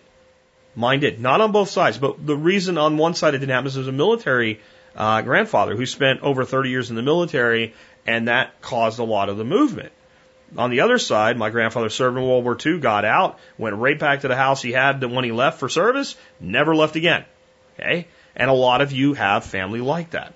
Mine 0.77 1.01
did. 1.01 1.21
Not 1.21 1.41
on 1.41 1.51
both 1.51 1.69
sides, 1.69 1.99
but 1.99 2.25
the 2.25 2.37
reason 2.37 2.79
on 2.79 2.97
one 2.97 3.15
side 3.15 3.35
it 3.35 3.39
didn't 3.39 3.51
happen 3.51 3.67
is 3.67 3.75
there 3.75 3.81
was 3.81 3.89
a 3.89 3.93
military 3.93 4.61
uh, 4.97 5.23
grandfather 5.23 5.77
who 5.77 5.87
spent 5.87 6.23
over 6.23 6.45
30 6.45 6.71
years 6.71 6.91
in 6.91 6.97
the 6.97 7.03
military, 7.03 7.75
and 8.07 8.29
that 8.29 8.61
caused 8.61 8.99
a 8.99 9.05
lot 9.05 9.29
of 9.29 9.37
the 9.37 9.45
movement. 9.45 9.93
On 10.57 10.71
the 10.71 10.81
other 10.81 10.99
side, 10.99 11.39
my 11.39 11.51
grandfather 11.51 11.89
served 11.89 12.17
in 12.17 12.25
World 12.25 12.45
War 12.45 12.59
II, 12.65 12.79
got 12.79 13.05
out, 13.05 13.39
went 13.57 13.77
right 13.77 13.99
back 13.99 14.21
to 14.21 14.29
the 14.29 14.37
house 14.37 14.61
he 14.61 14.73
had 14.73 15.03
when 15.03 15.25
he 15.25 15.33
left 15.33 15.59
for 15.59 15.69
service, 15.69 16.15
never 16.41 16.75
left 16.75 16.97
again. 16.97 17.25
Okay? 17.75 18.07
And 18.37 18.51
a 18.51 18.55
lot 18.55 18.83
of 18.83 18.93
you 18.93 19.15
have 19.15 19.45
family 19.45 19.81
like 19.81 20.11
that. 20.11 20.35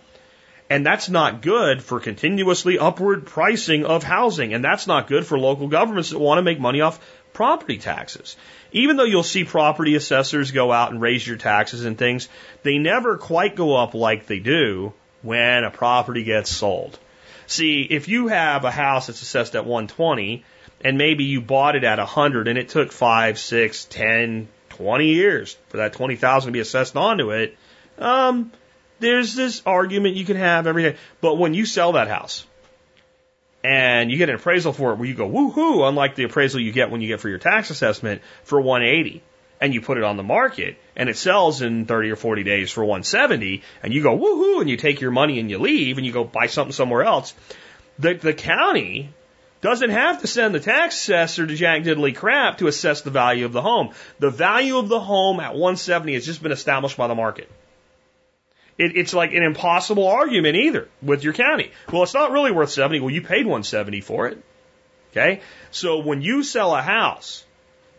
And 0.70 0.84
that's 0.84 1.08
not 1.08 1.42
good 1.42 1.82
for 1.82 2.00
continuously 2.00 2.78
upward 2.78 3.26
pricing 3.26 3.84
of 3.84 4.02
housing. 4.02 4.54
And 4.54 4.64
that's 4.64 4.86
not 4.86 5.06
good 5.06 5.26
for 5.26 5.38
local 5.38 5.68
governments 5.68 6.10
that 6.10 6.18
want 6.18 6.38
to 6.38 6.42
make 6.42 6.58
money 6.58 6.80
off 6.80 6.98
property 7.32 7.76
taxes 7.76 8.36
even 8.76 8.96
though 8.96 9.04
you'll 9.04 9.22
see 9.22 9.44
property 9.44 9.94
assessors 9.94 10.50
go 10.50 10.70
out 10.70 10.90
and 10.90 11.00
raise 11.00 11.26
your 11.26 11.38
taxes 11.38 11.84
and 11.84 11.96
things, 11.96 12.28
they 12.62 12.76
never 12.76 13.16
quite 13.16 13.56
go 13.56 13.74
up 13.74 13.94
like 13.94 14.26
they 14.26 14.38
do 14.38 14.92
when 15.22 15.64
a 15.64 15.70
property 15.70 16.24
gets 16.24 16.50
sold. 16.50 16.98
See, 17.46 17.82
if 17.82 18.08
you 18.08 18.28
have 18.28 18.64
a 18.64 18.70
house 18.70 19.06
that's 19.06 19.22
assessed 19.22 19.54
at 19.54 19.64
120 19.64 20.44
and 20.82 20.98
maybe 20.98 21.24
you 21.24 21.40
bought 21.40 21.76
it 21.76 21.84
at 21.84 21.98
100 21.98 22.48
and 22.48 22.58
it 22.58 22.68
took 22.68 22.92
5, 22.92 23.38
6, 23.38 23.84
10, 23.84 24.48
20 24.70 25.06
years 25.06 25.56
for 25.68 25.78
that 25.78 25.92
20,000 25.92 26.48
to 26.48 26.52
be 26.52 26.60
assessed 26.60 26.96
onto 26.96 27.30
it, 27.30 27.56
um, 27.98 28.52
there's 28.98 29.34
this 29.34 29.62
argument 29.64 30.16
you 30.16 30.24
can 30.24 30.36
have 30.36 30.66
every 30.66 30.82
day. 30.82 30.96
But 31.20 31.36
when 31.36 31.54
you 31.54 31.66
sell 31.66 31.92
that 31.92 32.08
house 32.08 32.46
and 33.62 34.10
you 34.10 34.16
get 34.18 34.28
an 34.28 34.36
appraisal 34.36 34.72
for 34.72 34.92
it 34.92 34.96
where 34.96 35.08
you 35.08 35.14
go 35.14 35.28
woohoo, 35.28 35.88
unlike 35.88 36.14
the 36.14 36.24
appraisal 36.24 36.60
you 36.60 36.72
get 36.72 36.90
when 36.90 37.00
you 37.00 37.08
get 37.08 37.20
for 37.20 37.28
your 37.28 37.38
tax 37.38 37.70
assessment 37.70 38.22
for 38.44 38.60
180, 38.60 39.22
and 39.60 39.72
you 39.72 39.80
put 39.80 39.98
it 39.98 40.04
on 40.04 40.16
the 40.16 40.22
market 40.22 40.76
and 40.94 41.08
it 41.08 41.16
sells 41.16 41.62
in 41.62 41.86
30 41.86 42.10
or 42.10 42.16
40 42.16 42.42
days 42.42 42.70
for 42.70 42.84
170, 42.84 43.62
and 43.82 43.92
you 43.92 44.02
go 44.02 44.16
woohoo, 44.16 44.60
and 44.60 44.70
you 44.70 44.76
take 44.76 45.00
your 45.00 45.10
money 45.10 45.38
and 45.38 45.50
you 45.50 45.58
leave 45.58 45.98
and 45.98 46.06
you 46.06 46.12
go 46.12 46.24
buy 46.24 46.46
something 46.46 46.72
somewhere 46.72 47.02
else. 47.02 47.34
The 47.98 48.14
the 48.14 48.34
county 48.34 49.10
doesn't 49.60 49.90
have 49.90 50.20
to 50.20 50.26
send 50.26 50.54
the 50.54 50.60
tax 50.60 50.94
assessor 50.94 51.46
to 51.46 51.54
jack 51.54 51.82
diddly 51.82 52.14
crap 52.14 52.58
to 52.58 52.66
assess 52.66 53.00
the 53.00 53.10
value 53.10 53.44
of 53.44 53.52
the 53.52 53.62
home. 53.62 53.90
The 54.18 54.30
value 54.30 54.78
of 54.78 54.88
the 54.88 55.00
home 55.00 55.40
at 55.40 55.52
170 55.52 56.14
has 56.14 56.26
just 56.26 56.42
been 56.42 56.52
established 56.52 56.96
by 56.96 57.06
the 57.06 57.14
market. 57.14 57.50
It, 58.78 58.96
it's 58.96 59.14
like 59.14 59.32
an 59.32 59.42
impossible 59.42 60.06
argument 60.06 60.56
either 60.56 60.88
with 61.02 61.24
your 61.24 61.32
county. 61.32 61.72
Well, 61.90 62.02
it's 62.02 62.14
not 62.14 62.30
really 62.30 62.52
worth 62.52 62.70
70. 62.70 63.00
Well, 63.00 63.10
you 63.10 63.22
paid 63.22 63.46
170 63.46 64.02
for 64.02 64.28
it. 64.28 64.42
Okay. 65.12 65.40
So 65.70 65.98
when 65.98 66.20
you 66.20 66.42
sell 66.42 66.74
a 66.74 66.82
house, 66.82 67.44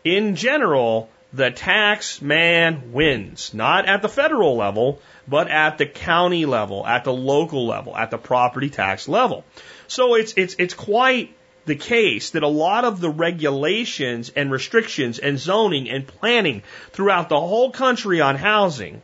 in 0.03 0.35
general, 0.35 1.09
the 1.33 1.51
tax 1.51 2.21
man 2.21 2.91
wins, 2.93 3.53
not 3.53 3.85
at 3.85 4.01
the 4.01 4.09
federal 4.09 4.55
level, 4.55 5.01
but 5.27 5.49
at 5.49 5.77
the 5.77 5.85
county 5.85 6.45
level, 6.45 6.85
at 6.87 7.03
the 7.03 7.13
local 7.13 7.67
level, 7.67 7.95
at 7.95 8.11
the 8.11 8.17
property 8.17 8.69
tax 8.69 9.07
level. 9.07 9.43
So 9.87 10.15
it's, 10.15 10.33
it's, 10.37 10.55
it's 10.57 10.73
quite 10.73 11.33
the 11.65 11.75
case 11.75 12.31
that 12.31 12.43
a 12.43 12.47
lot 12.47 12.85
of 12.85 13.01
the 13.01 13.09
regulations 13.09 14.31
and 14.35 14.49
restrictions 14.49 15.19
and 15.19 15.37
zoning 15.37 15.89
and 15.89 16.07
planning 16.07 16.63
throughout 16.91 17.29
the 17.29 17.39
whole 17.39 17.71
country 17.71 18.21
on 18.21 18.37
housing 18.37 19.01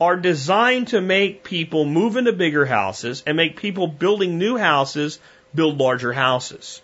are 0.00 0.16
designed 0.16 0.88
to 0.88 1.00
make 1.00 1.44
people 1.44 1.84
move 1.84 2.16
into 2.16 2.32
bigger 2.32 2.66
houses 2.66 3.22
and 3.26 3.36
make 3.36 3.56
people 3.56 3.86
building 3.86 4.38
new 4.38 4.56
houses 4.56 5.20
build 5.54 5.78
larger 5.78 6.12
houses. 6.12 6.82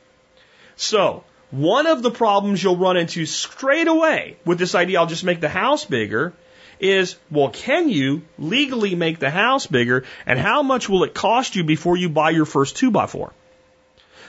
So, 0.76 1.24
one 1.50 1.86
of 1.86 2.02
the 2.02 2.10
problems 2.10 2.62
you'll 2.62 2.76
run 2.76 2.96
into 2.96 3.26
straight 3.26 3.88
away 3.88 4.36
with 4.44 4.58
this 4.58 4.74
idea, 4.74 5.00
I'll 5.00 5.06
just 5.06 5.24
make 5.24 5.40
the 5.40 5.48
house 5.48 5.84
bigger, 5.84 6.32
is, 6.78 7.16
well, 7.30 7.50
can 7.50 7.88
you 7.88 8.22
legally 8.38 8.94
make 8.94 9.18
the 9.18 9.30
house 9.30 9.66
bigger 9.66 10.04
and 10.26 10.38
how 10.38 10.62
much 10.62 10.88
will 10.88 11.04
it 11.04 11.14
cost 11.14 11.56
you 11.56 11.64
before 11.64 11.96
you 11.96 12.08
buy 12.08 12.30
your 12.30 12.46
first 12.46 12.76
two 12.76 12.90
by 12.90 13.06
four? 13.06 13.32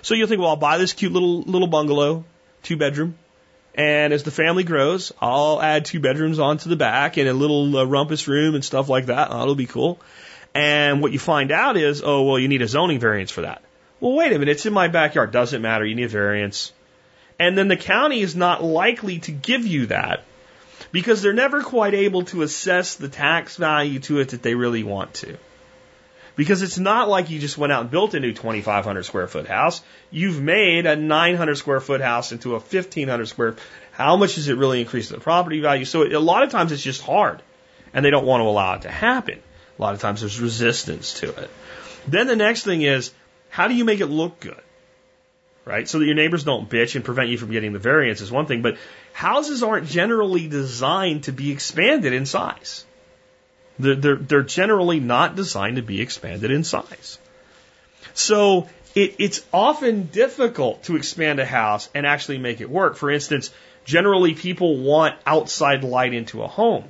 So 0.01 0.15
you'll 0.15 0.27
think, 0.27 0.41
well, 0.41 0.49
I'll 0.49 0.55
buy 0.55 0.77
this 0.77 0.93
cute 0.93 1.13
little, 1.13 1.41
little 1.43 1.67
bungalow, 1.67 2.25
two 2.63 2.75
bedroom, 2.75 3.15
and 3.73 4.11
as 4.11 4.23
the 4.23 4.31
family 4.31 4.63
grows, 4.63 5.13
I'll 5.21 5.61
add 5.61 5.85
two 5.85 5.99
bedrooms 5.99 6.39
onto 6.39 6.69
the 6.69 6.75
back 6.75 7.17
and 7.17 7.29
a 7.29 7.33
little 7.33 7.77
uh, 7.77 7.85
rumpus 7.85 8.27
room 8.27 8.55
and 8.55 8.65
stuff 8.65 8.89
like 8.89 9.05
that. 9.05 9.29
That'll 9.29 9.55
be 9.55 9.65
cool. 9.65 9.99
And 10.53 11.01
what 11.01 11.13
you 11.13 11.19
find 11.19 11.51
out 11.51 11.77
is, 11.77 12.01
oh, 12.03 12.23
well, 12.23 12.37
you 12.37 12.49
need 12.49 12.61
a 12.61 12.67
zoning 12.67 12.99
variance 12.99 13.31
for 13.31 13.41
that. 13.41 13.61
Well, 14.01 14.13
wait 14.13 14.33
a 14.33 14.39
minute. 14.39 14.51
It's 14.51 14.65
in 14.65 14.73
my 14.73 14.89
backyard. 14.89 15.31
Doesn't 15.31 15.61
matter. 15.61 15.85
You 15.85 15.95
need 15.95 16.03
a 16.03 16.09
variance. 16.09 16.73
And 17.41 17.57
then 17.57 17.69
the 17.69 17.75
county 17.75 18.21
is 18.21 18.35
not 18.35 18.63
likely 18.63 19.17
to 19.21 19.31
give 19.31 19.65
you 19.65 19.87
that 19.87 20.23
because 20.91 21.23
they're 21.23 21.33
never 21.33 21.63
quite 21.63 21.95
able 21.95 22.25
to 22.25 22.43
assess 22.43 22.97
the 22.97 23.09
tax 23.09 23.55
value 23.57 23.99
to 24.01 24.19
it 24.19 24.29
that 24.29 24.43
they 24.43 24.53
really 24.53 24.83
want 24.83 25.15
to. 25.15 25.37
Because 26.35 26.61
it's 26.61 26.77
not 26.77 27.09
like 27.09 27.31
you 27.31 27.39
just 27.39 27.57
went 27.57 27.73
out 27.73 27.81
and 27.81 27.89
built 27.89 28.13
a 28.13 28.19
new 28.19 28.31
2,500 28.31 29.03
square 29.05 29.27
foot 29.27 29.47
house. 29.47 29.81
You've 30.11 30.39
made 30.39 30.85
a 30.85 30.95
900 30.95 31.55
square 31.57 31.79
foot 31.79 31.99
house 31.99 32.31
into 32.31 32.51
a 32.51 32.59
1,500 32.59 33.25
square. 33.27 33.55
How 33.93 34.17
much 34.17 34.35
does 34.35 34.47
it 34.47 34.57
really 34.57 34.79
increase 34.79 35.09
the 35.09 35.19
property 35.19 35.61
value? 35.61 35.85
So 35.85 36.03
a 36.03 36.19
lot 36.19 36.43
of 36.43 36.51
times 36.51 36.71
it's 36.71 36.83
just 36.83 37.01
hard, 37.01 37.41
and 37.91 38.05
they 38.05 38.11
don't 38.11 38.27
want 38.27 38.41
to 38.41 38.45
allow 38.45 38.75
it 38.75 38.83
to 38.83 38.91
happen. 38.91 39.41
A 39.79 39.81
lot 39.81 39.95
of 39.95 39.99
times 39.99 40.19
there's 40.19 40.39
resistance 40.39 41.15
to 41.21 41.29
it. 41.29 41.49
Then 42.07 42.27
the 42.27 42.35
next 42.35 42.65
thing 42.65 42.83
is, 42.83 43.11
how 43.49 43.67
do 43.67 43.73
you 43.73 43.83
make 43.83 43.99
it 43.99 44.07
look 44.07 44.39
good? 44.39 44.61
Right? 45.63 45.87
So 45.87 45.99
that 45.99 46.05
your 46.05 46.15
neighbors 46.15 46.43
don't 46.43 46.69
bitch 46.69 46.95
and 46.95 47.05
prevent 47.05 47.29
you 47.29 47.37
from 47.37 47.51
getting 47.51 47.71
the 47.71 47.79
variance 47.79 48.21
is 48.21 48.31
one 48.31 48.47
thing, 48.47 48.61
but 48.61 48.77
houses 49.13 49.61
aren't 49.61 49.87
generally 49.87 50.47
designed 50.47 51.25
to 51.25 51.31
be 51.31 51.51
expanded 51.51 52.13
in 52.13 52.25
size. 52.25 52.85
They're, 53.77 53.95
they're, 53.95 54.15
they're 54.15 54.43
generally 54.43 54.99
not 54.99 55.35
designed 55.35 55.75
to 55.75 55.81
be 55.81 56.01
expanded 56.01 56.49
in 56.51 56.63
size. 56.63 57.19
So 58.13 58.69
it, 58.95 59.15
it's 59.19 59.45
often 59.53 60.07
difficult 60.07 60.83
to 60.83 60.95
expand 60.95 61.39
a 61.39 61.45
house 61.45 61.89
and 61.93 62.05
actually 62.05 62.37
make 62.37 62.61
it 62.61 62.69
work. 62.69 62.95
For 62.95 63.09
instance, 63.09 63.51
generally 63.85 64.33
people 64.33 64.77
want 64.77 65.15
outside 65.25 65.83
light 65.83 66.13
into 66.13 66.43
a 66.43 66.47
home. 66.47 66.85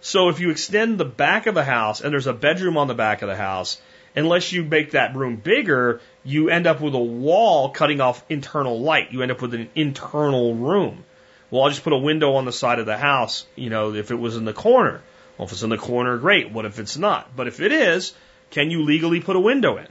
So 0.00 0.28
if 0.28 0.40
you 0.40 0.50
extend 0.50 0.98
the 0.98 1.04
back 1.04 1.46
of 1.46 1.56
a 1.56 1.64
house 1.64 2.00
and 2.00 2.12
there's 2.12 2.26
a 2.26 2.32
bedroom 2.32 2.76
on 2.76 2.88
the 2.88 2.94
back 2.94 3.22
of 3.22 3.28
the 3.28 3.36
house, 3.36 3.80
unless 4.14 4.52
you 4.52 4.64
make 4.64 4.92
that 4.92 5.16
room 5.16 5.36
bigger, 5.36 6.00
you 6.24 6.50
end 6.50 6.66
up 6.66 6.80
with 6.80 6.94
a 6.94 6.98
wall 6.98 7.70
cutting 7.70 8.00
off 8.00 8.24
internal 8.28 8.80
light. 8.80 9.12
You 9.12 9.22
end 9.22 9.30
up 9.30 9.42
with 9.42 9.54
an 9.54 9.70
internal 9.74 10.54
room. 10.54 11.04
Well, 11.50 11.64
I'll 11.64 11.70
just 11.70 11.84
put 11.84 11.92
a 11.92 11.98
window 11.98 12.34
on 12.34 12.44
the 12.44 12.52
side 12.52 12.78
of 12.78 12.86
the 12.86 12.96
house, 12.96 13.46
you 13.56 13.70
know, 13.70 13.94
if 13.94 14.10
it 14.10 14.14
was 14.18 14.36
in 14.36 14.44
the 14.44 14.54
corner. 14.54 15.02
Well, 15.36 15.46
if 15.46 15.52
it's 15.52 15.62
in 15.62 15.70
the 15.70 15.78
corner, 15.78 16.16
great. 16.18 16.50
What 16.50 16.64
if 16.64 16.78
it's 16.78 16.96
not? 16.96 17.34
But 17.36 17.46
if 17.46 17.60
it 17.60 17.72
is, 17.72 18.14
can 18.50 18.70
you 18.70 18.84
legally 18.84 19.20
put 19.20 19.36
a 19.36 19.40
window 19.40 19.76
in? 19.78 19.88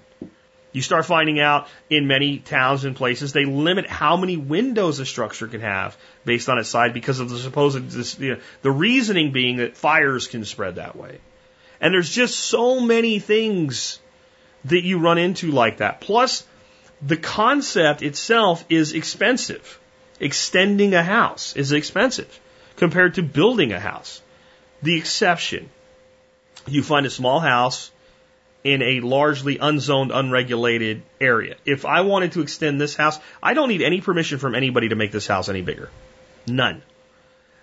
You 0.72 0.82
start 0.82 1.06
finding 1.06 1.40
out 1.40 1.68
in 1.90 2.08
many 2.08 2.40
towns 2.40 2.86
and 2.86 2.96
places 2.96 3.34
they 3.34 3.46
limit 3.46 3.88
how 3.88 4.16
many 4.16 4.38
windows 4.38 5.00
a 5.00 5.06
structure 5.06 5.48
can 5.48 5.62
have 5.62 5.98
based 6.24 6.48
on 6.48 6.58
its 6.58 6.70
side 6.70 6.94
because 6.94 7.20
of 7.20 7.30
the 7.30 7.38
supposed 7.38 8.20
you 8.20 8.36
know, 8.36 8.42
the 8.62 8.72
reasoning 8.72 9.32
being 9.32 9.58
that 9.58 9.76
fires 9.76 10.28
can 10.28 10.46
spread 10.46 10.76
that 10.76 10.96
way. 10.96 11.20
And 11.82 11.94
there's 11.94 12.10
just 12.10 12.40
so 12.40 12.80
many 12.80 13.20
things 13.20 14.00
that 14.66 14.84
you 14.84 15.00
run 15.00 15.18
into 15.18 15.52
like 15.52 15.78
that. 15.78 16.02
Plus, 16.02 16.46
the 17.02 17.18
concept 17.18 18.02
itself 18.02 18.64
is 18.70 18.94
expensive. 18.94 19.80
Extending 20.20 20.94
a 20.94 21.04
house 21.04 21.56
is 21.56 21.72
expensive 21.72 22.40
compared 22.76 23.16
to 23.16 23.24
building 23.24 23.74
a 23.74 23.80
house. 23.80 24.22
The 24.84 24.98
exception, 24.98 25.70
you 26.68 26.84
find 26.84 27.06
a 27.06 27.10
small 27.10 27.40
house 27.40 27.92
in 28.64 28.82
a 28.84 29.00
largely 29.00 29.58
unzoned, 29.58 30.12
unregulated 30.12 31.02
area. 31.20 31.56
If 31.66 31.86
I 31.86 32.02
wanted 32.02 32.34
to 32.34 32.42
extend 32.42 32.80
this 32.80 32.96
house, 32.96 33.20
I 33.42 33.56
don't 33.56 33.70
need 33.70 33.82
any 33.82 34.02
permission 34.02 34.38
from 34.38 34.54
anybody 34.54 34.90
to 34.90 34.96
make 34.96 35.12
this 35.12 35.26
house 35.26 35.50
any 35.50 35.62
bigger. 35.62 35.90
None. 36.48 36.84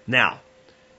Now, 0.07 0.41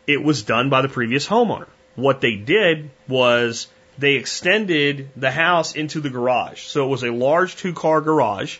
it 0.08 0.24
was 0.24 0.44
done 0.44 0.70
by 0.70 0.82
the 0.82 0.90
previous 0.90 1.28
homeowner. 1.28 1.68
What 1.96 2.22
they 2.22 2.36
did 2.36 2.90
was 3.08 3.68
they 4.00 4.16
extended 4.16 5.10
the 5.16 5.32
house 5.32 5.76
into 5.76 6.00
the 6.00 6.10
garage. 6.10 6.64
So 6.64 6.86
it 6.86 6.90
was 6.90 7.04
a 7.04 7.12
large 7.12 7.56
two 7.56 7.74
car 7.74 8.02
garage, 8.02 8.58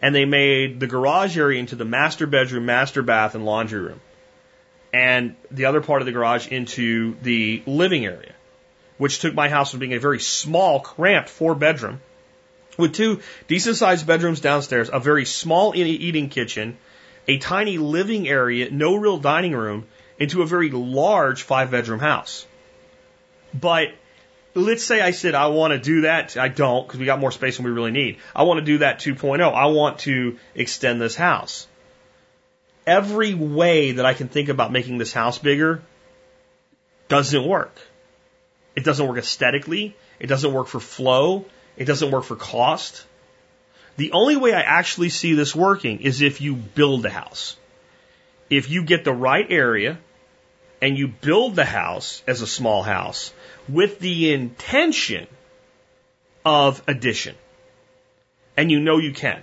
and 0.00 0.14
they 0.14 0.24
made 0.24 0.80
the 0.80 0.86
garage 0.86 1.38
area 1.38 1.60
into 1.60 1.76
the 1.76 1.84
master 1.84 2.26
bedroom, 2.26 2.66
master 2.66 3.02
bath, 3.02 3.34
and 3.34 3.44
laundry 3.44 3.80
room. 3.80 4.00
And 4.92 5.36
the 5.50 5.66
other 5.66 5.80
part 5.80 6.02
of 6.02 6.06
the 6.06 6.12
garage 6.12 6.48
into 6.48 7.16
the 7.22 7.62
living 7.66 8.04
area 8.04 8.32
which 9.02 9.18
took 9.18 9.34
my 9.34 9.48
house 9.48 9.72
from 9.72 9.80
being 9.80 9.94
a 9.94 9.98
very 9.98 10.20
small, 10.20 10.78
cramped 10.78 11.28
four 11.28 11.56
bedroom 11.56 12.00
with 12.78 12.94
two 12.94 13.20
decent 13.48 13.74
sized 13.74 14.06
bedrooms 14.06 14.38
downstairs, 14.38 14.90
a 14.92 15.00
very 15.00 15.24
small 15.24 15.74
eating 15.74 16.28
kitchen, 16.28 16.76
a 17.26 17.36
tiny 17.38 17.78
living 17.78 18.28
area, 18.28 18.70
no 18.70 18.94
real 18.94 19.18
dining 19.18 19.56
room, 19.56 19.88
into 20.20 20.42
a 20.42 20.46
very 20.46 20.70
large 20.70 21.42
five 21.42 21.72
bedroom 21.72 21.98
house. 21.98 22.46
But 23.52 23.88
let's 24.54 24.84
say 24.84 25.00
I 25.00 25.12
said 25.12 25.34
I 25.34 25.46
want 25.48 25.72
to 25.72 25.78
do 25.78 26.02
that. 26.02 26.36
I 26.36 26.48
don't 26.48 26.86
because 26.86 27.00
we 27.00 27.06
got 27.06 27.20
more 27.20 27.32
space 27.32 27.56
than 27.56 27.64
we 27.64 27.72
really 27.72 27.90
need. 27.90 28.18
I 28.34 28.42
want 28.42 28.58
to 28.58 28.64
do 28.64 28.78
that 28.78 28.98
2.0. 28.98 29.40
I 29.52 29.66
want 29.66 30.00
to 30.00 30.38
extend 30.54 31.00
this 31.00 31.16
house. 31.16 31.66
Every 32.86 33.34
way 33.34 33.92
that 33.92 34.04
I 34.04 34.14
can 34.14 34.28
think 34.28 34.48
about 34.48 34.72
making 34.72 34.98
this 34.98 35.12
house 35.12 35.38
bigger 35.38 35.82
doesn't 37.08 37.46
work. 37.46 37.78
It 38.74 38.84
doesn't 38.84 39.06
work 39.06 39.18
aesthetically. 39.18 39.96
It 40.18 40.26
doesn't 40.26 40.52
work 40.52 40.66
for 40.66 40.80
flow. 40.80 41.44
It 41.76 41.84
doesn't 41.84 42.10
work 42.10 42.24
for 42.24 42.36
cost. 42.36 43.06
The 43.96 44.12
only 44.12 44.36
way 44.36 44.54
I 44.54 44.62
actually 44.62 45.10
see 45.10 45.34
this 45.34 45.54
working 45.54 46.00
is 46.00 46.22
if 46.22 46.40
you 46.40 46.54
build 46.54 47.04
a 47.04 47.10
house. 47.10 47.56
If 48.50 48.70
you 48.70 48.84
get 48.84 49.04
the 49.04 49.12
right 49.12 49.46
area 49.48 49.98
and 50.80 50.96
you 50.98 51.08
build 51.08 51.54
the 51.54 51.64
house 51.64 52.22
as 52.26 52.40
a 52.40 52.46
small 52.46 52.82
house 52.82 53.32
with 53.68 53.98
the 53.98 54.32
intention 54.32 55.26
of 56.44 56.82
addition. 56.86 57.34
And 58.56 58.70
you 58.70 58.80
know 58.80 58.98
you 58.98 59.12
can. 59.12 59.42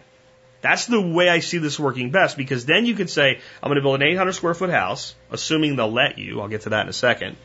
That's 0.61 0.87
the 0.87 1.01
way 1.01 1.29
I 1.29 1.39
see 1.39 1.57
this 1.57 1.79
working 1.79 2.11
best 2.11 2.35
because 2.35 2.65
then 2.65 2.85
you 2.85 2.93
can 2.93 3.07
say, 3.07 3.39
I'm 3.63 3.69
going 3.69 3.77
to 3.77 3.81
build 3.81 4.01
an 4.01 4.07
800 4.07 4.33
square 4.33 4.53
foot 4.53 4.69
house, 4.69 5.15
assuming 5.31 5.77
they'll 5.77 5.91
let 5.91 6.17
you. 6.17 6.41
I'll 6.41 6.49
get 6.49 6.61
to 6.61 6.69
that 6.71 6.81
in 6.81 6.89
a 6.89 6.93
second 6.93 7.37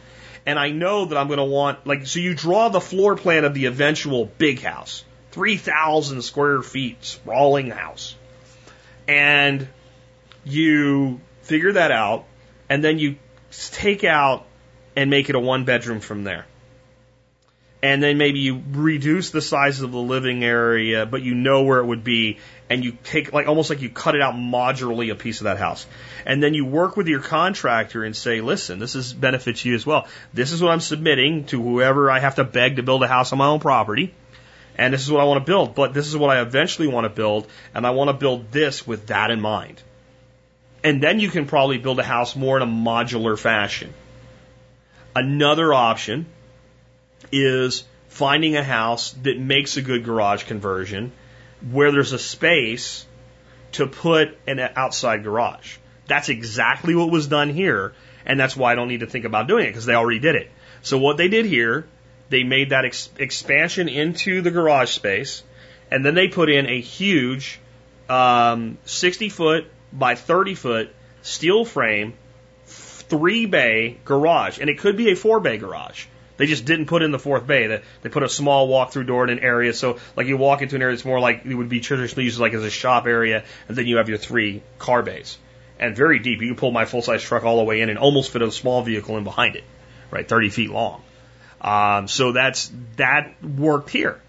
and 0.47 0.59
I 0.59 0.71
know 0.71 1.07
that 1.07 1.17
I'm 1.17 1.29
going 1.29 1.39
to 1.39 1.45
want, 1.45 1.87
like, 1.87 2.07
so 2.07 2.21
you 2.21 2.35
draw 2.35 2.69
the 2.69 2.81
floor 2.81 3.17
plan 3.17 3.45
of 3.45 3.55
the 3.55 3.67
eventual 3.67 4.27
big 4.27 4.61
house, 4.61 5.05
3,000 5.33 6.23
square 6.23 6.63
feet, 6.63 7.03
sprawling 7.05 7.71
house. 7.71 8.15
And 9.09 9.67
you 10.45 11.21
figure 11.43 11.73
that 11.73 11.91
out, 11.91 12.27
and 12.69 12.85
then 12.85 12.99
you 12.99 13.17
take 13.71 14.05
out 14.05 14.45
and 14.97 15.09
make 15.11 15.31
it 15.31 15.35
a 15.35 15.41
one 15.41 15.65
bedroom 15.65 16.01
from 16.01 16.25
there. 16.25 16.47
And 17.85 18.03
then 18.03 18.17
maybe 18.17 18.39
you 18.39 18.63
reduce 18.71 19.29
the 19.29 19.43
size 19.43 19.83
of 19.83 19.93
the 19.93 19.99
living 19.99 20.43
area, 20.43 21.05
but 21.05 21.21
you 21.21 21.35
know 21.35 21.65
where 21.65 21.81
it 21.81 21.85
would 21.85 22.03
be, 22.03 22.39
and 22.71 22.83
you 22.83 22.97
take 23.05 23.35
like 23.35 23.47
almost 23.47 23.69
like 23.69 23.83
you 23.83 23.91
cut 23.91 24.15
it 24.15 24.23
out 24.23 24.35
modularly 24.35 25.13
a 25.13 25.15
piece 25.15 25.41
of 25.41 25.45
that 25.45 25.59
house. 25.59 25.87
And 26.25 26.43
then 26.43 26.55
you 26.55 26.65
work 26.65 26.97
with 26.97 27.09
your 27.09 27.21
contractor 27.21 28.03
and 28.03 28.17
say, 28.17 28.41
listen, 28.41 28.79
this 28.79 28.95
is 28.95 29.13
benefits 29.13 29.67
you 29.67 29.75
as 29.75 29.85
well. 29.85 30.09
This 30.33 30.53
is 30.53 30.63
what 30.63 30.73
I'm 30.73 30.81
submitting 30.81 31.45
to 31.49 31.63
whoever 31.63 32.11
I 32.11 32.21
have 32.21 32.37
to 32.37 32.45
beg 32.45 32.77
to 32.77 32.83
build 32.83 33.03
a 33.03 33.07
house 33.07 33.33
on 33.33 33.39
my 33.39 33.49
own 33.49 33.61
property. 33.61 34.15
And 34.79 34.95
this 34.95 35.03
is 35.03 35.11
what 35.11 35.21
I 35.21 35.25
want 35.25 35.45
to 35.45 35.53
build, 35.53 35.75
but 35.75 35.93
this 35.93 36.07
is 36.07 36.17
what 36.17 36.35
I 36.35 36.41
eventually 36.41 36.89
want 36.89 37.05
to 37.05 37.11
build, 37.11 37.47
and 37.75 37.87
I 37.87 37.91
want 37.91 38.09
to 38.09 38.15
build 38.15 38.51
this 38.51 38.87
with 38.87 39.09
that 39.09 39.31
in 39.31 39.43
mind. 39.43 39.83
And 40.83 41.03
then 41.03 41.21
you 41.21 41.29
can 41.29 41.45
probably 41.45 41.77
build 41.77 41.99
a 41.99 42.03
house 42.03 42.35
more 42.35 42.57
in 42.57 42.63
a 42.63 42.67
modular 42.67 43.39
fashion. 43.39 43.93
Another 45.15 45.75
option 45.75 46.25
is 47.35 47.85
finding 48.09 48.57
a 48.57 48.63
house 48.63 49.11
that 49.23 49.39
makes 49.39 49.77
a 49.77 49.83
good 49.83 50.05
garage 50.05 50.45
conversion 50.45 51.11
where 51.71 51.91
there's 51.91 52.13
a 52.13 52.19
space 52.19 53.07
to 53.73 53.87
put 53.87 54.39
an 54.47 54.61
outside 54.77 55.25
garage. 55.25 55.77
That's 56.07 56.29
exactly 56.29 56.95
what 56.95 57.11
was 57.11 57.27
done 57.27 57.51
here, 57.51 57.95
and 58.25 58.39
that's 58.39 58.57
why 58.57 58.73
I 58.73 58.75
don't 58.77 58.89
need 58.89 59.01
to 59.01 59.07
think 59.07 59.25
about 59.25 59.49
doing 59.49 59.65
it 59.65 59.71
because 59.71 59.87
they 59.87 59.95
already 59.95 60.21
did 60.21 60.37
it. 60.37 60.51
So 60.83 60.99
what 60.99 61.17
they 61.17 61.29
did 61.29 61.45
here, 61.45 61.87
they 62.29 62.45
made 62.45 62.71
that 62.71 62.85
ex- 62.85 63.11
expansion 63.19 63.89
into 63.89 64.43
the 64.43 64.51
garage 64.51 64.91
space, 64.91 65.43
and 65.91 66.05
then 66.05 66.15
they 66.15 66.29
put 66.29 66.51
in 66.51 66.67
a 66.67 66.81
huge 66.81 67.59
um, 68.09 68.79
60 68.85 69.29
foot 69.29 69.67
by 69.93 70.15
30 70.15 70.55
foot 70.55 70.95
steel 71.23 71.65
frame 71.65 72.15
three 72.67 73.47
bay 73.47 73.97
garage, 74.05 74.61
and 74.61 74.71
it 74.71 74.79
could 74.79 74.97
be 74.97 75.11
a 75.11 75.17
four 75.17 75.41
bay 75.41 75.57
garage. 75.59 76.07
They 76.37 76.47
just 76.47 76.65
didn't 76.65 76.87
put 76.87 77.03
in 77.03 77.13
the 77.13 77.19
fourth 77.19 77.47
bay. 77.47 77.67
They, 77.67 77.83
they 78.03 78.09
put 78.09 78.23
a 78.23 78.29
small 78.29 78.67
walk-through 78.67 79.05
door 79.05 79.25
in 79.25 79.31
an 79.31 79.39
area. 79.39 79.73
So, 79.73 79.99
like, 80.17 80.27
you 80.27 80.37
walk 80.37 80.63
into 80.63 80.77
an 80.77 80.83
area 80.83 80.97
that's 80.97 81.05
more 81.05 81.21
like 81.21 81.45
it 81.45 81.55
would 81.55 81.69
be 81.69 81.81
traditionally 81.81 82.25
used 82.25 82.41
like 82.41 82.55
as 82.55 82.65
a 82.65 82.71
shop 82.71 83.07
area, 83.07 83.45
and 83.69 83.77
then 83.77 83.87
you 83.87 83.99
have 83.99 84.09
your 84.09 84.19
three 84.19 84.63
car 84.79 85.03
bays. 85.03 85.39
And 85.79 85.97
very 85.97 86.19
deep. 86.19 86.41
You 86.41 86.49
can 86.49 86.57
pull 86.57 86.71
my 86.71 86.85
full-size 86.85 87.23
truck 87.23 87.45
all 87.45 87.59
the 87.59 87.65
way 87.65 87.81
in 87.81 87.89
and 87.89 87.99
almost 87.99 88.31
fit 88.31 88.43
a 88.43 88.51
small 88.51 88.83
vehicle 88.83 89.17
in 89.17 89.25
behind 89.25 89.57
it, 89.57 89.65
right? 90.11 90.27
30 90.27 90.51
feet 90.51 90.71
long. 90.71 91.03
Um, 91.61 92.09
so 92.09 92.33
that's, 92.33 92.71
that 92.97 93.43
worked 93.43 93.91
here. 93.91 94.21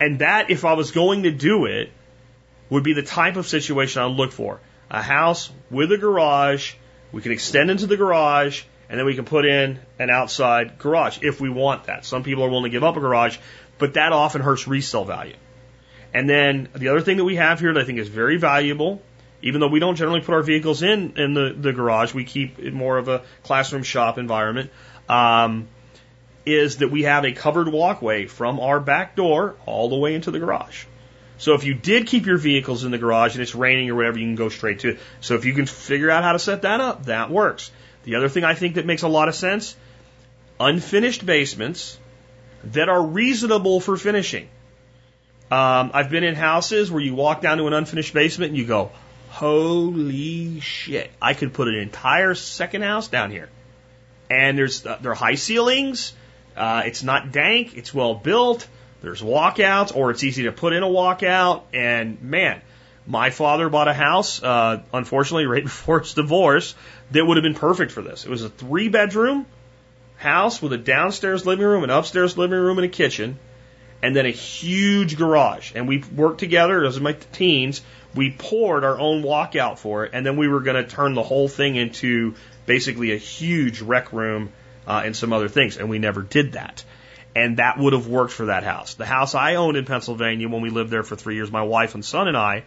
And 0.00 0.18
that, 0.18 0.50
if 0.50 0.64
I 0.64 0.72
was 0.74 0.90
going 0.90 1.24
to 1.24 1.30
do 1.30 1.66
it, 1.66 1.92
would 2.70 2.82
be 2.82 2.94
the 2.94 3.02
type 3.02 3.36
of 3.36 3.46
situation 3.46 4.02
I'd 4.02 4.12
look 4.12 4.32
for. 4.32 4.60
A 4.90 5.02
house 5.02 5.50
with 5.70 5.92
a 5.92 5.98
garage. 5.98 6.74
We 7.12 7.22
can 7.22 7.32
extend 7.32 7.70
into 7.70 7.86
the 7.86 7.96
garage 7.96 8.62
and 8.92 8.98
then 8.98 9.06
we 9.06 9.14
can 9.14 9.24
put 9.24 9.46
in 9.46 9.78
an 9.98 10.10
outside 10.10 10.78
garage 10.78 11.20
if 11.22 11.40
we 11.40 11.48
want 11.48 11.84
that. 11.84 12.04
Some 12.04 12.22
people 12.22 12.44
are 12.44 12.50
willing 12.50 12.64
to 12.64 12.68
give 12.68 12.84
up 12.84 12.94
a 12.94 13.00
garage, 13.00 13.38
but 13.78 13.94
that 13.94 14.12
often 14.12 14.42
hurts 14.42 14.68
resale 14.68 15.06
value. 15.06 15.36
And 16.12 16.28
then 16.28 16.68
the 16.74 16.88
other 16.88 17.00
thing 17.00 17.16
that 17.16 17.24
we 17.24 17.36
have 17.36 17.58
here 17.58 17.72
that 17.72 17.80
I 17.80 17.86
think 17.86 17.98
is 17.98 18.08
very 18.08 18.36
valuable, 18.36 19.00
even 19.40 19.62
though 19.62 19.68
we 19.68 19.80
don't 19.80 19.96
generally 19.96 20.20
put 20.20 20.34
our 20.34 20.42
vehicles 20.42 20.82
in 20.82 21.14
in 21.16 21.32
the, 21.32 21.56
the 21.58 21.72
garage, 21.72 22.12
we 22.12 22.24
keep 22.24 22.58
it 22.58 22.74
more 22.74 22.98
of 22.98 23.08
a 23.08 23.22
classroom 23.44 23.82
shop 23.82 24.18
environment. 24.18 24.70
Um, 25.08 25.68
is 26.44 26.78
that 26.78 26.90
we 26.90 27.04
have 27.04 27.24
a 27.24 27.32
covered 27.32 27.68
walkway 27.68 28.26
from 28.26 28.60
our 28.60 28.78
back 28.78 29.16
door 29.16 29.56
all 29.64 29.88
the 29.88 29.96
way 29.96 30.14
into 30.14 30.30
the 30.30 30.38
garage. 30.38 30.84
So 31.38 31.54
if 31.54 31.64
you 31.64 31.72
did 31.72 32.08
keep 32.08 32.26
your 32.26 32.36
vehicles 32.36 32.84
in 32.84 32.90
the 32.90 32.98
garage 32.98 33.36
and 33.36 33.42
it's 33.42 33.54
raining 33.54 33.88
or 33.88 33.94
whatever, 33.94 34.18
you 34.18 34.26
can 34.26 34.34
go 34.34 34.50
straight 34.50 34.80
to 34.80 34.90
it. 34.90 35.00
So 35.22 35.34
if 35.34 35.46
you 35.46 35.54
can 35.54 35.64
figure 35.64 36.10
out 36.10 36.24
how 36.24 36.32
to 36.32 36.38
set 36.38 36.62
that 36.62 36.80
up, 36.80 37.06
that 37.06 37.30
works. 37.30 37.70
The 38.04 38.16
other 38.16 38.28
thing 38.28 38.44
I 38.44 38.54
think 38.54 38.74
that 38.76 38.86
makes 38.86 39.02
a 39.02 39.08
lot 39.08 39.28
of 39.28 39.34
sense 39.34 39.76
unfinished 40.58 41.24
basements 41.26 41.98
that 42.64 42.88
are 42.88 43.02
reasonable 43.02 43.80
for 43.80 43.96
finishing. 43.96 44.48
Um, 45.50 45.90
I've 45.92 46.10
been 46.10 46.24
in 46.24 46.34
houses 46.34 46.90
where 46.90 47.02
you 47.02 47.14
walk 47.14 47.42
down 47.42 47.58
to 47.58 47.66
an 47.66 47.72
unfinished 47.72 48.14
basement 48.14 48.50
and 48.50 48.58
you 48.58 48.66
go, 48.66 48.90
holy 49.28 50.60
shit, 50.60 51.10
I 51.20 51.34
could 51.34 51.52
put 51.52 51.68
an 51.68 51.74
entire 51.74 52.34
second 52.34 52.82
house 52.82 53.08
down 53.08 53.30
here. 53.30 53.50
And 54.30 54.56
there's 54.56 54.86
uh, 54.86 54.98
there 55.00 55.12
are 55.12 55.16
high 55.16 55.34
ceilings. 55.34 56.14
Uh, 56.56 56.82
it's 56.86 57.02
not 57.02 57.32
dank. 57.32 57.76
It's 57.76 57.92
well 57.92 58.14
built. 58.14 58.66
There's 59.02 59.20
walkouts, 59.20 59.94
or 59.94 60.10
it's 60.10 60.22
easy 60.22 60.44
to 60.44 60.52
put 60.52 60.72
in 60.72 60.82
a 60.82 60.86
walkout. 60.86 61.62
And 61.74 62.22
man, 62.22 62.62
my 63.06 63.30
father 63.30 63.68
bought 63.68 63.88
a 63.88 63.92
house, 63.92 64.42
uh, 64.42 64.82
unfortunately, 64.92 65.46
right 65.46 65.64
before 65.72 66.00
his 66.00 66.14
divorce, 66.14 66.74
that 67.10 67.24
would 67.24 67.36
have 67.36 67.42
been 67.42 67.54
perfect 67.54 67.92
for 67.92 68.02
this. 68.02 68.24
It 68.24 68.30
was 68.30 68.42
a 68.44 68.48
three 68.48 68.88
bedroom 68.88 69.46
house 70.16 70.62
with 70.62 70.72
a 70.72 70.78
downstairs 70.78 71.44
living 71.44 71.66
room, 71.66 71.84
an 71.84 71.90
upstairs 71.90 72.38
living 72.38 72.58
room, 72.58 72.78
and 72.78 72.84
a 72.84 72.88
kitchen, 72.88 73.38
and 74.02 74.14
then 74.14 74.26
a 74.26 74.30
huge 74.30 75.16
garage. 75.16 75.72
And 75.74 75.88
we 75.88 76.04
worked 76.14 76.38
together, 76.38 76.84
as 76.84 76.96
in 76.96 77.02
my 77.02 77.12
teens, 77.32 77.82
we 78.14 78.30
poured 78.30 78.84
our 78.84 78.98
own 78.98 79.22
walkout 79.22 79.78
for 79.78 80.04
it, 80.04 80.12
and 80.14 80.24
then 80.24 80.36
we 80.36 80.48
were 80.48 80.60
going 80.60 80.82
to 80.82 80.88
turn 80.88 81.14
the 81.14 81.22
whole 81.22 81.48
thing 81.48 81.76
into 81.76 82.34
basically 82.66 83.12
a 83.12 83.16
huge 83.16 83.80
rec 83.80 84.12
room 84.12 84.52
uh, 84.86 85.02
and 85.04 85.16
some 85.16 85.32
other 85.32 85.48
things, 85.48 85.76
and 85.76 85.88
we 85.88 85.98
never 85.98 86.22
did 86.22 86.52
that. 86.52 86.84
And 87.34 87.56
that 87.56 87.78
would 87.78 87.94
have 87.94 88.08
worked 88.08 88.32
for 88.32 88.46
that 88.46 88.62
house. 88.62 88.94
The 88.94 89.06
house 89.06 89.34
I 89.34 89.54
owned 89.54 89.78
in 89.78 89.86
Pennsylvania 89.86 90.48
when 90.48 90.60
we 90.60 90.68
lived 90.68 90.90
there 90.90 91.02
for 91.02 91.16
three 91.16 91.34
years, 91.34 91.50
my 91.50 91.62
wife 91.62 91.94
and 91.94 92.04
son 92.04 92.28
and 92.28 92.36
I, 92.36 92.64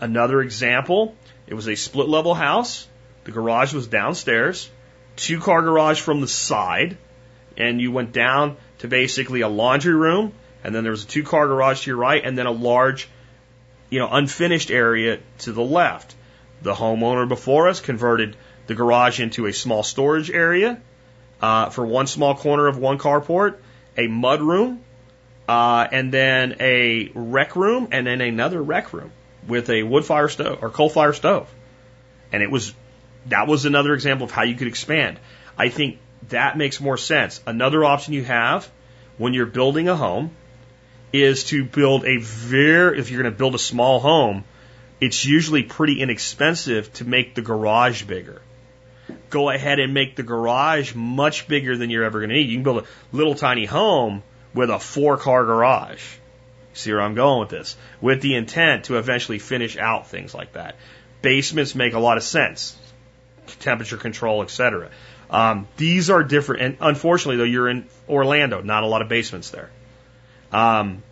another 0.00 0.40
example, 0.40 1.14
it 1.46 1.54
was 1.54 1.68
a 1.68 1.76
split 1.76 2.08
level 2.08 2.34
house. 2.34 2.88
The 3.24 3.32
garage 3.32 3.74
was 3.74 3.86
downstairs, 3.86 4.70
two 5.16 5.40
car 5.40 5.62
garage 5.62 6.00
from 6.00 6.20
the 6.20 6.28
side, 6.28 6.96
and 7.56 7.80
you 7.80 7.92
went 7.92 8.12
down 8.12 8.56
to 8.78 8.88
basically 8.88 9.42
a 9.42 9.48
laundry 9.48 9.94
room, 9.94 10.32
and 10.64 10.74
then 10.74 10.82
there 10.84 10.90
was 10.90 11.04
a 11.04 11.06
two 11.06 11.22
car 11.22 11.46
garage 11.46 11.82
to 11.82 11.90
your 11.90 11.98
right, 11.98 12.24
and 12.24 12.36
then 12.36 12.46
a 12.46 12.50
large, 12.50 13.08
you 13.90 13.98
know, 13.98 14.08
unfinished 14.10 14.70
area 14.70 15.18
to 15.38 15.52
the 15.52 15.62
left. 15.62 16.14
The 16.62 16.74
homeowner 16.74 17.28
before 17.28 17.68
us 17.68 17.80
converted 17.80 18.36
the 18.66 18.74
garage 18.74 19.20
into 19.20 19.46
a 19.46 19.52
small 19.52 19.82
storage 19.82 20.30
area 20.30 20.80
uh, 21.42 21.70
for 21.70 21.84
one 21.84 22.06
small 22.06 22.34
corner 22.34 22.66
of 22.66 22.78
one 22.78 22.98
carport, 22.98 23.56
a 23.96 24.06
mud 24.06 24.40
room, 24.40 24.82
uh, 25.48 25.86
and 25.90 26.12
then 26.12 26.56
a 26.60 27.10
rec 27.14 27.56
room, 27.56 27.88
and 27.92 28.06
then 28.06 28.20
another 28.20 28.62
rec 28.62 28.92
room 28.92 29.12
with 29.46 29.70
a 29.70 29.82
wood 29.82 30.04
fire 30.04 30.28
stove 30.28 30.58
or 30.62 30.70
coal 30.70 30.88
fire 30.88 31.12
stove. 31.12 31.52
And 32.32 32.42
it 32.42 32.50
was 32.50 32.74
that 33.26 33.46
was 33.46 33.64
another 33.64 33.94
example 33.94 34.24
of 34.24 34.30
how 34.30 34.44
you 34.44 34.54
could 34.54 34.68
expand. 34.68 35.18
I 35.58 35.68
think 35.68 35.98
that 36.28 36.56
makes 36.56 36.80
more 36.80 36.96
sense. 36.96 37.40
Another 37.46 37.84
option 37.84 38.14
you 38.14 38.24
have 38.24 38.70
when 39.18 39.34
you're 39.34 39.46
building 39.46 39.88
a 39.88 39.96
home 39.96 40.30
is 41.12 41.44
to 41.44 41.64
build 41.64 42.04
a 42.04 42.18
very 42.18 42.98
if 42.98 43.10
you're 43.10 43.22
going 43.22 43.32
to 43.32 43.38
build 43.38 43.54
a 43.54 43.58
small 43.58 44.00
home, 44.00 44.44
it's 45.00 45.24
usually 45.24 45.62
pretty 45.62 46.00
inexpensive 46.00 46.92
to 46.94 47.04
make 47.04 47.34
the 47.34 47.42
garage 47.42 48.04
bigger 48.04 48.42
go 49.30 49.50
ahead 49.50 49.78
and 49.78 49.94
make 49.94 50.16
the 50.16 50.22
garage 50.22 50.94
much 50.94 51.48
bigger 51.48 51.76
than 51.76 51.90
you're 51.90 52.04
ever 52.04 52.18
going 52.18 52.30
to 52.30 52.36
need. 52.36 52.48
You 52.48 52.56
can 52.56 52.64
build 52.64 52.84
a 52.84 53.16
little 53.16 53.34
tiny 53.34 53.64
home 53.64 54.22
with 54.54 54.70
a 54.70 54.78
four 54.78 55.16
car 55.16 55.44
garage. 55.44 56.02
See 56.72 56.92
where 56.92 57.00
I'm 57.00 57.14
going 57.14 57.40
with 57.40 57.48
this? 57.48 57.76
With 58.00 58.22
the 58.22 58.34
intent 58.34 58.84
to 58.84 58.98
eventually 58.98 59.38
finish 59.38 59.76
out 59.76 60.08
things 60.08 60.34
like 60.34 60.52
that. 60.52 60.76
Basements 61.22 61.74
make 61.74 61.94
a 61.94 61.98
lot 61.98 62.16
of 62.16 62.22
sense. 62.22 62.76
Temperature 63.58 63.96
control, 63.96 64.42
etc. 64.42 64.90
Um, 65.28 65.68
these 65.76 66.10
are 66.10 66.22
different. 66.22 66.62
And 66.62 66.76
unfortunately, 66.80 67.36
though, 67.36 67.44
you're 67.44 67.68
in 67.68 67.86
Orlando. 68.08 68.62
Not 68.62 68.84
a 68.84 68.86
lot 68.86 69.02
of 69.02 69.08
basements 69.08 69.50
there. 69.50 69.70
Um, 70.52 71.02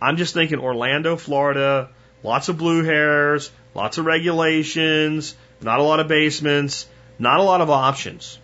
I'm 0.00 0.16
just 0.16 0.34
thinking 0.34 0.58
Orlando, 0.58 1.16
Florida, 1.16 1.90
lots 2.22 2.48
of 2.48 2.58
blue 2.58 2.84
hairs, 2.84 3.50
lots 3.74 3.98
of 3.98 4.04
regulations, 4.04 5.36
not 5.60 5.80
a 5.80 5.82
lot 5.82 6.00
of 6.00 6.08
basements. 6.08 6.86
Not 7.18 7.40
a 7.40 7.42
lot 7.42 7.60
of 7.60 7.70
options. 7.70 8.38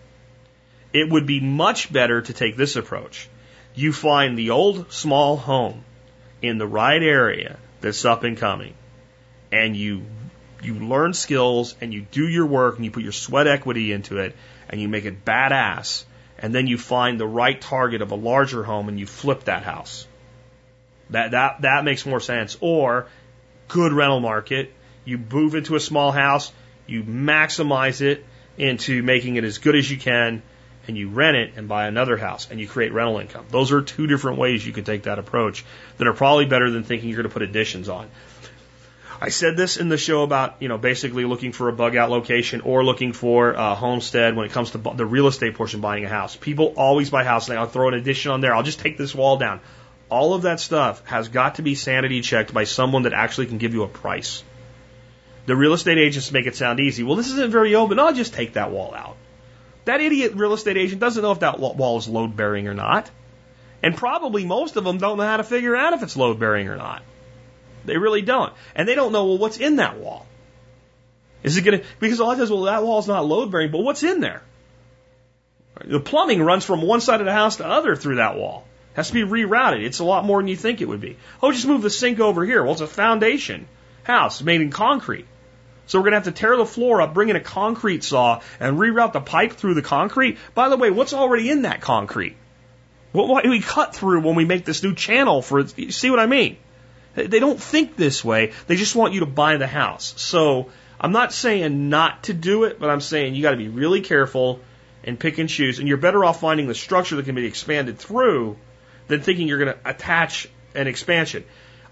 It 0.93 1.09
would 1.09 1.25
be 1.25 1.39
much 1.39 1.91
better 1.91 2.21
to 2.21 2.33
take 2.33 2.55
this 2.55 2.75
approach. 2.75 3.27
You 3.75 3.93
find 3.93 4.37
the 4.37 4.51
old 4.51 4.91
small 4.91 5.37
home 5.37 5.83
in 6.41 6.57
the 6.57 6.67
right 6.67 7.01
area 7.01 7.57
that's 7.81 8.05
up 8.05 8.23
and 8.23 8.37
coming, 8.37 8.73
and 9.51 9.75
you 9.75 10.03
you 10.63 10.75
learn 10.75 11.13
skills 11.13 11.75
and 11.81 11.93
you 11.93 12.01
do 12.11 12.27
your 12.27 12.45
work 12.45 12.75
and 12.75 12.85
you 12.85 12.91
put 12.91 13.03
your 13.03 13.11
sweat 13.11 13.47
equity 13.47 13.91
into 13.91 14.17
it 14.17 14.35
and 14.69 14.79
you 14.79 14.87
make 14.87 15.05
it 15.05 15.25
badass, 15.25 16.03
and 16.37 16.53
then 16.53 16.67
you 16.67 16.77
find 16.77 17.19
the 17.19 17.27
right 17.27 17.59
target 17.59 18.01
of 18.01 18.11
a 18.11 18.15
larger 18.15 18.63
home 18.63 18.87
and 18.87 18.99
you 18.99 19.07
flip 19.07 19.45
that 19.45 19.63
house. 19.63 20.07
That 21.09 21.31
that 21.31 21.61
that 21.61 21.83
makes 21.83 22.05
more 22.05 22.19
sense. 22.19 22.57
Or 22.61 23.07
good 23.67 23.93
rental 23.93 24.19
market, 24.19 24.73
you 25.05 25.17
move 25.17 25.55
into 25.55 25.75
a 25.75 25.79
small 25.79 26.11
house, 26.11 26.51
you 26.87 27.03
maximize 27.03 28.01
it, 28.01 28.25
into 28.57 29.03
making 29.03 29.35
it 29.35 29.43
as 29.43 29.57
good 29.57 29.75
as 29.75 29.89
you 29.89 29.97
can 29.97 30.41
and 30.87 30.97
you 30.97 31.09
rent 31.09 31.37
it 31.37 31.53
and 31.55 31.67
buy 31.67 31.87
another 31.87 32.17
house 32.17 32.47
and 32.49 32.59
you 32.59 32.67
create 32.67 32.93
rental 32.93 33.19
income. 33.19 33.45
Those 33.49 33.71
are 33.71 33.81
two 33.81 34.07
different 34.07 34.37
ways 34.37 34.65
you 34.65 34.73
can 34.73 34.83
take 34.83 35.03
that 35.03 35.19
approach 35.19 35.63
that 35.97 36.07
are 36.07 36.13
probably 36.13 36.45
better 36.45 36.69
than 36.69 36.83
thinking 36.83 37.09
you're 37.09 37.17
going 37.17 37.29
to 37.29 37.33
put 37.33 37.43
additions 37.43 37.89
on. 37.89 38.09
I 39.23 39.29
said 39.29 39.55
this 39.55 39.77
in 39.77 39.87
the 39.87 39.97
show 39.97 40.23
about, 40.23 40.55
you 40.59 40.67
know, 40.67 40.79
basically 40.79 41.25
looking 41.25 41.51
for 41.51 41.69
a 41.69 41.73
bug 41.73 41.95
out 41.95 42.09
location 42.09 42.61
or 42.61 42.83
looking 42.83 43.13
for 43.13 43.51
a 43.51 43.75
homestead 43.75 44.35
when 44.35 44.47
it 44.47 44.51
comes 44.51 44.71
to 44.71 44.79
the 44.79 45.05
real 45.05 45.27
estate 45.27 45.53
portion 45.53 45.79
buying 45.79 46.03
a 46.05 46.09
house. 46.09 46.35
People 46.35 46.73
always 46.75 47.11
buy 47.11 47.21
a 47.21 47.25
house 47.25 47.47
and 47.47 47.59
I'll 47.59 47.67
throw 47.67 47.89
an 47.89 47.93
addition 47.93 48.31
on 48.31 48.41
there. 48.41 48.55
I'll 48.55 48.63
just 48.63 48.79
take 48.79 48.97
this 48.97 49.13
wall 49.13 49.37
down. 49.37 49.59
All 50.09 50.33
of 50.33 50.41
that 50.41 50.59
stuff 50.59 51.05
has 51.05 51.29
got 51.29 51.55
to 51.55 51.61
be 51.61 51.75
sanity 51.75 52.21
checked 52.21 52.51
by 52.51 52.63
someone 52.63 53.03
that 53.03 53.13
actually 53.13 53.45
can 53.45 53.59
give 53.59 53.75
you 53.75 53.83
a 53.83 53.87
price. 53.87 54.43
The 55.45 55.55
real 55.55 55.73
estate 55.73 55.99
agents 55.99 56.31
make 56.31 56.47
it 56.47 56.55
sound 56.55 56.79
easy. 56.79 57.03
Well, 57.03 57.15
this 57.15 57.29
isn't 57.29 57.51
very 57.51 57.75
open. 57.75 57.99
I'll 57.99 58.13
just 58.13 58.33
take 58.33 58.53
that 58.53 58.71
wall 58.71 58.95
out. 58.95 59.17
That 59.85 60.01
idiot 60.01 60.33
real 60.35 60.53
estate 60.53 60.77
agent 60.77 60.99
doesn't 60.99 61.21
know 61.21 61.31
if 61.31 61.39
that 61.39 61.59
wall 61.59 61.97
is 61.97 62.07
load 62.07 62.35
bearing 62.35 62.67
or 62.67 62.73
not. 62.73 63.09
And 63.83 63.97
probably 63.97 64.45
most 64.45 64.77
of 64.77 64.83
them 64.83 64.99
don't 64.99 65.17
know 65.17 65.25
how 65.25 65.37
to 65.37 65.43
figure 65.43 65.75
out 65.75 65.93
if 65.93 66.03
it's 66.03 66.15
load 66.15 66.39
bearing 66.39 66.67
or 66.67 66.77
not. 66.77 67.01
They 67.85 67.97
really 67.97 68.21
don't. 68.21 68.53
And 68.75 68.87
they 68.87 68.95
don't 68.95 69.11
know, 69.11 69.25
well, 69.25 69.37
what's 69.39 69.57
in 69.57 69.77
that 69.77 69.97
wall? 69.97 70.27
Is 71.41 71.57
it 71.57 71.63
going 71.63 71.79
to, 71.79 71.85
because 71.99 72.19
a 72.19 72.23
lot 72.23 72.33
of 72.33 72.37
times, 72.37 72.51
well, 72.51 72.63
that 72.63 72.83
wall's 72.83 73.07
not 73.07 73.25
load 73.25 73.51
bearing, 73.51 73.71
but 73.71 73.79
what's 73.79 74.03
in 74.03 74.19
there? 74.19 74.43
The 75.83 75.99
plumbing 75.99 76.43
runs 76.43 76.63
from 76.63 76.83
one 76.83 77.01
side 77.01 77.21
of 77.21 77.25
the 77.25 77.33
house 77.33 77.55
to 77.57 77.63
the 77.63 77.69
other 77.69 77.95
through 77.95 78.17
that 78.17 78.37
wall. 78.37 78.65
It 78.93 78.97
has 78.97 79.07
to 79.07 79.13
be 79.13 79.23
rerouted. 79.23 79.83
It's 79.83 79.99
a 79.99 80.03
lot 80.03 80.25
more 80.25 80.39
than 80.39 80.47
you 80.47 80.55
think 80.55 80.81
it 80.81 80.87
would 80.87 81.01
be. 81.01 81.17
Oh, 81.41 81.51
just 81.51 81.65
move 81.65 81.81
the 81.81 81.89
sink 81.89 82.19
over 82.19 82.45
here. 82.45 82.61
Well, 82.61 82.73
it's 82.73 82.81
a 82.81 82.87
foundation 82.87 83.67
house 84.03 84.43
made 84.43 84.61
in 84.61 84.69
concrete. 84.69 85.25
So 85.87 85.99
we're 85.99 86.03
going 86.03 86.11
to 86.11 86.17
have 86.17 86.33
to 86.35 86.39
tear 86.39 86.55
the 86.55 86.65
floor 86.65 87.01
up, 87.01 87.13
bring 87.13 87.29
in 87.29 87.35
a 87.35 87.41
concrete 87.41 88.03
saw, 88.03 88.41
and 88.59 88.77
reroute 88.77 89.13
the 89.13 89.19
pipe 89.19 89.53
through 89.53 89.73
the 89.73 89.81
concrete. 89.81 90.37
By 90.53 90.69
the 90.69 90.77
way, 90.77 90.89
what's 90.89 91.13
already 91.13 91.49
in 91.49 91.63
that 91.63 91.81
concrete? 91.81 92.37
What, 93.11 93.27
what 93.27 93.43
do 93.43 93.49
we 93.49 93.59
cut 93.59 93.93
through 93.95 94.21
when 94.21 94.35
we 94.35 94.45
make 94.45 94.63
this 94.63 94.83
new 94.83 94.95
channel 94.95 95.41
for? 95.41 95.67
See 95.67 96.09
what 96.09 96.19
I 96.19 96.27
mean? 96.27 96.57
They 97.13 97.39
don't 97.39 97.61
think 97.61 97.97
this 97.97 98.23
way. 98.23 98.53
They 98.67 98.77
just 98.77 98.95
want 98.95 99.13
you 99.13 99.19
to 99.19 99.25
buy 99.25 99.57
the 99.57 99.67
house. 99.67 100.13
So 100.15 100.69
I'm 100.99 101.11
not 101.11 101.33
saying 101.33 101.89
not 101.89 102.23
to 102.23 102.33
do 102.33 102.63
it, 102.63 102.79
but 102.79 102.89
I'm 102.89 103.01
saying 103.01 103.35
you 103.35 103.41
got 103.41 103.51
to 103.51 103.57
be 103.57 103.67
really 103.67 104.01
careful 104.01 104.61
and 105.03 105.19
pick 105.19 105.37
and 105.39 105.49
choose. 105.49 105.79
And 105.79 105.87
you're 105.87 105.97
better 105.97 106.23
off 106.23 106.39
finding 106.39 106.67
the 106.67 106.75
structure 106.75 107.17
that 107.17 107.25
can 107.25 107.35
be 107.35 107.45
expanded 107.45 107.99
through 107.99 108.57
than 109.07 109.21
thinking 109.21 109.47
you're 109.47 109.59
going 109.59 109.73
to 109.73 109.89
attach 109.89 110.47
an 110.73 110.87
expansion. 110.87 111.43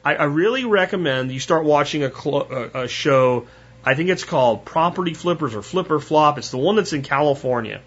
I, 0.05 0.15
I 0.15 0.23
really 0.25 0.63
recommend 0.63 1.31
you 1.31 1.39
start 1.41 1.65
watching 1.65 2.03
a, 2.03 2.15
cl- 2.15 2.47
a, 2.49 2.83
a 2.83 2.87
show. 2.87 3.47
I 3.83 3.95
think 3.95 4.09
it's 4.09 4.23
called 4.23 4.65
Property 4.65 5.13
Flippers 5.13 5.55
or 5.55 5.61
Flip 5.61 5.89
or 5.89 5.99
Flop. 5.99 6.37
It's 6.37 6.51
the 6.51 6.57
one 6.57 6.75
that's 6.75 6.93
in 6.93 7.01
California. 7.01 7.81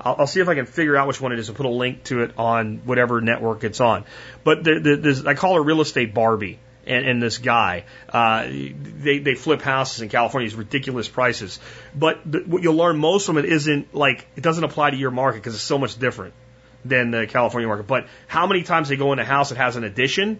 I'll, 0.00 0.16
I'll 0.20 0.26
see 0.26 0.40
if 0.40 0.48
I 0.48 0.54
can 0.54 0.66
figure 0.66 0.96
out 0.96 1.06
which 1.08 1.20
one 1.20 1.32
it 1.32 1.38
is 1.38 1.48
and 1.48 1.56
put 1.56 1.66
a 1.66 1.70
link 1.70 2.04
to 2.04 2.22
it 2.22 2.38
on 2.38 2.78
whatever 2.84 3.20
network 3.20 3.64
it's 3.64 3.80
on. 3.80 4.04
But 4.44 4.64
the, 4.64 4.80
the, 4.80 5.24
I 5.28 5.34
call 5.34 5.54
her 5.56 5.62
Real 5.62 5.80
Estate 5.80 6.14
Barbie 6.14 6.58
and, 6.86 7.06
and 7.06 7.22
this 7.22 7.38
guy. 7.38 7.84
Uh, 8.08 8.46
they, 8.46 9.18
they 9.18 9.34
flip 9.34 9.60
houses 9.60 10.00
in 10.00 10.08
California, 10.08 10.48
these 10.48 10.56
ridiculous 10.56 11.08
prices. 11.08 11.58
But 11.94 12.20
the, 12.24 12.40
what 12.40 12.62
you'll 12.62 12.76
learn 12.76 12.98
most 12.98 13.26
from 13.26 13.38
it 13.38 13.44
isn't 13.44 13.94
like, 13.94 14.26
it 14.36 14.42
doesn't 14.42 14.64
apply 14.64 14.90
to 14.90 14.96
your 14.96 15.10
market 15.10 15.38
because 15.38 15.54
it's 15.54 15.62
so 15.62 15.78
much 15.78 15.98
different 15.98 16.34
than 16.84 17.10
the 17.10 17.26
California 17.26 17.66
market. 17.66 17.86
But 17.86 18.06
how 18.26 18.46
many 18.46 18.62
times 18.62 18.88
they 18.88 18.96
go 18.96 19.12
in 19.12 19.18
a 19.18 19.24
house 19.24 19.50
that 19.50 19.58
has 19.58 19.76
an 19.76 19.84
addition 19.84 20.38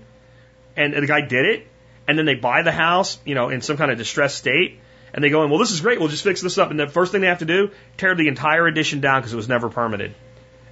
and 0.76 0.92
the 0.92 1.06
guy 1.06 1.22
did 1.22 1.46
it, 1.46 1.66
and 2.06 2.18
then 2.18 2.26
they 2.26 2.34
buy 2.34 2.62
the 2.62 2.72
house, 2.72 3.18
you 3.24 3.34
know, 3.34 3.48
in 3.48 3.62
some 3.62 3.76
kind 3.76 3.90
of 3.90 3.98
distressed 3.98 4.36
state, 4.36 4.78
and 5.16 5.24
they 5.24 5.30
go 5.30 5.42
in, 5.42 5.50
well, 5.50 5.58
this 5.58 5.72
is 5.72 5.80
great, 5.80 5.98
we'll 5.98 6.10
just 6.10 6.22
fix 6.22 6.42
this 6.42 6.58
up. 6.58 6.70
And 6.70 6.78
the 6.78 6.86
first 6.86 7.10
thing 7.10 7.22
they 7.22 7.28
have 7.28 7.38
to 7.38 7.46
do, 7.46 7.70
tear 7.96 8.14
the 8.14 8.28
entire 8.28 8.66
addition 8.66 9.00
down 9.00 9.20
because 9.20 9.32
it 9.32 9.36
was 9.36 9.48
never 9.48 9.70
permitted, 9.70 10.14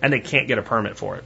and 0.03 0.12
they 0.12 0.21
can't 0.21 0.47
get 0.47 0.59
a 0.59 0.62
permit 0.62 0.99
for 0.99 1.16
it. 1.16 1.25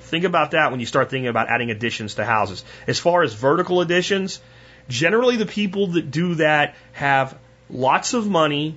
Think 0.00 0.24
about 0.24 0.50
that 0.50 0.72
when 0.72 0.80
you 0.80 0.86
start 0.86 1.08
thinking 1.08 1.28
about 1.28 1.48
adding 1.48 1.70
additions 1.70 2.16
to 2.16 2.24
houses. 2.24 2.64
As 2.88 2.98
far 2.98 3.22
as 3.22 3.32
vertical 3.32 3.80
additions, 3.80 4.40
generally 4.88 5.36
the 5.36 5.46
people 5.46 5.88
that 5.88 6.10
do 6.10 6.34
that 6.36 6.74
have 6.92 7.38
lots 7.70 8.12
of 8.12 8.28
money 8.28 8.76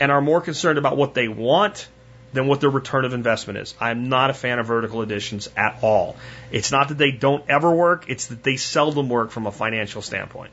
and 0.00 0.10
are 0.10 0.22
more 0.22 0.40
concerned 0.40 0.78
about 0.78 0.96
what 0.96 1.12
they 1.12 1.28
want 1.28 1.86
than 2.32 2.46
what 2.46 2.60
their 2.60 2.70
return 2.70 3.04
of 3.04 3.12
investment 3.12 3.58
is. 3.58 3.74
I'm 3.80 4.08
not 4.08 4.30
a 4.30 4.34
fan 4.34 4.58
of 4.58 4.66
vertical 4.66 5.02
additions 5.02 5.50
at 5.56 5.80
all. 5.82 6.16
It's 6.50 6.72
not 6.72 6.88
that 6.88 6.98
they 6.98 7.10
don't 7.10 7.44
ever 7.48 7.70
work, 7.70 8.06
it's 8.08 8.26
that 8.26 8.42
they 8.42 8.56
seldom 8.56 9.08
work 9.08 9.30
from 9.30 9.46
a 9.46 9.52
financial 9.52 10.00
standpoint. 10.00 10.50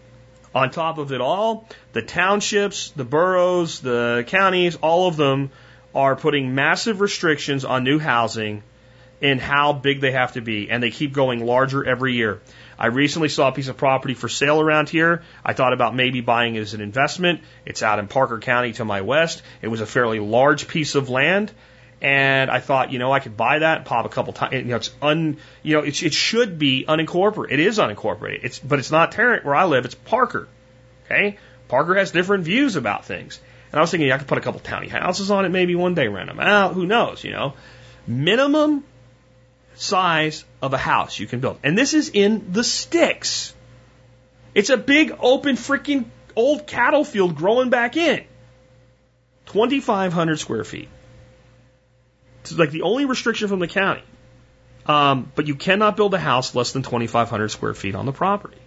On 0.55 0.71
top 0.71 0.97
of 0.97 1.11
it 1.11 1.19
all, 1.19 1.67
the 1.91 2.01
townships, 2.01 2.91
the 2.91 3.03
boroughs, 3.03 3.81
the 3.81 4.23
counties, 4.27 4.77
all 4.77 5.09
of 5.09 5.17
them 5.17 5.51
are 5.93 6.15
putting 6.15 6.55
massive 6.55 7.01
restrictions 7.01 7.65
on 7.65 7.83
new 7.83 7.99
housing 7.99 8.63
and 9.21 9.41
how 9.41 9.73
big 9.73 9.99
they 9.99 10.11
have 10.11 10.33
to 10.33 10.41
be, 10.41 10.69
and 10.69 10.81
they 10.81 10.91
keep 10.91 11.11
going 11.11 11.45
larger 11.45 11.83
every 11.83 12.13
year. 12.13 12.41
I 12.79 12.87
recently 12.87 13.27
saw 13.27 13.49
a 13.49 13.51
piece 13.51 13.67
of 13.67 13.75
property 13.75 14.13
for 14.13 14.29
sale 14.29 14.61
around 14.61 14.87
here. 14.89 15.23
I 15.43 15.51
thought 15.51 15.73
about 15.73 15.93
maybe 15.93 16.21
buying 16.21 16.55
it 16.55 16.61
as 16.61 16.73
an 16.73 16.81
investment. 16.81 17.41
It's 17.65 17.83
out 17.83 17.99
in 17.99 18.07
Parker 18.07 18.39
County 18.39 18.73
to 18.73 18.85
my 18.85 19.01
west. 19.01 19.41
It 19.61 19.67
was 19.67 19.81
a 19.81 19.85
fairly 19.85 20.19
large 20.19 20.69
piece 20.69 20.95
of 20.95 21.09
land, 21.09 21.51
And 22.05 22.51
I 22.51 22.59
thought, 22.59 22.91
you 22.91 22.99
know, 22.99 23.11
I 23.11 23.19
could 23.19 23.35
buy 23.35 23.57
that, 23.57 23.85
pop 23.85 24.05
a 24.05 24.09
couple 24.09 24.31
times. 24.31 24.53
You 24.53 24.63
know, 24.65 24.75
it's 24.75 24.91
un, 25.01 25.37
you 25.63 25.75
know, 25.75 25.81
it, 25.81 26.03
it 26.03 26.13
should 26.13 26.59
be 26.59 26.85
unincorporated. 26.87 27.53
It 27.53 27.59
is 27.59 27.79
unincorporated. 27.79 28.41
It's, 28.43 28.59
but 28.59 28.77
it's 28.77 28.91
not 28.91 29.11
Tarrant 29.11 29.43
where 29.43 29.55
I 29.55 29.65
live. 29.65 29.85
It's 29.85 29.95
Parker. 29.95 30.47
Okay. 31.05 31.39
Parker 31.67 31.95
has 31.95 32.11
different 32.11 32.43
views 32.43 32.75
about 32.75 33.05
things. 33.05 33.39
And 33.71 33.79
I 33.79 33.81
was 33.81 33.89
thinking 33.89 34.11
I 34.11 34.19
could 34.19 34.27
put 34.27 34.37
a 34.37 34.41
couple 34.41 34.59
tiny 34.59 34.87
houses 34.87 35.31
on 35.31 35.45
it, 35.45 35.49
maybe 35.49 35.73
one 35.73 35.95
day 35.95 36.07
rent 36.07 36.29
them 36.29 36.39
out. 36.39 36.75
Who 36.75 36.85
knows, 36.85 37.23
you 37.23 37.31
know? 37.31 37.55
Minimum 38.05 38.83
size 39.73 40.45
of 40.61 40.73
a 40.73 40.77
house 40.77 41.17
you 41.17 41.25
can 41.25 41.39
build. 41.39 41.57
And 41.63 41.75
this 41.75 41.95
is 41.95 42.09
in 42.09 42.51
the 42.51 42.63
sticks. 42.63 43.51
It's 44.53 44.69
a 44.69 44.77
big 44.77 45.17
open 45.19 45.55
freaking 45.55 46.05
old 46.35 46.67
cattle 46.67 47.03
field 47.03 47.35
growing 47.35 47.71
back 47.71 47.97
in. 47.97 48.25
2,500 49.47 50.39
square 50.39 50.63
feet. 50.63 50.89
It's 52.51 52.59
like 52.59 52.71
the 52.71 52.83
only 52.83 53.05
restriction 53.05 53.47
from 53.47 53.59
the 53.59 53.67
county. 53.67 54.03
Um, 54.85 55.31
but 55.33 55.47
you 55.47 55.55
cannot 55.55 55.97
build 55.97 56.13
a 56.13 56.19
house 56.19 56.53
less 56.53 56.71
than 56.73 56.83
2,500 56.83 57.49
square 57.49 57.73
feet 57.73 57.95
on 57.95 58.05
the 58.05 58.11
property. 58.11 58.57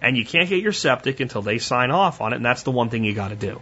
And 0.00 0.16
you 0.16 0.24
can't 0.24 0.48
get 0.48 0.62
your 0.62 0.72
septic 0.72 1.20
until 1.20 1.42
they 1.42 1.58
sign 1.58 1.90
off 1.90 2.20
on 2.20 2.32
it, 2.32 2.36
and 2.36 2.44
that's 2.44 2.62
the 2.62 2.70
one 2.70 2.88
thing 2.88 3.04
you 3.04 3.14
got 3.14 3.28
to 3.28 3.36
do. 3.36 3.60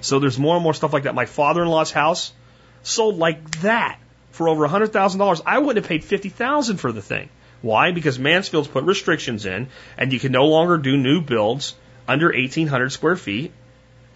So 0.00 0.18
there's 0.18 0.38
more 0.38 0.56
and 0.56 0.62
more 0.62 0.74
stuff 0.74 0.92
like 0.92 1.02
that. 1.02 1.14
My 1.14 1.26
father-in-law's 1.26 1.90
house 1.90 2.32
sold 2.82 3.18
like 3.18 3.62
that 3.62 3.98
for 4.30 4.48
over 4.48 4.66
$100,000. 4.66 5.40
I 5.46 5.58
wouldn't 5.58 5.84
have 5.84 5.88
paid 5.88 6.04
50000 6.04 6.78
for 6.78 6.92
the 6.92 7.02
thing. 7.02 7.28
Why? 7.62 7.92
Because 7.92 8.18
Mansfield's 8.18 8.68
put 8.68 8.84
restrictions 8.84 9.46
in, 9.46 9.68
and 9.96 10.12
you 10.12 10.18
can 10.18 10.32
no 10.32 10.46
longer 10.46 10.76
do 10.78 10.96
new 10.96 11.20
builds 11.20 11.74
under 12.08 12.26
1,800 12.26 12.90
square 12.90 13.16
feet, 13.16 13.52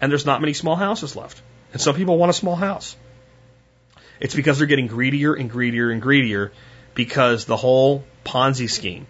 and 0.01 0.11
there's 0.11 0.25
not 0.25 0.41
many 0.41 0.53
small 0.53 0.75
houses 0.75 1.15
left. 1.15 1.41
And 1.71 1.81
some 1.81 1.95
people 1.95 2.17
want 2.17 2.29
a 2.29 2.33
small 2.33 2.55
house. 2.55 2.95
It's 4.19 4.35
because 4.35 4.57
they're 4.57 4.67
getting 4.67 4.87
greedier 4.87 5.33
and 5.33 5.49
greedier 5.49 5.91
and 5.91 6.01
greedier 6.01 6.51
because 6.93 7.45
the 7.45 7.57
whole 7.57 8.03
Ponzi 8.25 8.69
scheme 8.69 9.07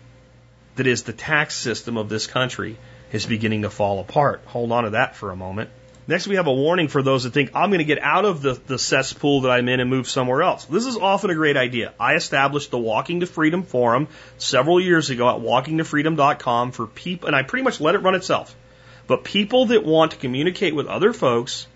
that 0.76 0.88
is 0.88 1.04
the 1.04 1.14
tax 1.14 1.56
system 1.56 1.98
of 1.98 2.10
this 2.10 2.28
country 2.28 2.78
is 3.12 3.26
beginning 3.26 3.64
to 3.64 3.70
fall 3.70 4.00
apart. 4.00 4.42
Hold 4.46 4.72
on 4.72 4.84
to 4.84 4.92
that 4.92 5.16
for 5.16 5.32
a 5.32 5.36
moment. 5.36 5.70
Next, 6.08 6.28
we 6.28 6.38
have 6.38 6.48
a 6.48 6.54
warning 6.54 6.88
for 6.88 7.04
those 7.04 7.24
that 7.24 7.34
think 7.34 7.52
I'm 7.54 7.70
going 7.70 7.80
to 7.80 7.86
get 7.86 8.02
out 8.02 8.26
of 8.26 8.42
the, 8.42 8.54
the 8.66 8.80
cesspool 8.80 9.42
that 9.42 9.52
I'm 9.52 9.70
in 9.70 9.80
and 9.80 9.90
move 9.90 10.10
somewhere 10.10 10.42
else. 10.42 10.66
This 10.66 10.88
is 10.88 10.98
often 10.98 11.30
a 11.30 11.36
great 11.36 11.56
idea. 11.56 11.94
I 12.00 12.16
established 12.16 12.72
the 12.72 12.80
Walking 12.80 13.20
to 13.20 13.28
Freedom 13.28 13.62
Forum 13.62 14.08
several 14.40 14.82
years 14.82 15.12
ago 15.12 15.30
at 15.30 15.42
walkingtofreedom.com 15.42 16.72
for 16.72 16.88
people, 16.88 17.28
and 17.28 17.36
I 17.36 17.44
pretty 17.44 17.64
much 17.64 17.80
let 17.80 17.94
it 17.94 18.00
run 18.00 18.16
itself. 18.16 18.56
But 19.06 19.24
people 19.24 19.68
that 19.68 19.86
want 19.86 20.12
to 20.12 20.18
communicate 20.18 20.74
with 20.74 20.88
other 20.88 21.14
folks 21.14 21.68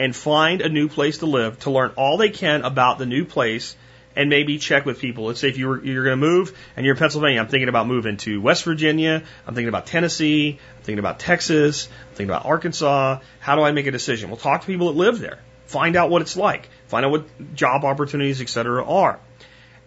and 0.00 0.16
find 0.16 0.62
a 0.62 0.68
new 0.68 0.88
place 0.88 1.18
to 1.18 1.26
live, 1.26 1.60
to 1.60 1.70
learn 1.70 1.92
all 1.94 2.16
they 2.16 2.30
can 2.30 2.62
about 2.62 2.98
the 2.98 3.06
new 3.06 3.24
place, 3.24 3.76
and 4.16 4.28
maybe 4.28 4.58
check 4.58 4.84
with 4.84 4.98
people. 4.98 5.26
Let's 5.26 5.38
say 5.38 5.50
if 5.50 5.58
you 5.58 5.68
were, 5.68 5.84
you're 5.84 6.02
going 6.02 6.18
to 6.18 6.26
move 6.26 6.58
and 6.74 6.84
you're 6.84 6.94
in 6.94 6.98
Pennsylvania, 6.98 7.40
I'm 7.40 7.48
thinking 7.48 7.68
about 7.68 7.86
moving 7.86 8.16
to 8.18 8.40
West 8.40 8.64
Virginia, 8.64 9.22
I'm 9.46 9.54
thinking 9.54 9.68
about 9.68 9.86
Tennessee, 9.86 10.58
I'm 10.78 10.82
thinking 10.82 10.98
about 10.98 11.20
Texas, 11.20 11.86
I'm 11.86 12.14
thinking 12.16 12.30
about 12.30 12.46
Arkansas. 12.46 13.20
How 13.38 13.54
do 13.54 13.62
I 13.62 13.72
make 13.72 13.86
a 13.86 13.92
decision? 13.92 14.30
Well, 14.30 14.38
talk 14.38 14.62
to 14.62 14.66
people 14.66 14.88
that 14.88 14.98
live 14.98 15.20
there. 15.20 15.38
Find 15.66 15.94
out 15.94 16.10
what 16.10 16.22
it's 16.22 16.36
like. 16.36 16.68
Find 16.88 17.04
out 17.04 17.12
what 17.12 17.54
job 17.54 17.84
opportunities, 17.84 18.40
et 18.40 18.48
cetera, 18.48 18.84
are. 18.84 19.20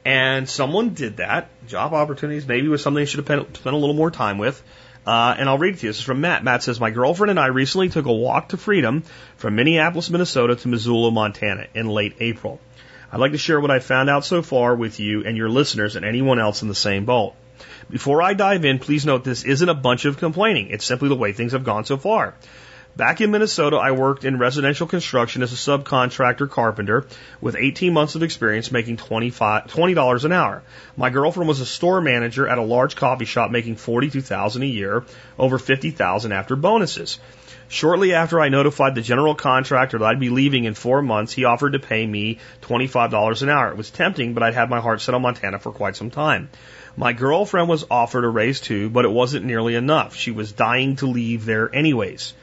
And 0.06 0.48
someone 0.48 0.94
did 0.94 1.18
that. 1.18 1.50
Job 1.68 1.94
opportunities 1.94 2.48
maybe 2.48 2.68
was 2.68 2.82
something 2.82 3.02
they 3.02 3.06
should 3.06 3.28
have 3.28 3.48
spent 3.56 3.76
a 3.76 3.78
little 3.78 3.96
more 3.96 4.12
time 4.12 4.38
with. 4.38 4.64
Uh, 5.06 5.36
and 5.38 5.50
I'll 5.50 5.58
read 5.58 5.76
it 5.76 5.80
to 5.80 5.88
you. 5.88 5.90
This 5.90 6.00
is 6.00 6.04
from 6.04 6.22
Matt. 6.22 6.44
Matt 6.44 6.64
says, 6.64 6.80
My 6.80 6.92
girlfriend 6.92 7.32
and 7.32 7.40
I 7.40 7.48
recently 7.48 7.90
took 7.90 8.06
a 8.06 8.14
walk 8.14 8.50
to 8.50 8.58
freedom 8.58 9.04
from 9.36 9.56
Minneapolis, 9.56 10.10
Minnesota 10.10 10.56
to 10.56 10.68
Missoula, 10.68 11.12
Montana 11.12 11.68
in 11.74 11.88
late 11.88 12.16
April. 12.20 12.60
I'd 13.12 13.20
like 13.20 13.34
to 13.34 13.38
share 13.38 13.60
what 13.60 13.70
I've 13.70 13.84
found 13.84 14.10
out 14.10 14.26
so 14.26 14.42
far 14.42 14.76
with 14.76 15.00
you 15.00 15.24
and 15.24 15.38
your 15.38 15.50
listeners 15.50 15.96
and 15.96 16.06
anyone 16.06 16.40
else 16.40 16.62
in 16.62 16.68
the 16.68 16.76
same 16.76 17.06
boat. 17.06 17.34
Before 17.90 18.22
I 18.22 18.34
dive 18.34 18.66
in, 18.66 18.80
please 18.80 19.06
note 19.06 19.24
this 19.24 19.44
isn't 19.44 19.70
a 19.70 19.76
bunch 19.76 20.06
of 20.06 20.18
complaining. 20.18 20.70
It's 20.70 20.86
simply 20.86 21.10
the 21.10 21.16
way 21.16 21.34
things 21.34 21.52
have 21.52 21.64
gone 21.64 21.86
so 21.86 21.98
far. 21.98 22.34
Back 22.96 23.22
in 23.22 23.32
Minnesota, 23.32 23.78
I 23.78 23.90
worked 23.90 24.24
in 24.24 24.38
residential 24.38 24.86
construction 24.86 25.42
as 25.42 25.52
a 25.52 25.56
subcontractor 25.56 26.48
carpenter 26.48 27.08
with 27.42 27.56
18 27.56 27.92
months 27.92 28.14
of 28.14 28.22
experience 28.22 28.72
making 28.72 28.98
$20 28.98 30.26
an 30.26 30.32
hour. 30.32 30.62
My 30.96 31.10
girlfriend 31.10 31.48
was 31.48 31.60
a 31.60 31.66
store 31.66 32.02
manager 32.02 32.48
at 32.48 32.60
a 32.60 32.62
large 32.62 32.96
coffee 32.96 33.26
shop 33.26 33.50
making 33.50 33.78
42,000 33.78 34.62
a 34.62 34.68
year, 34.68 35.06
over 35.40 35.58
50,000 35.58 36.32
after 36.34 36.56
bonuses. 36.56 37.18
Shortly 37.68 38.14
after 38.14 38.40
I 38.40 38.50
notified 38.50 38.94
the 38.94 39.02
general 39.02 39.34
contractor 39.34 39.98
that 39.98 40.06
I'd 40.06 40.20
be 40.20 40.30
leaving 40.30 40.66
in 40.66 40.76
four 40.76 41.02
months, 41.02 41.34
he 41.34 41.46
offered 41.46 41.74
to 41.74 41.80
pay 41.80 42.06
me 42.06 42.38
$25 42.62 43.42
an 43.42 43.50
hour. 43.50 43.72
It 43.72 43.78
was 43.78 43.90
tempting, 43.90 44.36
but 44.36 44.44
I'd 44.44 44.54
had 44.54 44.70
my 44.70 44.82
heart 44.82 45.02
set 45.02 45.16
on 45.16 45.24
Montana 45.24 45.58
for 45.58 45.72
quite 45.72 45.96
some 45.96 46.12
time. 46.12 46.50
My 46.96 47.14
girlfriend 47.14 47.70
was 47.70 47.86
offered 47.90 48.24
a 48.24 48.30
raise 48.30 48.60
too, 48.60 48.92
but 48.92 49.06
it 49.06 49.12
wasn't 49.12 49.48
nearly 49.48 49.74
enough. 49.74 50.16
She 50.16 50.30
was 50.30 50.52
dying 50.52 50.98
to 50.98 51.08
leave 51.08 51.46
there 51.46 51.74
anyways. 51.74 52.36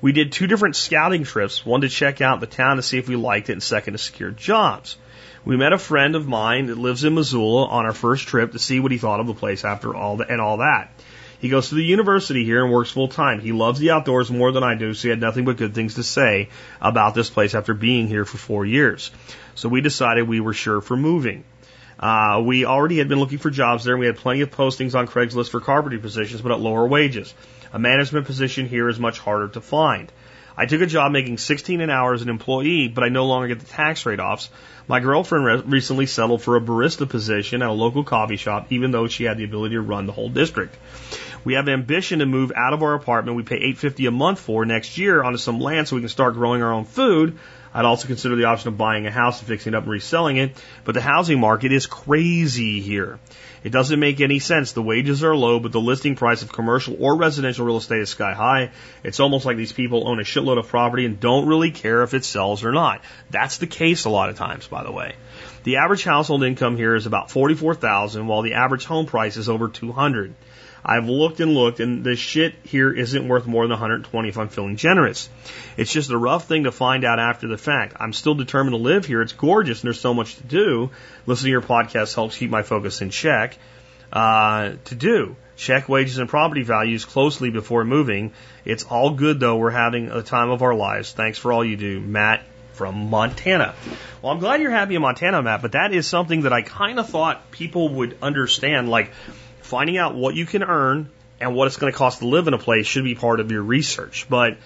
We 0.00 0.12
did 0.12 0.30
two 0.30 0.46
different 0.46 0.76
scouting 0.76 1.24
trips, 1.24 1.66
one 1.66 1.80
to 1.80 1.88
check 1.88 2.20
out 2.20 2.40
the 2.40 2.46
town 2.46 2.76
to 2.76 2.82
see 2.82 2.98
if 2.98 3.08
we 3.08 3.16
liked 3.16 3.48
it, 3.48 3.54
and 3.54 3.62
second 3.62 3.94
to 3.94 3.98
secure 3.98 4.30
jobs. 4.30 4.96
We 5.44 5.56
met 5.56 5.72
a 5.72 5.78
friend 5.78 6.14
of 6.14 6.28
mine 6.28 6.66
that 6.66 6.78
lives 6.78 7.04
in 7.04 7.14
Missoula 7.14 7.66
on 7.66 7.84
our 7.84 7.92
first 7.92 8.28
trip 8.28 8.52
to 8.52 8.58
see 8.58 8.78
what 8.78 8.92
he 8.92 8.98
thought 8.98 9.18
of 9.18 9.26
the 9.26 9.34
place 9.34 9.64
after 9.64 9.94
all 9.94 10.16
the, 10.16 10.30
and 10.30 10.40
all 10.40 10.58
that. 10.58 10.92
He 11.40 11.48
goes 11.48 11.68
to 11.68 11.76
the 11.76 11.84
university 11.84 12.44
here 12.44 12.64
and 12.64 12.72
works 12.72 12.90
full 12.90 13.08
time. 13.08 13.40
He 13.40 13.52
loves 13.52 13.80
the 13.80 13.90
outdoors 13.90 14.30
more 14.30 14.52
than 14.52 14.62
I 14.62 14.74
do, 14.74 14.94
so 14.94 15.02
he 15.02 15.08
had 15.08 15.20
nothing 15.20 15.44
but 15.44 15.56
good 15.56 15.74
things 15.74 15.94
to 15.94 16.02
say 16.02 16.48
about 16.80 17.14
this 17.14 17.30
place 17.30 17.54
after 17.54 17.74
being 17.74 18.08
here 18.08 18.24
for 18.24 18.38
four 18.38 18.66
years. 18.66 19.10
So 19.54 19.68
we 19.68 19.80
decided 19.80 20.28
we 20.28 20.40
were 20.40 20.54
sure 20.54 20.80
for 20.80 20.96
moving. 20.96 21.44
Uh, 21.98 22.42
we 22.44 22.64
already 22.64 22.98
had 22.98 23.08
been 23.08 23.18
looking 23.18 23.38
for 23.38 23.50
jobs 23.50 23.84
there, 23.84 23.94
and 23.94 24.00
we 24.00 24.06
had 24.06 24.16
plenty 24.16 24.40
of 24.42 24.50
postings 24.50 24.96
on 24.96 25.08
Craigslist 25.08 25.50
for 25.50 25.60
carpentry 25.60 25.98
positions, 25.98 26.40
but 26.40 26.52
at 26.52 26.60
lower 26.60 26.86
wages. 26.86 27.34
A 27.72 27.78
management 27.78 28.26
position 28.26 28.66
here 28.66 28.88
is 28.88 28.98
much 28.98 29.18
harder 29.18 29.48
to 29.48 29.60
find. 29.60 30.10
I 30.56 30.66
took 30.66 30.80
a 30.80 30.86
job 30.86 31.12
making 31.12 31.38
16 31.38 31.80
an 31.80 31.88
hour 31.88 32.14
as 32.14 32.22
an 32.22 32.28
employee, 32.28 32.88
but 32.88 33.04
I 33.04 33.10
no 33.10 33.26
longer 33.26 33.46
get 33.46 33.60
the 33.60 33.66
tax 33.66 34.04
rate 34.06 34.18
offs. 34.18 34.50
My 34.88 34.98
girlfriend 34.98 35.44
re- 35.44 35.62
recently 35.64 36.06
settled 36.06 36.42
for 36.42 36.56
a 36.56 36.60
barista 36.60 37.08
position 37.08 37.62
at 37.62 37.68
a 37.68 37.72
local 37.72 38.02
coffee 38.02 38.36
shop, 38.36 38.66
even 38.70 38.90
though 38.90 39.06
she 39.06 39.24
had 39.24 39.38
the 39.38 39.44
ability 39.44 39.76
to 39.76 39.80
run 39.80 40.06
the 40.06 40.12
whole 40.12 40.28
district. 40.28 40.74
We 41.44 41.54
have 41.54 41.68
ambition 41.68 42.18
to 42.18 42.26
move 42.26 42.52
out 42.56 42.72
of 42.72 42.82
our 42.82 42.94
apartment 42.94 43.36
we 43.36 43.44
pay 43.44 43.56
850 43.56 44.06
a 44.06 44.10
month 44.10 44.40
for 44.40 44.64
next 44.64 44.98
year 44.98 45.22
onto 45.22 45.38
some 45.38 45.60
land 45.60 45.86
so 45.86 45.94
we 45.94 46.02
can 46.02 46.08
start 46.08 46.34
growing 46.34 46.62
our 46.62 46.72
own 46.72 46.84
food. 46.84 47.38
I'd 47.72 47.84
also 47.84 48.08
consider 48.08 48.34
the 48.34 48.46
option 48.46 48.68
of 48.68 48.78
buying 48.78 49.06
a 49.06 49.10
house 49.10 49.38
and 49.38 49.46
fixing 49.46 49.74
it 49.74 49.76
up 49.76 49.84
and 49.84 49.92
reselling 49.92 50.38
it, 50.38 50.62
but 50.84 50.94
the 50.94 51.00
housing 51.00 51.38
market 51.38 51.70
is 51.70 51.86
crazy 51.86 52.80
here. 52.80 53.20
It 53.64 53.70
doesn't 53.70 53.98
make 53.98 54.20
any 54.20 54.38
sense. 54.38 54.72
The 54.72 54.82
wages 54.82 55.24
are 55.24 55.34
low, 55.34 55.58
but 55.60 55.72
the 55.72 55.80
listing 55.80 56.16
price 56.16 56.42
of 56.42 56.52
commercial 56.52 56.96
or 57.00 57.16
residential 57.16 57.66
real 57.66 57.78
estate 57.78 58.00
is 58.00 58.10
sky 58.10 58.34
high. 58.34 58.70
It's 59.02 59.20
almost 59.20 59.46
like 59.46 59.56
these 59.56 59.72
people 59.72 60.08
own 60.08 60.20
a 60.20 60.24
shitload 60.24 60.58
of 60.58 60.68
property 60.68 61.04
and 61.04 61.18
don't 61.18 61.46
really 61.46 61.70
care 61.70 62.02
if 62.02 62.14
it 62.14 62.24
sells 62.24 62.64
or 62.64 62.72
not. 62.72 63.02
That's 63.30 63.58
the 63.58 63.66
case 63.66 64.04
a 64.04 64.10
lot 64.10 64.28
of 64.28 64.36
times, 64.36 64.66
by 64.66 64.84
the 64.84 64.92
way. 64.92 65.14
The 65.64 65.76
average 65.76 66.04
household 66.04 66.44
income 66.44 66.76
here 66.76 66.94
is 66.94 67.06
about 67.06 67.30
44,000 67.30 68.26
while 68.26 68.42
the 68.42 68.54
average 68.54 68.84
home 68.84 69.06
price 69.06 69.36
is 69.36 69.48
over 69.48 69.68
200. 69.68 70.34
I've 70.88 71.08
looked 71.08 71.40
and 71.40 71.52
looked, 71.52 71.80
and 71.80 72.02
the 72.02 72.16
shit 72.16 72.54
here 72.64 72.90
isn't 72.90 73.28
worth 73.28 73.46
more 73.46 73.64
than 73.64 73.72
120 73.72 74.28
if 74.28 74.38
I'm 74.38 74.48
feeling 74.48 74.76
generous. 74.76 75.28
It's 75.76 75.92
just 75.92 76.10
a 76.10 76.16
rough 76.16 76.48
thing 76.48 76.64
to 76.64 76.72
find 76.72 77.04
out 77.04 77.18
after 77.18 77.46
the 77.46 77.58
fact. 77.58 77.94
I'm 78.00 78.14
still 78.14 78.34
determined 78.34 78.72
to 78.72 78.78
live 78.78 79.04
here. 79.04 79.20
It's 79.20 79.34
gorgeous, 79.34 79.82
and 79.82 79.88
there's 79.88 80.00
so 80.00 80.14
much 80.14 80.36
to 80.36 80.44
do. 80.44 80.90
Listening 81.26 81.48
to 81.48 81.50
your 81.50 81.62
podcast 81.62 82.14
helps 82.14 82.38
keep 82.38 82.50
my 82.50 82.62
focus 82.62 83.02
in 83.02 83.10
check. 83.10 83.58
Uh, 84.10 84.72
to 84.86 84.94
do 84.94 85.36
check 85.58 85.88
wages 85.88 86.18
and 86.18 86.28
property 86.28 86.62
values 86.62 87.04
closely 87.04 87.50
before 87.50 87.84
moving. 87.84 88.32
It's 88.64 88.84
all 88.84 89.10
good 89.10 89.40
though. 89.40 89.56
We're 89.56 89.70
having 89.70 90.08
a 90.10 90.22
time 90.22 90.50
of 90.50 90.62
our 90.62 90.74
lives. 90.74 91.12
Thanks 91.12 91.36
for 91.36 91.52
all 91.52 91.64
you 91.64 91.76
do, 91.76 92.00
Matt 92.00 92.44
from 92.72 93.10
Montana. 93.10 93.74
Well, 94.22 94.32
I'm 94.32 94.38
glad 94.38 94.62
you're 94.62 94.70
happy 94.70 94.94
in 94.94 95.02
Montana, 95.02 95.42
Matt, 95.42 95.62
but 95.62 95.72
that 95.72 95.92
is 95.92 96.06
something 96.06 96.42
that 96.42 96.52
I 96.52 96.62
kind 96.62 97.00
of 97.00 97.10
thought 97.10 97.50
people 97.50 97.88
would 97.94 98.16
understand. 98.22 98.88
Like, 98.88 99.10
finding 99.68 99.98
out 99.98 100.14
what 100.14 100.34
you 100.34 100.46
can 100.46 100.62
earn 100.62 101.10
and 101.40 101.54
what 101.54 101.66
it's 101.66 101.76
going 101.76 101.92
to 101.92 101.96
cost 101.96 102.20
to 102.20 102.26
live 102.26 102.48
in 102.48 102.54
a 102.54 102.58
place 102.58 102.86
should 102.86 103.04
be 103.04 103.14
part 103.14 103.40
of 103.40 103.52
your 103.52 103.62
research. 103.62 104.26
But 104.28 104.56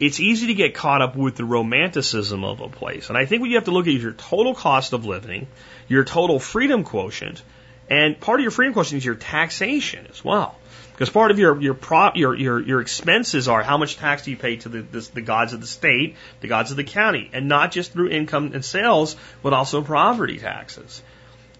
it's 0.00 0.18
easy 0.18 0.48
to 0.48 0.54
get 0.54 0.74
caught 0.74 1.02
up 1.02 1.14
with 1.14 1.36
the 1.36 1.44
romanticism 1.44 2.42
of 2.42 2.60
a 2.60 2.68
place. 2.68 3.08
And 3.08 3.18
I 3.18 3.26
think 3.26 3.40
what 3.40 3.50
you 3.50 3.56
have 3.56 3.66
to 3.66 3.70
look 3.70 3.86
at 3.86 3.94
is 3.94 4.02
your 4.02 4.12
total 4.12 4.54
cost 4.54 4.92
of 4.92 5.04
living, 5.04 5.46
your 5.88 6.04
total 6.04 6.38
freedom 6.38 6.84
quotient, 6.84 7.42
and 7.88 8.18
part 8.18 8.40
of 8.40 8.42
your 8.42 8.50
freedom 8.50 8.72
quotient 8.72 8.98
is 8.98 9.04
your 9.04 9.14
taxation 9.14 10.06
as 10.10 10.24
well. 10.24 10.56
Because 10.92 11.10
part 11.10 11.30
of 11.30 11.38
your 11.38 11.60
your, 11.60 11.74
prop, 11.74 12.16
your 12.16 12.34
your 12.34 12.58
your 12.58 12.80
expenses 12.80 13.48
are 13.48 13.62
how 13.62 13.76
much 13.76 13.96
tax 13.96 14.22
do 14.22 14.30
you 14.30 14.36
pay 14.38 14.56
to 14.56 14.70
the, 14.70 14.80
the 14.80 15.08
the 15.14 15.20
gods 15.20 15.52
of 15.52 15.60
the 15.60 15.66
state, 15.66 16.16
the 16.40 16.48
gods 16.48 16.70
of 16.70 16.78
the 16.78 16.84
county, 16.84 17.28
and 17.34 17.48
not 17.48 17.70
just 17.70 17.92
through 17.92 18.08
income 18.08 18.52
and 18.54 18.64
sales, 18.64 19.14
but 19.42 19.52
also 19.52 19.82
property 19.82 20.38
taxes. 20.38 21.02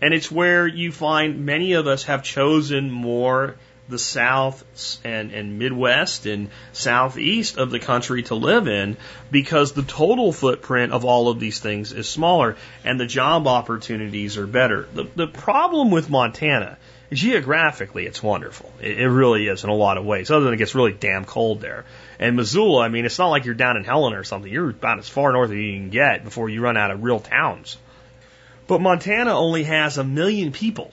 And 0.00 0.12
it's 0.12 0.30
where 0.30 0.66
you 0.66 0.92
find 0.92 1.46
many 1.46 1.72
of 1.72 1.86
us 1.86 2.04
have 2.04 2.22
chosen 2.22 2.90
more 2.90 3.56
the 3.88 3.98
South 3.98 4.64
and, 5.04 5.32
and 5.32 5.58
Midwest 5.58 6.26
and 6.26 6.50
Southeast 6.72 7.56
of 7.56 7.70
the 7.70 7.78
country 7.78 8.24
to 8.24 8.34
live 8.34 8.66
in 8.68 8.96
because 9.30 9.72
the 9.72 9.82
total 9.82 10.32
footprint 10.32 10.92
of 10.92 11.04
all 11.04 11.28
of 11.28 11.38
these 11.38 11.60
things 11.60 11.92
is 11.92 12.08
smaller 12.08 12.56
and 12.84 12.98
the 12.98 13.06
job 13.06 13.46
opportunities 13.46 14.36
are 14.36 14.46
better. 14.46 14.88
The, 14.92 15.04
the 15.14 15.26
problem 15.28 15.90
with 15.90 16.10
Montana, 16.10 16.78
geographically, 17.12 18.06
it's 18.06 18.22
wonderful. 18.22 18.72
It, 18.80 18.98
it 18.98 19.08
really 19.08 19.46
is 19.46 19.62
in 19.62 19.70
a 19.70 19.74
lot 19.74 19.98
of 19.98 20.04
ways, 20.04 20.30
other 20.30 20.44
than 20.44 20.54
it 20.54 20.58
gets 20.58 20.74
really 20.74 20.92
damn 20.92 21.24
cold 21.24 21.60
there. 21.60 21.84
And 22.18 22.36
Missoula, 22.36 22.82
I 22.82 22.88
mean, 22.88 23.04
it's 23.04 23.18
not 23.18 23.28
like 23.28 23.44
you're 23.44 23.54
down 23.54 23.76
in 23.76 23.84
Helena 23.84 24.18
or 24.18 24.24
something. 24.24 24.52
You're 24.52 24.70
about 24.70 24.98
as 24.98 25.08
far 25.08 25.32
north 25.32 25.50
as 25.50 25.56
you 25.56 25.74
can 25.74 25.90
get 25.90 26.24
before 26.24 26.48
you 26.48 26.60
run 26.60 26.76
out 26.76 26.90
of 26.90 27.04
real 27.04 27.20
towns. 27.20 27.76
But 28.66 28.80
Montana 28.80 29.36
only 29.36 29.64
has 29.64 29.98
a 29.98 30.04
million 30.04 30.52
people 30.52 30.92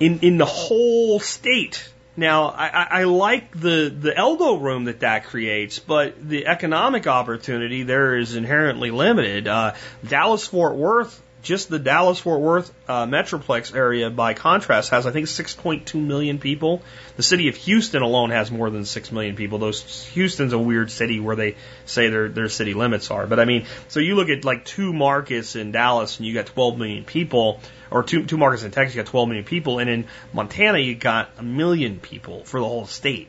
in 0.00 0.20
in 0.20 0.38
the 0.38 0.46
whole 0.46 1.20
state. 1.20 1.88
Now, 2.16 2.48
I, 2.48 2.86
I 3.00 3.04
like 3.04 3.58
the 3.58 3.88
the 3.88 4.16
elbow 4.16 4.56
room 4.56 4.84
that 4.84 5.00
that 5.00 5.24
creates, 5.24 5.78
but 5.78 6.28
the 6.28 6.46
economic 6.46 7.06
opportunity 7.06 7.84
there 7.84 8.16
is 8.16 8.36
inherently 8.36 8.90
limited. 8.90 9.48
Uh, 9.48 9.74
Dallas 10.06 10.46
Fort 10.46 10.76
Worth 10.76 11.22
just 11.42 11.68
the 11.68 11.78
Dallas 11.78 12.20
Fort 12.20 12.40
Worth 12.40 12.72
uh, 12.88 13.04
Metroplex 13.06 13.74
area, 13.74 14.10
by 14.10 14.32
contrast, 14.32 14.90
has 14.90 15.06
I 15.06 15.10
think 15.10 15.26
6.2 15.26 15.94
million 16.00 16.38
people. 16.38 16.82
The 17.16 17.22
city 17.22 17.48
of 17.48 17.56
Houston 17.56 18.02
alone 18.02 18.30
has 18.30 18.50
more 18.50 18.70
than 18.70 18.84
6 18.84 19.12
million 19.12 19.34
people. 19.34 19.58
Those 19.58 20.04
Houston's 20.12 20.52
a 20.52 20.58
weird 20.58 20.90
city 20.90 21.18
where 21.18 21.34
they 21.34 21.56
say 21.84 22.08
their 22.08 22.28
their 22.28 22.48
city 22.48 22.74
limits 22.74 23.10
are. 23.10 23.26
But 23.26 23.40
I 23.40 23.44
mean, 23.44 23.66
so 23.88 23.98
you 23.98 24.14
look 24.14 24.28
at 24.28 24.44
like 24.44 24.64
two 24.64 24.92
markets 24.92 25.56
in 25.56 25.72
Dallas 25.72 26.18
and 26.18 26.26
you 26.26 26.32
got 26.32 26.46
12 26.46 26.78
million 26.78 27.04
people, 27.04 27.60
or 27.90 28.04
two 28.04 28.24
two 28.24 28.38
markets 28.38 28.62
in 28.62 28.70
Texas, 28.70 28.94
you 28.94 29.02
got 29.02 29.10
12 29.10 29.28
million 29.28 29.44
people, 29.44 29.80
and 29.80 29.90
in 29.90 30.06
Montana 30.32 30.78
you 30.78 30.94
got 30.94 31.30
a 31.38 31.42
million 31.42 31.98
people 31.98 32.44
for 32.44 32.60
the 32.60 32.66
whole 32.66 32.86
state. 32.86 33.28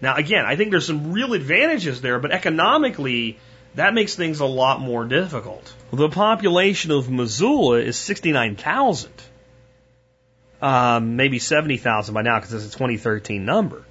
Now 0.00 0.16
again, 0.16 0.44
I 0.44 0.56
think 0.56 0.72
there's 0.72 0.86
some 0.86 1.12
real 1.12 1.32
advantages 1.32 2.00
there, 2.00 2.18
but 2.18 2.32
economically 2.32 3.38
that 3.74 3.94
makes 3.94 4.14
things 4.14 4.40
a 4.40 4.46
lot 4.46 4.80
more 4.80 5.04
difficult. 5.04 5.72
The 5.92 6.08
population 6.08 6.90
of 6.90 7.10
Missoula 7.10 7.78
is 7.78 7.96
69,000. 7.96 9.10
Um, 10.60 11.16
maybe 11.16 11.38
70,000 11.38 12.14
by 12.14 12.22
now 12.22 12.38
because 12.38 12.52
it's 12.52 12.74
a 12.74 12.78
2013 12.78 13.44
number. 13.44 13.84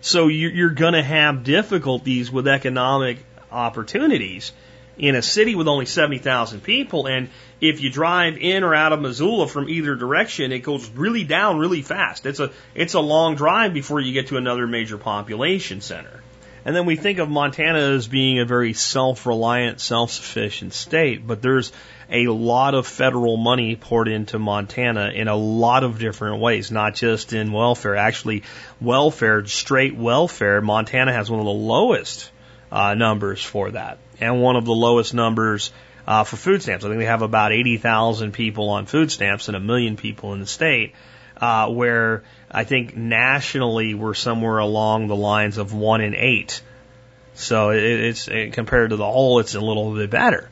So 0.00 0.28
you're 0.28 0.70
going 0.70 0.92
to 0.92 1.02
have 1.02 1.42
difficulties 1.42 2.30
with 2.30 2.46
economic 2.46 3.18
opportunities 3.50 4.52
in 4.98 5.14
a 5.14 5.22
city 5.22 5.54
with 5.54 5.68
only 5.68 5.86
70,000 5.86 6.62
people. 6.62 7.06
And 7.06 7.28
if 7.60 7.80
you 7.80 7.90
drive 7.90 8.38
in 8.38 8.62
or 8.62 8.74
out 8.74 8.92
of 8.92 9.00
Missoula 9.00 9.48
from 9.48 9.68
either 9.68 9.94
direction, 9.94 10.52
it 10.52 10.60
goes 10.60 10.88
really 10.90 11.24
down 11.24 11.58
really 11.58 11.82
fast. 11.82 12.24
It's 12.24 12.40
a, 12.40 12.52
it's 12.74 12.94
a 12.94 13.00
long 13.00 13.34
drive 13.34 13.74
before 13.74 14.00
you 14.00 14.12
get 14.12 14.28
to 14.28 14.36
another 14.36 14.66
major 14.66 14.98
population 14.98 15.80
center. 15.80 16.22
And 16.66 16.74
then 16.74 16.84
we 16.84 16.96
think 16.96 17.20
of 17.20 17.28
Montana 17.28 17.78
as 17.78 18.08
being 18.08 18.40
a 18.40 18.44
very 18.44 18.72
self-reliant, 18.72 19.80
self-sufficient 19.80 20.72
state, 20.72 21.24
but 21.24 21.40
there's 21.40 21.70
a 22.10 22.26
lot 22.26 22.74
of 22.74 22.88
federal 22.88 23.36
money 23.36 23.76
poured 23.76 24.08
into 24.08 24.40
Montana 24.40 25.12
in 25.14 25.28
a 25.28 25.36
lot 25.36 25.84
of 25.84 26.00
different 26.00 26.40
ways, 26.40 26.72
not 26.72 26.96
just 26.96 27.32
in 27.32 27.52
welfare. 27.52 27.94
Actually, 27.94 28.42
welfare, 28.80 29.46
straight 29.46 29.94
welfare, 29.94 30.60
Montana 30.60 31.12
has 31.12 31.30
one 31.30 31.38
of 31.38 31.46
the 31.46 31.52
lowest 31.52 32.32
uh, 32.72 32.94
numbers 32.94 33.44
for 33.44 33.70
that, 33.70 33.98
and 34.18 34.42
one 34.42 34.56
of 34.56 34.64
the 34.64 34.74
lowest 34.74 35.14
numbers 35.14 35.70
uh, 36.04 36.24
for 36.24 36.34
food 36.34 36.62
stamps. 36.62 36.84
I 36.84 36.88
think 36.88 36.98
they 36.98 37.06
have 37.06 37.22
about 37.22 37.52
80,000 37.52 38.32
people 38.32 38.70
on 38.70 38.86
food 38.86 39.12
stamps 39.12 39.46
and 39.46 39.56
a 39.56 39.60
million 39.60 39.96
people 39.96 40.32
in 40.32 40.40
the 40.40 40.46
state, 40.48 40.94
uh, 41.40 41.68
where 41.68 42.24
I 42.50 42.64
think 42.64 42.96
nationally 42.96 43.94
we're 43.94 44.14
somewhere 44.14 44.58
along 44.58 45.08
the 45.08 45.16
lines 45.16 45.58
of 45.58 45.74
one 45.74 46.00
in 46.00 46.14
eight. 46.14 46.62
So 47.34 47.70
it, 47.70 47.82
it's 47.82 48.28
it, 48.28 48.52
compared 48.52 48.90
to 48.90 48.96
the 48.96 49.04
whole, 49.04 49.40
it's 49.40 49.54
a 49.54 49.60
little 49.60 49.94
bit 49.94 50.10
better. 50.10 50.50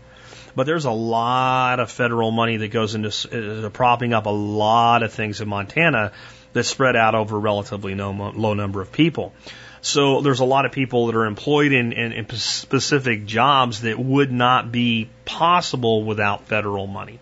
But 0.56 0.66
there's 0.66 0.84
a 0.84 0.90
lot 0.90 1.80
of 1.80 1.90
federal 1.90 2.30
money 2.30 2.58
that 2.58 2.68
goes 2.68 2.94
into 2.94 3.66
uh, 3.66 3.70
propping 3.70 4.12
up 4.12 4.26
a 4.26 4.30
lot 4.30 5.02
of 5.02 5.12
things 5.12 5.40
in 5.40 5.48
Montana 5.48 6.12
that's 6.52 6.68
spread 6.68 6.94
out 6.94 7.14
over 7.14 7.36
a 7.36 7.40
relatively 7.40 7.94
no, 7.94 8.12
low 8.12 8.54
number 8.54 8.80
of 8.80 8.92
people. 8.92 9.32
So 9.80 10.22
there's 10.22 10.40
a 10.40 10.44
lot 10.44 10.64
of 10.64 10.72
people 10.72 11.06
that 11.06 11.16
are 11.16 11.26
employed 11.26 11.72
in, 11.72 11.92
in, 11.92 12.12
in 12.12 12.30
specific 12.30 13.26
jobs 13.26 13.82
that 13.82 13.98
would 13.98 14.32
not 14.32 14.72
be 14.72 15.10
possible 15.24 16.04
without 16.04 16.46
federal 16.46 16.86
money. 16.86 17.18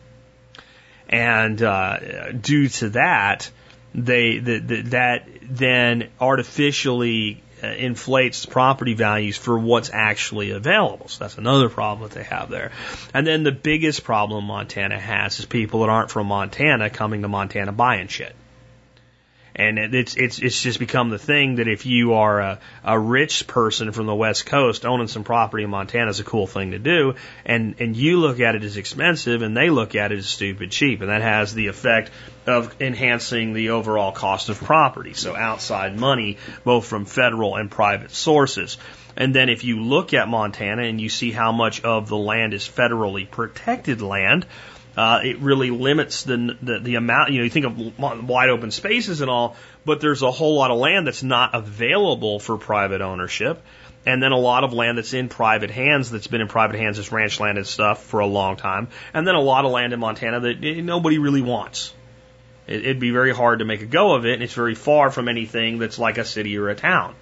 And 1.09 1.61
uh, 1.61 2.33
due 2.33 2.69
to 2.69 2.91
that, 2.91 3.51
they 3.95 4.39
that 4.39 4.85
that 4.91 5.29
then 5.43 6.09
artificially 6.21 7.43
uh, 7.63 7.69
inflates 7.69 8.45
property 8.45 8.95
values 8.95 9.37
for 9.37 9.59
what's 9.59 9.91
actually 9.93 10.51
available. 10.51 11.09
So 11.09 11.25
that's 11.25 11.39
another 11.39 11.69
problem 11.69 12.09
that 12.09 12.15
they 12.15 12.25
have 12.25 12.51
there. 12.51 12.73
And 13.15 13.27
then 13.27 13.45
the 13.45 13.53
biggest 13.53 14.03
problem 14.03 14.47
Montana 14.47 14.99
has 14.99 15.39
is 15.39 15.47
people 15.47 15.81
that 15.81 15.89
aren't 15.89 16.11
from 16.11 16.27
Montana 16.27 16.91
coming 16.91 17.23
to 17.23 17.29
Montana 17.29 17.73
buying 17.73 18.09
shit. 18.09 18.35
And 19.55 19.79
it's 19.79 20.17
it's 20.17 20.39
it's 20.39 20.63
just 20.63 20.79
become 20.79 21.11
the 21.11 21.19
thing 21.19 21.57
that 21.57 21.69
if 21.69 21.85
you 21.85 22.15
are 22.15 22.41
a, 22.41 22.59
a 22.85 22.99
rich 22.99 23.47
person 23.47 23.93
from 23.93 24.07
the 24.07 24.15
West 24.15 24.47
Coast, 24.47 24.87
owning 24.87 25.09
some 25.09 25.25
property 25.25 25.65
in 25.65 25.71
Montana 25.71 26.09
is 26.09 26.21
a 26.21 26.25
cool 26.25 26.47
thing 26.47 26.71
to 26.71 26.79
do, 26.79 27.17
and 27.45 27.75
and 27.79 27.95
you 27.95 28.19
look 28.19 28.41
at 28.41 28.55
it 28.55 28.65
as 28.65 28.79
expensive, 28.79 29.43
and 29.43 29.55
they 29.55 29.69
look 29.69 29.95
at 29.95 30.11
it 30.11 30.19
as 30.19 30.27
stupid 30.27 30.71
cheap, 30.71 31.03
and 31.03 31.11
that 31.11 31.21
has 31.21 31.53
the 31.53 31.67
effect 31.67 32.11
of 32.47 32.81
enhancing 32.81 33.53
the 33.53 33.71
overall 33.71 34.13
cost 34.13 34.49
of 34.49 34.59
property. 34.59 35.13
So 35.13 35.37
outside 35.37 35.99
money, 35.99 36.39
both 36.65 36.87
from 36.87 37.05
federal 37.05 37.57
and 37.57 37.71
private 37.71 38.11
sources. 38.11 38.79
And 39.17 39.35
then 39.35 39.49
if 39.49 39.65
you 39.65 39.83
look 39.83 40.15
at 40.15 40.29
Montana 40.29 40.85
and 40.85 41.01
you 41.01 41.09
see 41.09 41.31
how 41.31 41.53
much 41.53 41.83
of 41.83 42.09
the 42.09 42.17
land 42.17 42.55
is 42.55 42.67
federally 42.67 43.31
protected 43.31 44.01
land, 44.01 44.47
uh, 44.97 45.21
it 45.25 45.39
really 45.39 45.71
limits 45.71 46.25
the, 46.25 46.57
the, 46.61 46.79
the 46.79 46.95
amount. 46.97 47.31
You 47.31 47.39
know, 47.39 47.45
you 47.45 47.51
think 47.51 47.67
of 47.67 48.29
wide 48.29 48.51
open 48.51 48.71
spaces 48.71 49.21
and 49.21 49.31
all, 49.31 49.57
but 49.85 50.01
there's 50.01 50.23
a 50.23 50.31
whole 50.31 50.57
lot 50.57 50.71
of 50.71 50.79
land 50.79 51.07
that's 51.07 51.23
not 51.23 51.55
available 51.55 52.39
for 52.39 52.59
private 52.59 53.01
ownership, 53.01 53.63
and 54.05 54.23
then 54.23 54.33
a 54.33 54.39
lot 54.39 54.65
of 54.65 54.73
land 54.73 54.99
that's 54.99 55.15
in 55.15 55.29
private 55.29 55.71
hands 55.71 56.11
that's 56.11 56.27
been 56.27 56.41
in 56.41 56.49
private 56.49 56.77
hands 56.77 56.99
as 56.99 57.11
ranch 57.11 57.41
land 57.41 57.57
and 57.57 57.67
stuff 57.67 58.03
for 58.03 58.21
a 58.21 58.27
long 58.27 58.57
time, 58.57 58.89
and 59.15 59.27
then 59.27 59.35
a 59.35 59.41
lot 59.41 59.65
of 59.65 59.71
land 59.71 59.93
in 59.93 60.01
Montana 60.01 60.41
that 60.41 60.61
nobody 60.61 61.19
really 61.19 61.43
wants. 61.43 61.95
It, 62.67 62.83
it'd 62.83 63.01
be 63.01 63.11
very 63.11 63.35
hard 63.35 63.61
to 63.61 63.65
make 63.65 63.81
a 63.83 63.87
go 63.87 64.15
of 64.15 64.27
it, 64.27 64.35
and 64.35 64.43
it's 64.43 64.55
very 64.55 64.75
far 64.75 65.11
from 65.11 65.29
anything 65.29 65.79
that's 65.79 65.99
like 65.99 66.19
a 66.19 66.25
city 66.25 66.59
or 66.59 66.69
a 66.69 66.75
town. 66.75 67.15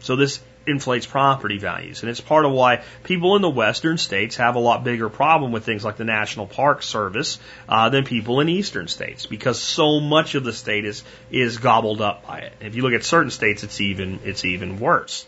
So 0.00 0.16
this 0.16 0.40
inflates 0.70 1.06
property 1.06 1.58
values. 1.58 2.02
And 2.02 2.10
it's 2.10 2.20
part 2.20 2.44
of 2.44 2.52
why 2.52 2.82
people 3.04 3.36
in 3.36 3.42
the 3.42 3.50
western 3.50 3.98
states 3.98 4.36
have 4.36 4.54
a 4.54 4.58
lot 4.58 4.84
bigger 4.84 5.08
problem 5.08 5.52
with 5.52 5.64
things 5.64 5.84
like 5.84 5.96
the 5.96 6.04
National 6.04 6.46
Park 6.46 6.82
Service 6.82 7.38
uh, 7.68 7.88
than 7.90 8.04
people 8.04 8.40
in 8.40 8.48
eastern 8.48 8.88
states 8.88 9.26
because 9.26 9.60
so 9.60 10.00
much 10.00 10.34
of 10.34 10.44
the 10.44 10.52
state 10.52 10.84
is 10.84 11.04
is 11.30 11.58
gobbled 11.58 12.00
up 12.00 12.26
by 12.26 12.38
it. 12.38 12.52
If 12.60 12.74
you 12.74 12.82
look 12.82 12.94
at 12.94 13.04
certain 13.04 13.30
states, 13.30 13.64
it's 13.64 13.80
even 13.80 14.20
it's 14.24 14.44
even 14.44 14.78
worse. 14.78 15.26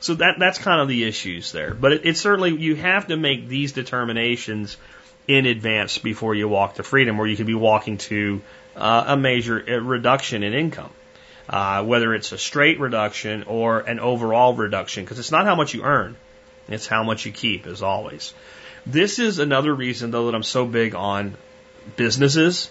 So 0.00 0.14
that 0.14 0.38
that's 0.38 0.58
kind 0.58 0.80
of 0.80 0.88
the 0.88 1.04
issues 1.04 1.52
there. 1.52 1.74
But 1.74 1.92
it, 1.92 2.06
it 2.06 2.16
certainly 2.16 2.54
you 2.54 2.74
have 2.76 3.06
to 3.06 3.16
make 3.16 3.48
these 3.48 3.72
determinations 3.72 4.76
in 5.28 5.46
advance 5.46 5.98
before 5.98 6.34
you 6.34 6.48
walk 6.48 6.74
to 6.74 6.82
freedom, 6.82 7.20
or 7.20 7.26
you 7.26 7.36
could 7.36 7.46
be 7.46 7.54
walking 7.54 7.98
to 7.98 8.42
uh, 8.74 9.04
a 9.06 9.16
major 9.16 9.54
reduction 9.80 10.42
in 10.42 10.52
income 10.52 10.90
uh, 11.48 11.84
whether 11.84 12.14
it's 12.14 12.32
a 12.32 12.38
straight 12.38 12.80
reduction 12.80 13.44
or 13.44 13.80
an 13.80 14.00
overall 14.00 14.54
reduction, 14.54 15.04
because 15.04 15.18
it's 15.18 15.32
not 15.32 15.46
how 15.46 15.54
much 15.54 15.74
you 15.74 15.82
earn, 15.82 16.16
it's 16.68 16.86
how 16.86 17.02
much 17.02 17.26
you 17.26 17.32
keep, 17.32 17.66
as 17.66 17.82
always. 17.82 18.32
This 18.86 19.18
is 19.18 19.38
another 19.38 19.74
reason, 19.74 20.10
though, 20.10 20.26
that 20.26 20.34
I'm 20.34 20.42
so 20.42 20.66
big 20.66 20.94
on 20.94 21.36
businesses, 21.96 22.70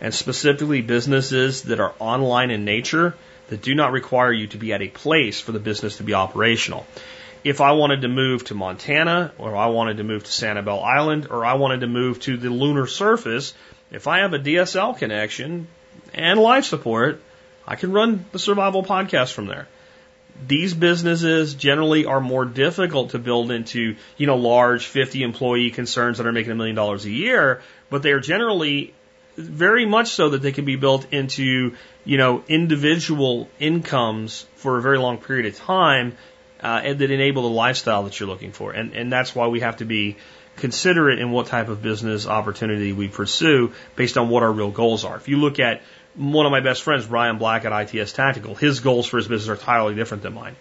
and 0.00 0.14
specifically 0.14 0.80
businesses 0.80 1.62
that 1.62 1.80
are 1.80 1.94
online 1.98 2.50
in 2.50 2.64
nature 2.64 3.14
that 3.48 3.62
do 3.62 3.74
not 3.74 3.92
require 3.92 4.32
you 4.32 4.46
to 4.48 4.56
be 4.56 4.72
at 4.72 4.80
a 4.80 4.88
place 4.88 5.40
for 5.40 5.52
the 5.52 5.58
business 5.58 5.98
to 5.98 6.02
be 6.02 6.14
operational. 6.14 6.86
If 7.42 7.60
I 7.60 7.72
wanted 7.72 8.02
to 8.02 8.08
move 8.08 8.44
to 8.44 8.54
Montana, 8.54 9.32
or 9.38 9.56
I 9.56 9.66
wanted 9.66 9.96
to 9.96 10.04
move 10.04 10.24
to 10.24 10.30
Sanibel 10.30 10.84
Island, 10.84 11.28
or 11.30 11.44
I 11.44 11.54
wanted 11.54 11.80
to 11.80 11.86
move 11.86 12.20
to 12.20 12.36
the 12.36 12.50
lunar 12.50 12.86
surface, 12.86 13.54
if 13.90 14.06
I 14.06 14.20
have 14.20 14.34
a 14.34 14.38
DSL 14.38 14.96
connection 14.96 15.66
and 16.14 16.38
life 16.38 16.64
support, 16.64 17.20
I 17.66 17.76
can 17.76 17.92
run 17.92 18.24
the 18.32 18.38
survival 18.38 18.82
podcast 18.82 19.32
from 19.32 19.46
there. 19.46 19.68
These 20.46 20.74
businesses 20.74 21.54
generally 21.54 22.06
are 22.06 22.20
more 22.20 22.44
difficult 22.44 23.10
to 23.10 23.18
build 23.18 23.50
into, 23.50 23.96
you 24.16 24.26
know, 24.26 24.36
large 24.36 24.86
50 24.86 25.22
employee 25.22 25.70
concerns 25.70 26.18
that 26.18 26.26
are 26.26 26.32
making 26.32 26.52
a 26.52 26.54
million 26.54 26.76
dollars 26.76 27.04
a 27.04 27.10
year, 27.10 27.62
but 27.90 28.02
they 28.02 28.12
are 28.12 28.20
generally 28.20 28.94
very 29.36 29.86
much 29.86 30.08
so 30.08 30.30
that 30.30 30.42
they 30.42 30.52
can 30.52 30.64
be 30.64 30.76
built 30.76 31.12
into, 31.12 31.74
you 32.04 32.18
know, 32.18 32.42
individual 32.48 33.48
incomes 33.58 34.46
for 34.56 34.78
a 34.78 34.82
very 34.82 34.98
long 34.98 35.18
period 35.18 35.46
of 35.46 35.56
time 35.56 36.16
uh, 36.62 36.80
and 36.84 36.98
that 36.98 37.10
enable 37.10 37.42
the 37.42 37.48
lifestyle 37.48 38.04
that 38.04 38.18
you're 38.18 38.28
looking 38.28 38.52
for. 38.52 38.72
And, 38.72 38.94
and 38.94 39.12
that's 39.12 39.34
why 39.34 39.48
we 39.48 39.60
have 39.60 39.78
to 39.78 39.84
be 39.84 40.16
considerate 40.56 41.18
in 41.18 41.30
what 41.30 41.46
type 41.46 41.68
of 41.68 41.82
business 41.82 42.26
opportunity 42.26 42.92
we 42.92 43.08
pursue 43.08 43.72
based 43.96 44.18
on 44.18 44.28
what 44.28 44.42
our 44.42 44.52
real 44.52 44.70
goals 44.70 45.04
are. 45.04 45.16
If 45.16 45.28
you 45.28 45.38
look 45.38 45.58
at 45.58 45.82
one 46.14 46.46
of 46.46 46.52
my 46.52 46.60
best 46.60 46.82
friends, 46.82 47.06
Bryan 47.06 47.38
Black 47.38 47.64
at 47.64 47.94
ITS 47.94 48.12
Tactical, 48.12 48.54
his 48.54 48.80
goals 48.80 49.06
for 49.06 49.16
his 49.16 49.28
business 49.28 49.48
are 49.48 49.54
entirely 49.54 49.94
different 49.94 50.22
than 50.22 50.34
mine. 50.34 50.56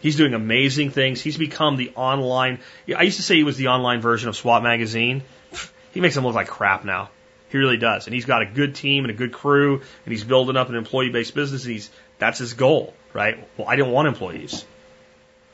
He's 0.00 0.16
doing 0.16 0.34
amazing 0.34 0.90
things. 0.90 1.20
He's 1.22 1.38
become 1.38 1.76
the 1.76 1.92
online. 1.96 2.60
I 2.94 3.02
used 3.02 3.16
to 3.16 3.22
say 3.22 3.36
he 3.36 3.42
was 3.42 3.56
the 3.56 3.68
online 3.68 4.00
version 4.00 4.28
of 4.28 4.36
SWAT 4.36 4.62
magazine. 4.62 5.22
He 5.92 6.00
makes 6.00 6.16
him 6.16 6.24
look 6.24 6.34
like 6.34 6.48
crap 6.48 6.84
now. 6.84 7.10
He 7.50 7.58
really 7.58 7.76
does. 7.76 8.08
And 8.08 8.14
he's 8.14 8.24
got 8.24 8.42
a 8.42 8.46
good 8.46 8.74
team 8.74 9.04
and 9.04 9.12
a 9.12 9.14
good 9.14 9.32
crew, 9.32 9.74
and 9.74 10.12
he's 10.12 10.24
building 10.24 10.56
up 10.56 10.68
an 10.70 10.74
employee-based 10.74 11.36
business. 11.36 11.62
He's 11.62 11.88
that's 12.18 12.40
his 12.40 12.54
goal, 12.54 12.94
right? 13.12 13.38
Well, 13.56 13.68
I 13.68 13.76
didn't 13.76 13.92
want 13.92 14.08
employees. 14.08 14.64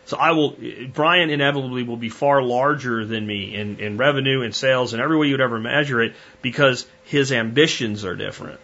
So 0.07 0.17
I 0.17 0.33
will, 0.33 0.57
Bryan 0.93 1.29
inevitably 1.29 1.83
will 1.83 1.99
be 1.99 2.09
far 2.09 2.43
larger 2.43 3.05
than 3.05 3.27
me 3.27 3.55
in, 3.55 3.81
in 3.81 3.99
revenue 3.99 4.41
and 4.43 4.55
sales 4.55 4.95
and 4.95 5.03
every 5.03 5.19
way 5.19 5.29
you'd 5.29 5.43
ever 5.43 5.61
measure 5.61 6.01
it 6.03 6.15
because 6.41 6.87
his 7.05 7.33
ambitions 7.33 8.05
are 8.07 8.17
different. 8.17 8.61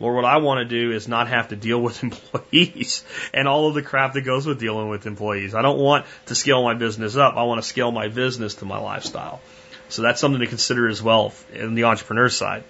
Or 0.00 0.14
what 0.14 0.24
I 0.24 0.38
want 0.38 0.58
to 0.58 0.64
do 0.64 0.92
is 0.92 1.06
not 1.06 1.28
have 1.28 1.48
to 1.48 1.56
deal 1.56 1.80
with 1.80 2.02
employees 2.02 3.04
and 3.32 3.46
all 3.46 3.68
of 3.68 3.74
the 3.74 3.82
crap 3.82 4.14
that 4.14 4.22
goes 4.22 4.46
with 4.46 4.58
dealing 4.58 4.88
with 4.88 5.06
employees. 5.06 5.54
I 5.54 5.62
don't 5.62 5.78
want 5.78 6.06
to 6.26 6.34
scale 6.34 6.62
my 6.62 6.74
business 6.74 7.16
up. 7.16 7.36
I 7.36 7.44
want 7.44 7.62
to 7.62 7.68
scale 7.68 7.90
my 7.90 8.08
business 8.08 8.56
to 8.56 8.64
my 8.64 8.78
lifestyle. 8.78 9.40
So 9.88 10.02
that's 10.02 10.20
something 10.20 10.40
to 10.40 10.46
consider 10.46 10.88
as 10.88 11.02
well 11.02 11.32
in 11.52 11.74
the 11.74 11.84
entrepreneur 11.84 12.28
side. 12.28 12.64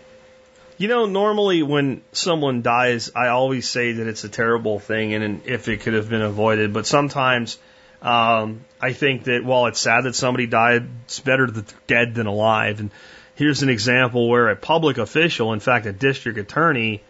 You 0.76 0.88
know, 0.88 1.06
normally 1.06 1.62
when 1.62 2.02
someone 2.12 2.62
dies, 2.62 3.12
I 3.14 3.28
always 3.28 3.68
say 3.68 3.92
that 3.92 4.06
it's 4.08 4.24
a 4.24 4.28
terrible 4.28 4.80
thing 4.80 5.14
and 5.14 5.42
if 5.46 5.68
it 5.68 5.80
could 5.80 5.94
have 5.94 6.08
been 6.08 6.22
avoided, 6.22 6.72
but 6.72 6.84
sometimes 6.84 7.58
um, 8.02 8.64
I 8.80 8.92
think 8.92 9.24
that 9.24 9.44
while 9.44 9.66
it's 9.66 9.80
sad 9.80 10.04
that 10.04 10.14
somebody 10.14 10.46
died, 10.46 10.86
it's 11.04 11.20
better 11.20 11.48
dead 11.86 12.14
than 12.14 12.26
alive. 12.26 12.80
And 12.80 12.90
here's 13.34 13.62
an 13.62 13.70
example 13.70 14.28
where 14.28 14.50
a 14.50 14.56
public 14.56 14.98
official, 14.98 15.54
in 15.54 15.60
fact, 15.60 15.86
a 15.86 15.92
district 15.92 16.38
attorney, 16.38 17.02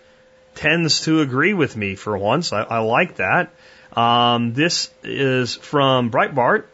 tends 0.54 1.02
to 1.02 1.20
agree 1.20 1.54
with 1.54 1.76
me 1.76 1.94
for 1.94 2.16
once. 2.16 2.52
I, 2.52 2.62
I 2.62 2.78
like 2.78 3.16
that. 3.16 3.50
Um, 3.96 4.54
this 4.54 4.90
is 5.02 5.54
from 5.54 6.10
Breitbart, 6.10 6.64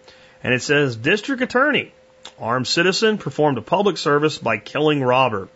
and 0.43 0.55
it 0.55 0.63
says 0.63 0.97
District 0.97 1.43
Attorney, 1.43 1.93
armed 2.39 2.67
citizen, 2.67 3.19
performed 3.19 3.59
a 3.59 3.63
public 3.63 3.99
service 3.99 4.39
by 4.39 4.57
killing 4.57 5.03
robber. 5.03 5.49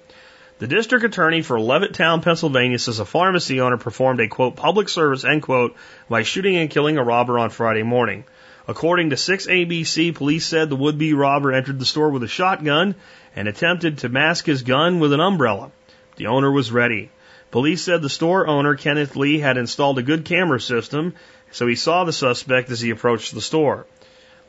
The 0.58 0.68
district 0.68 1.04
attorney 1.04 1.42
for 1.42 1.58
Levittown, 1.58 2.22
Pennsylvania 2.22 2.78
says 2.78 3.00
a 3.00 3.04
pharmacy 3.04 3.60
owner 3.60 3.76
performed 3.76 4.20
a 4.20 4.28
quote 4.28 4.54
public 4.54 4.88
service 4.88 5.24
end 5.24 5.42
quote 5.42 5.74
by 6.08 6.22
shooting 6.22 6.54
and 6.56 6.70
killing 6.70 6.96
a 6.96 7.02
robber 7.02 7.40
on 7.40 7.50
Friday 7.50 7.82
morning. 7.82 8.24
According 8.68 9.10
to 9.10 9.16
6ABC, 9.16 10.14
police 10.14 10.46
said 10.46 10.70
the 10.70 10.76
would 10.76 10.96
be 10.96 11.12
robber 11.12 11.52
entered 11.52 11.80
the 11.80 11.84
store 11.84 12.10
with 12.10 12.22
a 12.22 12.28
shotgun 12.28 12.94
and 13.34 13.48
attempted 13.48 13.98
to 13.98 14.08
mask 14.08 14.46
his 14.46 14.62
gun 14.62 15.00
with 15.00 15.12
an 15.12 15.20
umbrella. 15.20 15.72
The 16.16 16.28
owner 16.28 16.50
was 16.50 16.70
ready. 16.70 17.10
Police 17.54 17.82
said 17.82 18.02
the 18.02 18.08
store 18.08 18.48
owner, 18.48 18.74
Kenneth 18.74 19.14
Lee, 19.14 19.38
had 19.38 19.56
installed 19.56 19.96
a 20.00 20.02
good 20.02 20.24
camera 20.24 20.60
system, 20.60 21.14
so 21.52 21.68
he 21.68 21.76
saw 21.76 22.02
the 22.02 22.12
suspect 22.12 22.68
as 22.68 22.80
he 22.80 22.90
approached 22.90 23.32
the 23.32 23.40
store. 23.40 23.86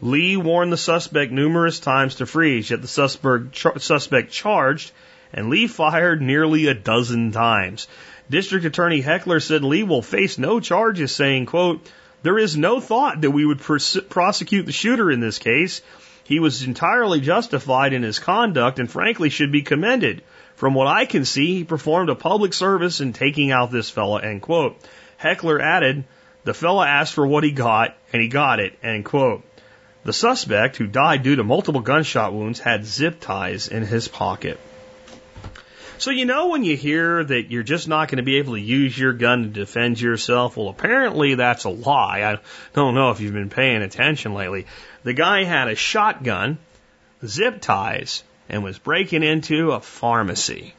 Lee 0.02 0.36
warned 0.38 0.74
the 0.74 0.76
suspect 0.76 1.32
numerous 1.32 1.80
times 1.80 2.16
to 2.16 2.26
freeze, 2.26 2.72
yet 2.72 2.82
the 2.82 2.88
suspect 2.88 4.32
charged, 4.32 4.92
and 5.32 5.52
Lee 5.52 5.68
fired 5.68 6.20
nearly 6.20 6.66
a 6.66 6.74
dozen 6.74 7.32
times. 7.32 7.88
District 8.28 8.66
Attorney 8.66 9.02
Heckler 9.02 9.40
said 9.40 9.64
Lee 9.64 9.84
will 9.84 10.02
face 10.02 10.40
no 10.40 10.60
charges, 10.60 11.12
saying, 11.12 11.46
quote, 11.46 11.88
there 12.24 12.40
is 12.40 12.58
no 12.58 12.80
thought 12.80 13.22
that 13.22 13.30
we 13.30 13.46
would 13.46 13.60
prosecute 13.60 14.66
the 14.66 14.72
shooter 14.72 15.12
in 15.12 15.20
this 15.20 15.38
case. 15.38 15.84
He 16.24 16.40
was 16.40 16.64
entirely 16.64 17.22
justified 17.22 17.94
in 17.94 18.02
his 18.02 18.18
conduct 18.18 18.80
and 18.80 18.90
frankly 18.90 19.30
should 19.30 19.52
be 19.52 19.62
commended. 19.62 20.24
From 20.56 20.74
what 20.74 20.88
I 20.88 21.06
can 21.06 21.26
see, 21.26 21.56
he 21.58 21.64
performed 21.64 22.10
a 22.10 22.16
public 22.16 22.54
service 22.54 23.02
in 23.02 23.14
taking 23.14 23.52
out 23.52 23.72
this 23.72 23.90
fella, 23.90 24.22
end 24.22 24.42
quote. 24.42 24.78
Heckler 25.18 25.62
added, 25.62 26.06
the 26.44 26.54
fella 26.54 26.88
asked 26.88 27.14
for 27.14 27.28
what 27.28 27.44
he 27.44 27.52
got 27.52 27.96
and 28.14 28.22
he 28.22 28.28
got 28.28 28.60
it, 28.60 28.78
end 28.82 29.06
quote. 29.06 29.44
The 30.06 30.14
suspect, 30.14 30.78
who 30.78 30.88
died 30.88 31.24
due 31.24 31.36
to 31.38 31.44
multiple 31.44 31.82
gunshot 31.82 32.32
wounds, 32.32 32.60
had 32.60 32.86
zip 32.86 33.20
ties 33.20 33.68
in 33.68 33.84
his 33.84 34.08
pocket. 34.08 34.60
So 35.98 36.12
you 36.12 36.26
know 36.26 36.50
when 36.50 36.64
you 36.64 36.78
hear 36.78 37.24
that 37.24 37.50
you're 37.50 37.64
just 37.64 37.88
not 37.88 38.10
going 38.10 38.18
to 38.18 38.24
be 38.24 38.38
able 38.38 38.54
to 38.54 38.62
use 38.62 38.98
your 38.98 39.14
gun 39.14 39.44
to 39.44 39.50
defend 39.50 40.00
yourself? 40.00 40.58
Well, 40.58 40.68
apparently 40.68 41.36
that's 41.36 41.64
a 41.64 41.70
lie. 41.70 42.22
I 42.24 42.38
don't 42.74 42.96
know 42.96 43.12
if 43.12 43.22
you've 43.22 43.34
been 43.34 43.50
paying 43.50 43.82
attention 43.82 44.34
lately. 44.34 44.68
The 45.04 45.14
guy 45.14 45.44
had 45.44 45.70
a 45.70 45.76
shotgun, 45.76 46.60
zip 47.26 47.62
ties, 47.62 48.24
and 48.50 48.64
was 48.64 48.78
breaking 48.78 49.24
into 49.24 49.72
a 49.72 49.80
pharmacy. 49.80 50.74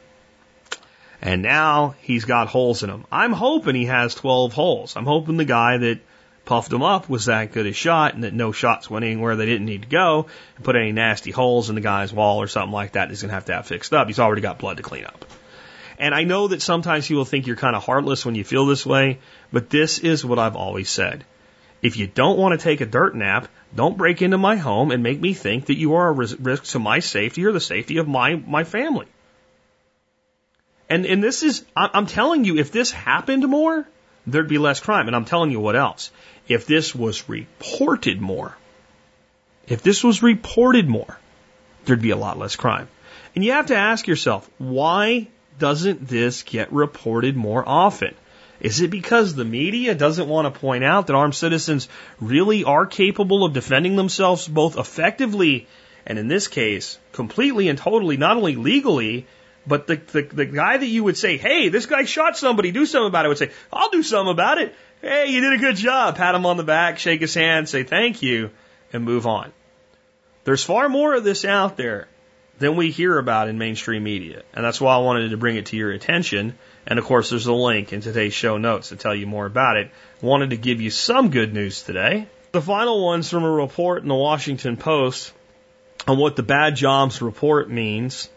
And 1.21 1.41
now 1.41 1.95
he's 2.01 2.25
got 2.25 2.47
holes 2.47 2.83
in 2.83 2.89
him. 2.89 3.05
I'm 3.11 3.33
hoping 3.33 3.75
he 3.75 3.85
has 3.85 4.13
12 4.15 4.53
holes. 4.53 4.95
I'm 4.95 5.05
hoping 5.05 5.37
the 5.37 5.45
guy 5.45 5.77
that 5.77 5.99
puffed 6.45 6.71
him 6.71 6.81
up 6.81 7.09
was 7.09 7.25
that 7.25 7.51
good 7.51 7.65
a 7.65 7.73
shot 7.73 8.13
and 8.13 8.23
that 8.23 8.33
no 8.33 8.51
shots 8.51 8.89
went 8.89 9.03
anywhere 9.03 9.35
they 9.35 9.45
didn't 9.45 9.65
need 9.65 9.81
to 9.81 9.89
go 9.89 10.27
and 10.55 10.63
put 10.63 10.77
any 10.77 10.93
nasty 10.93 11.31
holes 11.31 11.69
in 11.69 11.75
the 11.75 11.81
guy's 11.81 12.13
wall 12.13 12.41
or 12.41 12.47
something 12.47 12.71
like 12.71 12.93
that 12.93 13.09
he's 13.09 13.21
going 13.21 13.29
to 13.29 13.35
have 13.35 13.45
to 13.45 13.53
have 13.53 13.67
fixed 13.67 13.93
up. 13.93 14.07
He's 14.07 14.19
already 14.19 14.41
got 14.41 14.59
blood 14.59 14.77
to 14.77 14.83
clean 14.83 15.05
up. 15.05 15.25
And 15.99 16.13
I 16.13 16.23
know 16.23 16.47
that 16.47 16.61
sometimes 16.61 17.07
people 17.07 17.25
think 17.25 17.47
you're 17.47 17.55
kind 17.55 17.75
of 17.75 17.83
heartless 17.83 18.25
when 18.25 18.35
you 18.35 18.43
feel 18.43 18.65
this 18.65 18.85
way, 18.85 19.19
but 19.51 19.69
this 19.69 19.99
is 19.99 20.23
what 20.23 20.39
I've 20.39 20.55
always 20.55 20.89
said. 20.89 21.25
If 21.81 21.97
you 21.97 22.07
don't 22.07 22.37
want 22.37 22.59
to 22.59 22.63
take 22.63 22.81
a 22.81 22.85
dirt 22.85 23.15
nap, 23.15 23.47
don't 23.75 23.97
break 23.97 24.21
into 24.21 24.37
my 24.37 24.55
home 24.55 24.91
and 24.91 25.03
make 25.03 25.19
me 25.19 25.33
think 25.33 25.67
that 25.67 25.77
you 25.77 25.95
are 25.95 26.09
a 26.09 26.11
risk 26.11 26.63
to 26.71 26.79
my 26.79 26.99
safety 26.99 27.45
or 27.45 27.51
the 27.51 27.59
safety 27.59 27.97
of 27.97 28.07
my, 28.07 28.35
my 28.35 28.63
family. 28.63 29.07
And, 30.89 31.05
and 31.05 31.21
this 31.21 31.43
is, 31.43 31.65
I'm 31.75 32.07
telling 32.07 32.45
you, 32.45 32.57
if 32.57 32.71
this 32.71 32.91
happened 32.91 33.47
more, 33.47 33.87
there'd 34.25 34.47
be 34.47 34.57
less 34.57 34.79
crime. 34.79 35.07
And 35.07 35.15
I'm 35.15 35.25
telling 35.25 35.51
you 35.51 35.59
what 35.59 35.75
else 35.75 36.11
if 36.47 36.65
this 36.65 36.95
was 36.95 37.27
reported 37.27 38.21
more. 38.21 38.55
If 39.67 39.81
this 39.83 40.03
was 40.03 40.23
reported 40.23 40.87
more, 40.87 41.19
there'd 41.85 42.01
be 42.01 42.11
a 42.11 42.17
lot 42.17 42.39
less 42.39 42.55
crime. 42.55 42.87
And 43.35 43.43
you 43.43 43.51
have 43.51 43.67
to 43.67 43.75
ask 43.75 44.07
yourself, 44.07 44.49
why 44.57 45.27
doesn't 45.59 46.07
this 46.07 46.43
get 46.43 46.71
reported 46.71 47.35
more 47.35 47.67
often? 47.67 48.15
Is 48.59 48.81
it 48.81 48.89
because 48.89 49.35
the 49.35 49.45
media 49.45 49.93
doesn't 49.93 50.27
want 50.27 50.51
to 50.51 50.59
point 50.59 50.83
out 50.83 51.07
that 51.07 51.15
armed 51.15 51.35
citizens 51.35 51.87
really 52.19 52.63
are 52.63 52.85
capable 52.85 53.45
of 53.45 53.53
defending 53.53 53.95
themselves 53.95 54.47
both 54.47 54.77
effectively 54.77 55.67
and 56.07 56.17
in 56.17 56.29
this 56.29 56.47
case, 56.47 56.97
completely 57.11 57.67
and 57.67 57.77
totally, 57.77 58.15
not 58.15 58.37
only 58.37 58.55
legally, 58.55 59.27
but 59.67 59.87
the, 59.87 59.97
the, 59.97 60.21
the 60.21 60.45
guy 60.45 60.77
that 60.77 60.87
you 60.87 61.03
would 61.03 61.17
say, 61.17 61.35
hey, 61.35 61.67
this 61.67 61.85
guy 61.85 62.05
shot 62.05 62.37
somebody, 62.37 62.71
do 62.71 62.85
something 62.85 63.09
about 63.09 63.25
it, 63.25 63.27
would 63.27 63.37
say, 63.37 63.51
I'll 63.73 63.89
do 63.89 64.01
something 64.01 64.31
about 64.31 64.57
it. 64.57 64.73
Hey, 65.01 65.27
you 65.27 65.41
did 65.41 65.53
a 65.53 65.57
good 65.57 65.75
job. 65.75 66.15
Pat 66.15 66.33
him 66.33 66.45
on 66.45 66.55
the 66.55 66.63
back, 66.63 66.97
shake 66.97 67.19
his 67.19 67.33
hand, 67.33 67.67
say 67.67 67.83
thank 67.83 68.21
you, 68.21 68.51
and 68.93 69.03
move 69.03 69.27
on. 69.27 69.51
There's 70.45 70.63
far 70.63 70.87
more 70.87 71.13
of 71.13 71.25
this 71.25 71.43
out 71.43 71.75
there 71.75 72.07
than 72.57 72.77
we 72.77 72.89
hear 72.89 73.19
about 73.19 73.49
in 73.49 73.57
mainstream 73.57 74.03
media. 74.03 74.43
And 74.53 74.63
that's 74.63 74.79
why 74.79 74.95
I 74.95 74.99
wanted 74.99 75.31
to 75.31 75.37
bring 75.37 75.57
it 75.57 75.67
to 75.67 75.75
your 75.75 75.91
attention. 75.91 76.57
And 76.87 76.97
of 76.97 77.05
course, 77.05 77.29
there's 77.29 77.47
a 77.47 77.53
link 77.53 77.91
in 77.91 77.99
today's 77.99 78.33
show 78.33 78.57
notes 78.57 78.89
to 78.89 78.95
tell 78.95 79.13
you 79.13 79.27
more 79.27 79.45
about 79.45 79.75
it. 79.75 79.91
Wanted 80.21 80.51
to 80.51 80.57
give 80.57 80.79
you 80.79 80.89
some 80.89 81.29
good 81.29 81.53
news 81.53 81.83
today. 81.83 82.27
The 82.53 82.61
final 82.61 83.03
one's 83.03 83.29
from 83.29 83.43
a 83.43 83.51
report 83.51 84.03
in 84.03 84.07
the 84.07 84.15
Washington 84.15 84.77
Post 84.77 85.33
on 86.07 86.17
what 86.17 86.37
the 86.37 86.43
bad 86.43 86.77
jobs 86.77 87.21
report 87.21 87.69
means. 87.69 88.29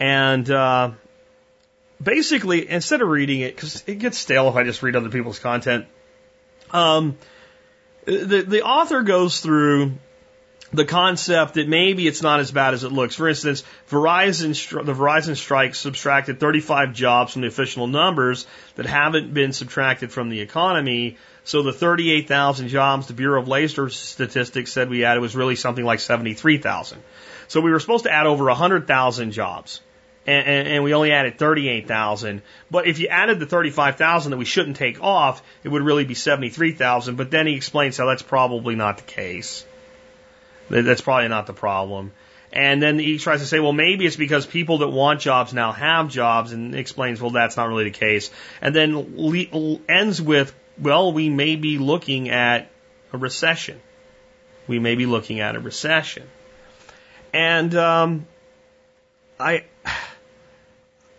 And 0.00 0.50
uh, 0.50 0.90
basically, 2.02 2.68
instead 2.68 3.00
of 3.00 3.08
reading 3.08 3.40
it, 3.40 3.54
because 3.54 3.84
it 3.86 4.00
gets 4.00 4.18
stale 4.18 4.48
if 4.48 4.56
I 4.56 4.64
just 4.64 4.82
read 4.82 4.96
other 4.96 5.08
people's 5.08 5.38
content, 5.38 5.86
um, 6.72 7.16
the 8.06 8.44
the 8.46 8.62
author 8.64 9.02
goes 9.02 9.38
through 9.38 9.92
the 10.74 10.84
concept 10.84 11.54
that 11.54 11.68
maybe 11.68 12.06
it's 12.06 12.22
not 12.22 12.40
as 12.40 12.50
bad 12.50 12.74
as 12.74 12.84
it 12.84 12.92
looks. 12.92 13.14
For 13.14 13.28
instance, 13.28 13.62
Verizon 13.88 14.84
the 14.84 14.92
Verizon 14.92 15.36
strike 15.36 15.74
subtracted 15.74 16.40
35 16.40 16.92
jobs 16.92 17.32
from 17.32 17.42
the 17.42 17.48
official 17.48 17.86
numbers 17.86 18.46
that 18.76 18.86
haven't 18.86 19.32
been 19.32 19.52
subtracted 19.52 20.12
from 20.12 20.28
the 20.28 20.40
economy. 20.40 21.16
So 21.44 21.62
the 21.62 21.72
38,000 21.72 22.68
jobs 22.68 23.06
the 23.06 23.14
Bureau 23.14 23.40
of 23.40 23.48
Labor 23.48 23.90
Statistics 23.90 24.72
said 24.72 24.88
we 24.88 25.04
added 25.04 25.20
was 25.20 25.36
really 25.36 25.56
something 25.56 25.84
like 25.84 26.00
73,000. 26.00 27.02
So 27.48 27.60
we 27.60 27.70
were 27.70 27.80
supposed 27.80 28.04
to 28.04 28.12
add 28.12 28.26
over 28.26 28.46
100,000 28.46 29.30
jobs 29.32 29.80
and, 30.26 30.46
and, 30.46 30.68
and 30.68 30.84
we 30.84 30.94
only 30.94 31.12
added 31.12 31.38
38,000. 31.38 32.42
But 32.70 32.86
if 32.86 32.98
you 32.98 33.08
added 33.08 33.40
the 33.40 33.46
35,000 33.46 34.30
that 34.30 34.38
we 34.38 34.44
shouldn't 34.44 34.76
take 34.76 35.02
off, 35.02 35.42
it 35.62 35.68
would 35.68 35.82
really 35.82 36.04
be 36.04 36.14
73,000. 36.14 37.16
But 37.16 37.30
then 37.30 37.46
he 37.46 37.54
explains 37.54 37.96
how 37.96 38.06
that's 38.06 38.22
probably 38.22 38.74
not 38.74 38.96
the 38.96 39.02
case. 39.04 39.66
That's 40.68 41.00
probably 41.00 41.28
not 41.28 41.46
the 41.46 41.52
problem. 41.52 42.12
And 42.52 42.80
then 42.80 43.00
he 43.00 43.18
tries 43.18 43.40
to 43.40 43.46
say, 43.46 43.58
well, 43.58 43.72
maybe 43.72 44.06
it's 44.06 44.14
because 44.14 44.46
people 44.46 44.78
that 44.78 44.88
want 44.88 45.20
jobs 45.20 45.52
now 45.52 45.72
have 45.72 46.08
jobs, 46.08 46.52
and 46.52 46.74
explains, 46.76 47.20
well, 47.20 47.32
that's 47.32 47.56
not 47.56 47.68
really 47.68 47.84
the 47.84 47.90
case. 47.90 48.30
And 48.60 48.74
then 48.74 49.82
ends 49.88 50.22
with, 50.22 50.54
well, 50.78 51.12
we 51.12 51.28
may 51.28 51.56
be 51.56 51.78
looking 51.78 52.30
at 52.30 52.70
a 53.12 53.18
recession. 53.18 53.80
We 54.68 54.78
may 54.78 54.94
be 54.94 55.04
looking 55.04 55.40
at 55.40 55.56
a 55.56 55.60
recession. 55.60 56.28
And 57.32 57.74
um, 57.74 58.26
I, 59.40 59.64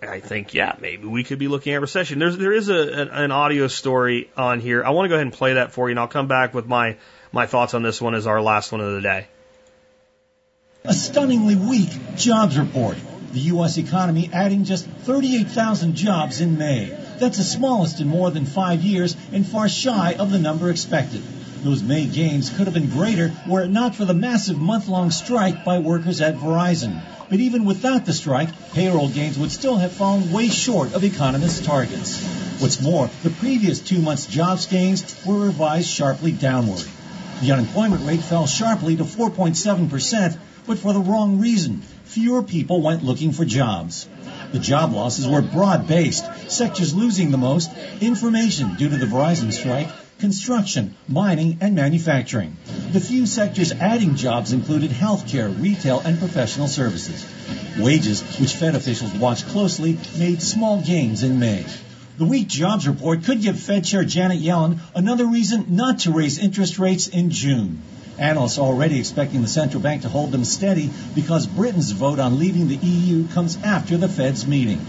I 0.01 0.21
think, 0.21 0.53
yeah, 0.53 0.77
maybe 0.79 1.05
we 1.05 1.25
could 1.25 1.37
be 1.37 1.49
looking 1.49 1.73
at 1.73 1.81
recession. 1.81 2.17
There's, 2.17 2.37
there 2.37 2.53
is 2.53 2.69
a, 2.69 3.01
an, 3.01 3.09
an 3.09 3.31
audio 3.31 3.67
story 3.67 4.31
on 4.37 4.61
here. 4.61 4.85
I 4.85 4.91
want 4.91 5.05
to 5.05 5.09
go 5.09 5.15
ahead 5.15 5.27
and 5.27 5.33
play 5.33 5.55
that 5.55 5.73
for 5.73 5.89
you, 5.89 5.91
and 5.91 5.99
I'll 5.99 6.07
come 6.07 6.29
back 6.29 6.53
with 6.53 6.65
my, 6.65 6.95
my 7.33 7.45
thoughts 7.45 7.73
on 7.73 7.83
this 7.83 8.01
one 8.01 8.15
as 8.15 8.25
our 8.25 8.41
last 8.41 8.71
one 8.71 8.79
of 8.79 8.93
the 8.93 9.01
day. 9.01 9.27
A 10.87 10.93
stunningly 10.93 11.55
weak 11.55 11.89
jobs 12.15 12.59
report. 12.59 12.97
The 13.33 13.39
U.S. 13.51 13.79
economy 13.79 14.29
adding 14.31 14.65
just 14.65 14.85
38,000 14.85 15.95
jobs 15.95 16.41
in 16.41 16.59
May. 16.59 16.95
That's 17.19 17.37
the 17.37 17.43
smallest 17.43 18.01
in 18.01 18.07
more 18.07 18.29
than 18.29 18.45
five 18.45 18.83
years 18.83 19.17
and 19.33 19.47
far 19.47 19.67
shy 19.67 20.13
of 20.13 20.29
the 20.29 20.37
number 20.37 20.69
expected. 20.69 21.23
Those 21.63 21.81
May 21.81 22.05
gains 22.05 22.51
could 22.51 22.67
have 22.67 22.75
been 22.75 22.91
greater 22.91 23.33
were 23.47 23.63
it 23.63 23.71
not 23.71 23.95
for 23.95 24.05
the 24.05 24.13
massive 24.13 24.59
month-long 24.59 25.09
strike 25.09 25.65
by 25.65 25.79
workers 25.79 26.21
at 26.21 26.35
Verizon. 26.35 27.01
But 27.31 27.39
even 27.39 27.65
without 27.65 28.05
the 28.05 28.13
strike, 28.13 28.49
payroll 28.73 29.09
gains 29.09 29.39
would 29.39 29.51
still 29.51 29.77
have 29.77 29.91
fallen 29.91 30.31
way 30.31 30.49
short 30.49 30.93
of 30.93 31.03
economists' 31.03 31.65
targets. 31.65 32.21
What's 32.61 32.79
more, 32.79 33.09
the 33.23 33.31
previous 33.31 33.79
two 33.79 33.99
months' 33.99 34.27
jobs 34.27 34.67
gains 34.67 35.25
were 35.25 35.47
revised 35.47 35.89
sharply 35.89 36.31
downward. 36.31 36.85
The 37.41 37.53
unemployment 37.53 38.05
rate 38.05 38.21
fell 38.21 38.45
sharply 38.45 38.95
to 38.97 39.03
4.7%, 39.03 40.37
but 40.67 40.79
for 40.79 40.93
the 40.93 40.99
wrong 40.99 41.39
reason. 41.39 41.81
Fewer 42.05 42.43
people 42.43 42.81
went 42.81 43.03
looking 43.03 43.31
for 43.31 43.45
jobs. 43.45 44.07
The 44.51 44.59
job 44.59 44.93
losses 44.93 45.27
were 45.27 45.41
broad 45.41 45.87
based, 45.87 46.25
sectors 46.49 46.93
losing 46.93 47.31
the 47.31 47.37
most 47.37 47.71
information 48.01 48.75
due 48.75 48.89
to 48.89 48.97
the 48.97 49.05
Verizon 49.05 49.51
strike, 49.51 49.89
construction, 50.19 50.95
mining, 51.07 51.57
and 51.61 51.75
manufacturing. 51.75 52.55
The 52.91 52.99
few 52.99 53.25
sectors 53.25 53.71
adding 53.71 54.15
jobs 54.15 54.53
included 54.53 54.91
healthcare, 54.91 55.53
retail, 55.61 55.99
and 55.99 56.19
professional 56.19 56.67
services. 56.67 57.25
Wages, 57.77 58.21
which 58.39 58.53
Fed 58.53 58.75
officials 58.75 59.13
watched 59.13 59.47
closely, 59.47 59.97
made 60.17 60.41
small 60.41 60.81
gains 60.81 61.23
in 61.23 61.39
May. 61.39 61.65
The 62.17 62.25
weak 62.25 62.47
jobs 62.47 62.87
report 62.87 63.25
could 63.25 63.41
give 63.41 63.59
Fed 63.59 63.83
Chair 63.83 64.05
Janet 64.05 64.41
Yellen 64.41 64.79
another 64.95 65.25
reason 65.25 65.75
not 65.75 65.99
to 65.99 66.11
raise 66.11 66.39
interest 66.39 66.79
rates 66.79 67.07
in 67.07 67.29
June. 67.29 67.81
Analysts 68.17 68.57
are 68.57 68.65
already 68.65 68.99
expecting 68.99 69.41
the 69.41 69.47
central 69.47 69.81
bank 69.81 70.03
to 70.03 70.09
hold 70.09 70.31
them 70.31 70.45
steady 70.45 70.89
because 71.13 71.45
Britain's 71.47 71.91
vote 71.91 72.19
on 72.19 72.39
leaving 72.39 72.67
the 72.67 72.75
EU 72.75 73.27
comes 73.29 73.57
after 73.61 73.97
the 73.97 74.07
Fed's 74.07 74.47
meeting. 74.47 74.79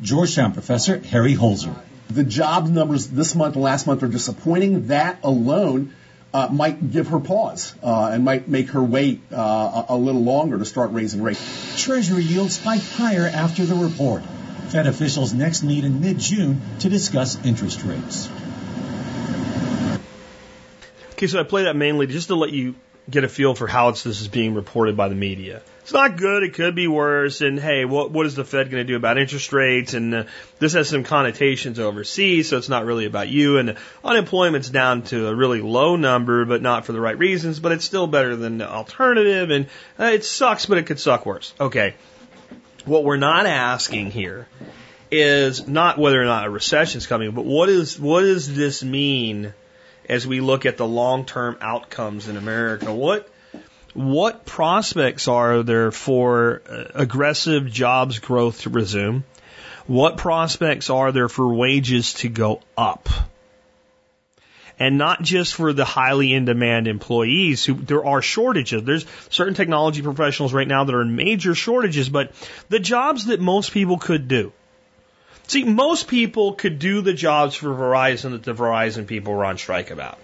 Georgetown 0.00 0.52
professor 0.52 0.98
Harry 0.98 1.34
Holzer. 1.34 1.74
The 2.08 2.24
jobs 2.24 2.70
numbers 2.70 3.06
this 3.08 3.34
month 3.34 3.54
and 3.54 3.62
last 3.62 3.86
month 3.86 4.02
are 4.02 4.08
disappointing. 4.08 4.88
That 4.88 5.18
alone 5.22 5.94
uh, 6.32 6.48
might 6.50 6.90
give 6.90 7.08
her 7.08 7.20
pause 7.20 7.74
uh, 7.82 8.10
and 8.12 8.24
might 8.24 8.48
make 8.48 8.70
her 8.70 8.82
wait 8.82 9.20
uh, 9.30 9.84
a 9.88 9.96
little 9.96 10.22
longer 10.22 10.58
to 10.58 10.64
start 10.64 10.92
raising 10.92 11.22
rates. 11.22 11.82
Treasury 11.82 12.22
yields 12.22 12.54
spiked 12.54 12.90
higher 12.92 13.26
after 13.26 13.64
the 13.64 13.74
report. 13.74 14.22
Fed 14.70 14.86
officials 14.86 15.34
next 15.34 15.62
meet 15.64 15.84
in 15.84 16.00
mid-June 16.00 16.60
to 16.80 16.88
discuss 16.88 17.36
interest 17.44 17.82
rates. 17.82 18.28
Okay, 21.20 21.26
so 21.26 21.38
I 21.38 21.42
play 21.42 21.64
that 21.64 21.76
mainly 21.76 22.06
just 22.06 22.28
to 22.28 22.34
let 22.34 22.50
you 22.50 22.74
get 23.10 23.24
a 23.24 23.28
feel 23.28 23.54
for 23.54 23.66
how 23.66 23.90
this 23.90 24.06
is 24.06 24.28
being 24.28 24.54
reported 24.54 24.96
by 24.96 25.10
the 25.10 25.14
media. 25.14 25.60
It's 25.82 25.92
not 25.92 26.16
good. 26.16 26.44
It 26.44 26.54
could 26.54 26.74
be 26.74 26.88
worse. 26.88 27.42
And 27.42 27.60
hey, 27.60 27.84
what 27.84 28.10
what 28.10 28.24
is 28.24 28.36
the 28.36 28.44
Fed 28.46 28.70
going 28.70 28.86
to 28.86 28.90
do 28.90 28.96
about 28.96 29.18
interest 29.18 29.52
rates? 29.52 29.92
And 29.92 30.14
uh, 30.14 30.24
this 30.60 30.72
has 30.72 30.88
some 30.88 31.04
connotations 31.04 31.78
overseas, 31.78 32.48
so 32.48 32.56
it's 32.56 32.70
not 32.70 32.86
really 32.86 33.04
about 33.04 33.28
you. 33.28 33.58
And 33.58 33.76
unemployment's 34.02 34.70
down 34.70 35.02
to 35.12 35.28
a 35.28 35.34
really 35.34 35.60
low 35.60 35.96
number, 35.96 36.46
but 36.46 36.62
not 36.62 36.86
for 36.86 36.92
the 36.92 37.00
right 37.02 37.18
reasons. 37.18 37.60
But 37.60 37.72
it's 37.72 37.84
still 37.84 38.06
better 38.06 38.34
than 38.34 38.56
the 38.56 38.70
alternative. 38.70 39.50
And 39.50 39.66
uh, 39.98 40.04
it 40.14 40.24
sucks, 40.24 40.64
but 40.64 40.78
it 40.78 40.86
could 40.86 40.98
suck 40.98 41.26
worse. 41.26 41.52
Okay, 41.60 41.96
what 42.86 43.04
we're 43.04 43.18
not 43.18 43.44
asking 43.44 44.10
here 44.10 44.48
is 45.10 45.68
not 45.68 45.98
whether 45.98 46.18
or 46.18 46.24
not 46.24 46.46
a 46.46 46.50
recession 46.50 46.96
is 46.96 47.06
coming, 47.06 47.32
but 47.32 47.44
what 47.44 47.68
is 47.68 48.00
what 48.00 48.22
does 48.22 48.56
this 48.56 48.82
mean? 48.82 49.52
As 50.10 50.26
we 50.26 50.40
look 50.40 50.66
at 50.66 50.76
the 50.76 50.86
long 50.86 51.24
term 51.24 51.56
outcomes 51.60 52.28
in 52.28 52.36
America. 52.36 52.92
What 52.92 53.28
what 53.94 54.44
prospects 54.44 55.28
are 55.28 55.62
there 55.62 55.92
for 55.92 56.62
uh, 56.68 56.84
aggressive 56.94 57.70
jobs 57.70 58.18
growth 58.18 58.62
to 58.62 58.70
resume? 58.70 59.24
What 59.86 60.16
prospects 60.16 60.90
are 60.90 61.12
there 61.12 61.28
for 61.28 61.54
wages 61.54 62.14
to 62.14 62.28
go 62.28 62.60
up? 62.76 63.08
And 64.78 64.98
not 64.98 65.22
just 65.22 65.54
for 65.54 65.72
the 65.72 65.84
highly 65.84 66.32
in 66.32 66.44
demand 66.44 66.88
employees 66.88 67.64
who 67.64 67.74
there 67.74 68.04
are 68.04 68.22
shortages. 68.22 68.82
There's 68.82 69.06
certain 69.28 69.54
technology 69.54 70.02
professionals 70.02 70.52
right 70.52 70.66
now 70.66 70.84
that 70.84 70.94
are 70.94 71.02
in 71.02 71.16
major 71.16 71.54
shortages, 71.54 72.08
but 72.08 72.32
the 72.68 72.78
jobs 72.78 73.26
that 73.26 73.40
most 73.40 73.72
people 73.72 73.98
could 73.98 74.26
do, 74.26 74.52
See, 75.50 75.64
most 75.64 76.06
people 76.06 76.52
could 76.52 76.78
do 76.78 77.00
the 77.00 77.12
jobs 77.12 77.56
for 77.56 77.70
Verizon 77.70 78.30
that 78.30 78.44
the 78.44 78.54
Verizon 78.54 79.08
people 79.08 79.34
were 79.34 79.44
on 79.44 79.58
strike 79.58 79.90
about. 79.90 80.16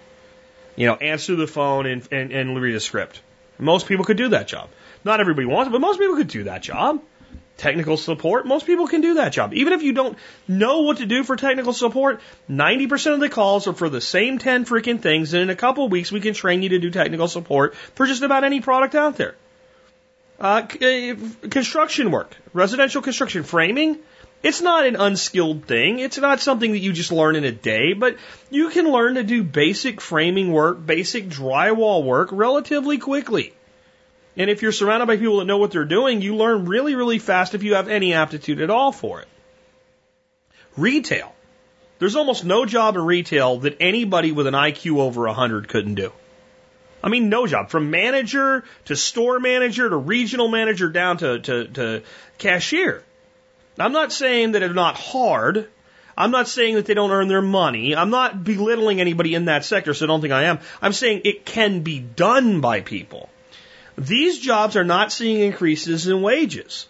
You 0.77 0.87
know, 0.87 0.95
answer 0.95 1.35
the 1.35 1.47
phone 1.47 1.85
and, 1.85 2.07
and, 2.13 2.31
and 2.31 2.61
read 2.61 2.75
a 2.75 2.79
script. 2.79 3.19
Most 3.59 3.87
people 3.87 4.05
could 4.05 4.15
do 4.15 4.29
that 4.29 4.47
job. 4.47 4.69
Not 5.03 5.19
everybody 5.19 5.45
wants 5.45 5.67
it, 5.67 5.71
but 5.71 5.81
most 5.81 5.99
people 5.99 6.15
could 6.15 6.29
do 6.29 6.45
that 6.45 6.61
job. 6.61 7.01
Technical 7.57 7.97
support, 7.97 8.47
most 8.47 8.65
people 8.65 8.87
can 8.87 9.01
do 9.01 9.15
that 9.15 9.33
job. 9.33 9.53
Even 9.53 9.73
if 9.73 9.83
you 9.83 9.91
don't 9.91 10.17
know 10.47 10.83
what 10.83 10.99
to 10.99 11.05
do 11.05 11.25
for 11.25 11.35
technical 11.35 11.73
support, 11.73 12.21
90% 12.49 13.15
of 13.15 13.19
the 13.19 13.27
calls 13.27 13.67
are 13.67 13.73
for 13.73 13.89
the 13.89 13.99
same 13.99 14.37
10 14.37 14.63
freaking 14.63 15.01
things, 15.01 15.33
and 15.33 15.43
in 15.43 15.49
a 15.49 15.57
couple 15.57 15.83
of 15.83 15.91
weeks 15.91 16.09
we 16.09 16.21
can 16.21 16.35
train 16.35 16.61
you 16.61 16.69
to 16.69 16.79
do 16.79 16.89
technical 16.89 17.27
support 17.27 17.75
for 17.95 18.05
just 18.05 18.21
about 18.21 18.45
any 18.45 18.61
product 18.61 18.95
out 18.95 19.17
there. 19.17 19.35
Uh, 20.39 20.61
construction 20.61 22.11
work, 22.11 22.33
residential 22.53 23.01
construction, 23.01 23.43
framing, 23.43 23.97
it's 24.43 24.61
not 24.61 24.85
an 24.85 24.95
unskilled 24.95 25.65
thing. 25.65 25.99
It's 25.99 26.17
not 26.17 26.39
something 26.39 26.71
that 26.71 26.79
you 26.79 26.93
just 26.93 27.11
learn 27.11 27.35
in 27.35 27.43
a 27.43 27.51
day, 27.51 27.93
but 27.93 28.17
you 28.49 28.69
can 28.69 28.91
learn 28.91 29.15
to 29.15 29.23
do 29.23 29.43
basic 29.43 29.99
framing 29.99 30.51
work, 30.51 30.85
basic 30.85 31.27
drywall 31.27 32.03
work 32.03 32.29
relatively 32.31 32.97
quickly. 32.97 33.53
And 34.35 34.51
if 34.51 34.61
you're 34.61 34.71
surrounded 34.71 35.07
by 35.07 35.17
people 35.17 35.39
that 35.39 35.45
know 35.45 35.57
what 35.57 35.71
they're 35.71 35.85
doing, 35.85 36.21
you 36.21 36.35
learn 36.35 36.65
really, 36.65 36.93
really 36.93 37.17
fast 37.17 37.55
if 37.55 37.63
you 37.63 37.73
have 37.73 37.87
any 37.87 38.13
aptitude 38.13 38.61
at 38.61 38.69
all 38.69 38.91
for 38.91 39.21
it. 39.21 39.27
Retail. 40.77 41.33
There's 41.97 42.15
almost 42.15 42.45
no 42.45 42.65
job 42.65 42.95
in 42.95 43.01
retail 43.01 43.57
that 43.59 43.77
anybody 43.79 44.31
with 44.31 44.45
an 44.45 44.53
IQ 44.53 44.99
over 44.99 45.25
100 45.25 45.67
couldn't 45.67 45.95
do. 45.95 46.11
I 47.03 47.09
mean, 47.09 47.29
no 47.29 47.47
job. 47.47 47.69
From 47.69 47.89
manager 47.89 48.63
to 48.85 48.95
store 48.95 49.39
manager 49.39 49.89
to 49.89 49.95
regional 49.95 50.47
manager 50.47 50.89
down 50.89 51.17
to, 51.17 51.39
to, 51.39 51.67
to 51.69 52.03
cashier. 52.37 53.03
I'm 53.79 53.91
not 53.91 54.11
saying 54.11 54.53
that 54.53 54.63
it's 54.63 54.75
not 54.75 54.95
hard. 54.95 55.69
I'm 56.17 56.31
not 56.31 56.47
saying 56.47 56.75
that 56.75 56.85
they 56.85 56.95
don't 56.95 57.11
earn 57.11 57.27
their 57.27 57.43
money. 57.43 57.95
I'm 57.95 58.09
not 58.09 58.43
belittling 58.43 58.99
anybody 58.99 59.35
in 59.35 59.45
that 59.45 59.65
sector, 59.65 59.93
so 59.93 60.07
don't 60.07 60.21
think 60.21 60.33
I 60.33 60.45
am. 60.45 60.59
I'm 60.81 60.93
saying 60.93 61.21
it 61.25 61.45
can 61.45 61.81
be 61.81 61.99
done 61.99 62.59
by 62.59 62.81
people. 62.81 63.29
These 63.97 64.39
jobs 64.39 64.75
are 64.75 64.83
not 64.83 65.11
seeing 65.11 65.39
increases 65.39 66.07
in 66.07 66.21
wages. 66.21 66.87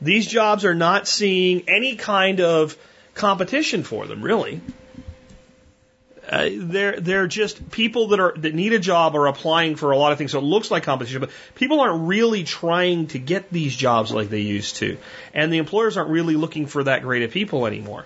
These 0.00 0.26
jobs 0.26 0.64
are 0.64 0.74
not 0.74 1.08
seeing 1.08 1.68
any 1.68 1.96
kind 1.96 2.40
of 2.40 2.76
competition 3.14 3.82
for 3.82 4.06
them, 4.06 4.22
really. 4.22 4.60
Uh, 6.28 6.50
they're 6.52 7.00
they're 7.00 7.26
just 7.26 7.70
people 7.70 8.08
that 8.08 8.20
are 8.20 8.34
that 8.36 8.54
need 8.54 8.74
a 8.74 8.78
job 8.78 9.16
are 9.16 9.26
applying 9.26 9.76
for 9.76 9.92
a 9.92 9.96
lot 9.96 10.12
of 10.12 10.18
things. 10.18 10.32
So 10.32 10.38
it 10.38 10.44
looks 10.44 10.70
like 10.70 10.82
competition, 10.82 11.20
but 11.20 11.30
people 11.54 11.80
aren't 11.80 12.06
really 12.06 12.44
trying 12.44 13.06
to 13.08 13.18
get 13.18 13.50
these 13.50 13.74
jobs 13.74 14.12
like 14.12 14.28
they 14.28 14.40
used 14.40 14.76
to, 14.76 14.98
and 15.32 15.50
the 15.52 15.58
employers 15.58 15.96
aren't 15.96 16.10
really 16.10 16.34
looking 16.34 16.66
for 16.66 16.84
that 16.84 17.02
grade 17.02 17.22
of 17.22 17.30
people 17.30 17.66
anymore. 17.66 18.04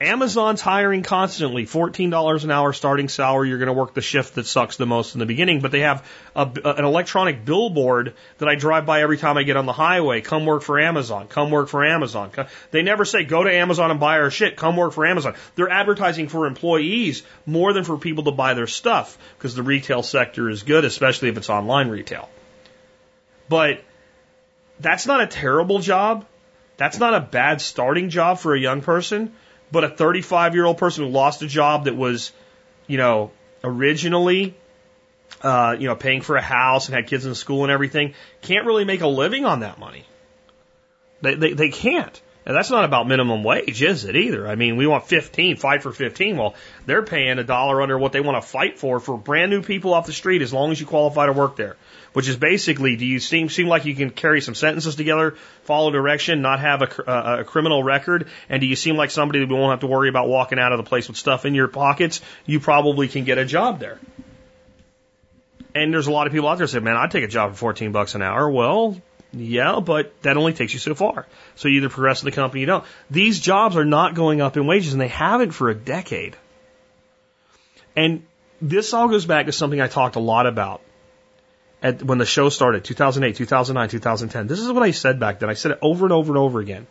Amazon's 0.00 0.60
hiring 0.60 1.02
constantly. 1.02 1.66
$14 1.66 2.44
an 2.44 2.50
hour 2.50 2.72
starting 2.72 3.08
salary. 3.08 3.48
You're 3.48 3.58
going 3.58 3.68
to 3.68 3.72
work 3.72 3.94
the 3.94 4.00
shift 4.00 4.34
that 4.34 4.46
sucks 4.46 4.76
the 4.76 4.86
most 4.86 5.14
in 5.14 5.20
the 5.20 5.26
beginning, 5.26 5.60
but 5.60 5.70
they 5.70 5.80
have 5.80 6.06
a, 6.34 6.50
an 6.64 6.84
electronic 6.84 7.44
billboard 7.44 8.14
that 8.38 8.48
I 8.48 8.56
drive 8.56 8.86
by 8.86 9.02
every 9.02 9.18
time 9.18 9.36
I 9.36 9.44
get 9.44 9.56
on 9.56 9.66
the 9.66 9.72
highway. 9.72 10.20
Come 10.20 10.46
work 10.46 10.62
for 10.62 10.80
Amazon. 10.80 11.28
Come 11.28 11.50
work 11.50 11.68
for 11.68 11.84
Amazon. 11.84 12.32
They 12.72 12.82
never 12.82 13.04
say 13.04 13.24
go 13.24 13.44
to 13.44 13.52
Amazon 13.52 13.90
and 13.90 14.00
buy 14.00 14.18
our 14.18 14.30
shit. 14.30 14.56
Come 14.56 14.76
work 14.76 14.92
for 14.92 15.06
Amazon. 15.06 15.34
They're 15.54 15.70
advertising 15.70 16.28
for 16.28 16.46
employees 16.46 17.22
more 17.46 17.72
than 17.72 17.84
for 17.84 17.96
people 17.96 18.24
to 18.24 18.32
buy 18.32 18.54
their 18.54 18.66
stuff 18.66 19.16
because 19.38 19.54
the 19.54 19.62
retail 19.62 20.02
sector 20.02 20.50
is 20.50 20.64
good, 20.64 20.84
especially 20.84 21.28
if 21.28 21.36
it's 21.36 21.50
online 21.50 21.88
retail. 21.88 22.28
But 23.48 23.84
that's 24.80 25.06
not 25.06 25.20
a 25.20 25.26
terrible 25.26 25.78
job. 25.78 26.26
That's 26.76 26.98
not 26.98 27.14
a 27.14 27.20
bad 27.20 27.60
starting 27.60 28.08
job 28.08 28.38
for 28.38 28.54
a 28.54 28.60
young 28.60 28.80
person 28.80 29.32
but 29.70 29.84
a 29.84 29.88
35 29.88 30.54
year 30.54 30.64
old 30.64 30.78
person 30.78 31.04
who 31.04 31.10
lost 31.10 31.42
a 31.42 31.46
job 31.46 31.84
that 31.84 31.96
was, 31.96 32.32
you 32.86 32.98
know, 32.98 33.30
originally, 33.62 34.54
uh, 35.42 35.76
you 35.78 35.88
know, 35.88 35.96
paying 35.96 36.20
for 36.20 36.36
a 36.36 36.42
house 36.42 36.86
and 36.86 36.94
had 36.94 37.06
kids 37.06 37.26
in 37.26 37.34
school 37.34 37.62
and 37.62 37.72
everything 37.72 38.14
can't 38.42 38.66
really 38.66 38.84
make 38.84 39.00
a 39.00 39.08
living 39.08 39.44
on 39.44 39.60
that 39.60 39.78
money. 39.78 40.04
They, 41.22 41.34
they, 41.34 41.52
they 41.54 41.68
can't. 41.70 42.20
And 42.46 42.54
that's 42.54 42.70
not 42.70 42.84
about 42.84 43.08
minimum 43.08 43.42
wage, 43.42 43.82
is 43.82 44.04
it 44.04 44.16
either? 44.16 44.46
I 44.46 44.54
mean, 44.54 44.76
we 44.76 44.86
want 44.86 45.06
15, 45.06 45.56
fight 45.56 45.82
for 45.82 45.92
15. 45.92 46.36
Well, 46.36 46.54
they're 46.84 47.02
paying 47.02 47.38
a 47.38 47.44
dollar 47.44 47.80
under 47.80 47.98
what 47.98 48.12
they 48.12 48.20
want 48.20 48.42
to 48.42 48.46
fight 48.46 48.78
for 48.78 49.00
for 49.00 49.16
brand 49.16 49.50
new 49.50 49.62
people 49.62 49.94
off 49.94 50.04
the 50.04 50.12
street 50.12 50.42
as 50.42 50.52
long 50.52 50.70
as 50.70 50.78
you 50.78 50.86
qualify 50.86 51.26
to 51.26 51.32
work 51.32 51.56
there. 51.56 51.76
Which 52.14 52.28
is 52.28 52.36
basically, 52.36 52.94
do 52.94 53.04
you 53.04 53.18
seem 53.18 53.48
seem 53.48 53.66
like 53.66 53.86
you 53.86 53.94
can 53.96 54.10
carry 54.10 54.40
some 54.40 54.54
sentences 54.54 54.94
together, 54.94 55.34
follow 55.64 55.90
direction, 55.90 56.42
not 56.42 56.60
have 56.60 56.82
a, 56.82 56.84
a, 56.84 57.10
uh, 57.10 57.36
a 57.40 57.44
criminal 57.44 57.82
record, 57.82 58.28
and 58.48 58.60
do 58.60 58.68
you 58.68 58.76
seem 58.76 58.96
like 58.96 59.10
somebody 59.10 59.40
that 59.40 59.48
we 59.48 59.54
won't 59.56 59.72
have 59.72 59.80
to 59.80 59.88
worry 59.88 60.08
about 60.08 60.28
walking 60.28 60.60
out 60.60 60.70
of 60.70 60.78
the 60.78 60.84
place 60.84 61.08
with 61.08 61.16
stuff 61.16 61.44
in 61.44 61.54
your 61.54 61.66
pockets? 61.66 62.20
You 62.46 62.60
probably 62.60 63.08
can 63.08 63.24
get 63.24 63.38
a 63.38 63.44
job 63.44 63.80
there. 63.80 63.98
And 65.74 65.92
there's 65.92 66.06
a 66.06 66.12
lot 66.12 66.28
of 66.28 66.32
people 66.32 66.48
out 66.48 66.58
there 66.58 66.68
say, 66.68 66.78
man, 66.78 66.96
I'd 66.96 67.10
take 67.10 67.24
a 67.24 67.28
job 67.28 67.50
for 67.50 67.56
14 67.56 67.90
bucks 67.90 68.14
an 68.14 68.22
hour. 68.22 68.48
Well, 68.48 68.96
yeah, 69.32 69.80
but 69.80 70.14
that 70.22 70.36
only 70.36 70.52
takes 70.52 70.72
you 70.72 70.78
so 70.78 70.94
far. 70.94 71.26
So 71.56 71.66
you 71.66 71.78
either 71.78 71.88
progress 71.88 72.22
in 72.22 72.26
the 72.26 72.32
company 72.32 72.60
you 72.60 72.66
don't. 72.66 72.84
These 73.10 73.40
jobs 73.40 73.76
are 73.76 73.84
not 73.84 74.14
going 74.14 74.40
up 74.40 74.56
in 74.56 74.68
wages 74.68 74.92
and 74.92 75.00
they 75.00 75.08
haven't 75.08 75.50
for 75.50 75.68
a 75.68 75.74
decade. 75.74 76.36
And 77.96 78.22
this 78.62 78.94
all 78.94 79.08
goes 79.08 79.26
back 79.26 79.46
to 79.46 79.52
something 79.52 79.80
I 79.80 79.88
talked 79.88 80.14
a 80.14 80.20
lot 80.20 80.46
about 80.46 80.80
at, 81.84 82.02
when 82.02 82.16
the 82.16 82.26
show 82.26 82.48
started, 82.48 82.82
2008, 82.82 83.36
2009, 83.36 83.88
2010. 83.90 84.46
This 84.46 84.58
is 84.58 84.72
what 84.72 84.82
I 84.82 84.90
said 84.90 85.20
back 85.20 85.38
then. 85.38 85.50
I 85.50 85.54
said 85.54 85.72
it 85.72 85.78
over 85.82 86.06
and 86.06 86.12
over 86.12 86.32
and 86.32 86.38
over 86.38 86.58
again. 86.58 86.86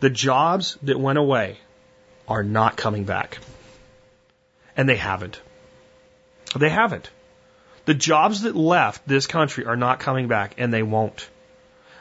The 0.00 0.08
jobs 0.08 0.78
that 0.82 0.98
went 0.98 1.18
away 1.18 1.58
are 2.26 2.42
not 2.42 2.76
coming 2.76 3.04
back. 3.04 3.38
And 4.76 4.88
they 4.88 4.96
haven't. 4.96 5.40
They 6.56 6.70
haven't. 6.70 7.10
The 7.84 7.94
jobs 7.94 8.42
that 8.42 8.56
left 8.56 9.06
this 9.06 9.26
country 9.26 9.66
are 9.66 9.76
not 9.76 10.00
coming 10.00 10.26
back, 10.26 10.54
and 10.56 10.72
they 10.72 10.82
won't. 10.82 11.28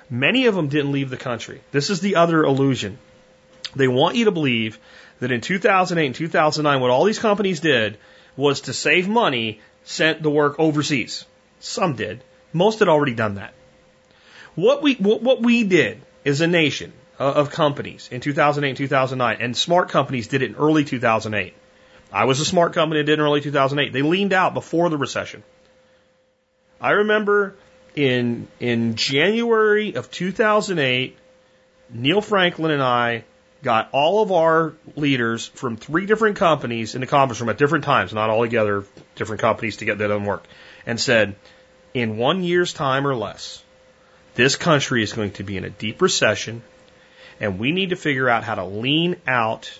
Many 0.09 0.45
of 0.45 0.55
them 0.55 0.69
didn't 0.69 0.93
leave 0.93 1.09
the 1.09 1.17
country. 1.17 1.61
This 1.71 1.89
is 1.89 1.99
the 1.99 2.15
other 2.15 2.43
illusion. 2.43 2.97
They 3.75 3.89
want 3.89 4.15
you 4.15 4.25
to 4.25 4.31
believe 4.31 4.79
that 5.19 5.31
in 5.31 5.41
2008 5.41 6.05
and 6.05 6.15
2009, 6.15 6.81
what 6.81 6.91
all 6.91 7.03
these 7.03 7.19
companies 7.19 7.59
did 7.59 7.97
was 8.37 8.61
to 8.61 8.73
save 8.73 9.09
money, 9.09 9.59
sent 9.83 10.23
the 10.23 10.29
work 10.29 10.55
overseas. 10.57 11.25
Some 11.59 11.95
did. 11.95 12.23
Most 12.53 12.79
had 12.79 12.87
already 12.87 13.13
done 13.13 13.35
that. 13.35 13.53
What 14.55 14.81
we, 14.81 14.95
what, 14.95 15.21
what 15.21 15.41
we 15.41 15.63
did 15.63 16.01
as 16.25 16.41
a 16.41 16.47
nation 16.47 16.93
uh, 17.19 17.31
of 17.31 17.51
companies 17.51 18.09
in 18.11 18.21
2008 18.21 18.69
and 18.69 18.77
2009, 18.77 19.37
and 19.39 19.55
smart 19.55 19.89
companies 19.89 20.27
did 20.27 20.41
it 20.41 20.51
in 20.51 20.55
early 20.55 20.83
2008. 20.83 21.53
I 22.11 22.25
was 22.25 22.39
a 22.39 22.45
smart 22.45 22.73
company 22.73 23.01
that 23.01 23.05
did 23.05 23.19
in 23.19 23.25
early 23.25 23.41
2008. 23.41 23.91
They 23.91 24.01
leaned 24.01 24.33
out 24.33 24.53
before 24.53 24.89
the 24.89 24.97
recession. 24.97 25.43
I 26.79 26.91
remember 26.91 27.55
in 27.95 28.47
in 28.59 28.95
January 28.95 29.95
of 29.95 30.11
2008, 30.11 31.17
Neil 31.89 32.21
Franklin 32.21 32.71
and 32.71 32.83
I 32.83 33.23
got 33.63 33.89
all 33.91 34.21
of 34.21 34.31
our 34.31 34.75
leaders 34.95 35.47
from 35.47 35.77
three 35.77 36.05
different 36.05 36.37
companies 36.37 36.93
in 36.93 37.01
the 37.01 37.07
conference 37.07 37.41
room 37.41 37.49
at 37.49 37.57
different 37.57 37.85
times, 37.85 38.13
not 38.13 38.29
all 38.29 38.43
together, 38.43 38.85
different 39.15 39.41
companies 39.41 39.77
to 39.77 39.85
get 39.85 39.97
that 39.97 40.07
done 40.07 40.25
work, 40.25 40.43
and 40.87 40.99
said, 40.99 41.35
in 41.93 42.17
one 42.17 42.43
year's 42.43 42.73
time 42.73 43.05
or 43.05 43.15
less, 43.15 43.61
this 44.33 44.55
country 44.55 45.03
is 45.03 45.13
going 45.13 45.31
to 45.31 45.43
be 45.43 45.57
in 45.57 45.65
a 45.65 45.69
deep 45.69 46.01
recession, 46.01 46.63
and 47.39 47.59
we 47.59 47.71
need 47.71 47.89
to 47.89 47.95
figure 47.95 48.29
out 48.29 48.43
how 48.43 48.55
to 48.55 48.65
lean 48.65 49.17
out 49.27 49.79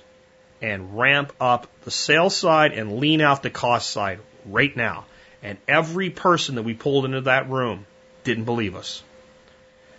and 0.62 0.98
ramp 0.98 1.32
up 1.40 1.68
the 1.84 1.92
sales 1.92 2.36
side 2.36 2.74
and 2.74 3.00
lean 3.00 3.22
out 3.22 3.42
the 3.42 3.50
cost 3.50 3.90
side 3.90 4.20
right 4.46 4.76
now. 4.76 5.06
And 5.42 5.58
every 5.68 6.10
person 6.10 6.56
that 6.56 6.64
we 6.64 6.74
pulled 6.74 7.06
into 7.06 7.22
that 7.22 7.50
room 7.50 7.86
didn't 8.24 8.46
believe 8.46 8.76
us. 8.76 9.02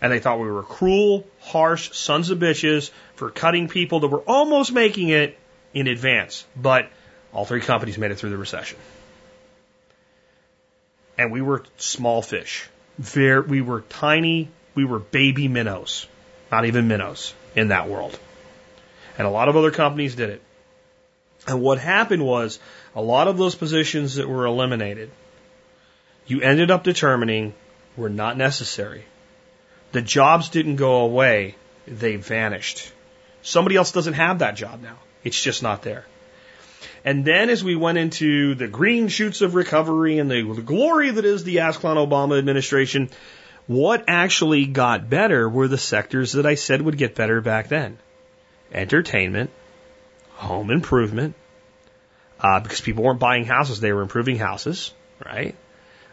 And 0.00 0.12
they 0.12 0.18
thought 0.18 0.40
we 0.40 0.50
were 0.50 0.62
cruel, 0.62 1.26
harsh 1.40 1.92
sons 1.92 2.30
of 2.30 2.38
bitches 2.38 2.90
for 3.14 3.30
cutting 3.30 3.68
people 3.68 4.00
that 4.00 4.08
were 4.08 4.20
almost 4.20 4.72
making 4.72 5.08
it 5.08 5.38
in 5.72 5.86
advance. 5.86 6.44
But 6.54 6.90
all 7.32 7.44
three 7.44 7.60
companies 7.60 7.96
made 7.96 8.10
it 8.10 8.16
through 8.16 8.30
the 8.30 8.36
recession. 8.36 8.78
And 11.18 11.32
we 11.32 11.42
were 11.42 11.64
small 11.76 12.22
fish. 12.22 12.68
Very, 12.98 13.42
we 13.42 13.60
were 13.60 13.82
tiny, 13.82 14.48
we 14.74 14.84
were 14.84 14.98
baby 14.98 15.48
minnows. 15.48 16.06
Not 16.50 16.64
even 16.64 16.88
minnows 16.88 17.34
in 17.54 17.68
that 17.68 17.88
world. 17.88 18.18
And 19.18 19.26
a 19.26 19.30
lot 19.30 19.48
of 19.48 19.56
other 19.56 19.70
companies 19.70 20.14
did 20.14 20.30
it. 20.30 20.42
And 21.46 21.60
what 21.60 21.78
happened 21.78 22.24
was 22.24 22.58
a 22.94 23.02
lot 23.02 23.28
of 23.28 23.36
those 23.36 23.54
positions 23.54 24.14
that 24.14 24.28
were 24.28 24.46
eliminated 24.46 25.10
you 26.28 26.42
ended 26.42 26.70
up 26.70 26.84
determining 26.84 27.54
were 27.96 28.10
not 28.10 28.36
necessary. 28.36 29.04
The 29.92 30.02
jobs 30.02 30.50
didn't 30.50 30.76
go 30.76 31.00
away, 31.00 31.56
they 31.86 32.16
vanished. 32.16 32.92
Somebody 33.42 33.76
else 33.76 33.92
doesn't 33.92 34.12
have 34.12 34.40
that 34.40 34.54
job 34.54 34.82
now. 34.82 34.98
It's 35.24 35.42
just 35.42 35.62
not 35.62 35.82
there. 35.82 36.04
And 37.08 37.24
then 37.24 37.48
as 37.48 37.64
we 37.64 37.74
went 37.74 37.96
into 37.96 38.54
the 38.54 38.68
green 38.68 39.08
shoots 39.08 39.40
of 39.40 39.54
recovery 39.54 40.18
and 40.18 40.30
the, 40.30 40.42
the 40.42 40.60
glory 40.60 41.10
that 41.10 41.24
is 41.24 41.42
the 41.42 41.60
Ascalon 41.60 41.96
Obama 41.96 42.38
administration, 42.38 43.08
what 43.66 44.04
actually 44.08 44.66
got 44.66 45.08
better 45.08 45.48
were 45.48 45.68
the 45.68 45.78
sectors 45.78 46.32
that 46.32 46.44
I 46.44 46.54
said 46.54 46.82
would 46.82 46.98
get 46.98 47.14
better 47.14 47.40
back 47.40 47.68
then. 47.68 47.96
Entertainment, 48.72 49.48
home 50.32 50.70
improvement, 50.70 51.34
uh, 52.40 52.60
because 52.60 52.82
people 52.82 53.04
weren't 53.04 53.20
buying 53.20 53.46
houses, 53.46 53.80
they 53.80 53.94
were 53.94 54.02
improving 54.02 54.36
houses, 54.36 54.92
right? 55.24 55.56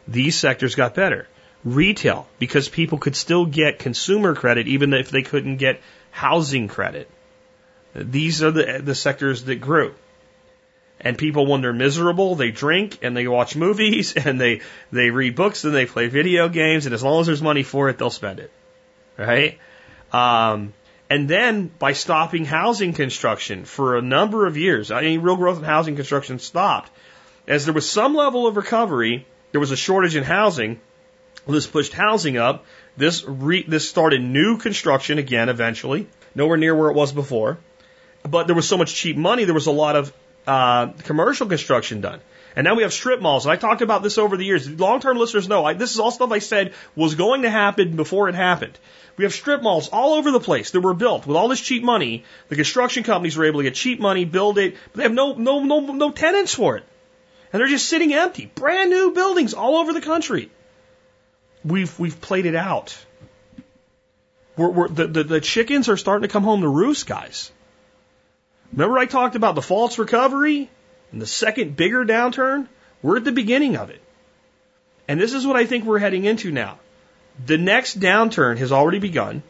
these 0.07 0.39
sectors 0.39 0.75
got 0.75 0.95
better. 0.95 1.27
Retail, 1.65 2.25
because 2.39 2.69
people 2.69 2.99
could 2.99 3.17
still 3.17 3.45
get 3.45 3.79
consumer 3.79 4.33
credit 4.33 4.69
even 4.69 4.93
if 4.93 5.09
they 5.09 5.23
couldn't 5.23 5.57
get 5.57 5.81
housing 6.11 6.69
credit. 6.69 7.09
These 7.93 8.43
are 8.43 8.51
the, 8.51 8.81
the 8.81 8.95
sectors 8.95 9.43
that 9.45 9.55
grew. 9.55 9.93
And 10.99 11.17
people, 11.17 11.45
when 11.45 11.61
they're 11.61 11.73
miserable, 11.73 12.35
they 12.35 12.51
drink 12.51 12.99
and 13.01 13.15
they 13.15 13.27
watch 13.27 13.55
movies 13.55 14.13
and 14.25 14.39
they, 14.39 14.61
they 14.91 15.09
read 15.09 15.35
books 15.35 15.63
and 15.63 15.73
they 15.73 15.85
play 15.85 16.07
video 16.07 16.49
games. 16.49 16.85
And 16.85 16.95
as 16.95 17.03
long 17.03 17.21
as 17.21 17.27
there's 17.27 17.41
money 17.41 17.63
for 17.63 17.89
it, 17.89 17.97
they'll 17.97 18.09
spend 18.09 18.39
it. 18.39 18.51
Right? 19.17 19.59
Um, 20.11 20.73
and 21.09 21.29
then 21.29 21.69
by 21.79 21.93
stopping 21.93 22.45
housing 22.45 22.93
construction 22.93 23.65
for 23.65 23.97
a 23.97 24.01
number 24.01 24.47
of 24.47 24.57
years, 24.57 24.91
I 24.91 25.01
mean, 25.01 25.21
real 25.21 25.35
growth 25.35 25.59
in 25.59 25.63
housing 25.63 25.95
construction 25.95 26.39
stopped. 26.39 26.91
As 27.47 27.65
there 27.65 27.73
was 27.73 27.87
some 27.89 28.15
level 28.15 28.47
of 28.47 28.57
recovery, 28.57 29.25
there 29.51 29.61
was 29.61 29.71
a 29.71 29.75
shortage 29.75 30.15
in 30.15 30.23
housing. 30.23 30.79
This 31.47 31.67
pushed 31.67 31.93
housing 31.93 32.37
up. 32.37 32.65
This 32.97 33.23
re, 33.23 33.63
this 33.67 33.87
started 33.87 34.21
new 34.21 34.57
construction 34.57 35.19
again 35.19 35.49
eventually, 35.49 36.07
nowhere 36.33 36.57
near 36.57 36.75
where 36.75 36.89
it 36.89 36.95
was 36.95 37.11
before. 37.11 37.59
But 38.23 38.47
there 38.47 38.55
was 38.55 38.67
so 38.67 38.77
much 38.77 38.95
cheap 38.95 39.15
money, 39.15 39.43
there 39.43 39.53
was 39.53 39.67
a 39.67 39.71
lot 39.71 39.95
of 39.95 40.11
uh, 40.47 40.87
commercial 41.03 41.47
construction 41.47 42.01
done. 42.01 42.19
And 42.55 42.63
now 42.63 42.75
we 42.75 42.83
have 42.83 42.93
strip 42.93 43.21
malls. 43.21 43.45
And 43.45 43.51
I 43.51 43.57
talked 43.57 43.81
about 43.81 44.01
this 44.01 44.17
over 44.17 44.37
the 44.37 44.45
years. 44.45 44.69
Long 44.69 45.01
term 45.01 45.17
listeners 45.17 45.49
know 45.49 45.65
I, 45.65 45.73
this 45.73 45.93
is 45.93 45.99
all 45.99 46.11
stuff 46.11 46.31
I 46.31 46.39
said 46.39 46.73
was 46.95 47.15
going 47.15 47.41
to 47.41 47.49
happen 47.49 47.95
before 47.95 48.29
it 48.29 48.35
happened. 48.35 48.77
We 49.17 49.25
have 49.25 49.33
strip 49.33 49.61
malls 49.61 49.89
all 49.89 50.13
over 50.13 50.31
the 50.31 50.39
place 50.39 50.71
that 50.71 50.81
were 50.81 50.93
built 50.93 51.25
with 51.27 51.35
all 51.37 51.47
this 51.47 51.61
cheap 51.61 51.83
money. 51.83 52.23
The 52.49 52.55
construction 52.55 53.03
companies 53.03 53.37
were 53.37 53.45
able 53.45 53.59
to 53.59 53.63
get 53.63 53.75
cheap 53.75 53.99
money, 53.99 54.25
build 54.25 54.57
it, 54.57 54.75
but 54.91 54.97
they 54.97 55.03
have 55.03 55.13
no 55.13 55.33
no 55.33 55.63
no 55.63 55.79
no 55.79 56.11
tenants 56.11 56.53
for 56.53 56.77
it. 56.77 56.83
And 57.51 57.61
they're 57.61 57.69
just 57.69 57.87
sitting 57.87 58.13
empty. 58.13 58.51
Brand 58.53 58.89
new 58.89 59.11
buildings 59.11 59.53
all 59.53 59.77
over 59.77 59.93
the 59.93 60.01
country. 60.01 60.49
We've, 61.63 61.97
we've 61.97 62.19
played 62.19 62.45
it 62.45 62.55
out. 62.55 62.97
We're, 64.57 64.69
we're, 64.69 64.87
the, 64.87 65.07
the, 65.07 65.23
the 65.23 65.41
chickens 65.41 65.89
are 65.89 65.97
starting 65.97 66.27
to 66.27 66.31
come 66.31 66.43
home 66.43 66.61
to 66.61 66.67
roost, 66.67 67.07
guys. 67.07 67.51
Remember 68.75 68.97
I 68.97 69.05
talked 69.05 69.35
about 69.35 69.55
the 69.55 69.61
false 69.61 69.97
recovery 69.97 70.69
and 71.11 71.21
the 71.21 71.25
second 71.25 71.77
bigger 71.77 72.03
downturn? 72.03 72.67
We're 73.01 73.17
at 73.17 73.23
the 73.23 73.31
beginning 73.31 73.77
of 73.77 73.89
it. 73.89 74.01
And 75.07 75.19
this 75.19 75.33
is 75.33 75.47
what 75.47 75.55
I 75.55 75.65
think 75.65 75.85
we're 75.85 75.99
heading 75.99 76.25
into 76.25 76.51
now. 76.51 76.79
The 77.45 77.57
next 77.57 77.99
downturn 77.99 78.57
has 78.57 78.73
already 78.73 78.99
begun. 78.99 79.43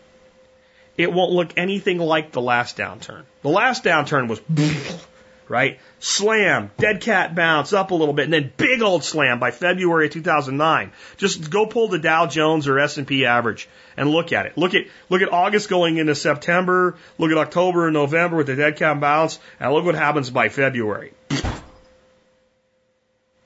It 0.96 1.12
won't 1.12 1.32
look 1.32 1.54
anything 1.58 1.98
like 1.98 2.32
the 2.32 2.42
last 2.42 2.78
downturn. 2.78 3.24
The 3.42 3.50
last 3.50 3.84
downturn 3.84 4.28
was 4.28 4.40
right? 5.48 5.80
Slam, 6.00 6.72
dead 6.78 7.02
cat 7.02 7.36
bounce 7.36 7.74
up 7.74 7.92
a 7.92 7.96
little 7.96 8.14
bit, 8.14 8.26
and 8.26 8.34
then 8.34 8.52
big 8.58 8.82
old 8.82 9.04
slam 9.04 9.40
by 9.40 9.52
February 9.52 10.08
of 10.08 10.14
2009. 10.14 10.92
Just 11.18 11.50
go 11.50 11.66
pull 11.66 11.88
the 11.88 12.00
Dow 12.00 12.28
Jones 12.28 12.68
or 12.68 12.80
S&P 12.80 13.26
average 13.26 13.70
and 13.98 14.10
look 14.10 14.34
at 14.34 14.46
it. 14.46 14.58
Look 14.58 14.74
at 14.74 14.86
look 15.10 15.22
at 15.22 15.32
August 15.32 15.70
going 15.70 15.98
into 15.98 16.16
September. 16.16 16.96
Look 17.18 17.32
at 17.32 17.38
October 17.38 17.86
and 17.86 17.94
November 17.94 18.38
with 18.38 18.48
the 18.48 18.56
dead 18.56 18.78
cat 18.78 19.00
bounce, 19.00 19.40
and 19.60 19.74
look 19.74 19.86
what 19.86 19.96
happens 19.96 20.30
by 20.30 20.50
February. 20.50 21.14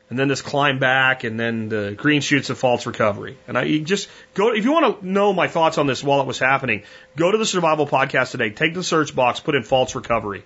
And 0.10 0.18
then 0.18 0.28
this 0.28 0.42
climb 0.42 0.80
back, 0.80 1.24
and 1.24 1.40
then 1.40 1.70
the 1.70 1.94
green 1.96 2.22
shoots 2.22 2.50
of 2.50 2.58
false 2.58 2.88
recovery. 2.88 3.38
And 3.48 3.56
I 3.56 3.64
you 3.64 3.82
just 3.82 4.10
go 4.34 4.54
if 4.54 4.66
you 4.66 4.72
want 4.72 5.02
to 5.02 5.08
know 5.08 5.34
my 5.34 5.48
thoughts 5.48 5.78
on 5.78 5.86
this 5.86 6.04
while 6.04 6.22
it 6.22 6.28
was 6.28 6.40
happening. 6.40 6.84
Go 7.16 7.32
to 7.32 7.38
the 7.38 7.46
Survival 7.46 7.86
Podcast 7.86 8.32
today. 8.32 8.50
Take 8.50 8.74
the 8.74 8.84
search 8.84 9.16
box, 9.16 9.40
put 9.40 9.54
in 9.54 9.64
false 9.64 9.94
recovery. 9.94 10.44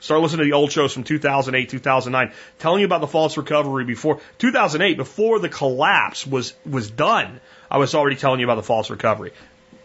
Start 0.00 0.20
listening 0.20 0.40
to 0.40 0.44
the 0.44 0.52
old 0.52 0.70
shows 0.70 0.92
from 0.92 1.04
2008, 1.04 1.70
2009, 1.70 2.34
telling 2.58 2.80
you 2.80 2.86
about 2.86 3.00
the 3.00 3.06
false 3.06 3.36
recovery 3.36 3.84
before 3.84 4.20
2008, 4.38 4.96
before 4.96 5.38
the 5.38 5.48
collapse 5.48 6.26
was 6.26 6.54
was 6.64 6.90
done. 6.90 7.40
I 7.70 7.78
was 7.78 7.94
already 7.94 8.16
telling 8.16 8.40
you 8.40 8.46
about 8.46 8.56
the 8.56 8.62
false 8.62 8.90
recovery. 8.90 9.32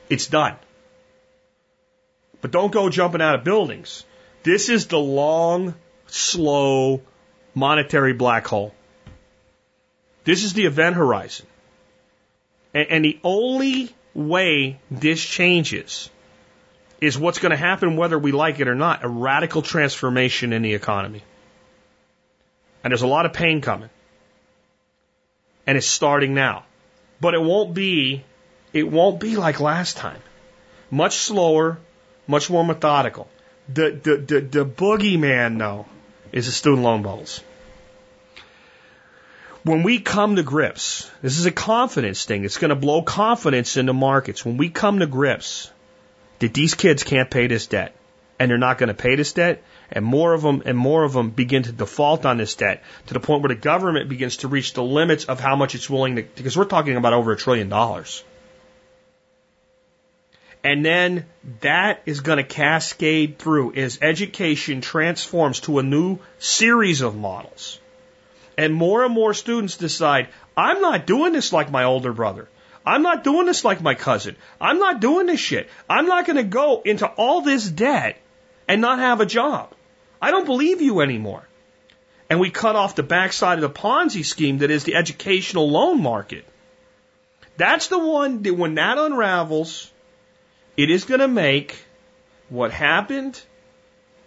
It's 0.09 0.27
done. 0.27 0.55
But 2.41 2.51
don't 2.51 2.71
go 2.71 2.89
jumping 2.89 3.21
out 3.21 3.35
of 3.35 3.43
buildings. 3.43 4.03
This 4.43 4.69
is 4.69 4.87
the 4.87 4.99
long, 4.99 5.75
slow 6.07 7.01
monetary 7.53 8.13
black 8.13 8.47
hole. 8.47 8.73
This 10.23 10.43
is 10.43 10.53
the 10.53 10.65
event 10.65 10.95
horizon. 10.95 11.45
And, 12.73 12.87
and 12.89 13.05
the 13.05 13.19
only 13.23 13.93
way 14.13 14.79
this 14.89 15.23
changes 15.23 16.09
is 17.01 17.17
what's 17.17 17.39
going 17.39 17.49
to 17.49 17.57
happen 17.57 17.97
whether 17.97 18.17
we 18.17 18.31
like 18.31 18.59
it 18.59 18.67
or 18.67 18.75
not 18.75 19.03
a 19.03 19.09
radical 19.09 19.63
transformation 19.63 20.53
in 20.53 20.61
the 20.61 20.75
economy. 20.75 21.23
And 22.83 22.91
there's 22.91 23.01
a 23.01 23.07
lot 23.07 23.25
of 23.25 23.33
pain 23.33 23.61
coming. 23.61 23.89
And 25.65 25.77
it's 25.77 25.87
starting 25.87 26.35
now. 26.35 26.65
But 27.19 27.33
it 27.33 27.41
won't 27.41 27.73
be 27.73 28.23
it 28.71 28.89
won't 28.89 29.19
be 29.19 29.35
like 29.35 29.59
last 29.59 29.97
time. 29.97 30.21
Much 30.89 31.15
slower, 31.15 31.79
much 32.27 32.49
more 32.49 32.63
methodical. 32.63 33.27
The 33.67 33.91
the 33.91 34.17
the, 34.17 34.41
the 34.41 34.65
boogeyman 34.65 35.57
though 35.57 35.85
is 36.31 36.45
the 36.45 36.51
student 36.51 36.83
loan 36.83 37.01
bubbles. 37.01 37.41
When 39.63 39.83
we 39.83 39.99
come 39.99 40.37
to 40.37 40.43
grips, 40.43 41.09
this 41.21 41.37
is 41.37 41.45
a 41.45 41.51
confidence 41.51 42.25
thing. 42.25 42.45
It's 42.45 42.57
going 42.57 42.69
to 42.69 42.75
blow 42.75 43.03
confidence 43.03 43.77
into 43.77 43.93
markets. 43.93 44.43
When 44.43 44.57
we 44.57 44.69
come 44.69 44.99
to 44.99 45.05
grips 45.05 45.69
that 46.41 46.53
these 46.53 46.75
kids 46.75 47.03
can't 47.03 47.29
pay 47.29 47.47
this 47.47 47.67
debt 47.67 47.95
and 48.39 48.49
they're 48.49 48.57
not 48.57 48.79
going 48.79 48.87
to 48.87 48.95
pay 48.95 49.15
this 49.15 49.33
debt, 49.33 49.61
and 49.91 50.03
more 50.03 50.33
of 50.33 50.41
them 50.41 50.63
and 50.65 50.75
more 50.75 51.03
of 51.03 51.13
them 51.13 51.29
begin 51.29 51.61
to 51.61 51.71
default 51.71 52.25
on 52.25 52.37
this 52.37 52.55
debt 52.55 52.81
to 53.05 53.13
the 53.13 53.19
point 53.19 53.43
where 53.43 53.49
the 53.49 53.55
government 53.55 54.09
begins 54.09 54.37
to 54.37 54.47
reach 54.47 54.73
the 54.73 54.81
limits 54.81 55.25
of 55.25 55.39
how 55.39 55.55
much 55.55 55.75
it's 55.75 55.87
willing 55.87 56.15
to, 56.15 56.23
because 56.23 56.57
we're 56.57 56.65
talking 56.65 56.97
about 56.97 57.13
over 57.13 57.31
a 57.33 57.37
trillion 57.37 57.69
dollars. 57.69 58.23
And 60.63 60.83
then 60.83 61.27
that 61.61 62.01
is 62.07 62.21
going 62.21 62.37
to 62.37 62.43
cascade 62.43 63.37
through 63.37 63.75
as 63.75 63.99
education 64.01 64.81
transforms 64.81 65.59
to 65.61 65.77
a 65.77 65.83
new 65.83 66.17
series 66.39 67.01
of 67.01 67.15
models. 67.15 67.79
And 68.57 68.73
more 68.73 69.05
and 69.05 69.13
more 69.13 69.35
students 69.35 69.77
decide, 69.77 70.29
I'm 70.57 70.81
not 70.81 71.05
doing 71.05 71.33
this 71.33 71.53
like 71.53 71.69
my 71.69 71.83
older 71.83 72.11
brother. 72.11 72.47
I'm 72.85 73.03
not 73.03 73.23
doing 73.23 73.45
this 73.45 73.63
like 73.63 73.81
my 73.81 73.95
cousin. 73.95 74.35
I'm 74.59 74.79
not 74.79 75.01
doing 75.01 75.27
this 75.27 75.39
shit. 75.39 75.69
I'm 75.89 76.07
not 76.07 76.25
going 76.25 76.37
to 76.37 76.43
go 76.43 76.81
into 76.83 77.07
all 77.07 77.41
this 77.41 77.69
debt 77.69 78.17
and 78.67 78.81
not 78.81 78.99
have 78.99 79.21
a 79.21 79.25
job. 79.25 79.71
I 80.21 80.31
don't 80.31 80.45
believe 80.45 80.81
you 80.81 81.01
anymore. 81.01 81.47
And 82.29 82.39
we 82.39 82.49
cut 82.49 82.75
off 82.75 82.95
the 82.95 83.03
backside 83.03 83.57
of 83.57 83.61
the 83.61 83.79
Ponzi 83.79 84.25
scheme 84.25 84.59
that 84.59 84.71
is 84.71 84.83
the 84.83 84.95
educational 84.95 85.69
loan 85.69 86.01
market. 86.01 86.45
That's 87.57 87.87
the 87.87 87.99
one 87.99 88.41
that 88.43 88.53
when 88.53 88.75
that 88.75 88.97
unravels, 88.97 89.91
it 90.77 90.89
is 90.89 91.05
going 91.05 91.19
to 91.19 91.27
make 91.27 91.77
what 92.49 92.71
happened 92.71 93.41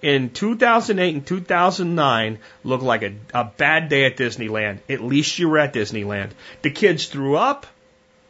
in 0.02 0.28
2008 0.30 1.14
and 1.14 1.26
2009 1.26 2.38
look 2.62 2.82
like 2.82 3.02
a, 3.02 3.14
a 3.32 3.44
bad 3.44 3.88
day 3.88 4.04
at 4.04 4.18
Disneyland. 4.18 4.80
At 4.88 5.02
least 5.02 5.38
you 5.38 5.48
were 5.48 5.58
at 5.58 5.72
Disneyland. 5.72 6.32
The 6.60 6.70
kids 6.70 7.06
threw 7.06 7.36
up. 7.36 7.66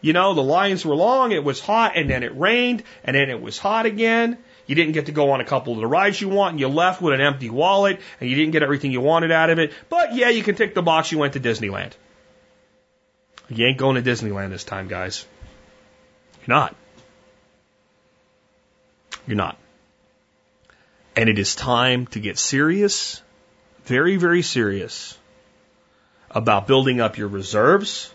You 0.04 0.12
know, 0.12 0.34
the 0.34 0.42
lines 0.42 0.84
were 0.84 0.94
long, 0.94 1.32
it 1.32 1.42
was 1.42 1.60
hot, 1.60 1.92
and 1.96 2.10
then 2.10 2.22
it 2.24 2.36
rained, 2.36 2.82
and 3.04 3.16
then 3.16 3.30
it 3.30 3.40
was 3.40 3.56
hot 3.56 3.86
again. 3.86 4.36
You 4.66 4.74
didn't 4.74 4.92
get 4.92 5.06
to 5.06 5.12
go 5.12 5.30
on 5.30 5.40
a 5.40 5.46
couple 5.46 5.72
of 5.72 5.78
the 5.78 5.86
rides 5.86 6.20
you 6.20 6.28
want, 6.28 6.50
and 6.50 6.60
you 6.60 6.68
left 6.68 7.00
with 7.00 7.14
an 7.14 7.22
empty 7.22 7.48
wallet, 7.48 7.98
and 8.20 8.28
you 8.28 8.36
didn't 8.36 8.52
get 8.52 8.62
everything 8.62 8.92
you 8.92 9.00
wanted 9.00 9.32
out 9.32 9.48
of 9.48 9.58
it. 9.58 9.72
But 9.88 10.14
yeah, 10.14 10.28
you 10.28 10.42
can 10.42 10.56
tick 10.56 10.74
the 10.74 10.82
box 10.82 11.10
you 11.10 11.16
went 11.16 11.32
to 11.32 11.40
Disneyland. 11.40 11.92
You 13.48 13.64
ain't 13.64 13.78
going 13.78 13.96
to 13.96 14.02
Disneyland 14.02 14.50
this 14.50 14.64
time, 14.64 14.88
guys. 14.88 15.24
You're 16.46 16.54
not. 16.54 16.76
You're 19.26 19.38
not. 19.38 19.56
And 21.16 21.30
it 21.30 21.38
is 21.38 21.54
time 21.54 22.08
to 22.08 22.20
get 22.20 22.38
serious, 22.38 23.22
very, 23.86 24.16
very 24.16 24.42
serious 24.42 25.16
about 26.30 26.66
building 26.66 27.00
up 27.00 27.16
your 27.16 27.28
reserves, 27.28 28.12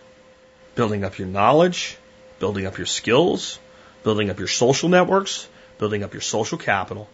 building 0.80 1.04
up 1.04 1.18
your 1.20 1.28
knowledge, 1.28 1.98
building 2.40 2.66
up 2.66 2.78
your 2.78 2.88
skills, 2.88 3.60
building 4.04 4.30
up 4.30 4.40
your 4.40 4.48
social 4.48 4.88
networks, 4.88 5.46
building 5.78 6.04
up 6.04 6.14
your 6.14 6.22
social 6.22 6.58
capital, 6.58 7.10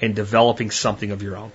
and 0.00 0.16
developing 0.16 0.72
something 0.72 1.12
of 1.12 1.22
your 1.22 1.36
own. 1.36 1.52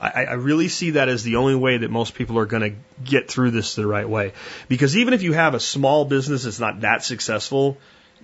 I, 0.00 0.26
I 0.26 0.34
really 0.34 0.68
see 0.68 0.90
that 0.90 1.08
as 1.08 1.24
the 1.24 1.36
only 1.36 1.56
way 1.56 1.78
that 1.78 1.90
most 1.90 2.14
people 2.14 2.38
are 2.38 2.46
going 2.46 2.62
to 2.70 2.76
get 3.02 3.28
through 3.28 3.50
this 3.50 3.74
the 3.74 3.84
right 3.84 4.08
way. 4.08 4.32
Because 4.68 4.96
even 4.96 5.12
if 5.12 5.22
you 5.22 5.32
have 5.32 5.54
a 5.54 5.60
small 5.60 6.04
business 6.04 6.44
that's 6.44 6.60
not 6.60 6.82
that 6.82 7.02
successful, 7.02 7.78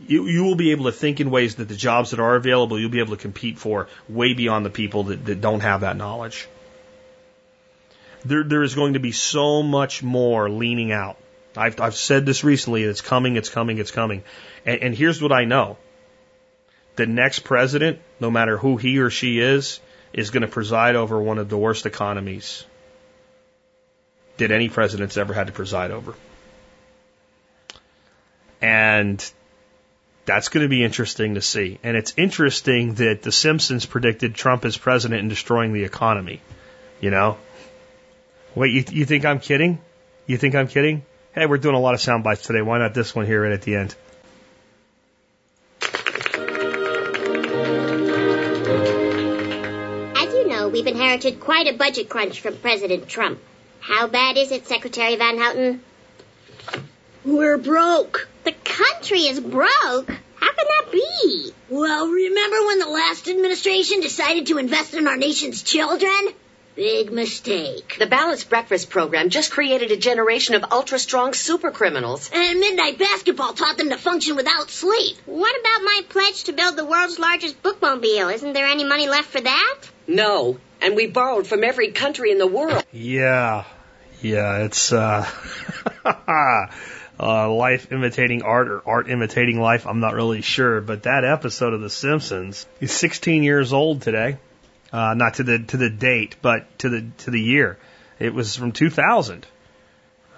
you, 0.06 0.28
you 0.28 0.44
will 0.44 0.54
be 0.54 0.70
able 0.70 0.84
to 0.84 0.92
think 0.92 1.18
in 1.20 1.32
ways 1.32 1.56
that 1.56 1.66
the 1.66 1.74
jobs 1.74 2.12
that 2.12 2.20
are 2.20 2.36
available, 2.36 2.78
you'll 2.78 2.90
be 2.90 3.00
able 3.00 3.16
to 3.16 3.22
compete 3.22 3.58
for 3.58 3.88
way 4.08 4.34
beyond 4.34 4.64
the 4.64 4.70
people 4.70 5.02
that, 5.10 5.24
that 5.24 5.40
don't 5.40 5.60
have 5.60 5.80
that 5.80 5.96
knowledge. 5.96 6.46
There, 8.24 8.44
there 8.44 8.62
is 8.62 8.76
going 8.76 8.92
to 8.92 9.00
be 9.00 9.10
so 9.10 9.64
much 9.64 10.00
more 10.00 10.48
leaning 10.48 10.92
out. 10.92 11.18
I've, 11.56 11.80
I've 11.80 11.94
said 11.94 12.26
this 12.26 12.44
recently. 12.44 12.82
It's 12.82 13.00
coming, 13.00 13.36
it's 13.36 13.48
coming, 13.48 13.78
it's 13.78 13.90
coming. 13.90 14.24
And, 14.66 14.82
and 14.82 14.94
here's 14.94 15.22
what 15.22 15.32
I 15.32 15.44
know. 15.44 15.76
The 16.96 17.06
next 17.06 17.40
president, 17.40 18.00
no 18.20 18.30
matter 18.30 18.56
who 18.56 18.76
he 18.76 18.98
or 18.98 19.10
she 19.10 19.40
is, 19.40 19.80
is 20.12 20.30
going 20.30 20.42
to 20.42 20.48
preside 20.48 20.96
over 20.96 21.20
one 21.20 21.38
of 21.38 21.48
the 21.48 21.58
worst 21.58 21.86
economies 21.86 22.64
that 24.36 24.50
any 24.50 24.68
president's 24.68 25.16
ever 25.16 25.32
had 25.32 25.48
to 25.48 25.52
preside 25.52 25.90
over. 25.90 26.14
And 28.60 29.32
that's 30.24 30.48
going 30.48 30.64
to 30.64 30.68
be 30.68 30.82
interesting 30.82 31.34
to 31.34 31.40
see. 31.40 31.78
And 31.82 31.96
it's 31.96 32.14
interesting 32.16 32.94
that 32.94 33.22
The 33.22 33.32
Simpsons 33.32 33.86
predicted 33.86 34.34
Trump 34.34 34.64
as 34.64 34.76
president 34.76 35.20
and 35.20 35.28
destroying 35.28 35.72
the 35.72 35.84
economy. 35.84 36.40
You 37.00 37.10
know? 37.10 37.36
Wait, 38.54 38.72
you, 38.72 38.84
you 39.00 39.04
think 39.04 39.24
I'm 39.24 39.40
kidding? 39.40 39.80
You 40.26 40.38
think 40.38 40.54
I'm 40.54 40.68
kidding? 40.68 41.04
Hey, 41.34 41.46
we're 41.46 41.58
doing 41.58 41.74
a 41.74 41.80
lot 41.80 41.94
of 41.94 42.00
sound 42.00 42.22
bites 42.22 42.42
today. 42.42 42.62
Why 42.62 42.78
not 42.78 42.94
this 42.94 43.12
one 43.12 43.26
here 43.26 43.42
right 43.42 43.50
at 43.50 43.62
the 43.62 43.74
end? 43.74 43.96
As 50.16 50.32
you 50.32 50.48
know, 50.48 50.68
we've 50.68 50.86
inherited 50.86 51.40
quite 51.40 51.66
a 51.66 51.76
budget 51.76 52.08
crunch 52.08 52.40
from 52.40 52.56
President 52.58 53.08
Trump. 53.08 53.40
How 53.80 54.06
bad 54.06 54.36
is 54.36 54.52
it, 54.52 54.68
Secretary 54.68 55.16
Van 55.16 55.36
Houten? 55.36 55.82
We're 57.24 57.58
broke. 57.58 58.28
The 58.44 58.52
country 58.52 59.22
is 59.22 59.40
broke. 59.40 60.08
How 60.36 60.52
can 60.52 60.66
that 60.68 60.92
be? 60.92 61.50
Well, 61.68 62.06
remember 62.10 62.64
when 62.66 62.78
the 62.78 62.86
last 62.86 63.26
administration 63.26 64.00
decided 64.00 64.46
to 64.46 64.58
invest 64.58 64.94
in 64.94 65.08
our 65.08 65.16
nation's 65.16 65.64
children? 65.64 66.28
Big 66.76 67.12
mistake. 67.12 67.96
The 68.00 68.06
Balanced 68.06 68.50
Breakfast 68.50 68.90
program 68.90 69.30
just 69.30 69.52
created 69.52 69.92
a 69.92 69.96
generation 69.96 70.56
of 70.56 70.64
ultra 70.72 70.98
strong 70.98 71.32
super 71.32 71.70
criminals. 71.70 72.28
And 72.34 72.58
midnight 72.58 72.98
basketball 72.98 73.52
taught 73.52 73.78
them 73.78 73.90
to 73.90 73.96
function 73.96 74.34
without 74.34 74.70
sleep. 74.70 75.16
What 75.24 75.54
about 75.60 75.84
my 75.84 76.00
pledge 76.08 76.44
to 76.44 76.52
build 76.52 76.76
the 76.76 76.84
world's 76.84 77.20
largest 77.20 77.62
bookmobile? 77.62 78.34
Isn't 78.34 78.54
there 78.54 78.66
any 78.66 78.82
money 78.82 79.08
left 79.08 79.28
for 79.30 79.40
that? 79.40 79.78
No. 80.08 80.58
And 80.82 80.96
we 80.96 81.06
borrowed 81.06 81.46
from 81.46 81.62
every 81.62 81.92
country 81.92 82.32
in 82.32 82.38
the 82.38 82.46
world. 82.48 82.84
Yeah. 82.90 83.66
Yeah, 84.20 84.64
it's 84.64 84.92
uh, 84.92 85.30
uh 87.20 87.52
life 87.52 87.92
imitating 87.92 88.42
art 88.42 88.66
or 88.66 88.82
art 88.84 89.08
imitating 89.08 89.60
life. 89.60 89.86
I'm 89.86 90.00
not 90.00 90.14
really 90.14 90.40
sure, 90.40 90.80
but 90.80 91.04
that 91.04 91.24
episode 91.24 91.72
of 91.72 91.82
The 91.82 91.90
Simpsons, 91.90 92.66
he's 92.80 92.92
16 92.92 93.44
years 93.44 93.72
old 93.72 94.02
today. 94.02 94.38
Uh, 94.94 95.12
not 95.14 95.34
to 95.34 95.42
the 95.42 95.58
to 95.58 95.76
the 95.76 95.90
date, 95.90 96.36
but 96.40 96.78
to 96.78 96.88
the 96.88 97.04
to 97.18 97.32
the 97.32 97.40
year. 97.40 97.76
It 98.20 98.32
was 98.32 98.54
from 98.54 98.70
2000. 98.70 99.44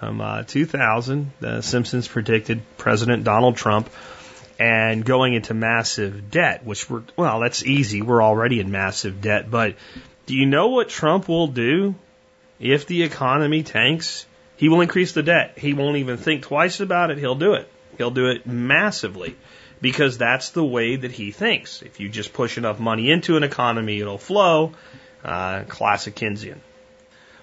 Um, 0.01 0.19
uh, 0.19 0.43
2000, 0.43 1.31
the 1.39 1.61
Simpsons 1.61 2.07
predicted 2.07 2.63
President 2.75 3.23
Donald 3.23 3.55
Trump 3.55 3.87
and 4.57 5.05
going 5.05 5.35
into 5.35 5.53
massive 5.53 6.31
debt, 6.31 6.65
which 6.65 6.89
we're 6.89 7.03
well, 7.15 7.39
that's 7.39 7.63
easy. 7.63 8.01
We're 8.01 8.23
already 8.23 8.59
in 8.59 8.71
massive 8.71 9.21
debt, 9.21 9.51
but 9.51 9.75
do 10.25 10.35
you 10.35 10.47
know 10.47 10.69
what 10.69 10.89
Trump 10.89 11.27
will 11.27 11.49
do 11.49 11.93
if 12.59 12.87
the 12.87 13.03
economy 13.03 13.61
tanks? 13.61 14.25
He 14.55 14.69
will 14.69 14.81
increase 14.81 15.11
the 15.11 15.21
debt. 15.21 15.59
He 15.59 15.75
won't 15.75 15.97
even 15.97 16.17
think 16.17 16.41
twice 16.41 16.79
about 16.79 17.11
it. 17.11 17.19
He'll 17.19 17.35
do 17.35 17.53
it. 17.53 17.69
He'll 17.99 18.09
do 18.09 18.25
it 18.29 18.47
massively 18.47 19.35
because 19.81 20.17
that's 20.17 20.51
the 20.51 20.63
way 20.63 20.95
that 20.95 21.11
he 21.11 21.31
thinks. 21.31 21.81
If 21.81 21.99
you 21.99 22.09
just 22.09 22.33
push 22.33 22.57
enough 22.57 22.79
money 22.79 23.11
into 23.11 23.37
an 23.37 23.43
economy, 23.43 23.99
it'll 23.99 24.17
flow. 24.17 24.73
Uh, 25.23 25.63
classic 25.63 26.15
Keynesian. 26.15 26.59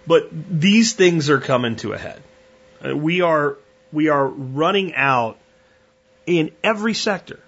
But 0.07 0.29
these 0.33 0.93
things 0.93 1.29
are 1.31 1.41
coming 1.41 1.77
to 1.77 1.93
a 1.93 1.99
head. 1.99 2.23
Uh, 2.85 2.97
we 2.97 3.21
are 3.21 3.57
we 3.93 4.09
are 4.09 4.27
running 4.27 4.95
out 4.95 5.39
in 6.27 6.53
every 6.63 6.95
sector. 6.95 7.41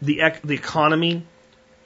The 0.00 0.20
ec- 0.20 0.42
the 0.42 0.54
economy, 0.54 1.26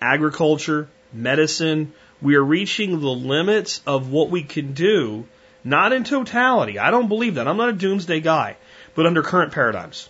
agriculture, 0.00 0.88
medicine. 1.12 1.92
We 2.22 2.36
are 2.36 2.44
reaching 2.44 3.00
the 3.00 3.08
limits 3.08 3.82
of 3.86 4.10
what 4.10 4.30
we 4.30 4.42
can 4.42 4.72
do, 4.72 5.26
not 5.64 5.92
in 5.92 6.04
totality. 6.04 6.78
I 6.78 6.90
don't 6.90 7.08
believe 7.08 7.34
that. 7.34 7.46
I'm 7.46 7.58
not 7.58 7.68
a 7.68 7.74
doomsday 7.74 8.20
guy, 8.20 8.56
but 8.94 9.06
under 9.06 9.22
current 9.22 9.52
paradigms. 9.52 10.08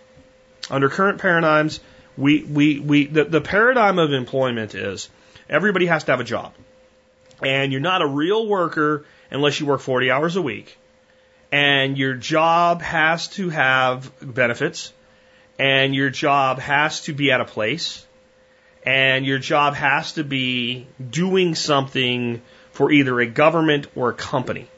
Under 0.71 0.89
current 0.89 1.21
paradigms, 1.21 1.81
We, 2.17 2.43
we, 2.43 2.81
we, 2.81 3.07
the, 3.07 3.25
the 3.25 3.41
paradigm 3.41 3.99
of 3.99 4.13
employment 4.13 4.75
is 4.75 5.09
everybody 5.49 5.87
has 5.87 6.05
to 6.05 6.13
have 6.13 6.21
a 6.21 6.25
job. 6.25 6.55
And 7.43 7.73
you're 7.73 7.81
not 7.81 8.03
a 8.03 8.07
real 8.07 8.47
worker 8.47 9.05
unless 9.31 9.61
you 9.61 9.67
work 9.67 9.81
40 9.81 10.11
hours 10.11 10.37
a 10.37 10.43
week. 10.43 10.79
And 11.53 11.99
your 11.99 12.15
job 12.15 12.81
has 12.81 13.29
to 13.29 13.51
have 13.51 14.11
benefits. 14.21 14.93
And 15.59 15.95
your 15.95 16.11
job 16.11 16.59
has 16.59 17.03
to 17.03 17.13
be 17.13 17.31
at 17.33 17.41
a 17.41 17.45
place. 17.45 18.05
And 18.85 19.27
your 19.27 19.39
job 19.39 19.75
has 19.75 20.13
to 20.13 20.25
be 20.25 20.87
doing 21.11 21.55
something 21.55 22.41
for 22.73 22.93
either 22.93 23.21
a 23.21 23.27
government 23.27 23.89
or 23.95 24.11
a 24.11 24.15
company. 24.15 24.69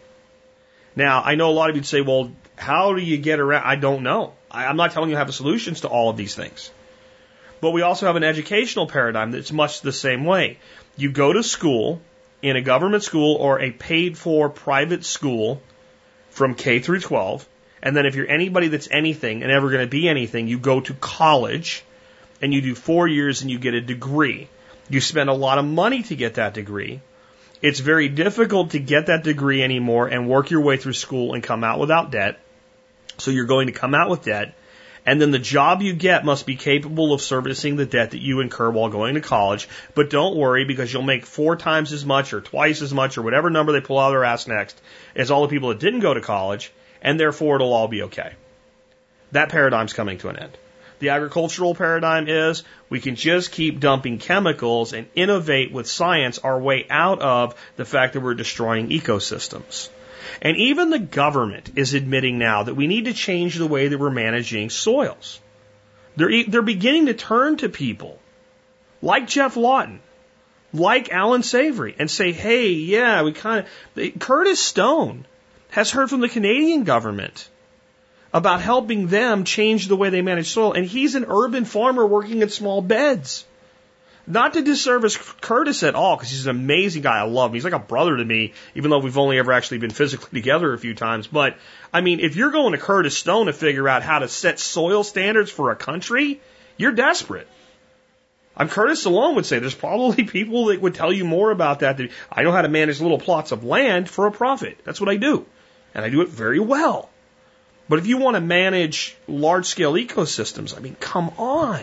Now, 0.97 1.23
I 1.25 1.35
know 1.35 1.51
a 1.51 1.53
lot 1.53 1.71
of 1.71 1.77
you 1.77 1.83
say, 1.83 2.01
well, 2.01 2.33
how 2.57 2.95
do 2.95 3.03
you 3.03 3.19
get 3.19 3.39
around? 3.39 3.65
I 3.65 3.77
don't 3.77 4.03
know. 4.03 4.35
I, 4.51 4.67
I'm 4.67 4.77
not 4.77 4.93
telling 4.93 5.11
you 5.11 5.17
I 5.17 5.19
have 5.19 5.33
solutions 5.35 5.83
to 5.83 5.89
all 5.89 6.11
of 6.11 6.17
these 6.17 6.35
things. 6.35 6.71
But 7.61 7.71
we 7.71 7.83
also 7.83 8.07
have 8.07 8.17
an 8.17 8.25
educational 8.25 8.87
paradigm 8.87 9.33
that's 9.33 9.53
much 9.53 9.81
the 9.81 9.93
same 9.93 10.25
way. 10.25 10.59
You 10.97 11.11
go 11.11 11.33
to 11.33 11.43
school 11.43 12.01
in 12.43 12.57
a 12.57 12.63
government 12.63 13.03
school 13.03 13.37
or 13.37 13.61
a 13.61 13.71
paid 13.71 14.17
for 14.17 14.49
private 14.49 15.05
school 15.05 15.61
from 16.31 16.55
K 16.55 16.79
through 16.79 17.01
12. 17.01 17.47
And 17.83 17.97
then 17.97 18.07
if 18.07 18.15
you're 18.15 18.29
anybody 18.29 18.69
that's 18.69 18.89
anything 18.91 19.43
and 19.43 19.51
ever 19.53 19.71
going 19.71 19.85
to 19.85 19.91
be 19.91 20.09
anything, 20.09 20.49
you 20.49 20.59
go 20.59 20.81
to 20.81 20.95
college 20.95 21.85
and 22.41 22.53
you 22.53 22.61
do 22.61 22.75
four 22.75 23.09
years 23.09 23.43
and 23.43 23.51
you 23.51 23.59
get 23.59 23.75
a 23.75 23.81
degree. 23.81 24.49
You 24.89 25.01
spend 25.01 25.29
a 25.29 25.35
lot 25.35 25.59
of 25.59 25.65
money 25.65 26.03
to 26.05 26.17
get 26.17 26.35
that 26.35 26.55
degree. 26.55 27.01
It's 27.61 27.81
very 27.81 28.09
difficult 28.09 28.71
to 28.71 28.79
get 28.79 29.07
that 29.07 29.25
degree 29.25 29.63
anymore 29.63 30.07
and 30.07 30.29
work 30.29 30.51
your 30.51 30.61
way 30.61 30.77
through 30.77 30.93
school 30.93 31.35
and 31.35 31.43
come 31.43 31.65
out 31.65 31.81
without 31.81 32.13
debt. 32.13 32.39
So 33.19 33.33
you're 33.33 33.47
going 33.47 33.67
to 33.67 33.73
come 33.73 33.95
out 33.95 34.09
with 34.11 34.25
debt. 34.25 34.55
And 35.09 35.23
then 35.23 35.31
the 35.31 35.39
job 35.39 35.81
you 35.81 35.95
get 35.95 36.27
must 36.27 36.45
be 36.45 36.55
capable 36.55 37.15
of 37.15 37.23
servicing 37.23 37.77
the 37.77 37.87
debt 37.87 38.11
that 38.11 38.21
you 38.21 38.41
incur 38.41 38.69
while 38.69 38.91
going 38.91 39.15
to 39.15 39.23
college. 39.23 39.67
But 39.95 40.11
don't 40.11 40.37
worry 40.37 40.67
because 40.67 40.93
you'll 40.93 41.01
make 41.01 41.25
four 41.25 41.57
times 41.57 41.95
as 41.95 42.05
much 42.05 42.35
or 42.35 42.43
twice 42.43 42.83
as 42.83 42.93
much 42.93 43.17
or 43.17 43.23
whatever 43.23 43.49
number 43.49 43.73
they 43.73 43.81
pull 43.81 43.99
out 43.99 44.09
of 44.09 44.13
their 44.13 44.25
ass 44.25 44.47
next 44.47 44.79
as 45.17 45.31
all 45.31 45.41
the 45.41 45.49
people 45.49 45.71
that 45.71 45.81
didn't 45.81 46.01
go 46.01 46.13
to 46.13 46.21
college. 46.21 46.71
And 47.01 47.19
therefore 47.19 47.55
it'll 47.55 47.73
all 47.73 47.89
be 47.89 48.03
okay. 48.03 48.33
That 49.33 49.49
paradigm's 49.49 49.95
coming 49.95 50.19
to 50.19 50.29
an 50.29 50.37
end. 50.37 50.59
The 50.99 51.09
agricultural 51.09 51.75
paradigm 51.75 52.29
is 52.29 52.63
we 52.91 53.01
can 53.01 53.15
just 53.15 53.51
keep 53.51 53.81
dumping 53.81 54.19
chemicals 54.19 54.93
and 54.93 55.07
innovate 55.15 55.73
with 55.73 55.89
science 55.89 56.37
our 56.37 56.61
way 56.61 56.87
out 56.91 57.23
of 57.23 57.55
the 57.77 57.87
fact 57.87 58.13
that 58.13 58.21
we're 58.21 58.35
destroying 58.35 58.91
ecosystems. 58.91 59.89
And 60.43 60.57
even 60.57 60.91
the 60.91 60.99
government 60.99 61.73
is 61.77 61.95
admitting 61.95 62.39
now 62.39 62.65
that 62.65 62.75
we 62.75 62.87
need 62.87 63.07
to 63.07 63.13
change 63.13 63.57
the 63.57 63.67
way 63.67 63.89
that 63.89 63.99
we're 63.99 64.11
managing 64.11 64.71
soils. 64.71 65.41
They're, 66.17 66.45
they're 66.47 66.63
beginning 66.63 67.07
to 67.07 67.15
turn 67.15 67.57
to 67.59 67.69
people 67.69 68.19
like 69.01 69.29
Geoff 69.29 69.57
Lawton, 69.57 70.01
like 70.73 71.11
Alan 71.11 71.43
Savory, 71.43 71.95
and 71.99 72.11
say, 72.11 72.33
hey, 72.33 72.71
yeah, 72.71 73.23
we 73.23 73.33
kind 73.33 73.65
of. 73.97 74.19
Curtis 74.19 74.61
Stone 74.61 75.27
has 75.71 75.91
heard 75.91 76.11
from 76.11 76.21
the 76.21 76.29
Canadian 76.29 76.85
government 76.85 77.49
about 78.33 78.61
helping 78.61 79.07
them 79.07 79.45
change 79.45 79.89
the 79.89 79.97
way 79.97 80.11
they 80.11 80.23
manage 80.23 80.51
soil. 80.51 80.73
And 80.73 80.85
he's 80.85 81.15
an 81.15 81.27
urban 81.29 81.65
farmer 81.65 82.07
working 82.07 82.43
in 82.43 82.49
small 82.51 82.83
beds. 82.83 83.45
Not 84.31 84.53
to 84.53 84.63
disservice 84.63 85.17
Curtis 85.17 85.83
at 85.83 85.95
all, 85.95 86.15
because 86.15 86.31
he's 86.31 86.47
an 86.47 86.55
amazing 86.55 87.01
guy. 87.01 87.19
I 87.19 87.23
love 87.23 87.51
him. 87.51 87.55
He's 87.55 87.65
like 87.65 87.73
a 87.73 87.79
brother 87.79 88.15
to 88.15 88.25
me, 88.25 88.53
even 88.75 88.91
though 88.91 88.99
we've 88.99 89.17
only 89.17 89.39
ever 89.39 89.53
actually 89.53 89.79
been 89.79 89.91
physically 89.91 90.39
together 90.39 90.75
a 90.75 90.79
few 90.79 90.95
times. 90.95 91.27
But, 91.27 91.57
I 91.95 92.03
mean, 92.03 92.21
if 92.21 92.37
you're 92.37 92.51
going 92.51 92.73
to 92.73 92.79
Curtis 92.79 93.17
Stone 93.17 93.47
to 93.47 93.55
figure 93.55 93.89
out 93.89 94.03
how 94.03 94.19
to 94.19 94.29
set 94.29 94.59
soil 94.59 95.03
standards 95.03 95.51
for 95.51 95.71
a 95.71 95.77
country, 95.77 96.43
you're 96.77 96.93
desperate. 96.93 97.49
I'm 98.55 98.69
Curtis 98.69 99.07
alone 99.07 99.37
would 99.37 99.47
say 99.47 99.61
there's 99.61 99.75
probably 99.75 100.25
people 100.39 100.67
that 100.67 100.81
would 100.83 100.95
tell 100.95 101.13
you 101.13 101.25
more 101.25 101.51
about 101.51 101.81
that. 101.81 101.97
That 101.97 102.11
I 102.31 102.43
know 102.43 102.53
how 102.53 102.61
to 102.61 102.69
manage 102.69 103.01
little 103.01 103.19
plots 103.19 103.51
of 103.51 103.65
land 103.65 104.11
for 104.11 104.27
a 104.27 104.31
profit. 104.31 104.79
That's 104.85 105.01
what 105.01 105.09
I 105.09 105.17
do. 105.17 105.47
And 105.95 106.05
I 106.05 106.11
do 106.11 106.21
it 106.21 106.29
very 106.29 106.61
well. 106.61 107.09
But 107.89 107.99
if 107.99 108.07
you 108.07 108.19
want 108.19 108.35
to 108.35 108.43
manage 108.43 109.17
large 109.27 109.65
scale 109.65 109.95
ecosystems, 109.95 110.77
I 110.77 110.81
mean, 110.81 110.97
come 111.01 111.31
on. 111.39 111.83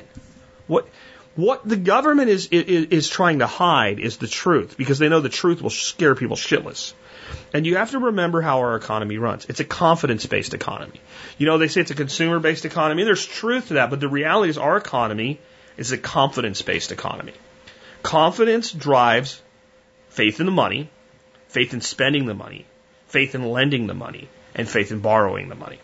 What, 0.68 0.88
what 1.36 1.68
the 1.68 1.76
government 1.76 2.30
is, 2.30 2.48
is, 2.48 2.88
is 2.88 3.10
trying 3.10 3.40
to 3.40 3.48
hide 3.48 4.00
is 4.00 4.18
the 4.18 4.28
truth 4.28 4.78
because 4.78 5.00
they 5.00 5.10
know 5.10 5.20
the 5.20 5.30
truth 5.30 5.62
will 5.62 5.70
scare 5.70 6.16
people 6.16 6.38
shitless. 6.38 6.94
And 7.54 7.66
you 7.66 7.78
have 7.78 7.92
to 7.92 8.00
remember 8.00 8.42
how 8.42 8.60
our 8.60 8.76
economy 8.76 9.18
runs. 9.18 9.46
It's 9.50 9.60
a 9.60 9.66
confidence 9.66 10.26
based 10.26 10.54
economy. 10.54 11.02
You 11.38 11.48
know, 11.48 11.58
they 11.58 11.68
say 11.68 11.82
it's 11.82 11.92
a 11.92 11.96
consumer 11.96 12.40
based 12.40 12.66
economy. 12.66 13.04
There's 13.04 13.26
truth 13.26 13.70
to 13.70 13.76
that, 13.76 13.90
but 13.90 14.00
the 14.00 14.08
reality 14.08 14.50
is 14.50 14.58
our 14.58 14.78
economy 14.78 15.40
is 15.78 15.92
a 15.92 15.98
confidence 15.98 16.62
based 16.62 16.92
economy. 16.92 17.34
Confidence 18.04 18.72
drives 18.72 19.42
faith 20.10 20.40
in 20.40 20.46
the 20.46 20.52
money, 20.52 20.90
faith 21.50 21.74
in 21.74 21.82
spending 21.82 22.26
the 22.28 22.34
money, 22.34 22.66
faith 23.08 23.36
in 23.36 23.44
lending 23.50 23.88
the 23.88 23.94
money, 23.94 24.30
and 24.54 24.70
faith 24.70 24.92
in 24.92 25.00
borrowing 25.00 25.50
the 25.50 25.56
money. 25.56 25.80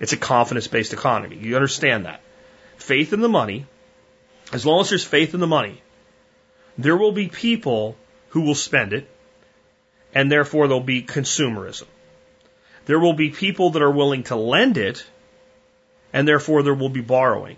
It's 0.00 0.12
a 0.12 0.16
confidence 0.16 0.66
based 0.66 0.92
economy. 0.92 1.36
You 1.36 1.56
understand 1.56 2.06
that. 2.06 2.20
Faith 2.78 3.12
in 3.12 3.20
the 3.20 3.28
money, 3.28 3.66
as 4.52 4.64
long 4.64 4.80
as 4.80 4.90
there's 4.90 5.04
faith 5.04 5.34
in 5.34 5.40
the 5.40 5.46
money, 5.46 5.82
there 6.78 6.96
will 6.96 7.12
be 7.12 7.28
people 7.28 7.96
who 8.30 8.42
will 8.42 8.54
spend 8.54 8.92
it, 8.92 9.08
and 10.14 10.30
therefore 10.30 10.68
there'll 10.68 10.82
be 10.82 11.02
consumerism. 11.02 11.86
There 12.86 13.00
will 13.00 13.14
be 13.14 13.30
people 13.30 13.70
that 13.70 13.82
are 13.82 13.90
willing 13.90 14.24
to 14.24 14.36
lend 14.36 14.78
it, 14.78 15.04
and 16.12 16.26
therefore 16.26 16.62
there 16.62 16.74
will 16.74 16.88
be 16.88 17.00
borrowing. 17.00 17.56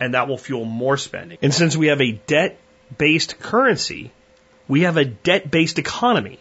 And 0.00 0.14
that 0.14 0.28
will 0.28 0.38
fuel 0.38 0.64
more 0.64 0.96
spending. 0.96 1.38
And 1.42 1.52
since 1.52 1.76
we 1.76 1.88
have 1.88 2.00
a 2.00 2.12
debt 2.12 2.58
based 2.96 3.38
currency, 3.40 4.12
we 4.68 4.82
have 4.82 4.96
a 4.96 5.04
debt 5.04 5.50
based 5.50 5.78
economy. 5.78 6.38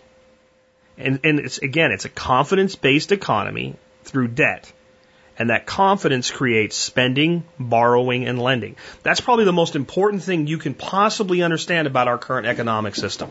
And, 0.98 1.20
and 1.24 1.40
it's, 1.40 1.58
again, 1.58 1.92
it's 1.92 2.06
a 2.06 2.10
confidence 2.10 2.76
based 2.76 3.12
economy 3.12 3.76
through 4.04 4.30
debt. 4.30 4.72
And 5.40 5.52
that 5.52 5.66
confidence 5.66 6.32
creates 6.32 6.76
spending, 6.76 7.44
borrowing, 7.60 8.28
and 8.28 8.42
lending. 8.42 8.76
That's 9.04 9.22
probably 9.22 9.46
the 9.46 9.54
most 9.54 9.76
important 9.76 10.24
thing 10.24 10.48
you 10.48 10.58
can 10.58 10.74
possibly 10.74 11.44
understand 11.44 11.88
about 11.88 12.08
our 12.08 12.18
current 12.18 12.48
economic 12.48 12.96
system. 12.96 13.30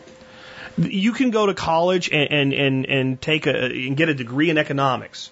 You 0.78 1.12
can 1.12 1.31
go 1.31 1.47
to 1.47 1.55
college 1.55 2.11
and, 2.12 2.31
and, 2.31 2.53
and, 2.53 2.87
and 2.87 3.20
take 3.20 3.47
a, 3.47 3.55
and 3.55 3.97
get 3.97 4.09
a 4.09 4.15
degree 4.15 4.51
in 4.51 4.59
economics. 4.59 5.31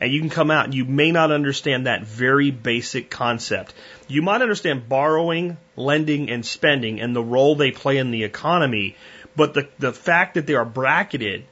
And 0.00 0.12
you 0.12 0.20
can 0.20 0.30
come 0.30 0.50
out 0.50 0.66
and 0.66 0.74
you 0.74 0.84
may 0.84 1.12
not 1.12 1.30
understand 1.30 1.86
that 1.86 2.04
very 2.04 2.50
basic 2.50 3.08
concept. 3.08 3.72
You 4.06 4.22
might 4.22 4.42
understand 4.42 4.88
borrowing, 4.88 5.56
lending, 5.76 6.30
and 6.30 6.44
spending 6.44 7.00
and 7.00 7.16
the 7.16 7.22
role 7.22 7.54
they 7.56 7.70
play 7.70 7.98
in 7.98 8.10
the 8.10 8.24
economy, 8.24 8.96
but 9.34 9.54
the, 9.54 9.68
the 9.78 9.92
fact 9.92 10.34
that 10.34 10.46
they 10.46 10.54
are 10.54 10.64
bracketed 10.64 11.44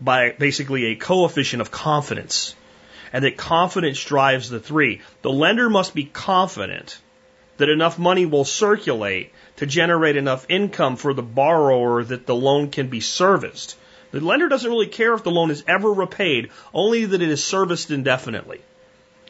by 0.00 0.32
basically 0.32 0.86
a 0.86 0.96
coefficient 0.96 1.60
of 1.60 1.70
confidence 1.70 2.56
and 3.12 3.24
that 3.24 3.36
confidence 3.36 4.02
drives 4.02 4.48
the 4.48 4.60
three. 4.60 5.00
The 5.22 5.30
lender 5.30 5.68
must 5.68 5.94
be 5.94 6.04
confident 6.04 6.98
that 7.58 7.68
enough 7.68 7.98
money 7.98 8.26
will 8.26 8.44
circulate 8.44 9.32
to 9.56 9.66
generate 9.66 10.16
enough 10.16 10.46
income 10.48 10.96
for 10.96 11.14
the 11.14 11.22
borrower 11.22 12.02
that 12.02 12.26
the 12.26 12.34
loan 12.34 12.70
can 12.70 12.88
be 12.88 13.00
serviced. 13.00 13.76
The 14.10 14.20
lender 14.20 14.48
doesn't 14.48 14.70
really 14.70 14.88
care 14.88 15.14
if 15.14 15.22
the 15.22 15.30
loan 15.30 15.50
is 15.50 15.64
ever 15.66 15.92
repaid, 15.92 16.50
only 16.74 17.04
that 17.04 17.22
it 17.22 17.28
is 17.28 17.44
serviced 17.44 17.90
indefinitely. 17.90 18.60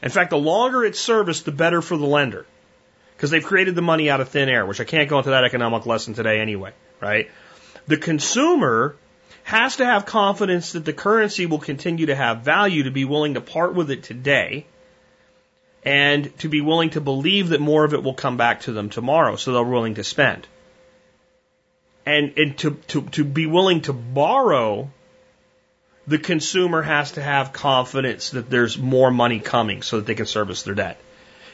In 0.02 0.10
fact, 0.10 0.30
the 0.30 0.38
longer 0.38 0.84
it's 0.84 0.98
serviced, 0.98 1.44
the 1.44 1.52
better 1.52 1.82
for 1.82 1.96
the 1.96 2.06
lender. 2.06 2.46
Because 3.16 3.30
they've 3.30 3.44
created 3.44 3.76
the 3.76 3.82
money 3.82 4.10
out 4.10 4.20
of 4.20 4.30
thin 4.30 4.48
air, 4.48 4.66
which 4.66 4.80
I 4.80 4.84
can't 4.84 5.08
go 5.08 5.18
into 5.18 5.30
that 5.30 5.44
economic 5.44 5.86
lesson 5.86 6.14
today 6.14 6.40
anyway, 6.40 6.72
right? 7.00 7.30
The 7.86 7.96
consumer 7.96 8.96
has 9.42 9.76
to 9.76 9.84
have 9.84 10.06
confidence 10.06 10.72
that 10.72 10.84
the 10.84 10.92
currency 10.92 11.46
will 11.46 11.58
continue 11.58 12.06
to 12.06 12.14
have 12.14 12.42
value 12.42 12.84
to 12.84 12.90
be 12.90 13.04
willing 13.04 13.34
to 13.34 13.40
part 13.40 13.74
with 13.74 13.90
it 13.90 14.02
today 14.02 14.66
and 15.84 16.36
to 16.38 16.48
be 16.48 16.60
willing 16.60 16.90
to 16.90 17.00
believe 17.00 17.48
that 17.48 17.60
more 17.60 17.84
of 17.84 17.92
it 17.92 18.02
will 18.02 18.14
come 18.14 18.36
back 18.36 18.62
to 18.62 18.72
them 18.72 18.88
tomorrow, 18.88 19.36
so 19.36 19.52
they're 19.52 19.64
willing 19.64 19.96
to 19.96 20.04
spend. 20.04 20.46
And, 22.06 22.34
and 22.36 22.58
to, 22.58 22.72
to, 22.88 23.02
to 23.02 23.24
be 23.24 23.46
willing 23.46 23.82
to 23.82 23.92
borrow, 23.92 24.90
the 26.06 26.18
consumer 26.18 26.82
has 26.82 27.12
to 27.12 27.22
have 27.22 27.52
confidence 27.52 28.30
that 28.30 28.50
there's 28.50 28.78
more 28.78 29.10
money 29.10 29.40
coming 29.40 29.82
so 29.82 29.96
that 29.96 30.06
they 30.06 30.14
can 30.14 30.26
service 30.26 30.62
their 30.62 30.74
debt. 30.74 31.00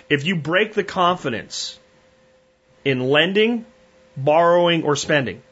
If 0.09 0.25
you 0.25 0.37
break 0.37 0.75
the 0.75 0.85
confidence 0.85 1.79
in 2.85 3.01
lending, 3.11 3.67
borrowing, 4.17 4.85
or 4.85 4.97
spending, 4.97 5.43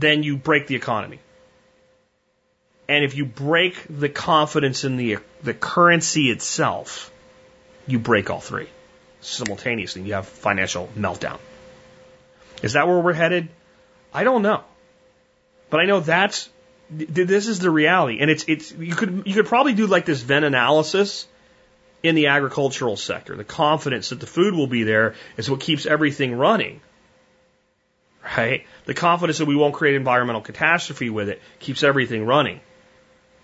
then 0.00 0.22
you 0.22 0.36
break 0.36 0.66
the 0.66 0.74
economy. 0.74 1.20
And 2.88 3.04
if 3.04 3.14
you 3.14 3.26
break 3.26 3.84
the 3.88 4.08
confidence 4.08 4.84
in 4.84 4.96
the, 4.96 5.18
the 5.42 5.52
currency 5.54 6.30
itself, 6.30 7.12
you 7.86 7.98
break 7.98 8.30
all 8.30 8.40
three 8.40 8.68
simultaneously. 9.20 10.02
You 10.02 10.14
have 10.14 10.26
financial 10.26 10.88
meltdown. 10.96 11.38
Is 12.62 12.72
that 12.72 12.88
where 12.88 12.98
we're 12.98 13.12
headed? 13.12 13.48
I 14.12 14.24
don't 14.24 14.42
know. 14.42 14.64
But 15.70 15.80
I 15.80 15.84
know 15.84 16.00
that's, 16.00 16.48
this 16.90 17.46
is 17.46 17.58
the 17.58 17.70
reality. 17.70 18.18
And 18.20 18.30
it's, 18.30 18.44
it's, 18.48 18.72
you 18.72 18.94
could, 18.94 19.24
you 19.26 19.34
could 19.34 19.46
probably 19.46 19.74
do 19.74 19.86
like 19.86 20.06
this 20.06 20.22
Venn 20.22 20.44
analysis 20.44 21.26
in 22.02 22.14
the 22.14 22.28
agricultural 22.28 22.96
sector. 22.96 23.36
The 23.36 23.44
confidence 23.44 24.10
that 24.10 24.20
the 24.20 24.26
food 24.26 24.54
will 24.54 24.66
be 24.66 24.84
there 24.84 25.14
is 25.36 25.50
what 25.50 25.60
keeps 25.60 25.84
everything 25.84 26.34
running. 26.34 26.80
Right? 28.36 28.66
The 28.84 28.94
confidence 28.94 29.38
that 29.38 29.46
we 29.46 29.56
won't 29.56 29.74
create 29.74 29.94
environmental 29.94 30.42
catastrophe 30.42 31.10
with 31.10 31.28
it 31.28 31.40
keeps 31.60 31.82
everything 31.82 32.26
running. 32.26 32.60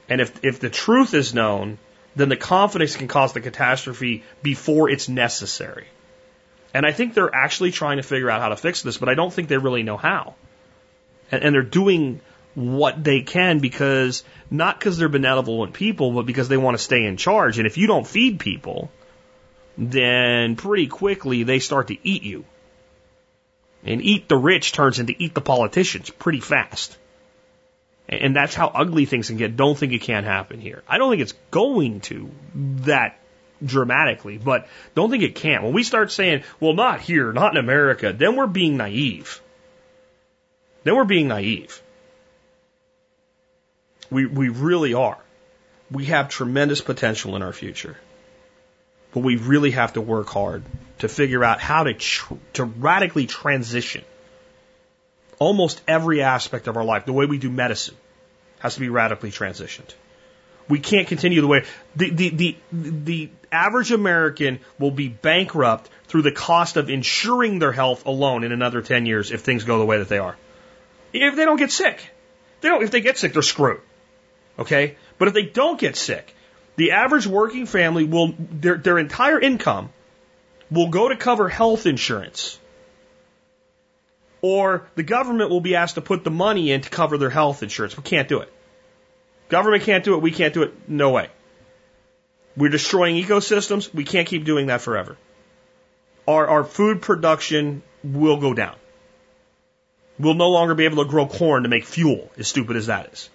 And 0.08 0.20
if, 0.20 0.44
if 0.44 0.60
the 0.60 0.68
truth 0.68 1.14
is 1.14 1.32
known, 1.32 1.78
then 2.16 2.28
the 2.28 2.36
confidence 2.36 2.96
can 2.96 3.08
cause 3.08 3.32
the 3.32 3.40
catastrophe 3.40 4.24
before 4.42 4.90
it's 4.90 5.08
necessary. 5.08 5.86
And 6.74 6.84
I 6.84 6.92
think 6.92 7.14
they're 7.14 7.34
actually 7.34 7.70
trying 7.70 7.96
to 7.96 8.02
figure 8.02 8.30
out 8.30 8.40
how 8.40 8.48
to 8.48 8.56
fix 8.56 8.82
this, 8.82 8.98
but 8.98 9.08
I 9.08 9.14
don't 9.14 9.32
think 9.32 9.48
they 9.48 9.56
really 9.56 9.82
know 9.82 9.96
how. 9.96 10.34
And, 11.30 11.44
and 11.44 11.54
they're 11.54 11.62
doing 11.62 12.20
what 12.54 13.02
they 13.02 13.22
can 13.22 13.58
because 13.58 14.22
not 14.50 14.78
because 14.78 14.98
they're 14.98 15.08
benevolent 15.08 15.72
people, 15.72 16.12
but 16.12 16.26
because 16.26 16.48
they 16.48 16.56
want 16.56 16.76
to 16.76 16.82
stay 16.82 17.04
in 17.04 17.16
charge. 17.16 17.58
And 17.58 17.66
if 17.66 17.78
you 17.78 17.86
don't 17.86 18.06
feed 18.06 18.38
people, 18.38 18.90
then 19.78 20.56
pretty 20.56 20.86
quickly 20.88 21.42
they 21.42 21.58
start 21.58 21.88
to 21.88 21.96
eat 22.06 22.22
you. 22.22 22.44
And 23.84 24.00
eat 24.00 24.28
the 24.28 24.36
rich 24.36 24.72
turns 24.72 24.98
into 24.98 25.14
eat 25.18 25.34
the 25.34 25.40
politicians 25.40 26.10
pretty 26.10 26.40
fast. 26.40 26.96
And 28.08 28.36
that's 28.36 28.54
how 28.54 28.68
ugly 28.68 29.06
things 29.06 29.28
can 29.28 29.36
get. 29.36 29.56
Don't 29.56 29.76
think 29.76 29.92
it 29.92 30.02
can't 30.02 30.26
happen 30.26 30.60
here. 30.60 30.82
I 30.88 30.98
don't 30.98 31.10
think 31.10 31.22
it's 31.22 31.34
going 31.50 32.00
to 32.00 32.30
that 32.82 33.18
dramatically, 33.64 34.38
but 34.38 34.68
don't 34.94 35.10
think 35.10 35.22
it 35.22 35.34
can't. 35.34 35.62
When 35.62 35.72
we 35.72 35.82
start 35.82 36.12
saying, 36.12 36.44
well, 36.60 36.74
not 36.74 37.00
here, 37.00 37.32
not 37.32 37.52
in 37.52 37.58
America, 37.58 38.12
then 38.12 38.36
we're 38.36 38.46
being 38.46 38.76
naive. 38.76 39.40
Then 40.82 40.96
we're 40.96 41.04
being 41.04 41.28
naive. 41.28 41.80
We, 44.10 44.26
we 44.26 44.48
really 44.50 44.94
are. 44.94 45.18
We 45.90 46.06
have 46.06 46.28
tremendous 46.28 46.80
potential 46.80 47.36
in 47.36 47.42
our 47.42 47.52
future. 47.52 47.96
But 49.12 49.20
we 49.20 49.36
really 49.36 49.70
have 49.72 49.94
to 49.94 50.00
work 50.00 50.28
hard 50.28 50.62
to 50.98 51.08
figure 51.08 51.44
out 51.44 51.60
how 51.60 51.84
to, 51.84 51.94
tr- 51.94 52.34
to 52.54 52.64
radically 52.64 53.26
transition 53.26 54.04
almost 55.38 55.80
every 55.88 56.22
aspect 56.22 56.68
of 56.68 56.76
our 56.76 56.84
life. 56.84 57.06
The 57.06 57.12
way 57.12 57.26
we 57.26 57.38
do 57.38 57.50
medicine 57.50 57.96
has 58.60 58.74
to 58.74 58.80
be 58.80 58.88
radically 58.88 59.30
transitioned. 59.30 59.92
We 60.68 60.78
can't 60.78 61.06
continue 61.06 61.42
the 61.42 61.46
way 61.46 61.64
the, 61.94 62.10
the, 62.10 62.30
the, 62.30 62.56
the 62.72 63.30
average 63.52 63.92
American 63.92 64.60
will 64.78 64.90
be 64.90 65.08
bankrupt 65.08 65.90
through 66.06 66.22
the 66.22 66.32
cost 66.32 66.76
of 66.76 66.88
insuring 66.88 67.58
their 67.58 67.72
health 67.72 68.06
alone 68.06 68.44
in 68.44 68.52
another 68.52 68.80
10 68.80 69.04
years 69.04 69.30
if 69.30 69.42
things 69.42 69.64
go 69.64 69.78
the 69.78 69.84
way 69.84 69.98
that 69.98 70.08
they 70.08 70.18
are. 70.18 70.36
If 71.12 71.36
they 71.36 71.44
don't 71.44 71.58
get 71.58 71.70
sick. 71.70 72.10
They 72.62 72.68
don't, 72.68 72.82
if 72.82 72.90
they 72.90 73.02
get 73.02 73.18
sick, 73.18 73.34
they're 73.34 73.42
screwed. 73.42 73.80
Okay? 74.58 74.96
But 75.18 75.28
if 75.28 75.34
they 75.34 75.42
don't 75.42 75.78
get 75.78 75.96
sick, 75.96 76.34
the 76.76 76.92
average 76.92 77.26
working 77.26 77.66
family 77.66 78.04
will, 78.04 78.34
their, 78.38 78.78
their 78.78 78.98
entire 78.98 79.38
income 79.38 79.90
will 80.70 80.88
go 80.88 81.08
to 81.08 81.16
cover 81.16 81.48
health 81.48 81.86
insurance. 81.86 82.58
Or 84.42 84.86
the 84.94 85.02
government 85.02 85.50
will 85.50 85.60
be 85.60 85.76
asked 85.76 85.94
to 85.94 86.00
put 86.00 86.24
the 86.24 86.30
money 86.30 86.70
in 86.70 86.82
to 86.82 86.90
cover 86.90 87.16
their 87.16 87.30
health 87.30 87.62
insurance. 87.62 87.96
We 87.96 88.02
can't 88.02 88.28
do 88.28 88.40
it. 88.40 88.52
Government 89.48 89.84
can't 89.84 90.04
do 90.04 90.14
it. 90.14 90.22
We 90.22 90.32
can't 90.32 90.52
do 90.52 90.62
it. 90.62 90.88
No 90.88 91.10
way. 91.10 91.28
We're 92.56 92.70
destroying 92.70 93.16
ecosystems. 93.16 93.92
We 93.92 94.04
can't 94.04 94.28
keep 94.28 94.44
doing 94.44 94.66
that 94.66 94.80
forever. 94.80 95.16
Our, 96.28 96.46
our 96.46 96.64
food 96.64 97.02
production 97.02 97.82
will 98.02 98.38
go 98.38 98.54
down. 98.54 98.76
We'll 100.18 100.34
no 100.34 100.50
longer 100.50 100.74
be 100.74 100.84
able 100.84 101.04
to 101.04 101.10
grow 101.10 101.26
corn 101.26 101.64
to 101.64 101.68
make 101.68 101.84
fuel, 101.84 102.30
as 102.38 102.48
stupid 102.48 102.76
as 102.76 102.86
that 102.86 103.12
is 103.12 103.30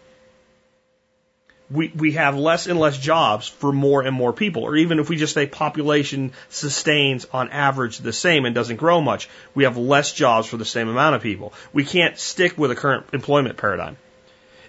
we, 1.71 1.91
we 1.95 2.13
have 2.13 2.35
less 2.35 2.67
and 2.67 2.79
less 2.79 2.97
jobs 2.97 3.47
for 3.47 3.71
more 3.71 4.01
and 4.01 4.15
more 4.15 4.33
people. 4.33 4.63
Or 4.63 4.75
even 4.75 4.99
if 4.99 5.09
we 5.09 5.17
just 5.17 5.33
say 5.33 5.45
population 5.45 6.31
sustains 6.49 7.27
on 7.31 7.49
average 7.49 7.99
the 7.99 8.13
same 8.13 8.45
and 8.45 8.55
doesn't 8.55 8.77
grow 8.77 9.01
much, 9.01 9.29
we 9.53 9.65
have 9.65 9.77
less 9.77 10.11
jobs 10.11 10.47
for 10.47 10.57
the 10.57 10.65
same 10.65 10.89
amount 10.89 11.15
of 11.15 11.21
people. 11.21 11.53
We 11.71 11.85
can't 11.85 12.17
stick 12.17 12.57
with 12.57 12.71
the 12.71 12.75
current 12.75 13.05
employment 13.13 13.57
paradigm. 13.57 13.97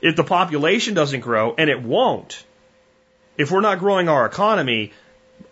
If 0.03 0.17
the 0.17 0.25
population 0.25 0.95
doesn't 0.95 1.21
grow, 1.21 1.55
and 1.57 1.71
it 1.71 1.83
won't, 1.83 2.45
if 3.37 3.51
we're 3.51 3.61
not 3.61 3.79
growing 3.79 4.09
our 4.09 4.27
economy, 4.27 4.93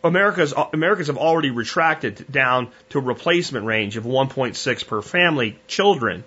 America's, 0.05 0.53
Americans 0.73 1.09
have 1.09 1.19
already 1.19 1.51
retracted 1.51 2.31
down 2.31 2.71
to 2.91 2.99
a 2.99 3.03
replacement 3.03 3.65
range 3.65 3.97
of 3.97 4.05
1.6 4.05 4.87
per 4.87 5.03
family 5.03 5.59
children. 5.67 6.25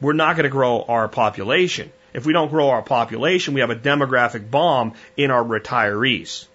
We're 0.00 0.14
not 0.14 0.36
going 0.36 0.44
to 0.44 0.50
grow 0.50 0.82
our 0.82 1.08
population. 1.08 1.92
If 2.12 2.26
we 2.26 2.32
don't 2.32 2.48
grow 2.48 2.70
our 2.70 2.82
population, 2.82 3.54
we 3.54 3.60
have 3.60 3.70
a 3.70 3.76
demographic 3.76 4.50
bomb 4.50 4.94
in 5.16 5.30
our 5.30 5.44
retirees. 5.44 6.46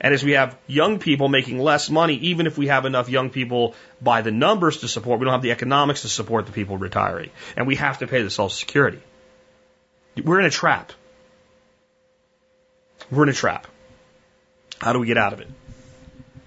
And 0.00 0.12
as 0.12 0.22
we 0.22 0.32
have 0.32 0.58
young 0.66 0.98
people 0.98 1.28
making 1.28 1.58
less 1.58 1.88
money, 1.88 2.16
even 2.16 2.46
if 2.46 2.58
we 2.58 2.66
have 2.66 2.84
enough 2.84 3.08
young 3.08 3.30
people 3.30 3.74
by 4.02 4.22
the 4.22 4.30
numbers 4.30 4.78
to 4.78 4.88
support, 4.88 5.18
we 5.18 5.24
don't 5.24 5.32
have 5.32 5.42
the 5.42 5.52
economics 5.52 6.02
to 6.02 6.08
support 6.08 6.46
the 6.46 6.52
people 6.52 6.76
retiring. 6.76 7.30
And 7.56 7.66
we 7.66 7.76
have 7.76 7.98
to 7.98 8.06
pay 8.06 8.22
the 8.22 8.30
Social 8.30 8.50
Security. 8.50 9.00
We're 10.22 10.40
in 10.40 10.46
a 10.46 10.50
trap. 10.50 10.92
We're 13.10 13.22
in 13.22 13.28
a 13.28 13.34
trap. 13.34 13.66
How 14.78 14.92
do 14.92 14.98
we 14.98 15.06
get 15.06 15.18
out 15.18 15.32
of 15.32 15.40
it? 15.40 15.48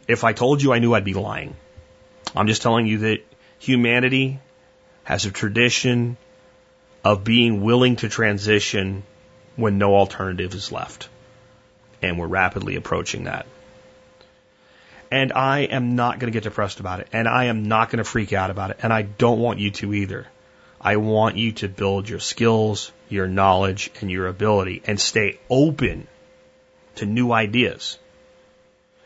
If 0.08 0.24
I 0.24 0.34
told 0.34 0.62
you, 0.62 0.74
I 0.74 0.80
knew 0.80 0.94
I'd 0.94 1.04
be 1.04 1.14
lying. 1.14 1.56
I'm 2.36 2.48
just 2.48 2.62
telling 2.62 2.88
you 2.88 3.00
that 3.00 3.20
humanity 3.60 4.40
has 5.04 5.26
a 5.26 5.32
tradition 5.32 6.18
of 7.04 7.24
being 7.24 7.62
willing 7.62 7.96
to 7.98 8.10
transition 8.10 9.04
when 9.56 9.78
no 9.78 9.96
alternative 9.96 10.54
is 10.54 10.72
left. 10.72 11.10
And 12.02 12.20
we're 12.20 12.28
rapidly 12.28 12.76
approaching 12.76 13.26
that. 13.26 13.46
And 15.10 15.32
I 15.32 15.60
am 15.62 15.96
not 15.96 16.20
going 16.20 16.32
to 16.32 16.36
get 16.36 16.44
depressed 16.44 16.80
about 16.80 17.00
it. 17.00 17.08
And 17.14 17.28
I 17.28 17.46
am 17.46 17.64
not 17.64 17.90
going 17.90 18.00
to 18.00 18.04
freak 18.04 18.34
out 18.34 18.52
about 18.52 18.72
it. 18.72 18.80
And 18.84 18.92
I 18.92 19.04
don't 19.04 19.40
want 19.40 19.60
you 19.60 19.72
to 19.72 19.94
either. 19.94 20.28
I 20.80 20.98
want 20.98 21.38
you 21.38 21.54
to 21.54 21.68
build 21.68 22.08
your 22.08 22.20
skills, 22.20 22.92
your 23.10 23.28
knowledge, 23.28 23.90
and 24.00 24.12
your 24.12 24.28
ability 24.28 24.84
and 24.86 25.00
stay 25.00 25.40
open 25.50 26.08
to 26.96 27.06
new 27.06 27.32
ideas 27.32 27.98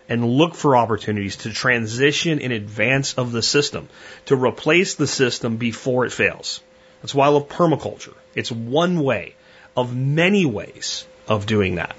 and 0.09 0.26
look 0.26 0.55
for 0.55 0.76
opportunities 0.76 1.38
to 1.38 1.53
transition 1.53 2.39
in 2.39 2.51
advance 2.51 3.13
of 3.13 3.31
the 3.31 3.41
system, 3.41 3.88
to 4.26 4.35
replace 4.35 4.95
the 4.95 5.07
system 5.07 5.55
before 5.55 6.05
it 6.05 6.11
fails. 6.11 6.61
That's 7.01 7.15
why 7.15 7.25
I 7.25 7.29
love 7.29 7.47
permaculture. 7.47 8.13
It's 8.35 8.51
one 8.51 8.99
way 8.99 9.35
of 9.75 9.95
many 9.95 10.45
ways 10.45 11.05
of 11.27 11.45
doing 11.45 11.75
that. 11.75 11.95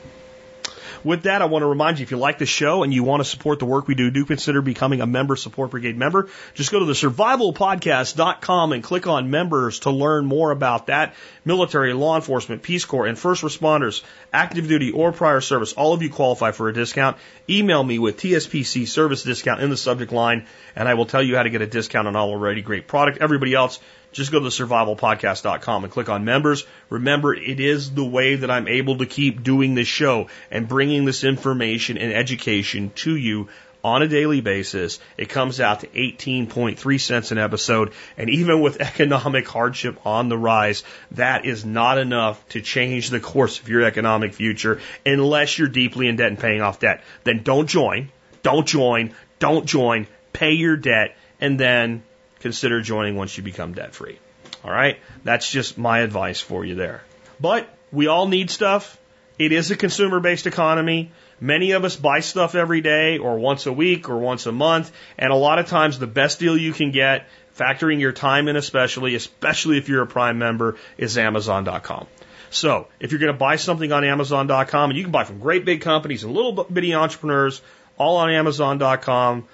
With 1.05 1.25
that, 1.25 1.43
I 1.43 1.47
want 1.47 1.63
to 1.63 1.67
remind 1.67 1.99
you 1.99 2.05
if 2.05 2.13
you 2.13 2.17
like 2.17 2.39
the 2.39 2.47
show 2.47 2.85
and 2.85 2.95
you 2.95 3.03
want 3.03 3.21
to 3.23 3.29
support 3.29 3.59
the 3.59 3.65
work 3.65 3.89
we 3.89 3.97
do, 3.97 4.11
do 4.11 4.25
consider 4.25 4.63
becoming 4.63 5.01
a 5.01 5.07
member 5.07 5.35
support 5.35 5.73
brigade 5.73 5.97
member. 5.97 6.29
Just 6.55 6.71
go 6.71 6.79
to 6.79 6.85
the 6.85 6.93
survivalpodcast.com 6.93 8.73
and 8.73 8.85
click 8.85 9.09
on 9.09 9.31
members 9.31 9.81
to 9.81 9.91
learn 9.91 10.27
more 10.27 10.53
about 10.53 10.87
that. 10.87 11.15
Military, 11.45 11.93
law 11.93 12.15
enforcement, 12.15 12.63
Peace 12.63 12.85
Corps, 12.85 13.07
and 13.07 13.19
first 13.19 13.43
responders, 13.43 14.03
active 14.33 14.69
duty 14.69 14.93
or 14.93 15.11
prior 15.11 15.41
service, 15.41 15.73
all 15.73 15.93
of 15.93 16.03
you 16.03 16.11
qualify 16.11 16.53
for 16.53 16.69
a 16.69 16.73
discount. 16.73 17.17
Email 17.51 17.83
me 17.83 17.99
with 17.99 18.19
TSPC 18.19 18.87
service 18.87 19.25
discount 19.25 19.61
in 19.61 19.71
the 19.71 19.77
subject 19.77 20.13
line 20.13 20.47
and 20.77 20.89
I 20.89 20.95
will 20.95 21.07
tell 21.07 21.23
you 21.23 21.37
how 21.37 21.43
to 21.43 21.51
get 21.51 21.63
a 21.63 21.67
discount 21.67 22.07
on 22.07 22.15
already 22.15 22.63
great 22.63 22.87
product. 22.87 23.19
Everybody 23.19 23.55
else, 23.55 23.81
just 24.13 24.31
go 24.31 24.41
to 24.41 24.47
survivalpodcast.com 24.47 25.85
and 25.85 25.93
click 25.93 26.09
on 26.09 26.25
members. 26.25 26.65
Remember, 26.91 27.35
it 27.35 27.61
is 27.61 27.91
the 27.91 28.05
way 28.05 28.37
that 28.37 28.51
I'm 28.51 28.69
able 28.69 28.99
to 28.99 29.07
keep 29.07 29.43
doing 29.43 29.75
this 29.75 29.89
show 29.89 30.29
and 30.51 30.69
bringing 30.69 31.05
this 31.05 31.25
information 31.25 31.99
and 31.99 32.13
education 32.13 32.93
to 32.97 33.17
you 33.17 33.49
on 33.85 34.03
a 34.03 34.09
daily 34.09 34.41
basis. 34.41 35.01
It 35.17 35.29
comes 35.29 35.61
out 35.61 35.81
to 35.81 35.89
18.3 35.89 37.01
cents 37.01 37.33
an 37.33 37.39
episode. 37.39 37.93
And 38.17 38.31
even 38.31 38.61
with 38.61 38.81
economic 38.81 39.49
hardship 39.49 40.07
on 40.07 40.29
the 40.29 40.39
rise, 40.39 40.85
that 41.13 41.45
is 41.45 41.65
not 41.65 41.99
enough 41.99 42.47
to 42.51 42.61
change 42.61 43.11
the 43.11 43.21
course 43.21 43.59
of 43.61 43.69
your 43.69 43.83
economic 43.83 44.35
future 44.35 44.81
unless 45.05 45.59
you're 45.59 45.69
deeply 45.69 46.09
in 46.09 46.17
debt 46.17 46.29
and 46.29 46.39
paying 46.39 46.61
off 46.61 46.81
debt. 46.81 47.03
Then 47.25 47.43
don't 47.43 47.67
join. 47.67 48.11
Don't 48.43 48.67
join. 48.67 49.15
Don't 49.39 49.67
join. 49.67 50.07
Pay 50.33 50.53
your 50.53 50.77
debt 50.77 51.17
and 51.41 51.59
then 51.59 52.03
consider 52.43 52.83
joining 52.83 53.17
once 53.17 53.37
you 53.37 53.43
become 53.43 53.73
debt 53.73 53.95
free. 53.95 54.19
All 54.65 54.71
right? 54.71 54.99
That's 55.25 55.51
just 55.51 55.79
my 55.79 56.01
advice 56.01 56.41
for 56.41 56.65
you 56.65 56.75
there. 56.75 57.03
But 57.41 57.69
we 57.91 58.07
all 58.07 58.27
need 58.29 58.51
stuff. 58.51 58.99
It 59.39 59.53
is 59.53 59.71
a 59.71 59.77
consumer 59.77 60.21
based 60.21 60.47
economy. 60.47 61.11
Many 61.41 61.73
of 61.73 61.85
us 61.85 61.97
buy 61.97 62.21
stuff 62.21 62.55
every 62.55 62.83
day 62.83 63.19
or 63.19 63.39
once 63.39 63.67
a 63.67 63.73
week 63.73 64.09
or 64.09 64.19
once 64.19 64.47
a 64.47 64.53
month. 64.53 64.93
And 65.19 65.33
a 65.33 65.37
lot 65.37 65.59
of 65.59 65.67
times 65.67 65.99
the 65.99 66.07
best 66.07 66.39
deal 66.39 66.57
you 66.57 66.73
can 66.73 66.93
get, 66.93 67.27
factoring 67.59 68.01
your 68.01 68.13
time 68.13 68.49
in 68.49 68.57
especially, 68.57 69.15
especially 69.15 69.79
if 69.79 69.89
you're 69.89 70.03
a 70.03 70.07
Prime 70.07 70.39
member, 70.39 70.77
is 70.97 71.19
Amazon.com. 71.19 72.07
So 72.51 72.89
if 73.01 73.11
you're 73.11 73.19
going 73.19 73.33
to 73.33 73.39
buy 73.39 73.57
something 73.57 73.91
on 73.91 74.05
Amazon.com, 74.05 74.91
and 74.91 74.97
you 74.97 75.05
can 75.05 75.13
buy 75.13 75.25
from 75.25 75.41
great 75.41 75.65
big 75.65 75.81
companies 75.81 76.23
and 76.23 76.33
little 76.33 76.65
bitty 76.65 76.95
entrepreneurs, 76.95 77.63
all 77.99 78.19
on 78.19 78.31
Amazon.com, 78.31 79.49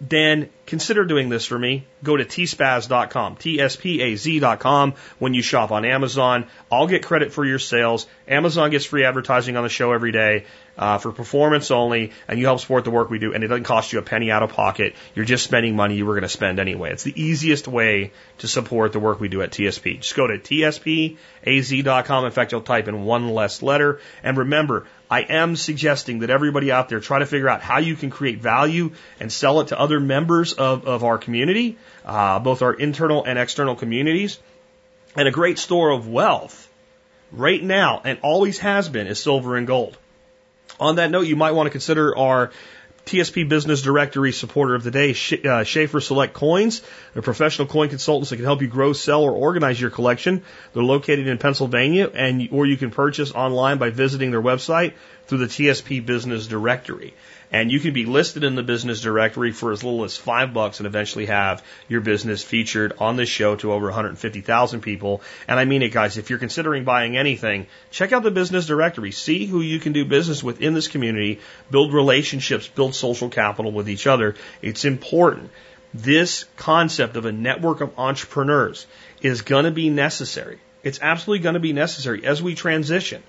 then 0.00 0.48
consider 0.66 1.04
doing 1.04 1.28
this 1.28 1.44
for 1.44 1.58
me. 1.58 1.86
Go 2.04 2.16
to 2.16 2.24
tspaz.com, 2.24 3.36
T-S-P-A-Z.com 3.36 4.94
when 5.18 5.34
you 5.34 5.42
shop 5.42 5.72
on 5.72 5.84
Amazon. 5.84 6.46
I'll 6.70 6.86
get 6.86 7.04
credit 7.04 7.32
for 7.32 7.44
your 7.44 7.58
sales. 7.58 8.06
Amazon 8.28 8.70
gets 8.70 8.84
free 8.84 9.04
advertising 9.04 9.56
on 9.56 9.64
the 9.64 9.68
show 9.68 9.92
every 9.92 10.12
day. 10.12 10.44
Uh, 10.76 10.96
for 10.96 11.10
performance 11.10 11.72
only, 11.72 12.12
and 12.28 12.38
you 12.38 12.46
help 12.46 12.60
support 12.60 12.84
the 12.84 12.90
work 12.92 13.10
we 13.10 13.18
do, 13.18 13.34
and 13.34 13.42
it 13.42 13.48
doesn't 13.48 13.64
cost 13.64 13.92
you 13.92 13.98
a 13.98 14.02
penny 14.02 14.30
out 14.30 14.44
of 14.44 14.52
pocket. 14.52 14.94
You're 15.12 15.24
just 15.24 15.42
spending 15.42 15.74
money 15.74 15.96
you 15.96 16.06
were 16.06 16.14
going 16.14 16.22
to 16.22 16.28
spend 16.28 16.60
anyway. 16.60 16.92
It's 16.92 17.02
the 17.02 17.20
easiest 17.20 17.66
way 17.66 18.12
to 18.38 18.46
support 18.46 18.92
the 18.92 19.00
work 19.00 19.18
we 19.18 19.26
do 19.26 19.42
at 19.42 19.50
TSP. 19.50 19.98
Just 19.98 20.14
go 20.14 20.28
to 20.28 20.38
tspaz.com. 20.38 22.24
In 22.24 22.30
fact, 22.30 22.52
you'll 22.52 22.60
type 22.60 22.86
in 22.86 23.04
one 23.04 23.30
less 23.30 23.60
letter. 23.60 23.98
And 24.22 24.36
remember, 24.36 24.86
I 25.10 25.22
am 25.22 25.56
suggesting 25.56 26.18
that 26.20 26.30
everybody 26.30 26.70
out 26.70 26.88
there 26.88 27.00
try 27.00 27.18
to 27.20 27.26
figure 27.26 27.48
out 27.48 27.62
how 27.62 27.78
you 27.78 27.96
can 27.96 28.10
create 28.10 28.40
value 28.40 28.92
and 29.18 29.32
sell 29.32 29.60
it 29.60 29.68
to 29.68 29.78
other 29.78 30.00
members 30.00 30.52
of, 30.52 30.86
of 30.86 31.02
our 31.02 31.16
community, 31.16 31.78
uh, 32.04 32.38
both 32.40 32.60
our 32.62 32.74
internal 32.74 33.24
and 33.24 33.38
external 33.38 33.74
communities. 33.74 34.38
And 35.16 35.26
a 35.26 35.30
great 35.30 35.58
store 35.58 35.90
of 35.90 36.06
wealth 36.08 36.68
right 37.32 37.62
now 37.62 38.02
and 38.04 38.18
always 38.22 38.58
has 38.58 38.88
been 38.88 39.06
is 39.06 39.20
silver 39.20 39.56
and 39.56 39.66
gold. 39.66 39.96
On 40.78 40.96
that 40.96 41.10
note, 41.10 41.26
you 41.26 41.36
might 41.36 41.52
want 41.52 41.66
to 41.66 41.70
consider 41.70 42.16
our 42.16 42.52
TSP 43.08 43.48
Business 43.48 43.80
Directory 43.80 44.32
supporter 44.32 44.74
of 44.74 44.84
the 44.84 44.90
day, 44.90 45.14
uh, 45.44 45.64
Schaefer 45.64 46.00
Select 46.00 46.34
Coins. 46.34 46.82
They're 47.14 47.22
professional 47.22 47.66
coin 47.66 47.88
consultants 47.88 48.28
that 48.28 48.36
can 48.36 48.44
help 48.44 48.60
you 48.60 48.68
grow, 48.68 48.92
sell, 48.92 49.22
or 49.22 49.32
organize 49.32 49.80
your 49.80 49.88
collection. 49.88 50.42
They're 50.74 50.82
located 50.82 51.26
in 51.26 51.38
Pennsylvania, 51.38 52.10
and 52.12 52.48
or 52.52 52.66
you 52.66 52.76
can 52.76 52.90
purchase 52.90 53.32
online 53.32 53.78
by 53.78 53.88
visiting 53.88 54.30
their 54.30 54.42
website 54.42 54.92
through 55.26 55.38
the 55.38 55.46
TSP 55.46 56.04
Business 56.04 56.46
Directory. 56.46 57.14
And 57.50 57.72
you 57.72 57.80
can 57.80 57.94
be 57.94 58.04
listed 58.04 58.44
in 58.44 58.56
the 58.56 58.62
business 58.62 59.00
directory 59.00 59.52
for 59.52 59.72
as 59.72 59.82
little 59.82 60.04
as 60.04 60.16
five 60.16 60.52
bucks 60.52 60.80
and 60.80 60.86
eventually 60.86 61.26
have 61.26 61.64
your 61.88 62.02
business 62.02 62.42
featured 62.42 62.92
on 62.98 63.16
this 63.16 63.28
show 63.28 63.56
to 63.56 63.72
over 63.72 63.86
150,000 63.86 64.80
people. 64.82 65.22
And 65.46 65.58
I 65.58 65.64
mean 65.64 65.82
it, 65.82 65.92
guys. 65.92 66.18
If 66.18 66.28
you're 66.28 66.38
considering 66.38 66.84
buying 66.84 67.16
anything, 67.16 67.66
check 67.90 68.12
out 68.12 68.22
the 68.22 68.30
business 68.30 68.66
directory. 68.66 69.12
See 69.12 69.46
who 69.46 69.62
you 69.62 69.80
can 69.80 69.94
do 69.94 70.04
business 70.04 70.42
with 70.42 70.60
in 70.60 70.74
this 70.74 70.88
community, 70.88 71.40
build 71.70 71.94
relationships, 71.94 72.68
build 72.68 72.94
social 72.94 73.30
capital 73.30 73.72
with 73.72 73.88
each 73.88 74.06
other. 74.06 74.34
It's 74.60 74.84
important. 74.84 75.50
This 75.94 76.44
concept 76.56 77.16
of 77.16 77.24
a 77.24 77.32
network 77.32 77.80
of 77.80 77.98
entrepreneurs 77.98 78.86
is 79.22 79.40
going 79.40 79.64
to 79.64 79.70
be 79.70 79.88
necessary. 79.88 80.58
It's 80.82 81.00
absolutely 81.00 81.42
going 81.42 81.54
to 81.54 81.60
be 81.60 81.72
necessary 81.72 82.26
as 82.26 82.42
we 82.42 82.54
transition. 82.54 83.22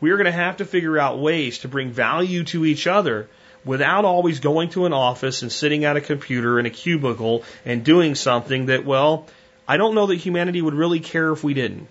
We 0.00 0.10
are 0.10 0.16
going 0.16 0.26
to 0.26 0.32
have 0.32 0.58
to 0.58 0.64
figure 0.64 0.98
out 0.98 1.18
ways 1.18 1.58
to 1.58 1.68
bring 1.68 1.90
value 1.90 2.44
to 2.44 2.64
each 2.64 2.86
other 2.86 3.28
without 3.66 4.04
always 4.04 4.38
going 4.40 4.70
to 4.70 4.86
an 4.86 4.92
office 4.92 5.42
and 5.42 5.50
sitting 5.50 5.84
at 5.84 5.96
a 5.96 6.00
computer 6.00 6.58
in 6.58 6.66
a 6.66 6.70
cubicle 6.70 7.42
and 7.64 7.84
doing 7.84 8.14
something 8.14 8.66
that, 8.66 8.86
well, 8.86 9.26
I 9.68 9.76
don't 9.76 9.96
know 9.96 10.06
that 10.06 10.14
humanity 10.14 10.62
would 10.62 10.74
really 10.74 11.00
care 11.00 11.32
if 11.32 11.42
we 11.42 11.52
didn't. 11.52 11.88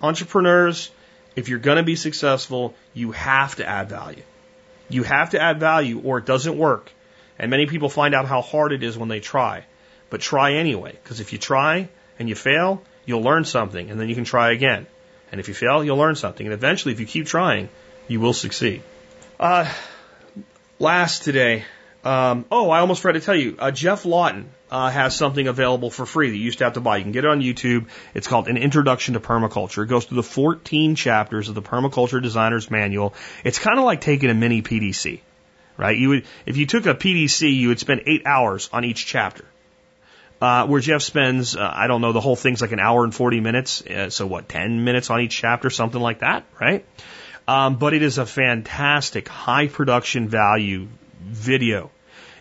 Entrepreneurs, 0.00 0.90
if 1.34 1.48
you're 1.48 1.58
going 1.58 1.76
to 1.76 1.82
be 1.82 1.96
successful, 1.96 2.74
you 2.94 3.10
have 3.10 3.56
to 3.56 3.66
add 3.66 3.88
value. 3.88 4.22
You 4.88 5.02
have 5.02 5.30
to 5.30 5.42
add 5.42 5.58
value 5.58 6.00
or 6.00 6.18
it 6.18 6.24
doesn't 6.24 6.56
work. 6.56 6.92
And 7.36 7.50
many 7.50 7.66
people 7.66 7.88
find 7.88 8.14
out 8.14 8.26
how 8.26 8.40
hard 8.40 8.72
it 8.72 8.84
is 8.84 8.96
when 8.96 9.08
they 9.08 9.20
try. 9.20 9.64
But 10.08 10.20
try 10.20 10.54
anyway, 10.54 10.92
because 11.02 11.18
if 11.18 11.32
you 11.32 11.38
try 11.38 11.88
and 12.18 12.28
you 12.28 12.36
fail, 12.36 12.82
you'll 13.06 13.22
learn 13.22 13.44
something 13.44 13.90
and 13.90 14.00
then 14.00 14.08
you 14.08 14.14
can 14.14 14.24
try 14.24 14.52
again. 14.52 14.86
And 15.32 15.40
if 15.40 15.48
you 15.48 15.54
fail, 15.54 15.82
you'll 15.82 15.98
learn 15.98 16.14
something. 16.14 16.46
And 16.46 16.54
eventually, 16.54 16.94
if 16.94 17.00
you 17.00 17.06
keep 17.06 17.26
trying, 17.26 17.68
you 18.06 18.20
will 18.20 18.32
succeed. 18.32 18.82
Uh, 19.38 19.70
last 20.78 21.22
today. 21.22 21.64
Um, 22.04 22.44
oh, 22.50 22.70
I 22.70 22.80
almost 22.80 23.02
forgot 23.02 23.18
to 23.18 23.24
tell 23.24 23.34
you. 23.34 23.56
Uh, 23.58 23.70
Geoff 23.70 24.04
Lawton 24.04 24.50
uh, 24.70 24.90
has 24.90 25.16
something 25.16 25.46
available 25.46 25.90
for 25.90 26.06
free 26.06 26.30
that 26.30 26.36
you 26.36 26.44
used 26.44 26.58
to 26.58 26.64
have 26.64 26.74
to 26.74 26.80
buy. 26.80 26.98
You 26.98 27.02
can 27.02 27.12
get 27.12 27.24
it 27.24 27.30
on 27.30 27.40
YouTube. 27.40 27.88
It's 28.14 28.26
called 28.26 28.48
An 28.48 28.56
Introduction 28.56 29.14
to 29.14 29.20
Permaculture. 29.20 29.84
It 29.84 29.88
goes 29.88 30.04
through 30.04 30.16
the 30.16 30.22
14 30.22 30.94
chapters 30.94 31.48
of 31.48 31.54
the 31.54 31.62
Permaculture 31.62 32.22
Designer's 32.22 32.70
Manual. 32.70 33.14
It's 33.44 33.58
kind 33.58 33.78
of 33.78 33.84
like 33.84 34.00
taking 34.00 34.30
a 34.30 34.34
mini 34.34 34.62
PDC, 34.62 35.20
right? 35.76 35.96
You 35.96 36.08
would, 36.10 36.26
if 36.46 36.56
you 36.56 36.66
took 36.66 36.86
a 36.86 36.94
PDC, 36.94 37.54
you 37.54 37.68
would 37.68 37.80
spend 37.80 38.02
eight 38.06 38.22
hours 38.26 38.68
on 38.72 38.84
each 38.84 39.04
chapter. 39.06 39.44
Uh, 40.40 40.68
where 40.68 40.80
Geoff 40.80 41.02
spends, 41.02 41.56
uh, 41.56 41.72
I 41.74 41.88
don't 41.88 42.00
know, 42.00 42.12
the 42.12 42.20
whole 42.20 42.36
thing's 42.36 42.62
like 42.62 42.70
an 42.70 42.78
hour 42.78 43.02
and 43.02 43.12
40 43.12 43.40
minutes. 43.40 43.82
Uh, 43.84 44.08
so 44.08 44.24
what, 44.24 44.48
10 44.48 44.84
minutes 44.84 45.10
on 45.10 45.20
each 45.20 45.36
chapter, 45.36 45.68
something 45.68 46.00
like 46.00 46.20
that, 46.20 46.44
right? 46.60 46.84
Um, 47.48 47.76
but 47.76 47.94
it 47.94 48.02
is 48.02 48.18
a 48.18 48.26
fantastic 48.26 49.26
high 49.26 49.68
production 49.68 50.28
value 50.28 50.88
video. 51.20 51.90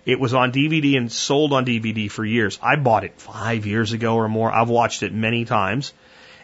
It 0.06 0.20
was 0.20 0.34
on 0.34 0.52
DVD 0.52 0.98
and 0.98 1.10
sold 1.10 1.54
on 1.54 1.66
DVD 1.66 2.12
for 2.12 2.26
years. 2.26 2.60
I 2.62 2.76
bought 2.76 3.06
it 3.06 3.20
five 3.20 3.66
years 3.66 3.94
ago 3.94 4.16
or 4.16 4.28
more. 4.28 4.52
I've 4.52 4.70
watched 4.70 5.04
it 5.04 5.14
many 5.14 5.46
times 5.46 5.94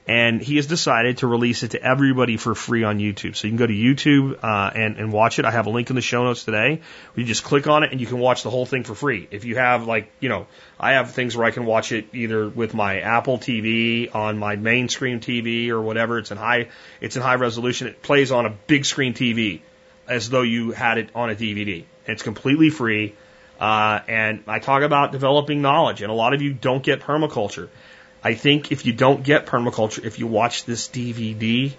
and 0.05 0.41
he 0.41 0.57
has 0.57 0.67
decided 0.67 1.19
to 1.19 1.27
release 1.27 1.63
it 1.63 1.71
to 1.71 1.81
everybody 1.81 2.35
for 2.35 2.53
free 2.55 2.83
on 2.83 2.99
YouTube. 2.99 3.37
So 3.37 3.47
you 3.47 3.51
can 3.51 3.57
go 3.57 3.67
to 3.67 3.73
YouTube 3.73 4.43
uh, 4.43 4.71
and, 4.75 4.97
and 4.97 5.13
watch 5.13 5.39
it. 5.39 5.45
I 5.45 5.51
have 5.51 5.65
a 5.65 5.69
link 5.69 5.89
in 5.89 5.95
the 5.95 6.01
show 6.01 6.25
notes 6.25 6.43
today. 6.43 6.81
You 7.15 7.23
just 7.23 7.43
click 7.43 7.67
on 7.67 7.83
it 7.83 7.91
and 7.91 8.01
you 8.01 8.07
can 8.07 8.19
watch 8.19 8.43
the 8.43 8.49
whole 8.49 8.65
thing 8.65 8.83
for 8.83 8.95
free. 8.95 9.29
If 9.31 9.45
you 9.45 9.55
have 9.55 9.87
like, 9.87 10.11
you 10.19 10.27
know, 10.27 10.47
I 10.77 10.93
have 10.93 11.11
things 11.11 11.37
where 11.37 11.47
I 11.47 11.51
can 11.51 11.65
watch 11.65 11.93
it 11.93 12.07
either 12.13 12.49
with 12.49 12.73
my 12.73 12.99
Apple 12.99 13.37
TV 13.37 14.13
on 14.13 14.37
my 14.37 14.57
main 14.57 14.89
screen 14.89 15.21
TV 15.21 15.69
or 15.69 15.81
whatever. 15.81 16.19
It's 16.19 16.31
in 16.31 16.37
high, 16.37 16.67
it's 16.99 17.15
in 17.15 17.21
high 17.21 17.35
resolution. 17.35 17.87
It 17.87 18.01
plays 18.01 18.31
on 18.31 18.45
a 18.45 18.49
big 18.49 18.83
screen 18.83 19.13
TV 19.13 19.61
as 20.09 20.29
though 20.29 20.41
you 20.41 20.71
had 20.71 20.97
it 20.97 21.11
on 21.15 21.29
a 21.29 21.35
DVD. 21.35 21.85
It's 22.05 22.23
completely 22.23 22.69
free. 22.69 23.15
Uh, 23.57 24.01
and 24.09 24.43
I 24.47 24.59
talk 24.59 24.81
about 24.81 25.13
developing 25.13 25.61
knowledge, 25.61 26.01
and 26.01 26.11
a 26.11 26.13
lot 26.13 26.33
of 26.33 26.41
you 26.41 26.53
don't 26.53 26.83
get 26.83 26.99
permaculture. 26.99 27.69
I 28.23 28.35
think 28.35 28.71
if 28.71 28.85
you 28.85 28.93
don't 28.93 29.23
get 29.23 29.45
permaculture, 29.45 30.05
if 30.05 30.17
you 30.17 30.27
watch 30.27 30.63
this 30.63 30.87
DVD, 30.87 31.73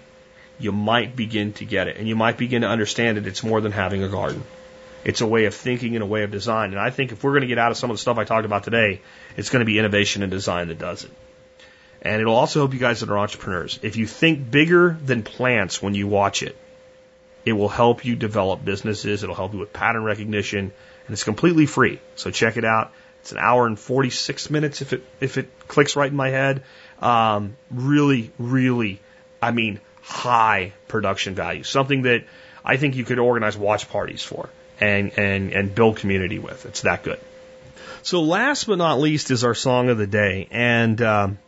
you 0.59 0.71
might 0.71 1.15
begin 1.15 1.53
to 1.53 1.65
get 1.65 1.87
it. 1.87 1.97
And 1.97 2.07
you 2.07 2.15
might 2.15 2.37
begin 2.37 2.61
to 2.61 2.67
understand 2.67 3.17
that 3.17 3.25
it's 3.25 3.43
more 3.43 3.61
than 3.61 3.71
having 3.71 4.03
a 4.03 4.09
garden. 4.09 4.43
It's 5.03 5.21
a 5.21 5.27
way 5.27 5.45
of 5.45 5.53
thinking 5.53 5.95
and 5.95 6.03
a 6.03 6.07
way 6.07 6.23
of 6.23 6.31
design. 6.31 6.71
And 6.71 6.79
I 6.79 6.89
think 6.89 7.11
if 7.11 7.23
we're 7.23 7.31
going 7.31 7.41
to 7.41 7.47
get 7.47 7.57
out 7.57 7.71
of 7.71 7.77
some 7.77 7.89
of 7.89 7.95
the 7.95 8.01
stuff 8.01 8.17
I 8.17 8.23
talked 8.23 8.45
about 8.45 8.63
today, 8.63 9.01
it's 9.37 9.49
going 9.49 9.61
to 9.61 9.65
be 9.65 9.79
innovation 9.79 10.23
and 10.23 10.31
design 10.31 10.67
that 10.69 10.79
does 10.79 11.03
it. 11.03 11.11
And 12.01 12.21
it'll 12.21 12.35
also 12.35 12.59
help 12.59 12.73
you 12.73 12.79
guys 12.79 12.99
that 12.99 13.09
are 13.09 13.17
entrepreneurs. 13.17 13.79
If 13.81 13.97
you 13.97 14.05
think 14.05 14.49
bigger 14.49 14.97
than 15.03 15.23
plants 15.23 15.81
when 15.81 15.95
you 15.95 16.07
watch 16.07 16.43
it, 16.43 16.55
it 17.43 17.53
will 17.53 17.69
help 17.69 18.05
you 18.05 18.15
develop 18.15 18.63
businesses. 18.63 19.23
It'll 19.23 19.35
help 19.35 19.53
you 19.53 19.59
with 19.59 19.73
pattern 19.73 20.03
recognition 20.03 20.59
and 20.59 21.13
it's 21.13 21.23
completely 21.23 21.65
free. 21.65 21.99
So 22.15 22.31
check 22.31 22.57
it 22.57 22.65
out. 22.65 22.91
It's 23.25 23.31
an 23.31 23.39
hour 23.39 23.65
and 23.65 23.79
46 23.79 24.51
minutes 24.51 24.83
if 24.83 24.93
it, 24.93 25.03
if 25.19 25.39
it 25.39 25.49
clicks 25.67 25.95
right 25.95 26.11
in 26.11 26.15
my 26.15 26.29
head. 26.29 26.61
Um, 27.01 27.57
really, 27.71 28.31
really, 28.37 29.01
I 29.41 29.49
mean, 29.49 29.79
high 30.03 30.73
production 30.87 31.33
value. 31.33 31.63
Something 31.63 32.03
that 32.03 32.25
I 32.63 32.77
think 32.77 32.95
you 32.95 33.03
could 33.03 33.17
organize 33.17 33.57
watch 33.57 33.89
parties 33.89 34.21
for 34.21 34.51
and, 34.79 35.17
and, 35.17 35.53
and 35.53 35.73
build 35.73 35.97
community 35.97 36.37
with. 36.37 36.67
It's 36.67 36.81
that 36.81 37.03
good. 37.03 37.19
So 38.03 38.21
last 38.21 38.67
but 38.67 38.77
not 38.77 38.99
least 38.99 39.31
is 39.31 39.43
our 39.43 39.55
song 39.55 39.89
of 39.89 39.97
the 39.97 40.05
day. 40.05 40.47
And, 40.51 41.01
um, 41.01 41.39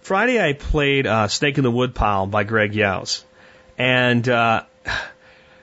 Friday 0.00 0.44
I 0.44 0.54
played, 0.54 1.06
uh, 1.06 1.28
Snake 1.28 1.58
in 1.58 1.62
the 1.62 1.70
Woodpile 1.70 2.26
by 2.26 2.42
Greg 2.42 2.74
Yost. 2.74 3.24
And, 3.78 4.28
uh, 4.28 4.64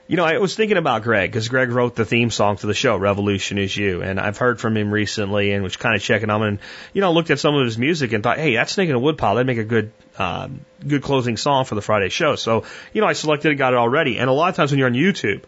you 0.07 0.15
know, 0.15 0.23
I 0.23 0.37
was 0.37 0.55
thinking 0.55 0.77
about 0.77 1.03
Greg 1.03 1.29
because 1.29 1.49
Greg 1.49 1.69
wrote 1.69 1.95
the 1.95 2.05
theme 2.05 2.31
song 2.31 2.55
to 2.57 2.67
the 2.67 2.73
show, 2.73 2.95
Revolution 2.95 3.57
is 3.57 3.75
You. 3.75 4.01
And 4.01 4.19
I've 4.19 4.37
heard 4.37 4.59
from 4.59 4.77
him 4.77 4.89
recently 4.89 5.51
and 5.51 5.63
was 5.63 5.75
kind 5.75 5.95
of 5.95 6.01
checking 6.01 6.29
on 6.29 6.41
him 6.41 6.47
and, 6.47 6.59
you 6.93 7.01
know, 7.01 7.11
looked 7.11 7.29
at 7.29 7.39
some 7.39 7.55
of 7.55 7.65
his 7.65 7.77
music 7.77 8.13
and 8.13 8.23
thought, 8.23 8.37
hey, 8.37 8.55
that's 8.55 8.71
Snake 8.71 8.89
in 8.89 8.95
a 8.95 8.99
Woodpile. 8.99 9.35
That'd 9.35 9.47
make 9.47 9.57
a 9.57 9.65
good, 9.65 9.91
um, 10.17 10.61
good 10.85 11.03
closing 11.03 11.35
song 11.35 11.65
for 11.65 11.75
the 11.75 11.81
Friday 11.81 12.07
show. 12.07 12.35
So, 12.35 12.63
you 12.93 13.01
know, 13.01 13.07
I 13.07 13.13
selected 13.13 13.51
it, 13.51 13.55
got 13.55 13.73
it 13.73 13.77
already. 13.77 14.17
And 14.17 14.29
a 14.29 14.33
lot 14.33 14.49
of 14.49 14.55
times 14.55 14.71
when 14.71 14.79
you're 14.79 14.87
on 14.87 14.93
YouTube, 14.93 15.43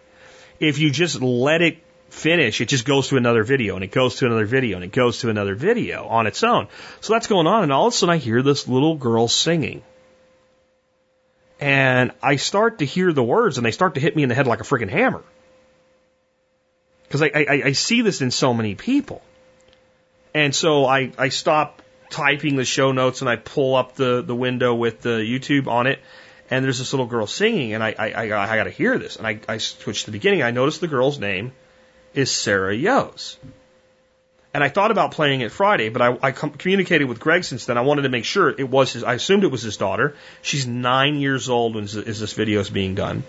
if 0.59 0.77
you 0.77 0.91
just 0.91 1.21
let 1.21 1.61
it 1.61 1.77
finish, 2.09 2.59
it 2.59 2.67
just 2.67 2.83
goes 2.83 3.07
to 3.09 3.17
another 3.17 3.43
video 3.43 3.75
and 3.75 3.83
it 3.83 3.91
goes 3.91 4.15
to 4.17 4.25
another 4.25 4.45
video 4.45 4.75
and 4.75 4.83
it 4.83 4.91
goes 4.91 5.19
to 5.19 5.29
another 5.29 5.55
video 5.55 6.05
on 6.05 6.27
its 6.27 6.43
own. 6.43 6.67
So 6.99 7.13
that's 7.13 7.27
going 7.27 7.47
on. 7.47 7.63
And 7.63 7.71
all 7.71 7.87
of 7.87 7.93
a 7.93 7.95
sudden 7.95 8.13
I 8.13 8.17
hear 8.17 8.41
this 8.41 8.67
little 8.67 8.95
girl 8.97 9.29
singing. 9.29 9.83
And 11.59 12.11
I 12.23 12.37
start 12.37 12.79
to 12.79 12.85
hear 12.85 13.11
the 13.11 13.23
words 13.23 13.57
and 13.57 13.65
they 13.65 13.71
start 13.71 13.95
to 13.95 13.99
hit 13.99 14.15
me 14.15 14.23
in 14.23 14.29
the 14.29 14.35
head 14.35 14.47
like 14.47 14.61
a 14.61 14.63
freaking 14.63 14.89
hammer. 14.89 15.23
Because 17.03 17.21
I, 17.21 17.31
I, 17.35 17.61
I 17.65 17.71
see 17.73 18.01
this 18.01 18.21
in 18.21 18.31
so 18.31 18.53
many 18.53 18.75
people. 18.75 19.21
And 20.33 20.55
so 20.55 20.85
I, 20.85 21.11
I 21.17 21.29
stop 21.29 21.81
typing 22.09 22.55
the 22.55 22.65
show 22.65 22.91
notes 22.91 23.21
and 23.21 23.29
I 23.29 23.35
pull 23.35 23.75
up 23.75 23.95
the, 23.95 24.21
the 24.21 24.35
window 24.35 24.75
with 24.75 25.01
the 25.01 25.19
YouTube 25.19 25.67
on 25.67 25.87
it. 25.87 25.99
And 26.51 26.65
there's 26.65 26.79
this 26.79 26.93
little 26.93 27.05
girl 27.05 27.27
singing, 27.27 27.73
and 27.73 27.83
I, 27.83 27.93
I, 27.97 28.09
I, 28.09 28.53
I 28.53 28.55
got 28.55 28.63
to 28.63 28.71
hear 28.71 28.97
this. 28.97 29.17
And 29.17 29.27
I, 29.27 29.39
I 29.47 29.59
switched 29.59 30.05
to 30.05 30.11
the 30.11 30.17
beginning. 30.17 30.41
I 30.41 30.49
noticed 30.49 30.81
the 30.81 30.87
girl's 30.87 31.19
name 31.19 31.51
is 32.15 32.31
Sarah 32.31 32.75
Yost. 32.75 33.37
And 34.51 34.63
I 34.63 34.69
thought 34.69 34.89
about 34.89 35.11
playing 35.11 35.41
it 35.41 35.51
Friday, 35.51 35.89
but 35.89 36.01
I, 36.01 36.17
I 36.23 36.31
com- 36.31 36.51
communicated 36.51 37.05
with 37.05 37.19
Greg 37.19 37.43
since 37.43 37.65
then. 37.65 37.77
I 37.77 37.81
wanted 37.81 38.03
to 38.03 38.09
make 38.09 38.25
sure 38.25 38.49
it 38.49 38.67
was 38.67 38.93
his. 38.93 39.03
I 39.03 39.13
assumed 39.13 39.43
it 39.43 39.51
was 39.51 39.61
his 39.61 39.77
daughter. 39.77 40.15
She's 40.41 40.65
nine 40.65 41.17
years 41.17 41.49
old 41.49 41.75
when 41.75 41.83
as 41.83 42.19
this 42.19 42.33
video 42.33 42.59
is 42.59 42.69
being 42.69 42.95
done. 42.95 43.23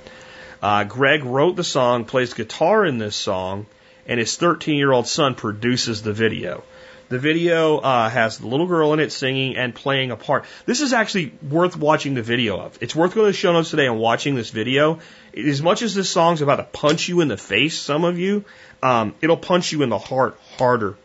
Uh, 0.62 0.84
Greg 0.84 1.24
wrote 1.24 1.56
the 1.56 1.64
song, 1.64 2.06
plays 2.06 2.32
guitar 2.32 2.86
in 2.86 2.96
this 2.96 3.16
song, 3.16 3.66
and 4.06 4.18
his 4.18 4.36
13 4.36 4.76
year 4.76 4.92
old 4.92 5.06
son 5.06 5.34
produces 5.34 6.00
the 6.02 6.14
video. 6.14 6.64
The 7.10 7.18
video 7.18 7.78
uh, 7.78 8.08
has 8.08 8.38
the 8.38 8.46
little 8.46 8.66
girl 8.66 8.94
in 8.94 9.00
it 9.00 9.12
singing 9.12 9.56
and 9.56 9.74
playing 9.74 10.12
a 10.12 10.16
part. 10.16 10.44
This 10.64 10.80
is 10.80 10.92
actually 10.94 11.34
worth 11.50 11.76
watching 11.76 12.14
the 12.14 12.22
video 12.22 12.58
of. 12.58 12.78
It's 12.80 12.94
worth 12.94 13.14
going 13.14 13.26
to 13.26 13.32
the 13.32 13.36
show 13.36 13.52
notes 13.52 13.70
today 13.70 13.86
and 13.86 13.98
watching 13.98 14.36
this 14.36 14.50
video. 14.50 15.00
As 15.36 15.60
much 15.60 15.82
as 15.82 15.94
this 15.94 16.08
song's 16.08 16.40
about 16.40 16.56
to 16.56 16.62
punch 16.62 17.08
you 17.08 17.20
in 17.20 17.28
the 17.28 17.36
face, 17.36 17.76
some 17.76 18.04
of 18.04 18.18
you, 18.18 18.44
um, 18.82 19.14
it'll 19.20 19.36
punch 19.36 19.72
you 19.72 19.82
in 19.82 19.88
the 19.88 19.98
heart 19.98 20.38
harder 20.56 20.96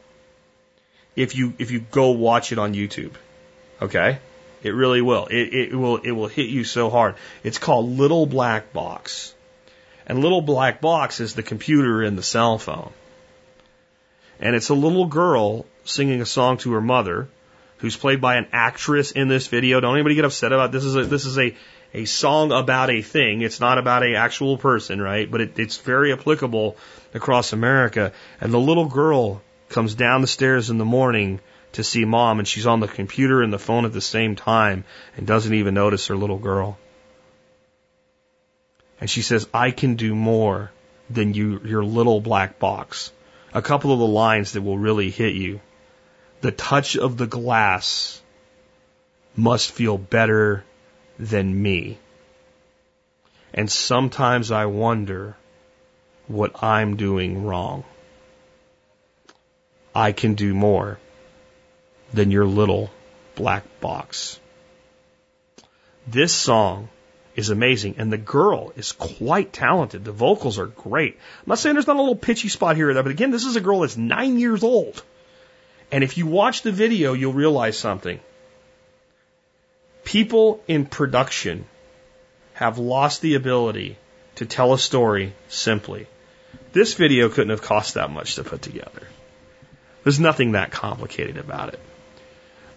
if 1.16 1.36
you 1.36 1.54
if 1.58 1.72
you 1.72 1.80
go 1.80 2.12
watch 2.12 2.52
it 2.52 2.60
on 2.60 2.74
YouTube. 2.74 3.14
Okay, 3.82 4.20
it 4.64 4.74
really 4.74 5.02
will. 5.02 5.28
It, 5.28 5.54
it 5.54 5.76
will 5.76 5.98
it 5.98 6.12
will 6.12 6.28
hit 6.28 6.50
you 6.50 6.64
so 6.64 6.90
hard. 6.90 7.16
It's 7.44 7.58
called 7.58 7.98
Little 7.98 8.26
Black 8.26 8.74
Box, 8.74 9.34
and 10.08 10.22
Little 10.22 10.42
Black 10.42 10.82
Box 10.82 11.20
is 11.20 11.36
the 11.36 11.44
computer 11.44 12.04
in 12.04 12.16
the 12.16 12.24
cell 12.24 12.58
phone, 12.58 12.92
and 14.40 14.56
it's 14.56 14.70
a 14.70 14.76
little 14.76 15.06
girl 15.06 15.66
singing 15.84 16.22
a 16.22 16.26
song 16.26 16.58
to 16.58 16.74
her 16.74 16.82
mother, 16.82 17.28
who's 17.78 17.96
played 17.96 18.22
by 18.22 18.36
an 18.36 18.48
actress 18.52 19.12
in 19.12 19.28
this 19.28 19.48
video. 19.48 19.80
Don't 19.80 19.96
anybody 19.96 20.16
get 20.16 20.26
upset 20.26 20.52
about 20.52 20.72
this. 20.72 20.84
Is 20.84 20.96
a 20.96 21.06
this 21.06 21.26
is 21.26 21.38
a 21.38 21.56
a 21.94 22.06
song 22.06 22.52
about 22.52 22.90
a 22.90 23.02
thing. 23.02 23.42
It's 23.42 23.62
not 23.62 23.78
about 23.78 24.04
a 24.04 24.16
actual 24.16 24.58
person, 24.58 25.02
right? 25.02 25.30
But 25.30 25.42
it, 25.42 25.60
it's 25.60 25.78
very 25.78 26.12
applicable 26.12 26.76
across 27.14 27.54
America. 27.54 28.12
And 28.42 28.54
the 28.54 28.60
little 28.60 28.86
girl 28.86 29.42
comes 29.76 29.93
down 29.93 30.22
the 30.22 30.27
stairs 30.27 30.69
in 30.69 30.80
the 30.80 30.85
morning 30.85 31.39
to 31.73 31.84
see 31.84 32.06
mom, 32.06 32.39
and 32.39 32.47
she's 32.47 32.65
on 32.65 32.80
the 32.80 32.88
computer 32.88 33.43
and 33.43 33.53
the 33.53 33.60
phone 33.60 33.85
at 33.85 33.93
the 33.93 34.02
same 34.02 34.35
time, 34.35 34.84
and 35.15 35.27
doesn't 35.27 35.53
even 35.53 35.73
notice 35.73 36.07
her 36.07 36.15
little 36.15 36.39
girl. 36.39 36.77
And 38.99 39.10
she 39.10 39.22
says, 39.22 39.47
"I 39.53 39.72
can 39.72 39.95
do 39.95 40.15
more 40.15 40.72
than 41.10 41.34
you, 41.34 41.61
your 41.65 41.84
little 41.84 42.22
black 42.22 42.57
box." 42.57 43.11
A 43.53 43.61
couple 43.61 43.93
of 43.93 43.99
the 43.99 44.14
lines 44.18 44.53
that 44.53 44.61
will 44.61 44.77
really 44.77 45.10
hit 45.11 45.35
you 45.35 45.60
the 46.41 46.52
touch 46.52 46.95
of 46.95 47.18
the 47.18 47.27
glass 47.27 48.22
must 49.35 49.72
feel 49.72 49.97
better 49.97 50.64
than 51.18 51.61
me. 51.61 51.97
And 53.53 53.72
sometimes 53.72 54.52
I 54.52 54.65
wonder 54.68 55.35
what 56.27 56.64
I'm 56.64 56.97
doing 56.97 57.43
wrong. 57.45 57.84
I 59.96 60.12
can 60.12 60.34
do 60.34 60.54
more 60.54 61.00
than 62.14 62.30
your 62.30 62.46
little 62.46 62.92
black 63.36 63.64
box. 63.80 64.40
This 66.06 66.34
song 66.34 66.90
is 67.36 67.50
amazing, 67.50 67.96
and 67.98 68.12
the 68.12 68.18
girl 68.18 68.74
is 68.76 68.92
quite 68.92 69.54
talented. 69.54 70.04
The 70.04 70.12
vocals 70.12 70.60
are 70.60 70.68
great. 70.68 71.14
I'm 71.16 71.48
not 71.48 71.60
saying 71.60 71.76
there's 71.76 71.88
not 71.88 71.96
a 71.96 72.02
little 72.02 72.16
pitchy 72.16 72.50
spot 72.50 72.76
here 72.76 72.90
or 72.90 72.94
there, 72.94 73.04
but 73.04 73.12
again, 73.12 73.32
this 73.32 73.46
is 73.46 73.56
a 73.56 73.62
girl 73.62 73.80
that's 73.80 73.98
nine 73.98 74.38
years 74.38 74.64
old. 74.64 75.02
And 75.92 76.04
if 76.04 76.18
you 76.18 76.28
watch 76.28 76.62
the 76.62 76.72
video, 76.72 77.14
you'll 77.14 77.34
realize 77.34 77.78
something. 77.78 78.20
People 80.04 80.62
in 80.68 80.86
production 80.86 81.66
have 82.54 82.78
lost 82.78 83.22
the 83.22 83.36
ability 83.36 83.98
to 84.36 84.46
tell 84.46 84.74
a 84.74 84.80
story 84.80 85.34
simply. 85.48 86.08
This 86.74 86.94
video 86.94 87.30
couldn't 87.30 87.50
have 87.50 87.62
cost 87.62 87.96
that 87.96 88.12
much 88.12 88.36
to 88.36 88.44
put 88.44 88.62
together. 88.62 89.08
There's 90.06 90.19
nothing 90.19 90.52
that 90.52 90.69
complicated 90.69 91.38
about 91.38 91.73
it. 91.73 91.80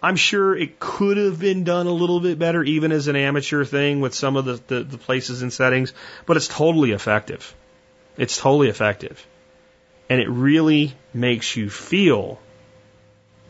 I'm 0.02 0.16
sure 0.16 0.56
it 0.56 0.80
could 0.80 1.18
have 1.18 1.38
been 1.38 1.62
done 1.62 1.86
a 1.86 1.92
little 1.92 2.20
bit 2.20 2.38
better, 2.38 2.64
even 2.64 2.90
as 2.90 3.06
an 3.06 3.16
amateur 3.16 3.66
thing 3.66 4.00
with 4.00 4.14
some 4.14 4.36
of 4.36 4.46
the, 4.46 4.60
the, 4.66 4.82
the 4.82 4.96
places 4.96 5.42
and 5.42 5.52
settings, 5.52 5.92
but 6.24 6.38
it's 6.38 6.48
totally 6.48 6.92
effective. 6.92 7.54
It's 8.16 8.38
totally 8.38 8.70
effective. 8.70 9.26
And 10.08 10.22
it 10.22 10.30
really 10.30 10.94
makes 11.12 11.54
you 11.54 11.68
feel 11.68 12.40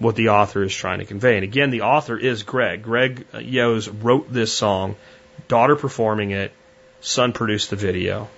what 0.01 0.17
the 0.17 0.31
author 0.31 0.65
is 0.65 0.75
trying 0.75 0.99
to 0.99 1.05
convey. 1.05 1.37
And 1.37 1.45
again, 1.45 1.71
the 1.71 1.83
author 1.83 2.19
is 2.19 2.43
Greg. 2.43 2.83
Greg 2.83 3.27
uh, 3.33 3.39
Yost 3.39 3.91
wrote 4.03 4.33
this 4.33 4.53
song, 4.53 4.97
daughter 5.47 5.77
performing 5.77 6.33
it, 6.33 6.51
son 7.01 7.33
produced 7.33 7.71
the 7.71 7.77
video. 7.77 8.29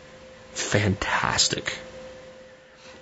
Fantastic. 0.52 1.78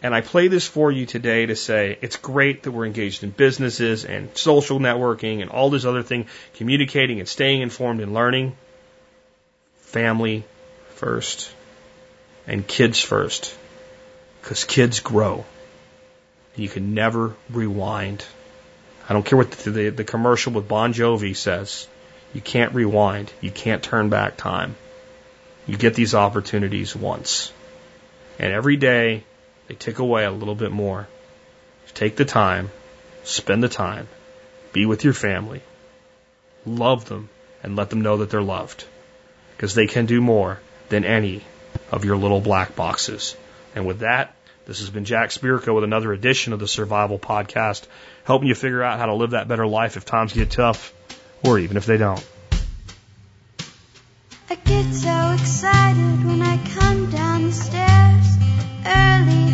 And 0.02 0.14
I 0.14 0.20
play 0.20 0.48
this 0.48 0.66
for 0.66 0.92
you 0.92 1.06
today 1.06 1.46
to 1.46 1.56
say 1.56 1.98
it's 2.00 2.16
great 2.16 2.62
that 2.62 2.70
we're 2.70 2.86
engaged 2.86 3.24
in 3.24 3.30
businesses 3.30 4.04
and 4.04 4.36
social 4.36 4.78
networking 4.78 5.42
and 5.42 5.50
all 5.50 5.70
this 5.70 5.84
other 5.84 6.02
thing, 6.02 6.26
communicating 6.54 7.18
and 7.18 7.28
staying 7.28 7.62
informed 7.62 8.00
and 8.00 8.14
learning. 8.14 8.56
Family 9.80 10.44
first 10.94 11.52
and 12.46 12.66
kids 12.66 13.00
first. 13.00 13.56
Because 14.40 14.64
kids 14.64 15.00
grow. 15.00 15.44
You 16.54 16.68
can 16.68 16.94
never 16.94 17.34
rewind. 17.50 18.24
I 19.08 19.12
don't 19.12 19.24
care 19.24 19.36
what 19.36 19.50
the, 19.50 19.70
the, 19.70 19.88
the 19.90 20.04
commercial 20.04 20.52
with 20.52 20.68
Bon 20.68 20.92
Jovi 20.92 21.36
says. 21.36 21.88
You 22.34 22.40
can't 22.40 22.74
rewind. 22.74 23.32
You 23.40 23.50
can't 23.50 23.82
turn 23.82 24.10
back 24.10 24.36
time. 24.36 24.76
You 25.66 25.76
get 25.76 25.94
these 25.94 26.14
opportunities 26.14 26.94
once. 26.94 27.52
And 28.38 28.52
every 28.52 28.76
day 28.76 29.24
they 29.68 29.74
take 29.74 29.98
away 29.98 30.24
a 30.24 30.30
little 30.30 30.54
bit 30.54 30.72
more. 30.72 31.06
Take 31.94 32.16
the 32.16 32.24
time, 32.24 32.70
spend 33.24 33.62
the 33.62 33.68
time, 33.68 34.08
be 34.72 34.86
with 34.86 35.04
your 35.04 35.14
family, 35.14 35.62
love 36.64 37.06
them, 37.06 37.28
and 37.62 37.76
let 37.76 37.90
them 37.90 38.02
know 38.02 38.18
that 38.18 38.30
they're 38.30 38.42
loved. 38.42 38.84
Because 39.56 39.74
they 39.74 39.86
can 39.86 40.06
do 40.06 40.20
more 40.20 40.60
than 40.88 41.04
any 41.04 41.42
of 41.90 42.04
your 42.04 42.16
little 42.16 42.40
black 42.40 42.76
boxes. 42.76 43.36
And 43.74 43.86
with 43.86 44.00
that, 44.00 44.34
this 44.66 44.80
has 44.80 44.90
been 44.90 45.04
Jack 45.04 45.30
Spirko 45.30 45.74
with 45.74 45.84
another 45.84 46.12
edition 46.12 46.52
of 46.52 46.60
the 46.60 46.68
Survival 46.68 47.18
Podcast, 47.18 47.86
helping 48.24 48.48
you 48.48 48.54
figure 48.54 48.82
out 48.82 48.98
how 48.98 49.06
to 49.06 49.14
live 49.14 49.30
that 49.30 49.48
better 49.48 49.66
life 49.66 49.96
if 49.96 50.04
times 50.04 50.32
get 50.32 50.50
tough 50.50 50.94
or 51.42 51.58
even 51.58 51.76
if 51.76 51.86
they 51.86 51.96
don't. 51.96 52.24
I 54.50 54.54
get 54.54 54.94
so 54.94 55.36
excited 55.40 56.24
when 56.24 56.42
I 56.42 56.56
come 56.78 57.10
down 57.10 57.44
the 57.44 57.52
stairs 57.52 58.38
early. 58.86 59.47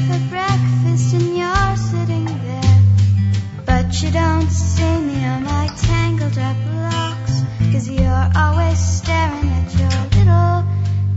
don't 4.14 4.48
see 4.48 4.96
me 5.00 5.26
on 5.26 5.42
my 5.42 5.66
tangled 5.76 6.38
up 6.38 6.56
locks, 6.76 7.42
cause 7.72 7.88
you're 7.90 8.30
always 8.36 8.78
staring 8.78 9.48
at 9.58 9.74
your 9.74 9.96
little 10.14 10.62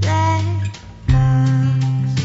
black 0.01 0.43
box. 1.05 2.15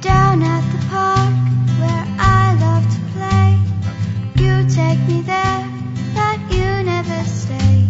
Down 0.00 0.42
at 0.42 0.64
the 0.72 0.80
park 0.88 1.34
where 1.80 2.06
I 2.18 2.56
love 2.64 2.86
to 2.94 3.00
play, 3.12 3.48
you 4.42 4.66
take 4.70 5.00
me 5.06 5.20
there, 5.20 5.60
but 6.14 6.38
you 6.50 6.68
never 6.84 7.22
stay. 7.24 7.86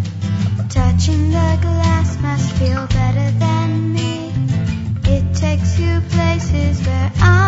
Touching 0.68 1.30
the 1.30 1.58
glass 1.62 2.20
must 2.20 2.50
feel 2.56 2.84
better 2.88 3.30
than 3.38 3.92
me. 3.92 4.32
It 5.04 5.36
takes 5.36 5.78
you 5.78 6.00
places 6.10 6.84
where 6.84 7.12
I'm 7.20 7.47